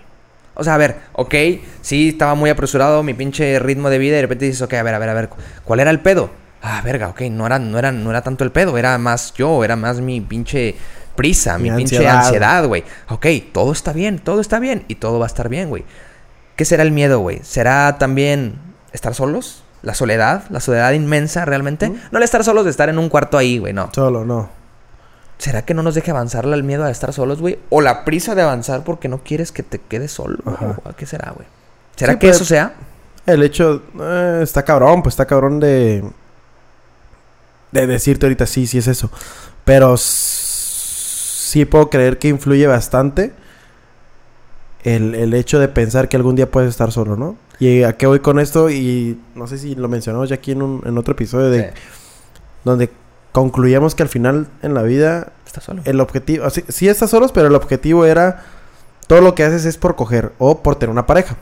O 0.55 0.63
sea, 0.63 0.75
a 0.75 0.77
ver, 0.77 0.95
ok, 1.11 1.35
sí, 1.81 2.09
estaba 2.09 2.33
muy 2.33 2.49
apresurado 2.49 3.03
mi 3.03 3.13
pinche 3.13 3.59
ritmo 3.59 3.89
de 3.89 3.97
vida 3.97 4.13
y 4.13 4.15
de 4.15 4.21
repente 4.21 4.45
dices, 4.45 4.61
ok, 4.61 4.73
a 4.73 4.83
ver, 4.83 4.95
a 4.95 4.99
ver, 4.99 5.09
a 5.09 5.13
ver, 5.13 5.29
¿cuál 5.65 5.81
era 5.81 5.91
el 5.91 5.99
pedo? 5.99 6.31
Ah, 6.61 6.81
verga, 6.83 7.09
ok, 7.09 7.21
no 7.29 7.45
era, 7.45 7.59
no 7.59 7.77
era, 7.77 7.91
no 7.91 8.09
era 8.09 8.21
tanto 8.21 8.43
el 8.43 8.51
pedo, 8.51 8.77
era 8.77 8.97
más 8.97 9.33
yo, 9.33 9.63
era 9.63 9.75
más 9.75 9.99
mi 10.01 10.21
pinche 10.21 10.75
prisa, 11.17 11.57
mi, 11.57 11.69
pinche 11.71 12.07
ansiedad, 12.07 12.65
güey. 12.65 12.85
Ok, 13.09 13.25
todo 13.51 13.73
está 13.73 13.91
bien, 13.91 14.19
todo 14.19 14.39
está 14.39 14.59
bien 14.59 14.85
y 14.87 14.95
todo 14.95 15.19
va 15.19 15.25
a 15.25 15.27
estar 15.27 15.49
bien, 15.49 15.67
güey. 15.67 15.83
¿Qué 16.55 16.63
será 16.63 16.83
el 16.83 16.93
miedo, 16.93 17.19
güey? 17.19 17.41
¿Será 17.43 17.97
también 17.97 18.55
estar 18.93 19.13
solos? 19.13 19.63
¿La 19.81 19.93
soledad? 19.93 20.45
¿La 20.49 20.61
soledad 20.61 20.93
inmensa 20.93 21.43
realmente? 21.43 21.91
No 22.11 22.17
el 22.17 22.23
estar 22.23 22.43
solos 22.45 22.63
de 22.63 22.71
estar 22.71 22.87
en 22.87 22.97
un 22.97 23.09
cuarto 23.09 23.37
ahí, 23.37 23.57
güey, 23.57 23.73
no. 23.73 23.89
Solo, 23.93 24.23
no. 24.23 24.49
¿Será 25.37 25.63
que 25.63 25.73
no 25.73 25.83
nos 25.83 25.93
deje 25.93 26.09
avanzar 26.11 26.45
el 26.45 26.63
miedo 26.63 26.83
a 26.83 26.89
estar 26.89 27.13
solos, 27.13 27.41
güey? 27.41 27.59
¿O 27.69 27.81
la 27.81 28.05
prisa 28.05 28.33
de 28.33 28.41
avanzar 28.41 28.83
porque 28.83 29.07
no 29.07 29.19
quieres 29.19 29.51
que 29.51 29.61
te 29.61 29.79
quedes 29.79 30.11
solo? 30.11 30.39
¿Qué 30.97 31.05
será, 31.05 31.31
güey? 31.31 31.47
¿Será 31.95 32.17
que 32.17 32.29
eso 32.29 32.45
sea? 32.45 32.73
El 33.25 33.43
hecho... 33.43 33.83
eh, 33.99 34.39
está 34.41 34.63
cabrón, 34.63 35.03
pues 35.03 35.13
está 35.13 35.25
cabrón 35.25 35.59
de... 35.59 36.03
De 37.71 37.85
decirte 37.85 38.25
ahorita 38.25 38.47
sí, 38.47 38.65
sí 38.65 38.77
es 38.79 38.87
eso. 38.87 39.11
Pero 39.63 39.95
sí 41.47 41.65
puedo 41.65 41.89
creer 41.89 42.17
que 42.19 42.27
influye 42.27 42.67
bastante 42.67 43.31
el, 44.83 45.15
el 45.15 45.33
hecho 45.33 45.59
de 45.59 45.67
pensar 45.67 46.09
que 46.09 46.17
algún 46.17 46.35
día 46.35 46.49
puedes 46.49 46.69
estar 46.69 46.91
solo, 46.91 47.15
¿no? 47.15 47.35
Y 47.59 47.83
a 47.83 47.93
qué 47.97 48.05
voy 48.05 48.19
con 48.19 48.39
esto, 48.39 48.69
y 48.69 49.17
no 49.35 49.47
sé 49.47 49.57
si 49.57 49.75
lo 49.75 49.87
mencionamos 49.87 50.29
ya 50.29 50.35
aquí 50.35 50.51
en, 50.51 50.61
un, 50.61 50.81
en 50.85 50.97
otro 50.97 51.13
episodio 51.13 51.49
de 51.49 51.63
Sí. 51.63 51.69
donde 52.63 52.89
concluíamos 53.31 53.95
que 53.95 54.03
al 54.03 54.09
final 54.09 54.47
en 54.61 54.73
la 54.73 54.83
vida 54.83 55.31
Está 55.45 55.61
solo. 55.61 55.81
el 55.85 55.99
objetivo, 55.99 56.45
así- 56.45 56.63
sí 56.67 56.87
estás 56.87 57.09
solos, 57.09 57.31
pero 57.31 57.47
el 57.47 57.55
objetivo 57.55 58.05
era 58.05 58.43
todo 59.07 59.21
lo 59.21 59.33
que 59.35 59.43
haces 59.43 59.65
es 59.65 59.77
por 59.77 59.95
coger 59.95 60.31
o 60.37 60.61
por 60.61 60.75
tener 60.75 60.91
una 60.91 61.05
pareja. 61.07 61.37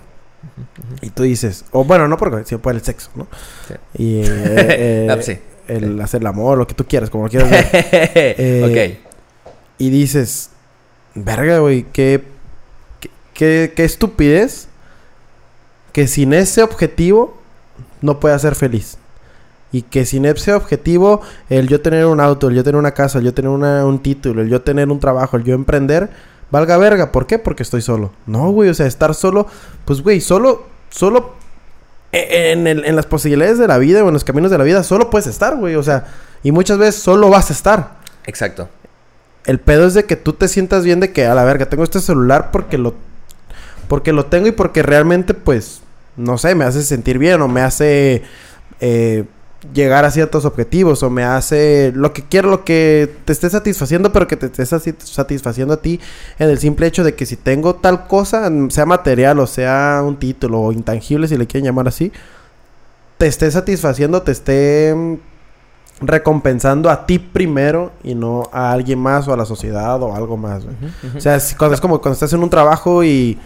Y 1.01 1.09
tú 1.09 1.23
dices, 1.23 1.65
o 1.71 1.83
bueno, 1.83 2.07
no 2.07 2.17
por 2.17 2.29
coger, 2.29 2.45
sino 2.45 2.61
por 2.61 2.73
el 2.75 2.81
sexo, 2.81 3.09
¿no? 3.15 3.27
Sí. 3.67 3.73
Y 4.03 4.19
eh, 4.23 5.07
eh, 5.09 5.17
sí. 5.21 5.39
el 5.67 5.99
hacer 5.99 6.21
el 6.21 6.27
amor, 6.27 6.57
lo 6.57 6.67
que 6.67 6.75
tú 6.75 6.85
quieras, 6.85 7.09
como 7.09 7.25
lo 7.25 7.29
quieras 7.29 7.49
ver. 7.49 7.65
Eh. 7.73 8.99
Y 9.77 9.89
dices, 9.89 10.49
verga, 11.13 11.59
güey, 11.59 11.85
qué, 11.91 12.23
qué, 13.33 13.73
qué, 13.75 13.83
estupidez 13.83 14.67
que 15.91 16.07
sin 16.07 16.33
ese 16.33 16.63
objetivo 16.63 17.37
no 18.01 18.19
pueda 18.19 18.37
ser 18.39 18.55
feliz. 18.55 18.97
Y 19.71 19.81
que 19.81 20.05
sin 20.05 20.25
ese 20.25 20.53
objetivo, 20.53 21.21
el 21.49 21.67
yo 21.67 21.81
tener 21.81 22.05
un 22.05 22.19
auto, 22.21 22.47
el 22.47 22.55
yo 22.55 22.63
tener 22.63 22.77
una 22.79 22.91
casa, 22.93 23.19
el 23.19 23.25
yo 23.25 23.33
tener 23.33 23.49
una- 23.49 23.85
un 23.85 23.99
título, 24.01 24.41
el 24.41 24.49
yo 24.49 24.61
tener 24.61 24.89
un 24.89 24.99
trabajo, 24.99 25.35
el 25.37 25.43
yo 25.43 25.53
emprender, 25.53 26.09
valga 26.51 26.77
verga. 26.77 27.11
¿Por 27.11 27.27
qué? 27.27 27.39
Porque 27.39 27.63
estoy 27.63 27.81
solo. 27.81 28.11
No, 28.25 28.49
güey, 28.51 28.69
o 28.69 28.73
sea, 28.73 28.85
estar 28.85 29.13
solo, 29.15 29.47
pues, 29.83 30.01
güey, 30.01 30.21
solo, 30.21 30.65
solo 30.89 31.33
e- 32.13 32.51
en, 32.53 32.67
en 32.67 32.95
las 32.95 33.05
posibilidades 33.05 33.57
de 33.57 33.67
la 33.67 33.77
vida 33.77 34.03
o 34.03 34.07
en 34.07 34.13
los 34.13 34.23
caminos 34.23 34.49
de 34.51 34.57
la 34.57 34.63
vida, 34.63 34.81
solo 34.83 35.09
puedes 35.09 35.27
estar, 35.27 35.57
güey. 35.57 35.75
O 35.75 35.83
sea, 35.83 36.05
y 36.43 36.51
muchas 36.53 36.77
veces 36.77 37.01
solo 37.01 37.29
vas 37.29 37.49
a 37.49 37.53
estar. 37.53 37.97
Exacto. 38.25 38.69
El 39.45 39.59
pedo 39.59 39.85
es 39.87 39.93
de 39.93 40.05
que 40.05 40.15
tú 40.15 40.33
te 40.33 40.47
sientas 40.47 40.83
bien 40.83 40.99
de 40.99 41.11
que 41.11 41.25
a 41.25 41.35
la 41.35 41.43
verga 41.43 41.67
tengo 41.67 41.83
este 41.83 41.99
celular 41.99 42.49
porque 42.51 42.77
lo 42.77 42.93
porque 43.87 44.13
lo 44.13 44.25
tengo 44.25 44.47
y 44.47 44.51
porque 44.51 44.81
realmente 44.81 45.33
pues 45.35 45.81
no 46.17 46.37
sé, 46.37 46.55
me 46.55 46.65
hace 46.65 46.81
sentir 46.81 47.19
bien 47.19 47.41
o 47.41 47.47
me 47.47 47.61
hace 47.61 48.23
eh, 48.79 49.25
llegar 49.73 50.05
a 50.05 50.11
ciertos 50.11 50.45
objetivos 50.45 51.03
o 51.03 51.09
me 51.09 51.23
hace 51.23 51.91
lo 51.95 52.13
que 52.13 52.23
quiero, 52.23 52.49
lo 52.49 52.63
que 52.63 53.11
te 53.25 53.33
esté 53.33 53.49
satisfaciendo, 53.49 54.11
pero 54.11 54.27
que 54.27 54.37
te 54.37 54.45
esté 54.47 54.63
sati- 54.63 54.95
satisfaciendo 55.03 55.73
a 55.73 55.81
ti 55.81 55.99
en 56.39 56.49
el 56.49 56.57
simple 56.57 56.87
hecho 56.87 57.03
de 57.03 57.13
que 57.15 57.25
si 57.25 57.35
tengo 57.35 57.75
tal 57.75 58.07
cosa, 58.07 58.49
sea 58.69 58.85
material 58.85 59.39
o 59.39 59.47
sea 59.47 60.01
un 60.05 60.17
título 60.17 60.61
o 60.61 60.71
intangible 60.71 61.27
si 61.27 61.37
le 61.37 61.47
quieren 61.47 61.65
llamar 61.65 61.87
así, 61.87 62.11
te 63.17 63.27
esté 63.27 63.49
satisfaciendo, 63.51 64.21
te 64.23 64.31
esté 64.31 64.95
recompensando 66.01 66.89
a 66.89 67.05
ti 67.05 67.19
primero 67.19 67.91
y 68.03 68.15
no 68.15 68.49
a 68.51 68.71
alguien 68.71 68.99
más 68.99 69.27
o 69.27 69.33
a 69.33 69.37
la 69.37 69.45
sociedad 69.45 70.01
o 70.01 70.13
algo 70.13 70.37
más. 70.37 70.63
O 71.15 71.19
sea, 71.19 71.35
es, 71.35 71.55
cuando, 71.55 71.75
es 71.75 71.81
como 71.81 72.01
cuando 72.01 72.13
estás 72.13 72.33
en 72.33 72.43
un 72.43 72.49
trabajo 72.49 73.03
y 73.03 73.39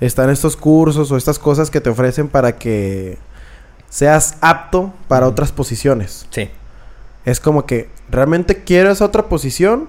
están 0.00 0.30
estos 0.30 0.56
cursos 0.56 1.10
o 1.10 1.16
estas 1.16 1.38
cosas 1.38 1.70
que 1.70 1.80
te 1.80 1.90
ofrecen 1.90 2.28
para 2.28 2.56
que 2.56 3.18
seas 3.88 4.36
apto 4.40 4.92
para 5.08 5.26
otras 5.26 5.52
posiciones. 5.52 6.26
sí. 6.30 6.50
Es 7.24 7.40
como 7.40 7.64
que 7.64 7.88
realmente 8.10 8.64
quiero 8.64 8.90
esa 8.90 9.06
otra 9.06 9.30
posición 9.30 9.88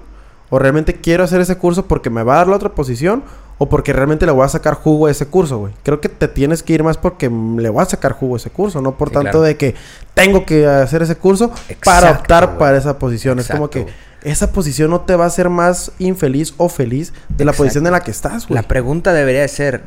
o 0.50 0.58
realmente 0.58 0.94
quiero 1.02 1.26
hacer 1.26 1.42
ese 1.42 1.58
curso 1.58 1.86
porque 1.86 2.10
me 2.10 2.24
va 2.24 2.36
a 2.36 2.38
dar 2.38 2.48
la 2.48 2.56
otra 2.56 2.70
posición 2.70 3.24
o 3.58 3.70
porque 3.70 3.94
realmente 3.94 4.26
le 4.26 4.32
voy 4.34 4.46
a 4.46 4.50
sacar 4.50 4.74
jugo 4.74 5.08
a 5.08 5.12
ese 5.12 5.28
curso, 5.28 5.60
güey. 5.60 5.74
Creo 5.84 6.02
que 6.02 6.10
te 6.10 6.28
tienes 6.28 6.62
que 6.64 6.74
ir 6.74 6.84
más 6.84 6.98
porque 6.98 7.30
le 7.30 7.70
voy 7.70 7.82
a 7.82 7.86
sacar 7.86 8.12
jugo 8.14 8.36
a 8.36 8.38
ese 8.38 8.50
curso, 8.50 8.82
no 8.82 8.98
por 8.98 9.10
Sí, 9.10 9.14
tanto 9.14 9.32
claro. 9.32 9.42
de 9.44 9.56
que 9.58 9.76
tengo 10.14 10.46
que 10.46 10.68
hacer 10.68 11.02
ese 11.02 11.16
curso 11.16 11.52
para 11.84 12.12
optar 12.12 12.46
güey. 12.48 12.60
para 12.60 12.78
esa 12.78 13.00
posición. 13.00 13.40
es 13.40 13.48
como 13.48 13.70
que 13.70 13.86
esa 14.24 14.52
posición 14.52 14.90
no 14.90 15.02
te 15.02 15.16
va 15.16 15.24
a 15.26 15.28
hacer 15.28 15.50
más 15.50 15.92
infeliz 16.00 16.54
o 16.58 16.68
feliz 16.68 17.14
de 17.30 17.46
la 17.46 17.52
Exacto. 17.52 17.64
posición 17.64 17.86
en 17.86 17.92
la 17.94 18.00
que 18.02 18.12
estás, 18.12 18.48
güey. 18.48 18.56
La 18.60 18.68
pregunta 18.68 19.14
debería 19.14 19.42
de 19.42 19.48
ser, 19.48 19.84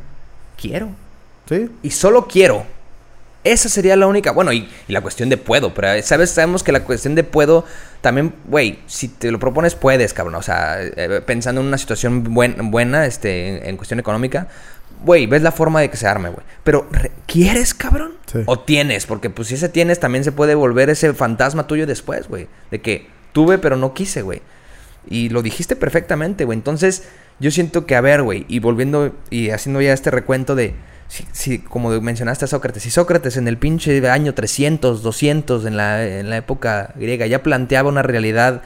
¿quiero? 0.60 0.88
¿Sí? 1.48 1.68
Y 1.82 1.90
solo 1.90 2.26
quiero. 2.26 2.64
Esa 3.44 3.68
sería 3.68 3.96
la 3.96 4.06
única. 4.06 4.32
Bueno, 4.32 4.52
y, 4.52 4.68
y 4.88 4.92
la 4.92 5.00
cuestión 5.00 5.28
de 5.28 5.36
puedo. 5.36 5.72
Pero, 5.74 6.02
¿sabes? 6.02 6.30
Sabemos 6.30 6.62
que 6.62 6.72
la 6.72 6.84
cuestión 6.84 7.14
de 7.14 7.24
puedo 7.24 7.64
también, 8.00 8.34
güey, 8.46 8.80
si 8.86 9.08
te 9.08 9.30
lo 9.30 9.38
propones, 9.38 9.74
puedes, 9.74 10.12
cabrón. 10.12 10.34
O 10.34 10.42
sea, 10.42 10.78
eh, 10.82 11.22
pensando 11.24 11.60
en 11.60 11.68
una 11.68 11.78
situación 11.78 12.24
buen- 12.34 12.70
buena, 12.70 13.06
este, 13.06 13.48
en, 13.58 13.66
en 13.70 13.76
cuestión 13.76 14.00
económica, 14.00 14.48
güey, 15.04 15.26
ves 15.26 15.42
la 15.42 15.52
forma 15.52 15.80
de 15.80 15.88
que 15.88 15.96
se 15.96 16.06
arme, 16.08 16.28
güey. 16.30 16.44
Pero, 16.64 16.88
re- 16.90 17.12
¿quieres, 17.26 17.74
cabrón? 17.74 18.12
Sí. 18.30 18.40
O 18.46 18.58
tienes, 18.58 19.06
porque 19.06 19.30
pues 19.30 19.48
si 19.48 19.54
ese 19.54 19.68
tienes, 19.68 20.00
también 20.00 20.24
se 20.24 20.32
puede 20.32 20.54
volver 20.56 20.90
ese 20.90 21.14
fantasma 21.14 21.66
tuyo 21.66 21.86
después, 21.86 22.28
güey. 22.28 22.48
De 22.70 22.80
que 22.80 23.06
tuve, 23.32 23.58
pero 23.58 23.76
no 23.76 23.94
quise, 23.94 24.22
güey. 24.22 24.42
Y 25.08 25.28
lo 25.30 25.42
dijiste 25.42 25.76
perfectamente, 25.76 26.44
güey. 26.44 26.58
Entonces, 26.58 27.04
yo 27.38 27.50
siento 27.52 27.86
que, 27.86 27.94
a 27.94 28.00
ver, 28.00 28.22
güey, 28.22 28.44
y 28.48 28.58
volviendo 28.58 29.14
y 29.30 29.50
haciendo 29.50 29.80
ya 29.80 29.92
este 29.92 30.10
recuento 30.10 30.54
de, 30.56 30.74
si, 31.08 31.26
si, 31.32 31.58
como 31.58 31.88
mencionaste 32.00 32.44
a 32.44 32.48
Sócrates, 32.48 32.82
si 32.82 32.90
Sócrates 32.90 33.36
en 33.36 33.48
el 33.48 33.56
pinche 33.56 34.08
año 34.08 34.34
300, 34.34 35.02
200, 35.02 35.64
en 35.64 35.76
la, 35.76 36.06
en 36.06 36.30
la 36.30 36.36
época 36.36 36.92
griega, 36.96 37.26
ya 37.26 37.42
planteaba 37.42 37.88
una 37.88 38.02
realidad 38.02 38.62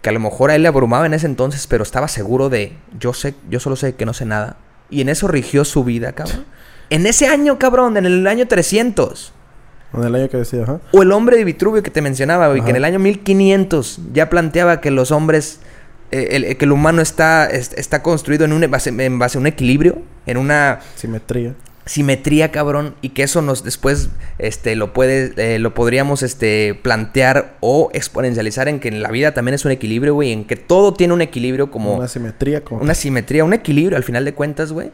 que 0.00 0.08
a 0.08 0.12
lo 0.12 0.20
mejor 0.20 0.50
a 0.50 0.54
él 0.54 0.62
le 0.62 0.68
abrumaba 0.68 1.06
en 1.06 1.14
ese 1.14 1.26
entonces, 1.26 1.66
pero 1.66 1.82
estaba 1.82 2.08
seguro 2.08 2.48
de, 2.48 2.76
yo 2.98 3.12
sé, 3.12 3.34
yo 3.50 3.60
solo 3.60 3.76
sé 3.76 3.94
que 3.94 4.06
no 4.06 4.14
sé 4.14 4.24
nada. 4.24 4.56
Y 4.88 5.00
en 5.00 5.08
eso 5.08 5.28
rigió 5.28 5.64
su 5.64 5.84
vida, 5.84 6.12
cabrón. 6.12 6.44
En 6.88 7.04
ese 7.04 7.26
año, 7.26 7.58
cabrón, 7.58 7.96
en 7.96 8.06
el 8.06 8.24
año 8.28 8.46
300. 8.46 9.32
En 9.94 10.04
el 10.04 10.14
año 10.14 10.28
que 10.28 10.36
decía, 10.36 10.62
ajá. 10.62 10.78
O 10.92 11.02
el 11.02 11.10
hombre 11.10 11.36
de 11.36 11.42
Vitruvio 11.42 11.82
que 11.82 11.90
te 11.90 12.00
mencionaba, 12.00 12.46
güey, 12.46 12.62
que 12.62 12.70
en 12.70 12.76
el 12.76 12.84
año 12.84 13.00
1500 13.00 13.98
ya 14.12 14.30
planteaba 14.30 14.80
que 14.80 14.92
los 14.92 15.10
hombres, 15.10 15.58
eh, 16.10 16.28
el- 16.32 16.56
que 16.56 16.64
el 16.64 16.72
humano 16.72 17.02
está, 17.02 17.46
es- 17.46 17.72
está 17.74 18.02
construido 18.02 18.44
en, 18.44 18.52
un, 18.52 18.70
base, 18.70 18.90
en 18.90 19.18
base 19.18 19.38
a 19.38 19.40
un 19.40 19.46
equilibrio, 19.46 20.02
en 20.26 20.36
una 20.38 20.80
Simetría. 20.96 21.54
simetría, 21.84 22.50
cabrón, 22.50 22.94
y 23.00 23.10
que 23.10 23.22
eso 23.22 23.42
nos 23.42 23.62
después 23.64 24.08
este, 24.38 24.74
lo, 24.76 24.92
puede, 24.92 25.32
eh, 25.36 25.58
lo 25.58 25.72
podríamos 25.74 26.22
este, 26.22 26.74
plantear 26.82 27.56
o 27.60 27.90
exponencializar 27.94 28.66
en 28.68 28.80
que 28.80 28.88
en 28.88 29.02
la 29.02 29.10
vida 29.10 29.34
también 29.34 29.54
es 29.54 29.64
un 29.64 29.70
equilibrio, 29.72 30.14
güey, 30.14 30.32
en 30.32 30.44
que 30.44 30.56
todo 30.56 30.94
tiene 30.94 31.14
un 31.14 31.20
equilibrio 31.22 31.70
como 31.70 31.94
Una 31.96 32.08
simetría 32.08 32.62
como... 32.64 32.80
una 32.82 32.94
simetría, 32.94 33.44
un 33.44 33.54
equilibrio 33.54 33.96
al 33.96 34.04
final 34.04 34.24
de 34.24 34.34
cuentas, 34.34 34.72
güey. 34.72 34.90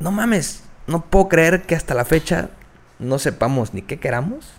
No 0.00 0.10
mames, 0.12 0.62
no 0.86 1.04
puedo 1.04 1.28
creer 1.28 1.62
que 1.62 1.74
hasta 1.74 1.94
la 1.94 2.04
fecha 2.04 2.50
no 2.98 3.18
sepamos 3.18 3.72
ni 3.74 3.80
qué 3.82 3.98
queramos. 3.98 4.52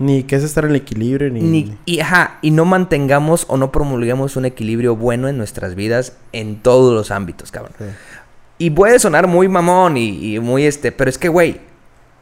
Ni 0.00 0.24
qué 0.24 0.34
es 0.36 0.42
estar 0.42 0.64
en 0.64 0.70
el 0.70 0.76
equilibrio, 0.76 1.30
ni... 1.30 1.40
Ni, 1.42 1.78
y, 1.84 2.00
ajá, 2.00 2.38
y 2.42 2.50
no 2.50 2.64
mantengamos 2.64 3.44
o 3.48 3.56
no 3.56 3.70
promulguemos 3.70 4.34
un 4.36 4.46
equilibrio 4.46 4.96
bueno 4.96 5.28
en 5.28 5.36
nuestras 5.38 5.74
vidas 5.76 6.14
en 6.32 6.56
todos 6.62 6.92
los 6.92 7.10
ámbitos, 7.12 7.52
cabrón. 7.52 7.74
Sí. 7.78 7.84
Y 8.58 8.70
puede 8.70 8.98
sonar 8.98 9.26
muy 9.28 9.46
mamón 9.46 9.96
y, 9.96 10.34
y 10.34 10.40
muy 10.40 10.64
este, 10.64 10.90
pero 10.90 11.08
es 11.10 11.18
que, 11.18 11.28
güey, 11.28 11.60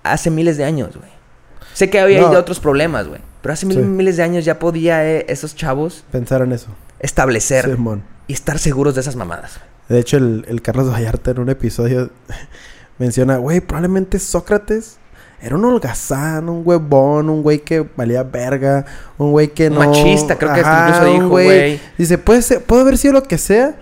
hace 0.03 0.31
miles 0.31 0.57
de 0.57 0.64
años, 0.64 0.97
güey. 0.97 1.09
Sé 1.72 1.89
que 1.89 2.01
había 2.01 2.20
No. 2.20 2.31
otros 2.31 2.59
problemas, 2.61 3.07
güey. 3.09 3.20
Pero 3.43 3.53
hace 3.53 3.64
mil- 3.66 3.76
Sí. 3.79 3.83
miles 3.85 4.16
de 4.16 4.24
años 4.24 4.45
ya 4.45 4.59
podía 4.59 5.09
eh, 5.09 5.24
esos 5.29 5.55
chavos 5.55 6.05
Pensar 6.11 6.43
en 6.43 6.51
eso. 6.53 6.68
establecer 6.99 7.79
y 8.26 8.33
estar 8.33 8.59
seguros 8.59 8.97
de 8.97 9.01
esas 9.03 9.14
mamadas. 9.14 9.61
De 9.89 10.01
hecho, 10.01 10.16
el, 10.16 10.45
el 10.49 10.61
Carlos 10.62 10.91
Vallarta 10.93 11.31
en 11.31 11.39
un 11.39 11.49
episodio 11.49 12.11
menciona, 12.99 13.37
güey, 13.37 13.61
probablemente 13.61 14.18
Sócrates 14.18 14.99
era 15.41 15.55
un 15.55 15.64
holgazán, 15.64 16.49
un 16.49 16.62
huevón, 16.64 17.30
un 17.30 17.43
güey 17.43 17.61
que 17.61 17.86
valía 17.97 18.22
verga, 18.24 18.84
un 19.18 19.30
güey 19.30 19.49
que 19.49 19.70
no... 19.70 19.78
machista, 19.78 20.36
creo 20.36 20.53
que 20.53 20.61
Ajá, 20.61 20.89
incluso 20.89 21.07
un 21.07 21.14
dijo, 21.14 21.28
güey. 21.28 21.80
Dice, 21.97 22.18
puede, 22.18 22.43
ser, 22.43 22.62
puede 22.62 22.82
haber 22.82 22.99
sido 22.99 23.14
lo 23.14 23.22
que 23.22 23.39
sea, 23.39 23.76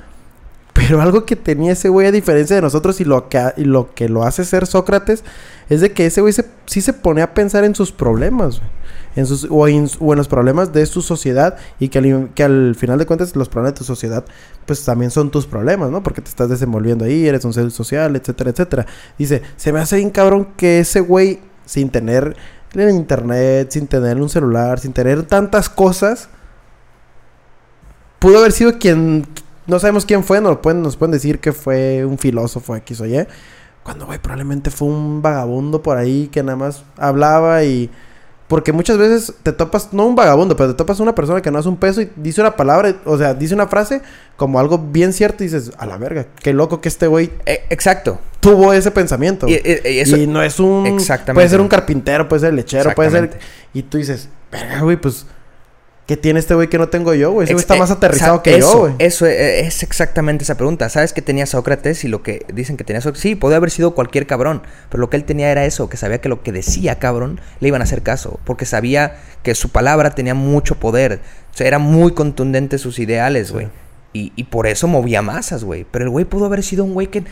pero 0.74 1.00
algo 1.00 1.24
que 1.24 1.34
tenía 1.34 1.72
ese 1.72 1.88
güey 1.88 2.06
a 2.06 2.12
diferencia 2.12 2.54
de 2.56 2.62
nosotros 2.62 3.00
y 3.00 3.04
lo 3.04 3.28
que, 3.28 3.42
y 3.56 3.64
lo, 3.64 3.94
que 3.94 4.08
lo 4.08 4.24
hace 4.24 4.44
ser 4.44 4.66
Sócrates 4.66 5.24
es 5.70 5.80
de 5.80 5.92
que 5.92 6.06
ese 6.06 6.20
güey 6.20 6.34
se, 6.34 6.44
sí 6.66 6.82
se 6.82 6.92
pone 6.92 7.22
a 7.22 7.32
pensar 7.32 7.64
en 7.64 7.74
sus 7.74 7.90
problemas, 7.90 8.58
güey. 8.58 8.70
En 9.16 9.26
sus, 9.26 9.48
o, 9.50 9.66
en, 9.66 9.88
los 9.98 10.28
problemas 10.28 10.72
de 10.72 10.86
su 10.86 11.02
sociedad 11.02 11.56
y 11.80 11.88
que 11.88 11.98
al, 11.98 12.30
que 12.34 12.44
al 12.44 12.76
final 12.76 12.98
de 12.98 13.06
cuentas 13.06 13.34
los 13.34 13.48
problemas 13.48 13.74
de 13.74 13.78
tu 13.78 13.84
sociedad 13.84 14.24
pues 14.66 14.84
también 14.84 15.10
son 15.10 15.30
tus 15.30 15.46
problemas, 15.46 15.90
¿no? 15.90 16.02
Porque 16.02 16.20
te 16.20 16.28
estás 16.28 16.48
desenvolviendo 16.48 17.04
ahí, 17.04 17.26
eres 17.26 17.44
un 17.44 17.52
ser 17.52 17.70
social, 17.70 18.14
etcétera, 18.14 18.50
etcétera. 18.50 18.86
Dice, 19.18 19.42
se 19.56 19.72
me 19.72 19.80
hace 19.80 19.96
bien 19.96 20.10
cabrón 20.10 20.48
que 20.56 20.80
ese 20.80 21.00
güey 21.00 21.40
sin 21.64 21.90
tener 21.90 22.36
el 22.74 22.90
internet, 22.90 23.70
sin 23.70 23.86
tener 23.86 24.20
un 24.20 24.28
celular, 24.28 24.78
sin 24.78 24.92
tener 24.92 25.22
tantas 25.24 25.68
cosas, 25.68 26.28
pudo 28.18 28.38
haber 28.38 28.52
sido 28.52 28.78
quien, 28.78 29.26
no 29.66 29.78
sabemos 29.78 30.04
quién 30.04 30.24
fue, 30.24 30.40
nos 30.40 30.58
pueden, 30.58 30.82
nos 30.82 30.96
pueden 30.96 31.12
decir 31.12 31.40
que 31.40 31.52
fue 31.52 32.04
un 32.04 32.18
filósofo 32.18 32.76
X 32.76 33.00
o 33.00 33.06
Y, 33.06 33.26
cuando, 33.82 34.06
güey, 34.06 34.18
probablemente 34.18 34.70
fue 34.70 34.88
un 34.88 35.22
vagabundo 35.22 35.82
por 35.82 35.96
ahí 35.96 36.28
que 36.28 36.42
nada 36.42 36.56
más 36.56 36.84
hablaba 36.96 37.62
y 37.64 37.90
Porque 38.48 38.72
muchas 38.72 38.96
veces 38.96 39.32
te 39.42 39.52
topas, 39.52 39.92
no 39.92 40.06
un 40.06 40.14
vagabundo, 40.14 40.56
pero 40.56 40.70
te 40.70 40.76
topas 40.76 41.00
una 41.00 41.14
persona 41.16 41.42
que 41.42 41.50
no 41.50 41.58
hace 41.58 41.68
un 41.68 41.76
peso 41.76 42.00
y 42.00 42.10
dice 42.14 42.40
una 42.40 42.54
palabra, 42.54 42.94
o 43.04 43.18
sea, 43.18 43.34
dice 43.34 43.54
una 43.54 43.66
frase 43.66 44.02
como 44.36 44.60
algo 44.60 44.78
bien 44.78 45.12
cierto 45.12 45.42
y 45.42 45.48
dices, 45.48 45.72
a 45.78 45.84
la 45.86 45.96
verga, 45.98 46.26
qué 46.42 46.52
loco 46.52 46.80
que 46.80 46.88
este 46.88 47.08
güey 47.08 47.30
Eh, 47.44 47.64
exacto. 47.70 48.20
tuvo 48.38 48.72
ese 48.72 48.92
pensamiento. 48.92 49.48
Y, 49.48 49.58
güey. 49.58 49.80
y- 49.84 49.88
y 49.88 49.98
eso, 49.98 50.16
Y 50.16 50.26
no 50.28 50.42
es 50.42 50.60
un... 50.60 50.86
Exactamente. 50.86 51.34
Puede 51.34 51.48
ser 51.48 51.60
un 51.60 51.66
carpintero, 51.68 52.28
puede 52.28 52.40
ser 52.40 52.54
lechero, 52.54 52.94
puede 52.94 53.10
ser... 53.10 53.38
Y 53.74 53.82
tú 53.82 53.98
dices, 53.98 54.28
verga, 54.52 54.80
güey, 54.82 54.96
pues... 54.96 55.26
¿Qué 56.06 56.16
tiene 56.16 56.38
este 56.38 56.54
güey 56.54 56.68
que 56.68 56.78
no 56.78 56.88
tengo 56.88 57.14
yo, 57.14 57.32
güey? 57.32 57.46
Ese 57.46 57.54
güey 57.54 57.62
está 57.62 57.74
eh, 57.74 57.78
más 57.80 57.90
aterrizado 57.90 58.36
sa- 58.36 58.42
que 58.42 58.56
eso, 58.56 58.72
yo, 58.72 58.78
güey. 58.78 58.92
Eso 59.00 59.26
eh, 59.26 59.66
es 59.66 59.82
exactamente 59.82 60.44
esa 60.44 60.56
pregunta. 60.56 60.88
¿Sabes 60.88 61.12
que 61.12 61.20
tenía 61.20 61.46
Sócrates 61.46 62.04
y 62.04 62.08
lo 62.08 62.22
que 62.22 62.46
dicen 62.54 62.76
que 62.76 62.84
tenía 62.84 63.00
Sócrates? 63.00 63.22
Sí, 63.22 63.34
podía 63.34 63.56
haber 63.56 63.72
sido 63.72 63.92
cualquier 63.94 64.26
cabrón, 64.28 64.62
pero 64.88 65.00
lo 65.00 65.10
que 65.10 65.16
él 65.16 65.24
tenía 65.24 65.50
era 65.50 65.64
eso, 65.64 65.88
que 65.88 65.96
sabía 65.96 66.20
que 66.20 66.28
lo 66.28 66.42
que 66.44 66.52
decía 66.52 67.00
cabrón 67.00 67.40
le 67.58 67.68
iban 67.68 67.80
a 67.80 67.84
hacer 67.84 68.02
caso, 68.02 68.38
porque 68.44 68.66
sabía 68.66 69.16
que 69.42 69.56
su 69.56 69.70
palabra 69.70 70.10
tenía 70.14 70.34
mucho 70.34 70.76
poder. 70.76 71.20
O 71.52 71.56
sea, 71.56 71.66
eran 71.66 71.82
muy 71.82 72.12
contundentes 72.12 72.80
sus 72.82 72.98
ideales, 73.00 73.48
Sí. 73.48 73.66
Y, 74.18 74.32
y 74.34 74.44
por 74.44 74.66
eso 74.66 74.88
movía 74.88 75.20
masas, 75.20 75.62
güey. 75.64 75.84
Pero 75.90 76.04
el 76.06 76.10
güey 76.10 76.24
pudo 76.24 76.46
haber 76.46 76.62
sido 76.62 76.84
un 76.84 76.94
güey 76.94 77.08
que 77.08 77.22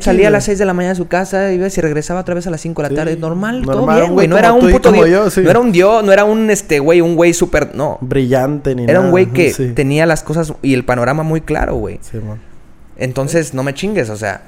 salía 0.00 0.28
a 0.28 0.30
las 0.30 0.44
6 0.44 0.58
de 0.58 0.64
la 0.66 0.72
mañana 0.74 0.90
de 0.92 0.96
su 0.96 1.08
casa 1.08 1.50
iba 1.52 1.66
y 1.66 1.70
regresaba 1.80 2.20
otra 2.20 2.34
vez 2.34 2.46
a 2.46 2.50
las 2.50 2.60
5 2.60 2.80
de 2.80 2.84
la 2.84 2.88
Sí, 2.90 2.94
tarde. 2.94 3.16
Normal, 3.16 3.62
todo 3.64 3.76
normal, 3.78 3.96
bien, 3.96 4.10
un 4.10 4.14
güey. 4.14 4.28
No 4.28 4.38
era 4.38 4.52
un 4.52 4.70
puto 4.70 4.92
dios. 4.92 5.08
yo, 5.10 5.30
sí. 5.30 5.40
No 5.40 5.50
era 5.50 5.58
un 5.58 5.72
dios, 5.72 6.04
no 6.04 6.12
era 6.12 6.24
un 6.24 6.48
este 6.50 6.78
güey, 6.78 7.00
un 7.00 7.16
güey 7.16 7.34
súper. 7.34 7.74
No. 7.74 7.98
Brillante 8.02 8.74
ni 8.76 8.84
Era 8.84 8.92
nada. 8.94 9.06
un 9.06 9.10
güey 9.10 9.26
que 9.26 9.52
tenía 9.74 10.06
las 10.06 10.22
cosas 10.22 10.52
y 10.62 10.74
el 10.74 10.84
panorama 10.84 11.22
muy 11.24 11.40
claro, 11.40 11.74
güey. 11.74 11.98
Sí, 12.02 12.18
man. 12.18 12.38
Entonces, 12.96 13.52
no 13.54 13.62
me 13.64 13.74
chingues, 13.74 14.10
o 14.10 14.16
sea, 14.16 14.42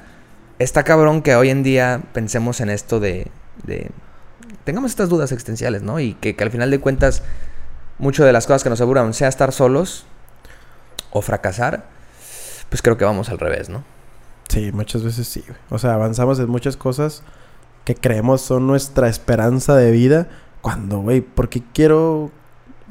está 0.59 0.83
cabrón 0.83 1.21
que 1.21 1.35
hoy 1.35 1.49
en 1.49 1.63
día 1.63 2.01
pensemos 2.13 2.61
en 2.61 2.69
esto 2.69 2.99
de, 2.99 3.27
de- 3.65 3.89
tengamos 4.63 4.91
estas 4.91 5.09
dudas 5.09 5.31
existenciales, 5.31 5.81
¿no? 5.81 5.99
Y 5.99 6.13
que, 6.13 6.35
que 6.35 6.43
al 6.43 6.51
final 6.51 6.69
de 6.71 6.79
cuentas, 6.79 7.23
mucho 7.99 8.23
de 8.23 8.31
las 8.33 8.47
cosas 8.47 8.63
que 8.63 8.69
nos 8.69 8.79
aseguran, 8.79 9.13
sea 9.13 9.27
estar 9.27 9.51
solos 9.51 10.05
o 11.11 11.21
fracasar, 11.21 11.85
pues 12.69 12.81
creo 12.81 12.97
que 12.97 13.05
vamos 13.05 13.29
al 13.29 13.39
revés, 13.39 13.69
¿no? 13.69 13.83
Sí, 14.49 14.71
muchas 14.73 15.03
veces 15.03 15.27
sí. 15.27 15.43
O 15.69 15.77
sea, 15.79 15.93
avanzamos 15.93 16.39
en 16.39 16.49
muchas 16.49 16.75
cosas 16.77 17.23
que 17.85 17.95
creemos 17.95 18.41
son 18.41 18.67
nuestra 18.67 19.07
esperanza 19.07 19.75
de 19.75 19.91
vida. 19.91 20.27
Cuando, 20.61 20.99
güey, 20.99 21.21
¿por 21.21 21.49
qué 21.49 21.63
quiero 21.73 22.31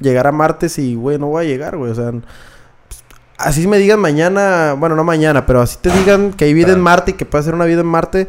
llegar 0.00 0.26
a 0.26 0.32
Marte 0.32 0.68
si, 0.68 0.94
güey, 0.94 1.18
no 1.18 1.26
voy 1.26 1.44
a 1.44 1.48
llegar, 1.48 1.76
güey? 1.76 1.90
O 1.92 1.94
sea, 1.94 2.10
pues, 2.10 3.04
así 3.38 3.66
me 3.68 3.78
digan 3.78 4.00
mañana, 4.00 4.74
bueno, 4.78 4.96
no 4.96 5.04
mañana, 5.04 5.46
pero 5.46 5.60
así 5.60 5.78
te 5.80 5.90
digan 5.90 6.32
que 6.32 6.46
hay 6.46 6.54
vida 6.54 6.72
en. 6.72 6.80
Marte 6.80 7.12
y 7.12 7.14
que 7.14 7.26
puede 7.26 7.42
hacer 7.42 7.54
una 7.54 7.66
vida 7.66 7.80
en 7.80 7.86
Marte. 7.86 8.28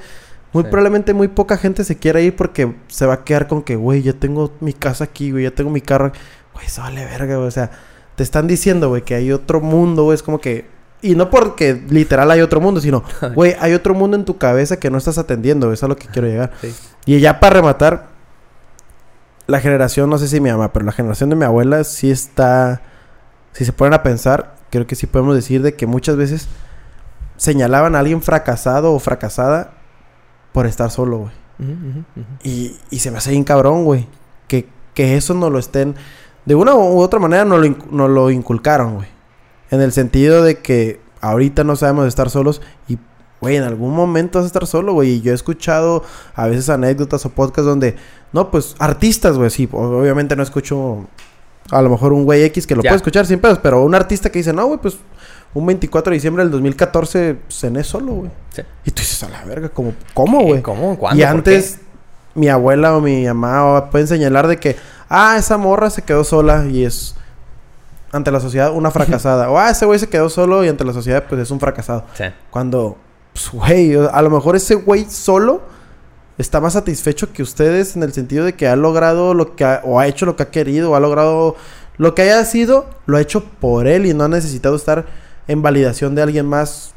Muy 0.54 0.64
Sí. 0.64 0.70
probablemente 0.70 1.14
muy 1.14 1.30
poca 1.30 1.58
gente 1.58 1.86
se 1.86 1.98
quiera 1.98 2.20
ir 2.20 2.36
porque 2.36 2.76
se 2.90 3.06
va 3.06 3.14
a 3.16 3.24
quedar 3.24 3.48
con 3.48 3.64
que, 3.64 3.78
güey, 3.78 4.02
ya 4.02 4.12
tengo 4.14 4.52
mi 4.60 4.74
casa 4.74 5.06
aquí, 5.06 5.32
güey, 5.32 5.46
ya 5.46 5.52
tengo 5.52 5.70
mi 5.70 5.80
carro. 5.82 6.12
Güey, 6.54 6.66
eso 6.66 6.82
vale 6.82 7.06
verga, 7.06 7.38
güey. 7.38 7.48
O 7.48 7.52
sea, 7.52 7.72
te 8.16 8.24
están 8.24 8.48
diciendo, 8.48 8.90
güey, 8.90 9.04
que 9.04 9.16
hay 9.16 9.32
otro 9.32 9.62
mundo, 9.62 10.04
güey. 10.04 10.16
Es 10.16 10.24
como 10.24 10.40
que... 10.40 10.70
Y 11.02 11.16
no 11.16 11.30
porque 11.32 11.84
literal 11.90 12.30
hay 12.30 12.42
otro 12.42 12.62
mundo, 12.62 12.80
sino, 12.80 13.04
güey, 13.36 13.56
hay 13.60 13.74
otro 13.74 13.94
mundo 13.94 14.16
en 14.16 14.26
tu 14.26 14.38
cabeza 14.38 14.78
que 14.78 14.92
no 14.92 14.98
estás 14.98 15.18
atendiendo. 15.18 15.68
Eso 15.68 15.74
es 15.74 15.84
a 15.84 15.88
lo 15.88 15.96
que 15.96 16.08
quiero 16.08 16.28
llegar. 16.28 16.52
Sí. 16.62 16.76
Y 17.06 17.20
ya 17.20 17.40
para 17.40 17.56
rematar, 17.56 18.10
la 19.48 19.60
generación, 19.60 20.10
no 20.10 20.18
sé 20.18 20.28
si 20.28 20.40
mi 20.40 20.52
mamá, 20.52 20.72
pero 20.72 20.86
la 20.86 20.92
generación 20.92 21.30
de 21.30 21.36
mi 21.36 21.46
abuela 21.46 21.84
sí 21.84 22.10
está... 22.10 22.82
Si 23.54 23.66
se 23.66 23.74
ponen 23.74 23.94
a 23.94 24.04
pensar, 24.04 24.56
creo 24.70 24.88
que 24.88 24.96
sí 24.96 25.08
podemos 25.08 25.36
decir 25.36 25.62
de 25.62 25.76
que 25.76 25.86
muchas 25.86 26.16
veces 26.16 26.48
señalaban 27.36 27.96
a 27.96 28.00
alguien 28.00 28.22
fracasado 28.22 28.94
o 28.94 29.00
fracasada 29.00 29.72
por 30.54 30.68
estar 30.68 30.90
solo, 30.90 31.18
güey. 31.18 31.32
Y, 32.44 32.78
y 32.90 33.00
se 33.00 33.12
me 33.12 33.18
hace 33.18 33.32
bien 33.32 33.44
cabrón, 33.44 33.84
güey. 33.84 34.08
Que, 34.48 34.70
que 34.94 35.18
eso 35.18 35.34
no 35.34 35.50
lo 35.50 35.60
estén... 35.60 35.96
De 36.46 36.56
una 36.56 36.76
u 36.76 37.00
otra 37.00 37.20
manera 37.20 37.46
no 37.46 37.58
lo, 37.58 37.66
inc- 37.66 37.90
nos 37.92 38.10
lo 38.10 38.30
inculcaron, 38.32 38.96
güey. 38.96 39.08
En 39.70 39.82
el 39.82 39.92
sentido 39.92 40.44
de 40.44 40.58
que 40.60 41.00
ahorita 41.22 41.64
no 41.64 41.76
sabemos 41.76 42.08
estar 42.08 42.30
solos 42.30 42.62
y, 42.88 42.98
güey, 43.40 43.56
en 43.58 43.64
algún 43.64 43.94
momento 43.96 44.40
vas 44.40 44.46
a 44.46 44.48
estar 44.48 44.66
solo, 44.68 44.94
güey. 44.94 45.12
Y 45.12 45.22
yo 45.22 45.32
he 45.32 45.36
escuchado 45.36 46.04
a 46.36 46.48
veces 46.48 46.70
anécdotas 46.70 47.26
o 47.26 47.30
podcasts 47.30 47.68
donde... 47.68 47.96
No, 48.34 48.50
pues 48.50 48.76
artistas, 48.80 49.38
güey, 49.38 49.50
sí. 49.50 49.70
Obviamente 49.72 50.36
no 50.36 50.44
escucho 50.44 51.06
a 51.70 51.82
lo 51.82 51.90
mejor 51.90 52.12
un 52.14 52.24
güey 52.26 52.44
X 52.46 52.66
que 52.66 52.76
lo 52.76 52.82
Ya. 52.82 52.90
puede 52.90 52.98
escuchar 52.98 53.26
sin 53.26 53.40
pedos. 53.40 53.60
Pero 53.60 53.84
un 53.84 53.94
artista 53.94 54.30
que 54.32 54.40
dice, 54.40 54.52
no, 54.52 54.66
güey, 54.66 54.80
pues 54.80 54.98
un 55.54 55.66
24 55.66 56.12
de 56.12 56.16
diciembre 56.16 56.44
del 56.44 56.52
2014 56.52 57.38
cené 57.50 57.84
solo, 57.84 58.14
güey. 58.14 58.32
Sí. 58.54 58.62
Y 58.86 58.92
tú 58.92 59.02
dices, 59.02 59.22
a 59.24 59.30
la 59.30 59.44
verga, 59.46 59.70
¿cómo, 59.70 59.94
cómo 60.14 60.42
güey? 60.44 60.62
¿Cómo? 60.62 60.98
¿Cuándo? 60.98 61.22
Y 61.22 61.26
¿Por 61.26 61.36
antes, 61.36 61.80
mi 62.36 62.48
abuela 62.48 62.96
o 62.96 63.02
mi 63.02 63.26
mamá 63.26 63.90
pueden 63.92 64.08
señalar 64.08 64.48
de 64.48 64.58
que, 64.58 64.76
ah, 65.12 65.36
esa 65.38 65.58
morra 65.58 65.90
se 65.90 66.02
quedó 66.02 66.24
sola 66.24 66.66
y 66.68 66.86
es 66.86 67.16
ante 68.12 68.32
la 68.32 68.40
sociedad 68.40 68.72
una 68.74 68.92
fracasada. 68.92 69.50
o, 69.50 69.58
ah, 69.58 69.70
ese 69.70 69.86
güey 69.86 70.00
se 70.00 70.10
quedó 70.10 70.30
solo 70.30 70.64
y 70.64 70.70
ante 70.70 70.84
la 70.84 70.94
sociedad, 70.94 71.26
pues 71.28 71.42
es 71.42 71.52
un 71.52 71.60
fracasado. 71.60 72.06
Sí. 72.14 72.26
Cuando, 72.50 72.98
pues, 73.34 73.50
güey, 73.52 73.96
a 73.96 74.22
lo 74.22 74.30
mejor 74.30 74.56
ese 74.56 74.76
güey 74.76 75.06
solo 75.10 75.62
está 76.38 76.60
más 76.60 76.74
satisfecho 76.74 77.32
que 77.34 77.44
ustedes 77.44 77.96
en 77.96 78.04
el 78.04 78.14
sentido 78.14 78.46
de 78.46 78.54
que 78.54 78.68
ha 78.68 78.76
logrado 78.76 79.34
lo 79.34 79.56
que 79.56 79.64
ha, 79.64 79.82
o 79.84 80.00
ha 80.00 80.08
hecho 80.08 80.26
lo 80.26 80.36
que 80.36 80.44
ha 80.44 80.50
querido, 80.50 80.92
o 80.92 80.96
ha 80.96 81.00
logrado 81.00 81.56
lo 81.98 82.16
que 82.16 82.24
haya 82.24 82.44
sido, 82.46 82.90
lo 83.06 83.18
ha 83.18 83.22
hecho 83.22 83.44
por 83.44 83.88
él 83.88 84.06
y 84.06 84.14
no 84.14 84.24
ha 84.24 84.30
necesitado 84.30 84.76
estar 84.76 85.06
en 85.48 85.62
validación 85.62 86.16
de 86.16 86.22
alguien 86.22 86.46
más 86.46 86.94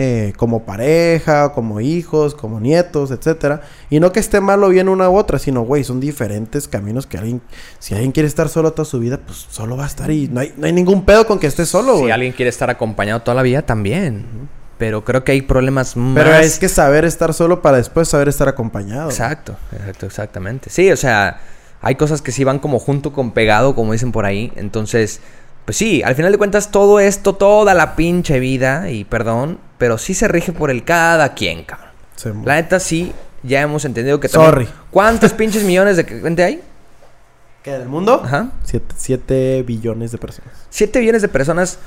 eh, 0.00 0.32
como 0.36 0.64
pareja, 0.64 1.52
como 1.52 1.80
hijos, 1.80 2.36
como 2.36 2.60
nietos, 2.60 3.10
etcétera. 3.10 3.62
Y 3.90 3.98
no 3.98 4.12
que 4.12 4.20
esté 4.20 4.40
mal 4.40 4.62
o 4.62 4.68
bien 4.68 4.88
una 4.88 5.10
u 5.10 5.16
otra, 5.16 5.40
sino, 5.40 5.62
güey, 5.62 5.82
son 5.82 5.98
diferentes 5.98 6.68
caminos 6.68 7.06
que 7.08 7.18
alguien, 7.18 7.42
si 7.80 7.94
alguien 7.94 8.12
quiere 8.12 8.28
estar 8.28 8.48
solo 8.48 8.72
toda 8.72 8.84
su 8.84 9.00
vida, 9.00 9.18
pues 9.18 9.46
solo 9.50 9.76
va 9.76 9.84
a 9.84 9.88
estar 9.88 10.08
y 10.10 10.28
no 10.28 10.38
hay, 10.38 10.54
no 10.56 10.66
hay 10.66 10.72
ningún 10.72 11.04
pedo 11.04 11.26
con 11.26 11.40
que 11.40 11.48
esté 11.48 11.66
solo, 11.66 11.98
Si 11.98 12.10
alguien 12.12 12.32
quiere 12.32 12.48
estar 12.48 12.70
acompañado 12.70 13.22
toda 13.22 13.34
la 13.34 13.42
vida, 13.42 13.62
también. 13.62 14.48
Pero 14.78 15.04
creo 15.04 15.24
que 15.24 15.32
hay 15.32 15.42
problemas 15.42 15.96
más... 15.96 16.14
Pero 16.14 16.36
es 16.36 16.60
que 16.60 16.68
saber 16.68 17.04
estar 17.04 17.34
solo 17.34 17.60
para 17.60 17.78
después 17.78 18.06
saber 18.08 18.28
estar 18.28 18.46
acompañado. 18.46 19.10
Exacto, 19.10 19.56
exacto, 19.72 20.06
exactamente. 20.06 20.70
Sí, 20.70 20.92
o 20.92 20.96
sea, 20.96 21.40
hay 21.80 21.96
cosas 21.96 22.22
que 22.22 22.30
sí 22.30 22.44
van 22.44 22.60
como 22.60 22.78
junto 22.78 23.12
con 23.12 23.32
pegado, 23.32 23.74
como 23.74 23.92
dicen 23.92 24.12
por 24.12 24.24
ahí. 24.24 24.52
Entonces, 24.54 25.20
pues 25.68 25.76
sí, 25.76 26.02
al 26.02 26.14
final 26.14 26.32
de 26.32 26.38
cuentas 26.38 26.70
todo 26.70 26.98
esto, 26.98 27.34
toda 27.34 27.74
la 27.74 27.94
pinche 27.94 28.40
vida, 28.40 28.90
y 28.90 29.04
perdón, 29.04 29.58
pero 29.76 29.98
sí 29.98 30.14
se 30.14 30.26
rige 30.26 30.50
por 30.52 30.70
el 30.70 30.82
cada 30.82 31.34
quien, 31.34 31.62
cabrón. 31.64 31.90
Sí, 32.16 32.30
La 32.46 32.54
neta 32.54 32.80
sí, 32.80 33.12
ya 33.42 33.60
hemos 33.60 33.84
entendido 33.84 34.18
que 34.18 34.30
también... 34.30 34.50
Sorry. 34.50 34.68
¿Cuántos 34.90 35.34
pinches 35.34 35.64
millones 35.64 35.98
de 35.98 36.04
gente 36.04 36.42
hay? 36.42 36.62
¿Qué, 37.62 37.72
del 37.72 37.86
mundo? 37.86 38.22
Ajá. 38.24 38.48
Siete, 38.64 38.94
siete 38.96 39.62
billones 39.62 40.10
de 40.10 40.16
personas. 40.16 40.54
Siete 40.70 41.00
billones 41.00 41.20
de 41.20 41.28
personas. 41.28 41.78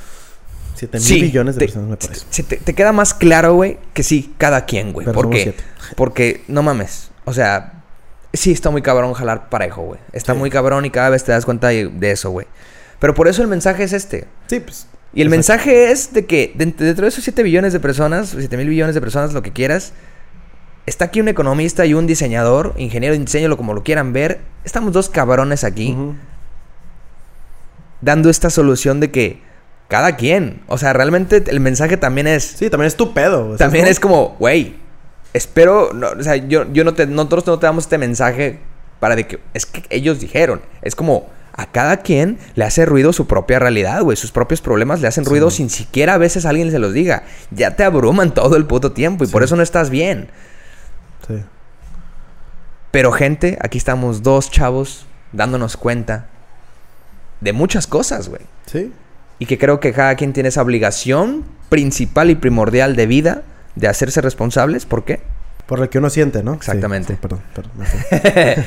Siete 0.75 0.99
mil 0.99 1.07
Sí. 1.07 1.19
billones 1.19 1.55
de 1.55 1.59
te, 1.61 1.65
personas, 1.65 1.89
me 1.89 1.97
parece. 1.97 2.43
te, 2.43 2.57
te 2.57 2.75
queda 2.75 2.91
más 2.91 3.15
claro, 3.15 3.55
güey, 3.55 3.79
que 3.95 4.03
sí, 4.03 4.35
cada 4.37 4.65
quien, 4.65 4.93
güey. 4.93 5.07
¿Por 5.11 5.31
qué? 5.31 5.41
siete. 5.41 5.63
Porque, 5.95 6.43
no 6.47 6.61
mames, 6.61 7.09
o 7.25 7.33
sea, 7.33 7.81
sí 8.31 8.51
está 8.51 8.69
muy 8.69 8.83
cabrón 8.83 9.13
jalar 9.13 9.49
parejo, 9.49 9.81
güey. 9.81 9.99
Está 10.13 10.33
Sí. 10.33 10.37
muy 10.37 10.51
cabrón 10.51 10.85
y 10.85 10.91
cada 10.91 11.09
vez 11.09 11.23
te 11.23 11.31
das 11.31 11.45
cuenta 11.45 11.69
de, 11.69 11.87
de 11.87 12.11
eso, 12.11 12.29
güey. 12.29 12.45
Pero 13.01 13.13
por 13.13 13.27
eso 13.27 13.41
el 13.41 13.49
mensaje 13.49 13.83
es 13.83 13.91
este. 13.91 14.27
Sí, 14.47 14.61
pues. 14.61 14.87
Y 15.13 15.21
el 15.21 15.27
Exacto. 15.27 15.29
mensaje 15.35 15.91
es 15.91 16.13
de 16.13 16.25
que 16.25 16.53
dent- 16.55 16.77
dentro 16.77 17.03
de 17.03 17.09
esos 17.09 17.25
7 17.25 17.43
billones 17.43 17.73
de 17.73 17.81
personas, 17.81 18.29
7 18.37 18.55
mil 18.55 18.69
billones 18.69 18.95
de 18.95 19.01
personas, 19.01 19.33
lo 19.33 19.41
que 19.41 19.51
quieras, 19.51 19.91
está 20.85 21.05
aquí 21.05 21.19
un 21.19 21.27
economista 21.27 21.85
y 21.85 21.93
un 21.93 22.07
diseñador, 22.07 22.73
ingeniero 22.77 23.13
de 23.13 23.19
diseño, 23.19 23.49
lo 23.49 23.57
como 23.57 23.73
lo 23.73 23.83
quieran 23.83 24.13
ver. 24.13 24.39
Estamos 24.63 24.93
dos 24.93 25.09
cabrones 25.09 25.65
aquí 25.65 25.97
dando 28.01 28.29
esta 28.29 28.49
solución 28.49 28.99
de 28.99 29.11
que 29.11 29.41
cada 29.87 30.15
quien, 30.15 30.61
o 30.67 30.77
sea, 30.77 30.93
realmente 30.93 31.43
el 31.47 31.59
mensaje 31.59 31.97
también 31.97 32.27
es, 32.27 32.43
Sí, 32.43 32.69
también 32.69 32.87
es 32.87 32.95
tu 32.95 33.13
pedo. 33.13 33.45
o 33.49 33.57
sea, 33.57 33.67
también 33.67 33.87
es 33.87 33.99
como, 33.99 34.35
güey, 34.39 34.75
espero, 35.33 35.91
no, 35.93 36.07
o 36.09 36.23
sea, 36.23 36.35
yo, 36.37 36.71
yo 36.71 36.83
no 36.83 36.93
te, 36.93 37.05
nosotros 37.07 37.45
no 37.47 37.59
te 37.59 37.65
damos 37.65 37.83
este 37.85 37.97
mensaje 37.97 38.59
para 38.99 39.15
de 39.15 39.27
que, 39.27 39.39
es 39.53 39.65
que 39.65 39.83
ellos 39.89 40.19
dijeron, 40.19 40.61
es 40.81 40.95
como, 40.95 41.29
a 41.53 41.65
cada 41.65 41.97
quien 41.97 42.37
le 42.55 42.63
hace 42.65 42.85
ruido 42.85 43.13
su 43.13 43.27
propia 43.27 43.59
realidad, 43.59 44.01
güey, 44.03 44.15
sus 44.17 44.31
propios 44.31 44.61
problemas 44.61 45.01
le 45.01 45.07
hacen 45.07 45.25
ruido 45.25 45.49
Sí. 45.49 45.57
sin 45.57 45.69
siquiera 45.69 46.13
a 46.13 46.17
veces 46.17 46.45
alguien 46.45 46.71
se 46.71 46.79
los 46.79 46.93
diga, 46.93 47.23
ya 47.51 47.75
te 47.75 47.83
abruman 47.83 48.33
todo 48.33 48.55
el 48.55 48.65
puto 48.65 48.91
tiempo 48.93 49.23
y 49.23 49.27
por 49.27 49.43
eso 49.43 49.55
no 49.55 49.63
estás 49.63 49.89
bien. 49.89 50.29
Sí. 51.27 51.35
Pero 52.91 53.11
gente, 53.11 53.57
aquí 53.61 53.77
estamos 53.77 54.23
dos 54.23 54.51
chavos 54.51 55.05
dándonos 55.31 55.77
cuenta 55.77 56.27
de 57.39 57.53
muchas 57.53 57.87
cosas, 57.87 58.27
güey. 58.29 58.41
Sí. 58.65 58.91
Y 59.39 59.45
que 59.45 59.57
creo 59.57 59.79
que 59.79 59.93
cada 59.93 60.15
quien 60.15 60.33
tiene 60.33 60.49
esa 60.49 60.61
obligación 60.61 61.45
principal 61.69 62.29
y 62.29 62.35
primordial 62.35 62.95
de 62.95 63.05
vida 63.07 63.43
de 63.75 63.87
hacerse 63.87 64.21
responsables. 64.21 64.85
¿Por 64.85 65.05
qué? 65.05 65.21
Por 65.67 65.79
lo 65.79 65.89
que 65.89 65.97
uno 65.99 66.09
siente, 66.09 66.43
¿no? 66.43 66.53
Exactamente. 66.53 67.13
sí, 67.13 67.19
perdón, 67.21 67.41
perdón. 67.55 67.71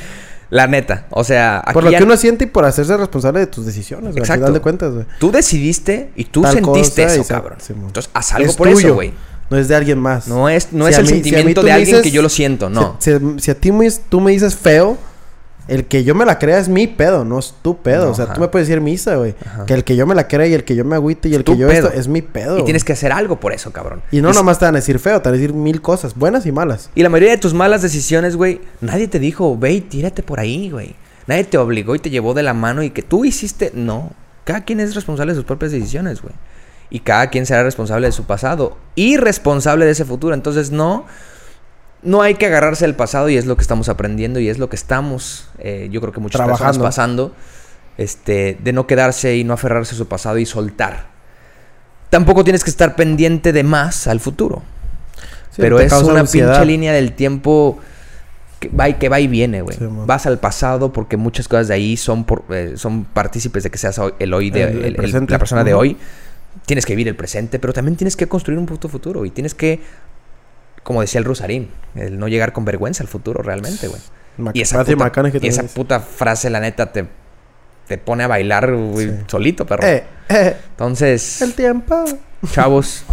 La 0.51 0.67
neta. 0.67 1.07
O 1.11 1.25
sea, 1.25 1.59
aquí 1.61 1.73
Por 1.73 1.85
lo 1.85 1.91
ya- 1.91 1.99
que 1.99 2.05
uno 2.05 2.17
siente 2.17 2.45
y 2.45 2.47
por 2.47 2.65
hacerse 2.65 2.97
responsable 2.97 3.41
de 3.41 3.47
tus 3.47 3.67
decisiones, 3.67 4.13
güey. 4.13 4.19
Al 4.19 4.23
Exacto. 4.25 4.41
final 4.43 4.55
de 4.55 4.61
cuentas, 4.61 4.93
güey. 4.95 5.07
tú 5.19 5.33
decidiste 5.33 6.11
y 6.17 6.25
tú 6.25 6.43
Tal 6.43 6.55
sentiste 6.55 7.05
eso, 7.05 7.25
cabrón. 7.27 7.59
Entonces, 7.69 8.11
haz 8.15 8.33
algo 8.35 8.51
Es 8.51 8.57
por 8.57 8.69
tuyo, 8.69 8.79
eso, 8.89 8.95
güey. 8.95 9.13
No 9.51 9.59
es 9.59 9.69
de 9.69 9.75
alguien 9.75 9.99
más. 9.99 10.27
No 10.29 10.49
es, 10.49 10.73
no 10.73 10.87
Si 10.87 10.93
es 10.93 10.99
el 10.99 11.05
mí- 11.05 11.11
sentimiento 11.11 11.63
de 11.63 11.73
alguien 11.73 11.97
dices- 11.97 12.03
que 12.03 12.11
yo 12.11 12.23
lo 12.23 12.29
siento, 12.29 12.71
no. 12.71 12.97
Si, 12.99 13.11
si- 13.13 13.19
si 13.39 13.51
a 13.51 13.55
ti 13.55 13.73
me- 13.73 13.91
tú 14.09 14.21
me 14.21 14.31
dices 14.33 14.55
feo, 14.55 14.97
El 15.67 15.87
que 15.87 16.05
yo 16.05 16.15
me 16.15 16.25
la 16.27 16.39
crea 16.39 16.59
es 16.59 16.69
mi 16.69 16.87
pedo, 16.87 17.25
no 17.25 17.39
es 17.39 17.55
tu 17.63 17.79
pedo. 17.79 18.07
No, 18.07 18.11
o 18.13 18.15
sea, 18.15 18.27
ajá. 18.27 18.35
tú 18.35 18.41
me 18.43 18.49
puedes 18.49 18.69
decir 18.69 18.81
misa, 18.83 19.17
güey. 19.17 19.35
Que 19.67 19.73
el 19.75 19.83
que 19.85 19.97
yo 19.97 20.07
me 20.07 20.15
la 20.15 20.29
crea 20.29 20.47
y 20.47 20.53
el 20.55 20.65
que 20.65 20.77
yo 20.77 20.85
me 20.85 20.95
agüite 20.97 21.29
y 21.31 21.35
el 21.35 21.43
Tu 21.45 21.53
que 21.53 21.59
yo 21.59 21.69
pedo. 21.69 21.89
esto 21.89 21.99
es 21.99 22.07
mi 22.09 22.21
pedo. 22.23 22.59
Y 22.59 22.65
tienes 22.65 22.85
que 22.85 22.93
hacer 22.93 23.13
algo 23.13 23.41
por 23.41 23.53
eso, 23.53 23.73
cabrón. 23.73 24.03
Y 24.11 24.21
no 24.21 24.31
Es- 24.31 24.37
nomás 24.37 24.59
te 24.59 24.67
van 24.67 24.75
a 24.75 24.79
decir 24.79 24.99
feo, 24.99 25.23
te 25.23 25.29
van 25.31 25.35
a 25.35 25.39
decir 25.39 25.55
mil 25.55 25.81
cosas, 25.81 26.15
buenas 26.15 26.45
y 26.47 26.53
malas. 26.53 26.91
Y 26.95 27.03
la 27.03 27.09
mayoría 27.09 27.31
de 27.33 27.39
tus 27.39 27.55
malas 27.55 27.81
decisiones, 27.83 28.37
güey, 28.37 28.61
nadie 28.83 29.09
te 29.09 29.19
dijo, 29.19 29.57
ve 29.57 29.73
y 29.73 29.81
tírate 29.81 30.23
por 30.23 30.39
ahí, 30.41 30.71
güey. 30.71 30.95
Nadie 31.27 31.45
te 31.45 31.57
obligó 31.57 31.95
y 31.95 31.99
te 31.99 32.11
llevó 32.11 32.35
de 32.35 32.43
la 32.43 32.53
mano 32.53 32.83
y 32.83 32.91
que 32.91 33.03
tú 33.03 33.25
hiciste. 33.25 33.73
No. 33.75 34.11
Cada 34.45 34.65
quien 34.65 34.81
es 34.81 34.95
responsable 34.95 35.33
de 35.33 35.37
sus 35.37 35.47
propias 35.47 35.73
decisiones, 35.73 36.21
güey. 36.21 36.35
Y 36.91 37.01
cada 37.01 37.31
quien 37.31 37.47
será 37.47 37.63
responsable 37.63 38.07
de 38.07 38.13
su 38.13 38.25
pasado 38.25 38.77
y 38.95 39.17
responsable 39.17 39.87
de 39.87 39.93
ese 39.93 40.05
futuro. 40.05 40.35
Entonces, 40.35 40.71
no. 40.71 41.07
No 42.05 42.23
hay 42.23 42.35
que 42.35 42.47
agarrarse 42.47 42.85
del 42.85 42.95
pasado 42.95 43.29
y 43.31 43.37
es 43.37 43.47
lo 43.47 43.57
que 43.57 43.63
estamos 43.63 43.89
aprendiendo 43.89 44.39
y 44.41 44.49
es 44.49 44.59
lo 44.59 44.69
que 44.69 44.77
estamos, 44.77 45.49
eh, 45.59 45.89
yo 45.91 46.01
creo 46.01 46.13
que 46.13 46.21
muchas 46.21 46.39
personas 46.41 46.59
Trabajando. 46.59 46.85
pasando, 46.85 47.35
este, 47.97 48.59
de 48.63 48.73
no 48.73 48.87
quedarse 48.87 49.37
y 49.37 49.45
no 49.45 49.55
aferrarse 49.55 49.95
a 49.95 49.99
su 49.99 50.07
pasado 50.07 50.39
y 50.39 50.47
soltar. 50.47 51.07
Tampoco 52.11 52.45
tienes 52.45 52.63
que 52.63 52.71
estar 52.71 52.95
pendiente 52.95 53.53
de 53.53 53.65
más 53.65 54.07
al 54.07 54.21
futuro. 54.21 54.63
Sí, 55.51 55.63
Pero 55.63 55.81
es 55.81 55.93
una 55.93 56.21
ansiedad. 56.21 56.53
pinche 56.53 56.67
línea 56.67 56.93
del 56.93 57.13
tiempo 57.13 57.79
que 58.61 58.69
va 58.69 58.89
y, 58.89 58.95
que 58.95 59.09
va 59.09 59.21
y 59.21 59.27
viene, 59.27 59.63
güey. 59.63 59.77
Sí. 59.77 59.85
Vas 59.89 60.27
al 60.27 60.39
pasado 60.39 60.93
porque 60.93 61.17
muchas 61.17 61.49
cosas 61.49 61.69
de 61.69 61.75
ahí 61.75 61.97
son 61.97 62.25
por, 62.25 62.45
eh, 62.51 62.75
son 62.77 63.05
partícipes 63.05 63.63
de 63.63 63.71
que 63.71 63.79
seas 63.79 64.01
el 64.19 64.35
hoy 64.35 64.51
de 64.51 64.63
El- 64.63 64.69
el 64.71 64.77
el- 64.79 64.85
el- 64.87 64.97
presente. 64.97 65.33
la 65.33 65.39
persona 65.39 65.65
de 65.65 65.75
hoy. 65.75 65.97
Tienes 66.67 66.87
que 66.87 66.93
vivir 66.93 67.09
el 67.09 67.17
presente, 67.17 67.59
pero 67.59 67.73
también 67.73 67.97
tienes 67.97 68.17
que 68.17 68.27
construir 68.29 68.59
un 68.59 68.67
puto 68.67 68.89
futuro 68.89 69.25
y 69.25 69.31
tienes 69.31 69.55
que, 69.55 69.81
como 70.85 71.01
decía 71.01 71.19
el 71.19 71.25
Rusarín, 71.25 71.71
el 71.97 72.19
no 72.19 72.29
llegar 72.29 72.53
con 72.53 72.65
vergüenza 72.65 73.03
al 73.03 73.09
futuro 73.09 73.43
realmente, 73.43 73.89
güey. 73.89 74.01
Mac- 74.37 74.55
Y 74.57 74.61
esa, 74.63 74.85
puta, 74.85 75.29
y 75.43 75.49
esa 75.49 75.63
frase, 76.01 76.51
la 76.51 76.61
neta, 76.61 76.93
te, 76.93 77.07
te 77.89 77.99
pone 77.99 78.25
a 78.25 78.29
bailar 78.29 78.73
güey, 78.75 79.09
Sí. 79.09 79.15
solito, 79.27 79.67
perro. 79.67 79.85
Eh, 79.87 80.05
eh, 80.29 80.57
Entonces, 80.71 81.43
el 81.43 81.55
tiempo. 81.55 82.05
chavos, 82.53 83.05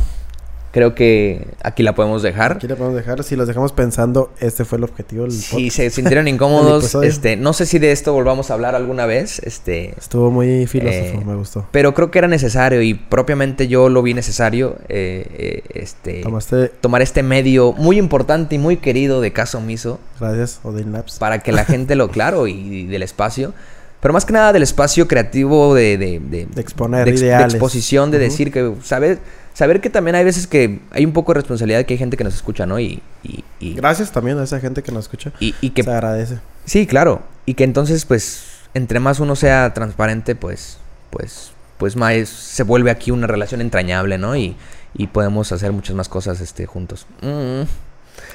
creo 0.71 0.95
que 0.95 1.47
aquí 1.63 1.83
la 1.83 1.93
podemos 1.95 2.21
dejar. 2.23 2.53
Aquí 2.53 2.67
le 2.67 2.75
podemos 2.75 2.95
dejar. 2.97 3.23
Si 3.23 3.35
los 3.35 3.47
dejamos 3.47 3.73
pensando, 3.73 4.31
este 4.39 4.63
fue 4.65 4.77
el 4.77 4.85
objetivo 4.85 5.23
del 5.23 5.31
Si 5.33 5.51
podcast. 5.51 5.75
se 5.75 5.89
sintieron 5.91 6.27
incómodos, 6.27 6.95
este, 6.95 7.35
no 7.35 7.53
sé 7.53 7.65
si 7.65 7.77
de 7.79 7.91
esto 7.91 8.13
volvamos 8.13 8.49
a 8.51 8.53
hablar 8.53 8.73
alguna 8.75 9.05
vez, 9.05 9.39
este, 9.39 9.93
Estuvo 9.97 10.31
muy 10.31 10.65
filósofo, 10.67 11.19
Eh, 11.19 11.23
me 11.25 11.35
gustó. 11.35 11.65
pero 11.71 11.93
creo 11.93 12.09
que 12.11 12.19
era 12.19 12.27
necesario 12.27 12.81
y 12.81 12.93
propiamente 12.93 13.67
yo 13.67 13.89
lo 13.89 14.01
vi 14.01 14.13
necesario, 14.13 14.77
eh, 14.89 15.27
eh, 15.37 15.63
este, 15.73 16.21
Tomaste, 16.21 16.69
tomar 16.69 17.01
este 17.01 17.21
medio 17.23 17.73
muy 17.73 17.97
importante 17.97 18.55
y 18.55 18.57
muy 18.57 18.77
querido 18.77 19.21
de 19.21 19.31
Caso 19.33 19.57
Omiso 19.57 19.99
gracias, 20.19 20.59
Odin 20.63 20.91
Labs. 20.91 21.17
para 21.19 21.39
que 21.39 21.51
la 21.51 21.65
gente 21.65 21.95
lo 21.95 22.09
claro 22.09 22.47
y, 22.47 22.51
y 22.53 22.85
del 22.87 23.03
espacio, 23.03 23.53
pero 23.99 24.13
más 24.13 24.25
que 24.25 24.33
nada 24.33 24.51
del 24.53 24.63
espacio 24.63 25.07
creativo 25.07 25.75
de, 25.75 25.97
de, 25.97 26.19
de- 26.19 26.45
De 26.47 26.61
exponer 26.61 27.05
de 27.19 27.33
exposición, 27.43 28.09
de 28.09 28.17
decir 28.19 28.51
que 28.51 28.73
saber 28.83 29.19
saber 29.53 29.81
que 29.81 29.89
también 29.89 30.15
hay 30.15 30.23
veces 30.23 30.47
que 30.47 30.79
hay 30.91 31.05
un 31.05 31.13
poco 31.13 31.33
de 31.33 31.39
responsabilidad 31.41 31.85
que 31.85 31.93
hay 31.93 31.97
gente 31.97 32.17
que 32.17 32.23
nos 32.23 32.35
escucha, 32.35 32.65
¿no? 32.65 32.79
Y 32.79 33.01
y, 33.23 33.43
y, 33.59 33.73
Gracias 33.75 34.11
también 34.11 34.39
a 34.39 34.43
esa 34.43 34.59
gente 34.59 34.81
que 34.83 34.91
nos 34.91 35.05
escucha. 35.05 35.31
y- 35.39 35.53
y 35.61 35.71
que 35.71 35.83
Se 35.83 35.91
agradece. 35.91 36.39
Sí, 36.65 36.87
claro. 36.87 37.21
Y 37.45 37.53
que 37.55 37.63
entonces, 37.63 38.05
pues, 38.05 38.43
entre 38.73 38.99
más 38.99 39.19
uno 39.19 39.35
sea 39.35 39.73
transparente, 39.73 40.35
pues, 40.35 40.77
pues, 41.09 41.51
pues 41.77 41.95
más 41.95 42.29
se 42.29 42.63
vuelve 42.63 42.91
aquí 42.91 43.11
una 43.11 43.27
relación 43.27 43.61
entrañable, 43.61 44.17
¿no? 44.17 44.35
Y, 44.35 44.55
y 44.93 45.07
podemos 45.07 45.51
hacer 45.51 45.71
muchas 45.71 45.95
más 45.95 46.09
cosas, 46.09 46.39
este, 46.41 46.65
juntos. 46.65 47.05
Mm. 47.21 47.63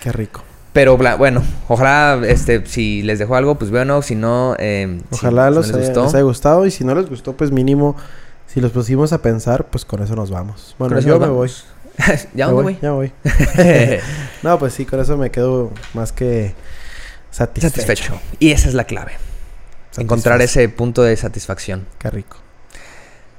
Qué 0.03 0.13
rico. 0.13 0.43
Pero 0.73 0.99
bueno, 0.99 1.43
ojalá, 1.69 2.21
este, 2.27 2.67
si 2.67 3.03
les 3.03 3.19
dejó 3.19 3.35
algo, 3.37 3.55
pues 3.55 3.71
bueno, 3.71 4.03
si 4.03 4.15
no, 4.15 4.55
eh, 4.59 5.01
Ojalá 5.11 5.45
si 5.47 5.51
no 5.51 5.57
los 5.57 5.67
les 5.69 5.77
haya, 5.77 5.87
gustó, 5.87 6.05
les 6.05 6.15
haya 6.15 6.23
gustado. 6.25 6.67
Y 6.67 6.71
si 6.71 6.85
no 6.85 6.95
les 6.95 7.09
gustó, 7.09 7.33
pues 7.35 7.51
mínimo, 7.51 7.97
si 8.47 8.61
los 8.61 8.73
pusimos 8.73 9.13
a 9.13 9.23
pensar, 9.23 9.67
pues 9.67 9.85
con 9.85 10.03
eso 10.03 10.15
nos 10.17 10.31
vamos. 10.31 10.75
Bueno, 10.79 10.99
yo 11.01 11.19
me 11.19 11.29
voy. 11.29 11.51
¿Ya 12.35 12.47
Me 12.47 12.53
dónde 12.53 12.53
voy, 12.53 12.65
voy? 12.65 12.79
Ya 12.81 12.91
voy. 12.93 13.13
no, 14.43 14.59
pues 14.59 14.75
sí, 14.75 14.85
con 14.85 15.01
eso 15.01 15.17
me 15.17 15.31
quedo 15.31 15.73
más 15.95 16.13
que 16.13 16.55
satisfecho. 17.31 17.81
Satisfecho. 17.81 18.21
Y 18.39 18.53
esa 18.53 18.69
es 18.69 18.75
la 18.75 18.85
clave. 18.85 19.13
Encontrar 19.97 20.43
ese 20.43 20.69
punto 20.69 21.03
de 21.03 21.17
satisfacción. 21.17 21.87
Qué 21.99 22.11
rico. 22.11 22.37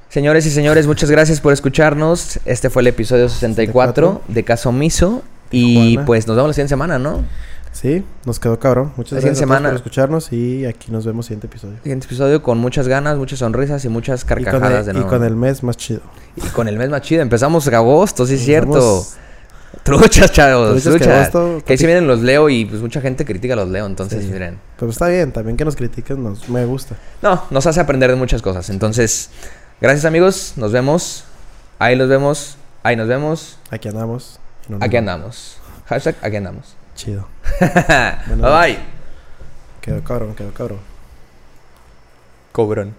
Señores 0.10 0.46
y 0.46 0.52
señores, 0.52 0.88
muchas 0.88 1.12
gracias 1.12 1.42
por 1.42 1.54
escucharnos. 1.54 2.40
Este 2.46 2.70
fue 2.70 2.82
el 2.82 2.88
episodio 2.88 3.30
64 3.30 4.24
de 4.28 4.44
Caso 4.44 4.70
Omiso. 4.70 5.24
Y 5.52 5.98
pues 6.00 6.28
nos 6.28 6.36
vemos 6.36 6.50
la 6.50 6.54
siguiente 6.54 6.70
semana, 6.70 7.00
¿no? 7.00 7.24
Sí, 7.80 8.04
nos 8.26 8.40
quedó 8.40 8.58
cabrón. 8.60 8.92
Muchas 8.98 9.12
La 9.14 9.20
gracias 9.20 9.38
semana. 9.38 9.70
por 9.70 9.76
escucharnos 9.76 10.34
y 10.34 10.66
aquí 10.66 10.92
nos 10.92 11.06
vemos 11.06 11.28
siguiente 11.28 11.46
episodio. 11.46 11.76
Siguiente 11.84 12.08
episodio 12.08 12.42
con 12.42 12.58
muchas 12.58 12.88
ganas, 12.88 13.18
muchas 13.18 13.38
sonrisas 13.40 13.86
y 13.86 13.90
muchas 13.90 14.24
Y 14.24 14.26
carcajadas 14.26 14.80
el, 14.80 14.86
de 14.86 14.92
y 14.92 14.94
nuevo. 14.96 15.10
con 15.10 15.24
el 15.24 15.36
mes 15.36 15.62
más 15.62 15.78
chido. 15.78 16.00
Y 16.36 16.42
con 16.50 16.68
el 16.68 16.78
mes 16.78 16.90
más 16.90 17.02
chido. 17.02 17.22
Empezamos 17.22 17.68
agosto, 17.68 18.26
sí 18.26 18.34
es 18.36 18.42
cierto. 18.44 19.06
Truchas, 19.84 20.32
chavos. 20.32 20.72
Truchas 20.82 20.94
que 20.94 21.00
Truchas. 21.00 21.36
agosto- 21.36 21.64
Que 21.66 21.74
ahí 21.74 21.78
se 21.78 21.86
vienen 21.86 22.08
los 22.08 22.22
leo 22.22 22.50
y 22.50 22.66
pues 22.66 22.82
mucha 22.82 23.00
gente 23.00 23.26
critica 23.26 23.54
a 23.54 23.58
los 23.58 23.70
leo. 23.70 23.86
Entonces, 23.86 24.24
Sí. 24.24 24.32
miren. 24.32 24.58
Pero 24.80 24.92
está 24.92 25.08
bien, 25.08 25.32
también 25.32 25.56
que 25.56 25.66
nos 25.66 25.76
critiquen, 25.76 26.24
nos, 26.24 26.50
me 26.50 26.66
gusta. 26.66 26.96
No, 27.22 27.44
nos 27.52 27.68
hace 27.68 27.80
aprender 27.80 28.10
de 28.10 28.16
muchas 28.16 28.42
cosas. 28.42 28.70
Entonces, 28.72 29.30
gracias 29.82 30.06
amigos. 30.06 30.54
Nos 30.56 30.72
vemos. 30.72 31.26
Ahí 31.78 31.96
los 31.96 32.10
vemos. 32.10 32.58
Ahí 32.82 32.96
nos 32.96 33.08
vemos. 33.08 33.60
Aquí 33.70 33.88
andamos. 33.88 34.40
y 34.68 34.72
no 34.72 34.80
Aquí 34.82 34.98
andamos. 34.98 35.58
Hashtag 35.86 36.16
aquí 36.24 36.38
andamos. 36.38 36.77
Chido. 36.98 37.28
bye 37.62 38.36
bye. 38.38 38.78
Quedó 39.82 40.04
cabrón, 40.04 40.34
quedó 40.34 40.52
cabrón. 40.52 40.80
Cobrón. 42.52 42.96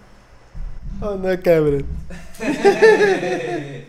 Oh, 1.01 1.17
no, 1.17 1.43
cabrón. 1.43 1.85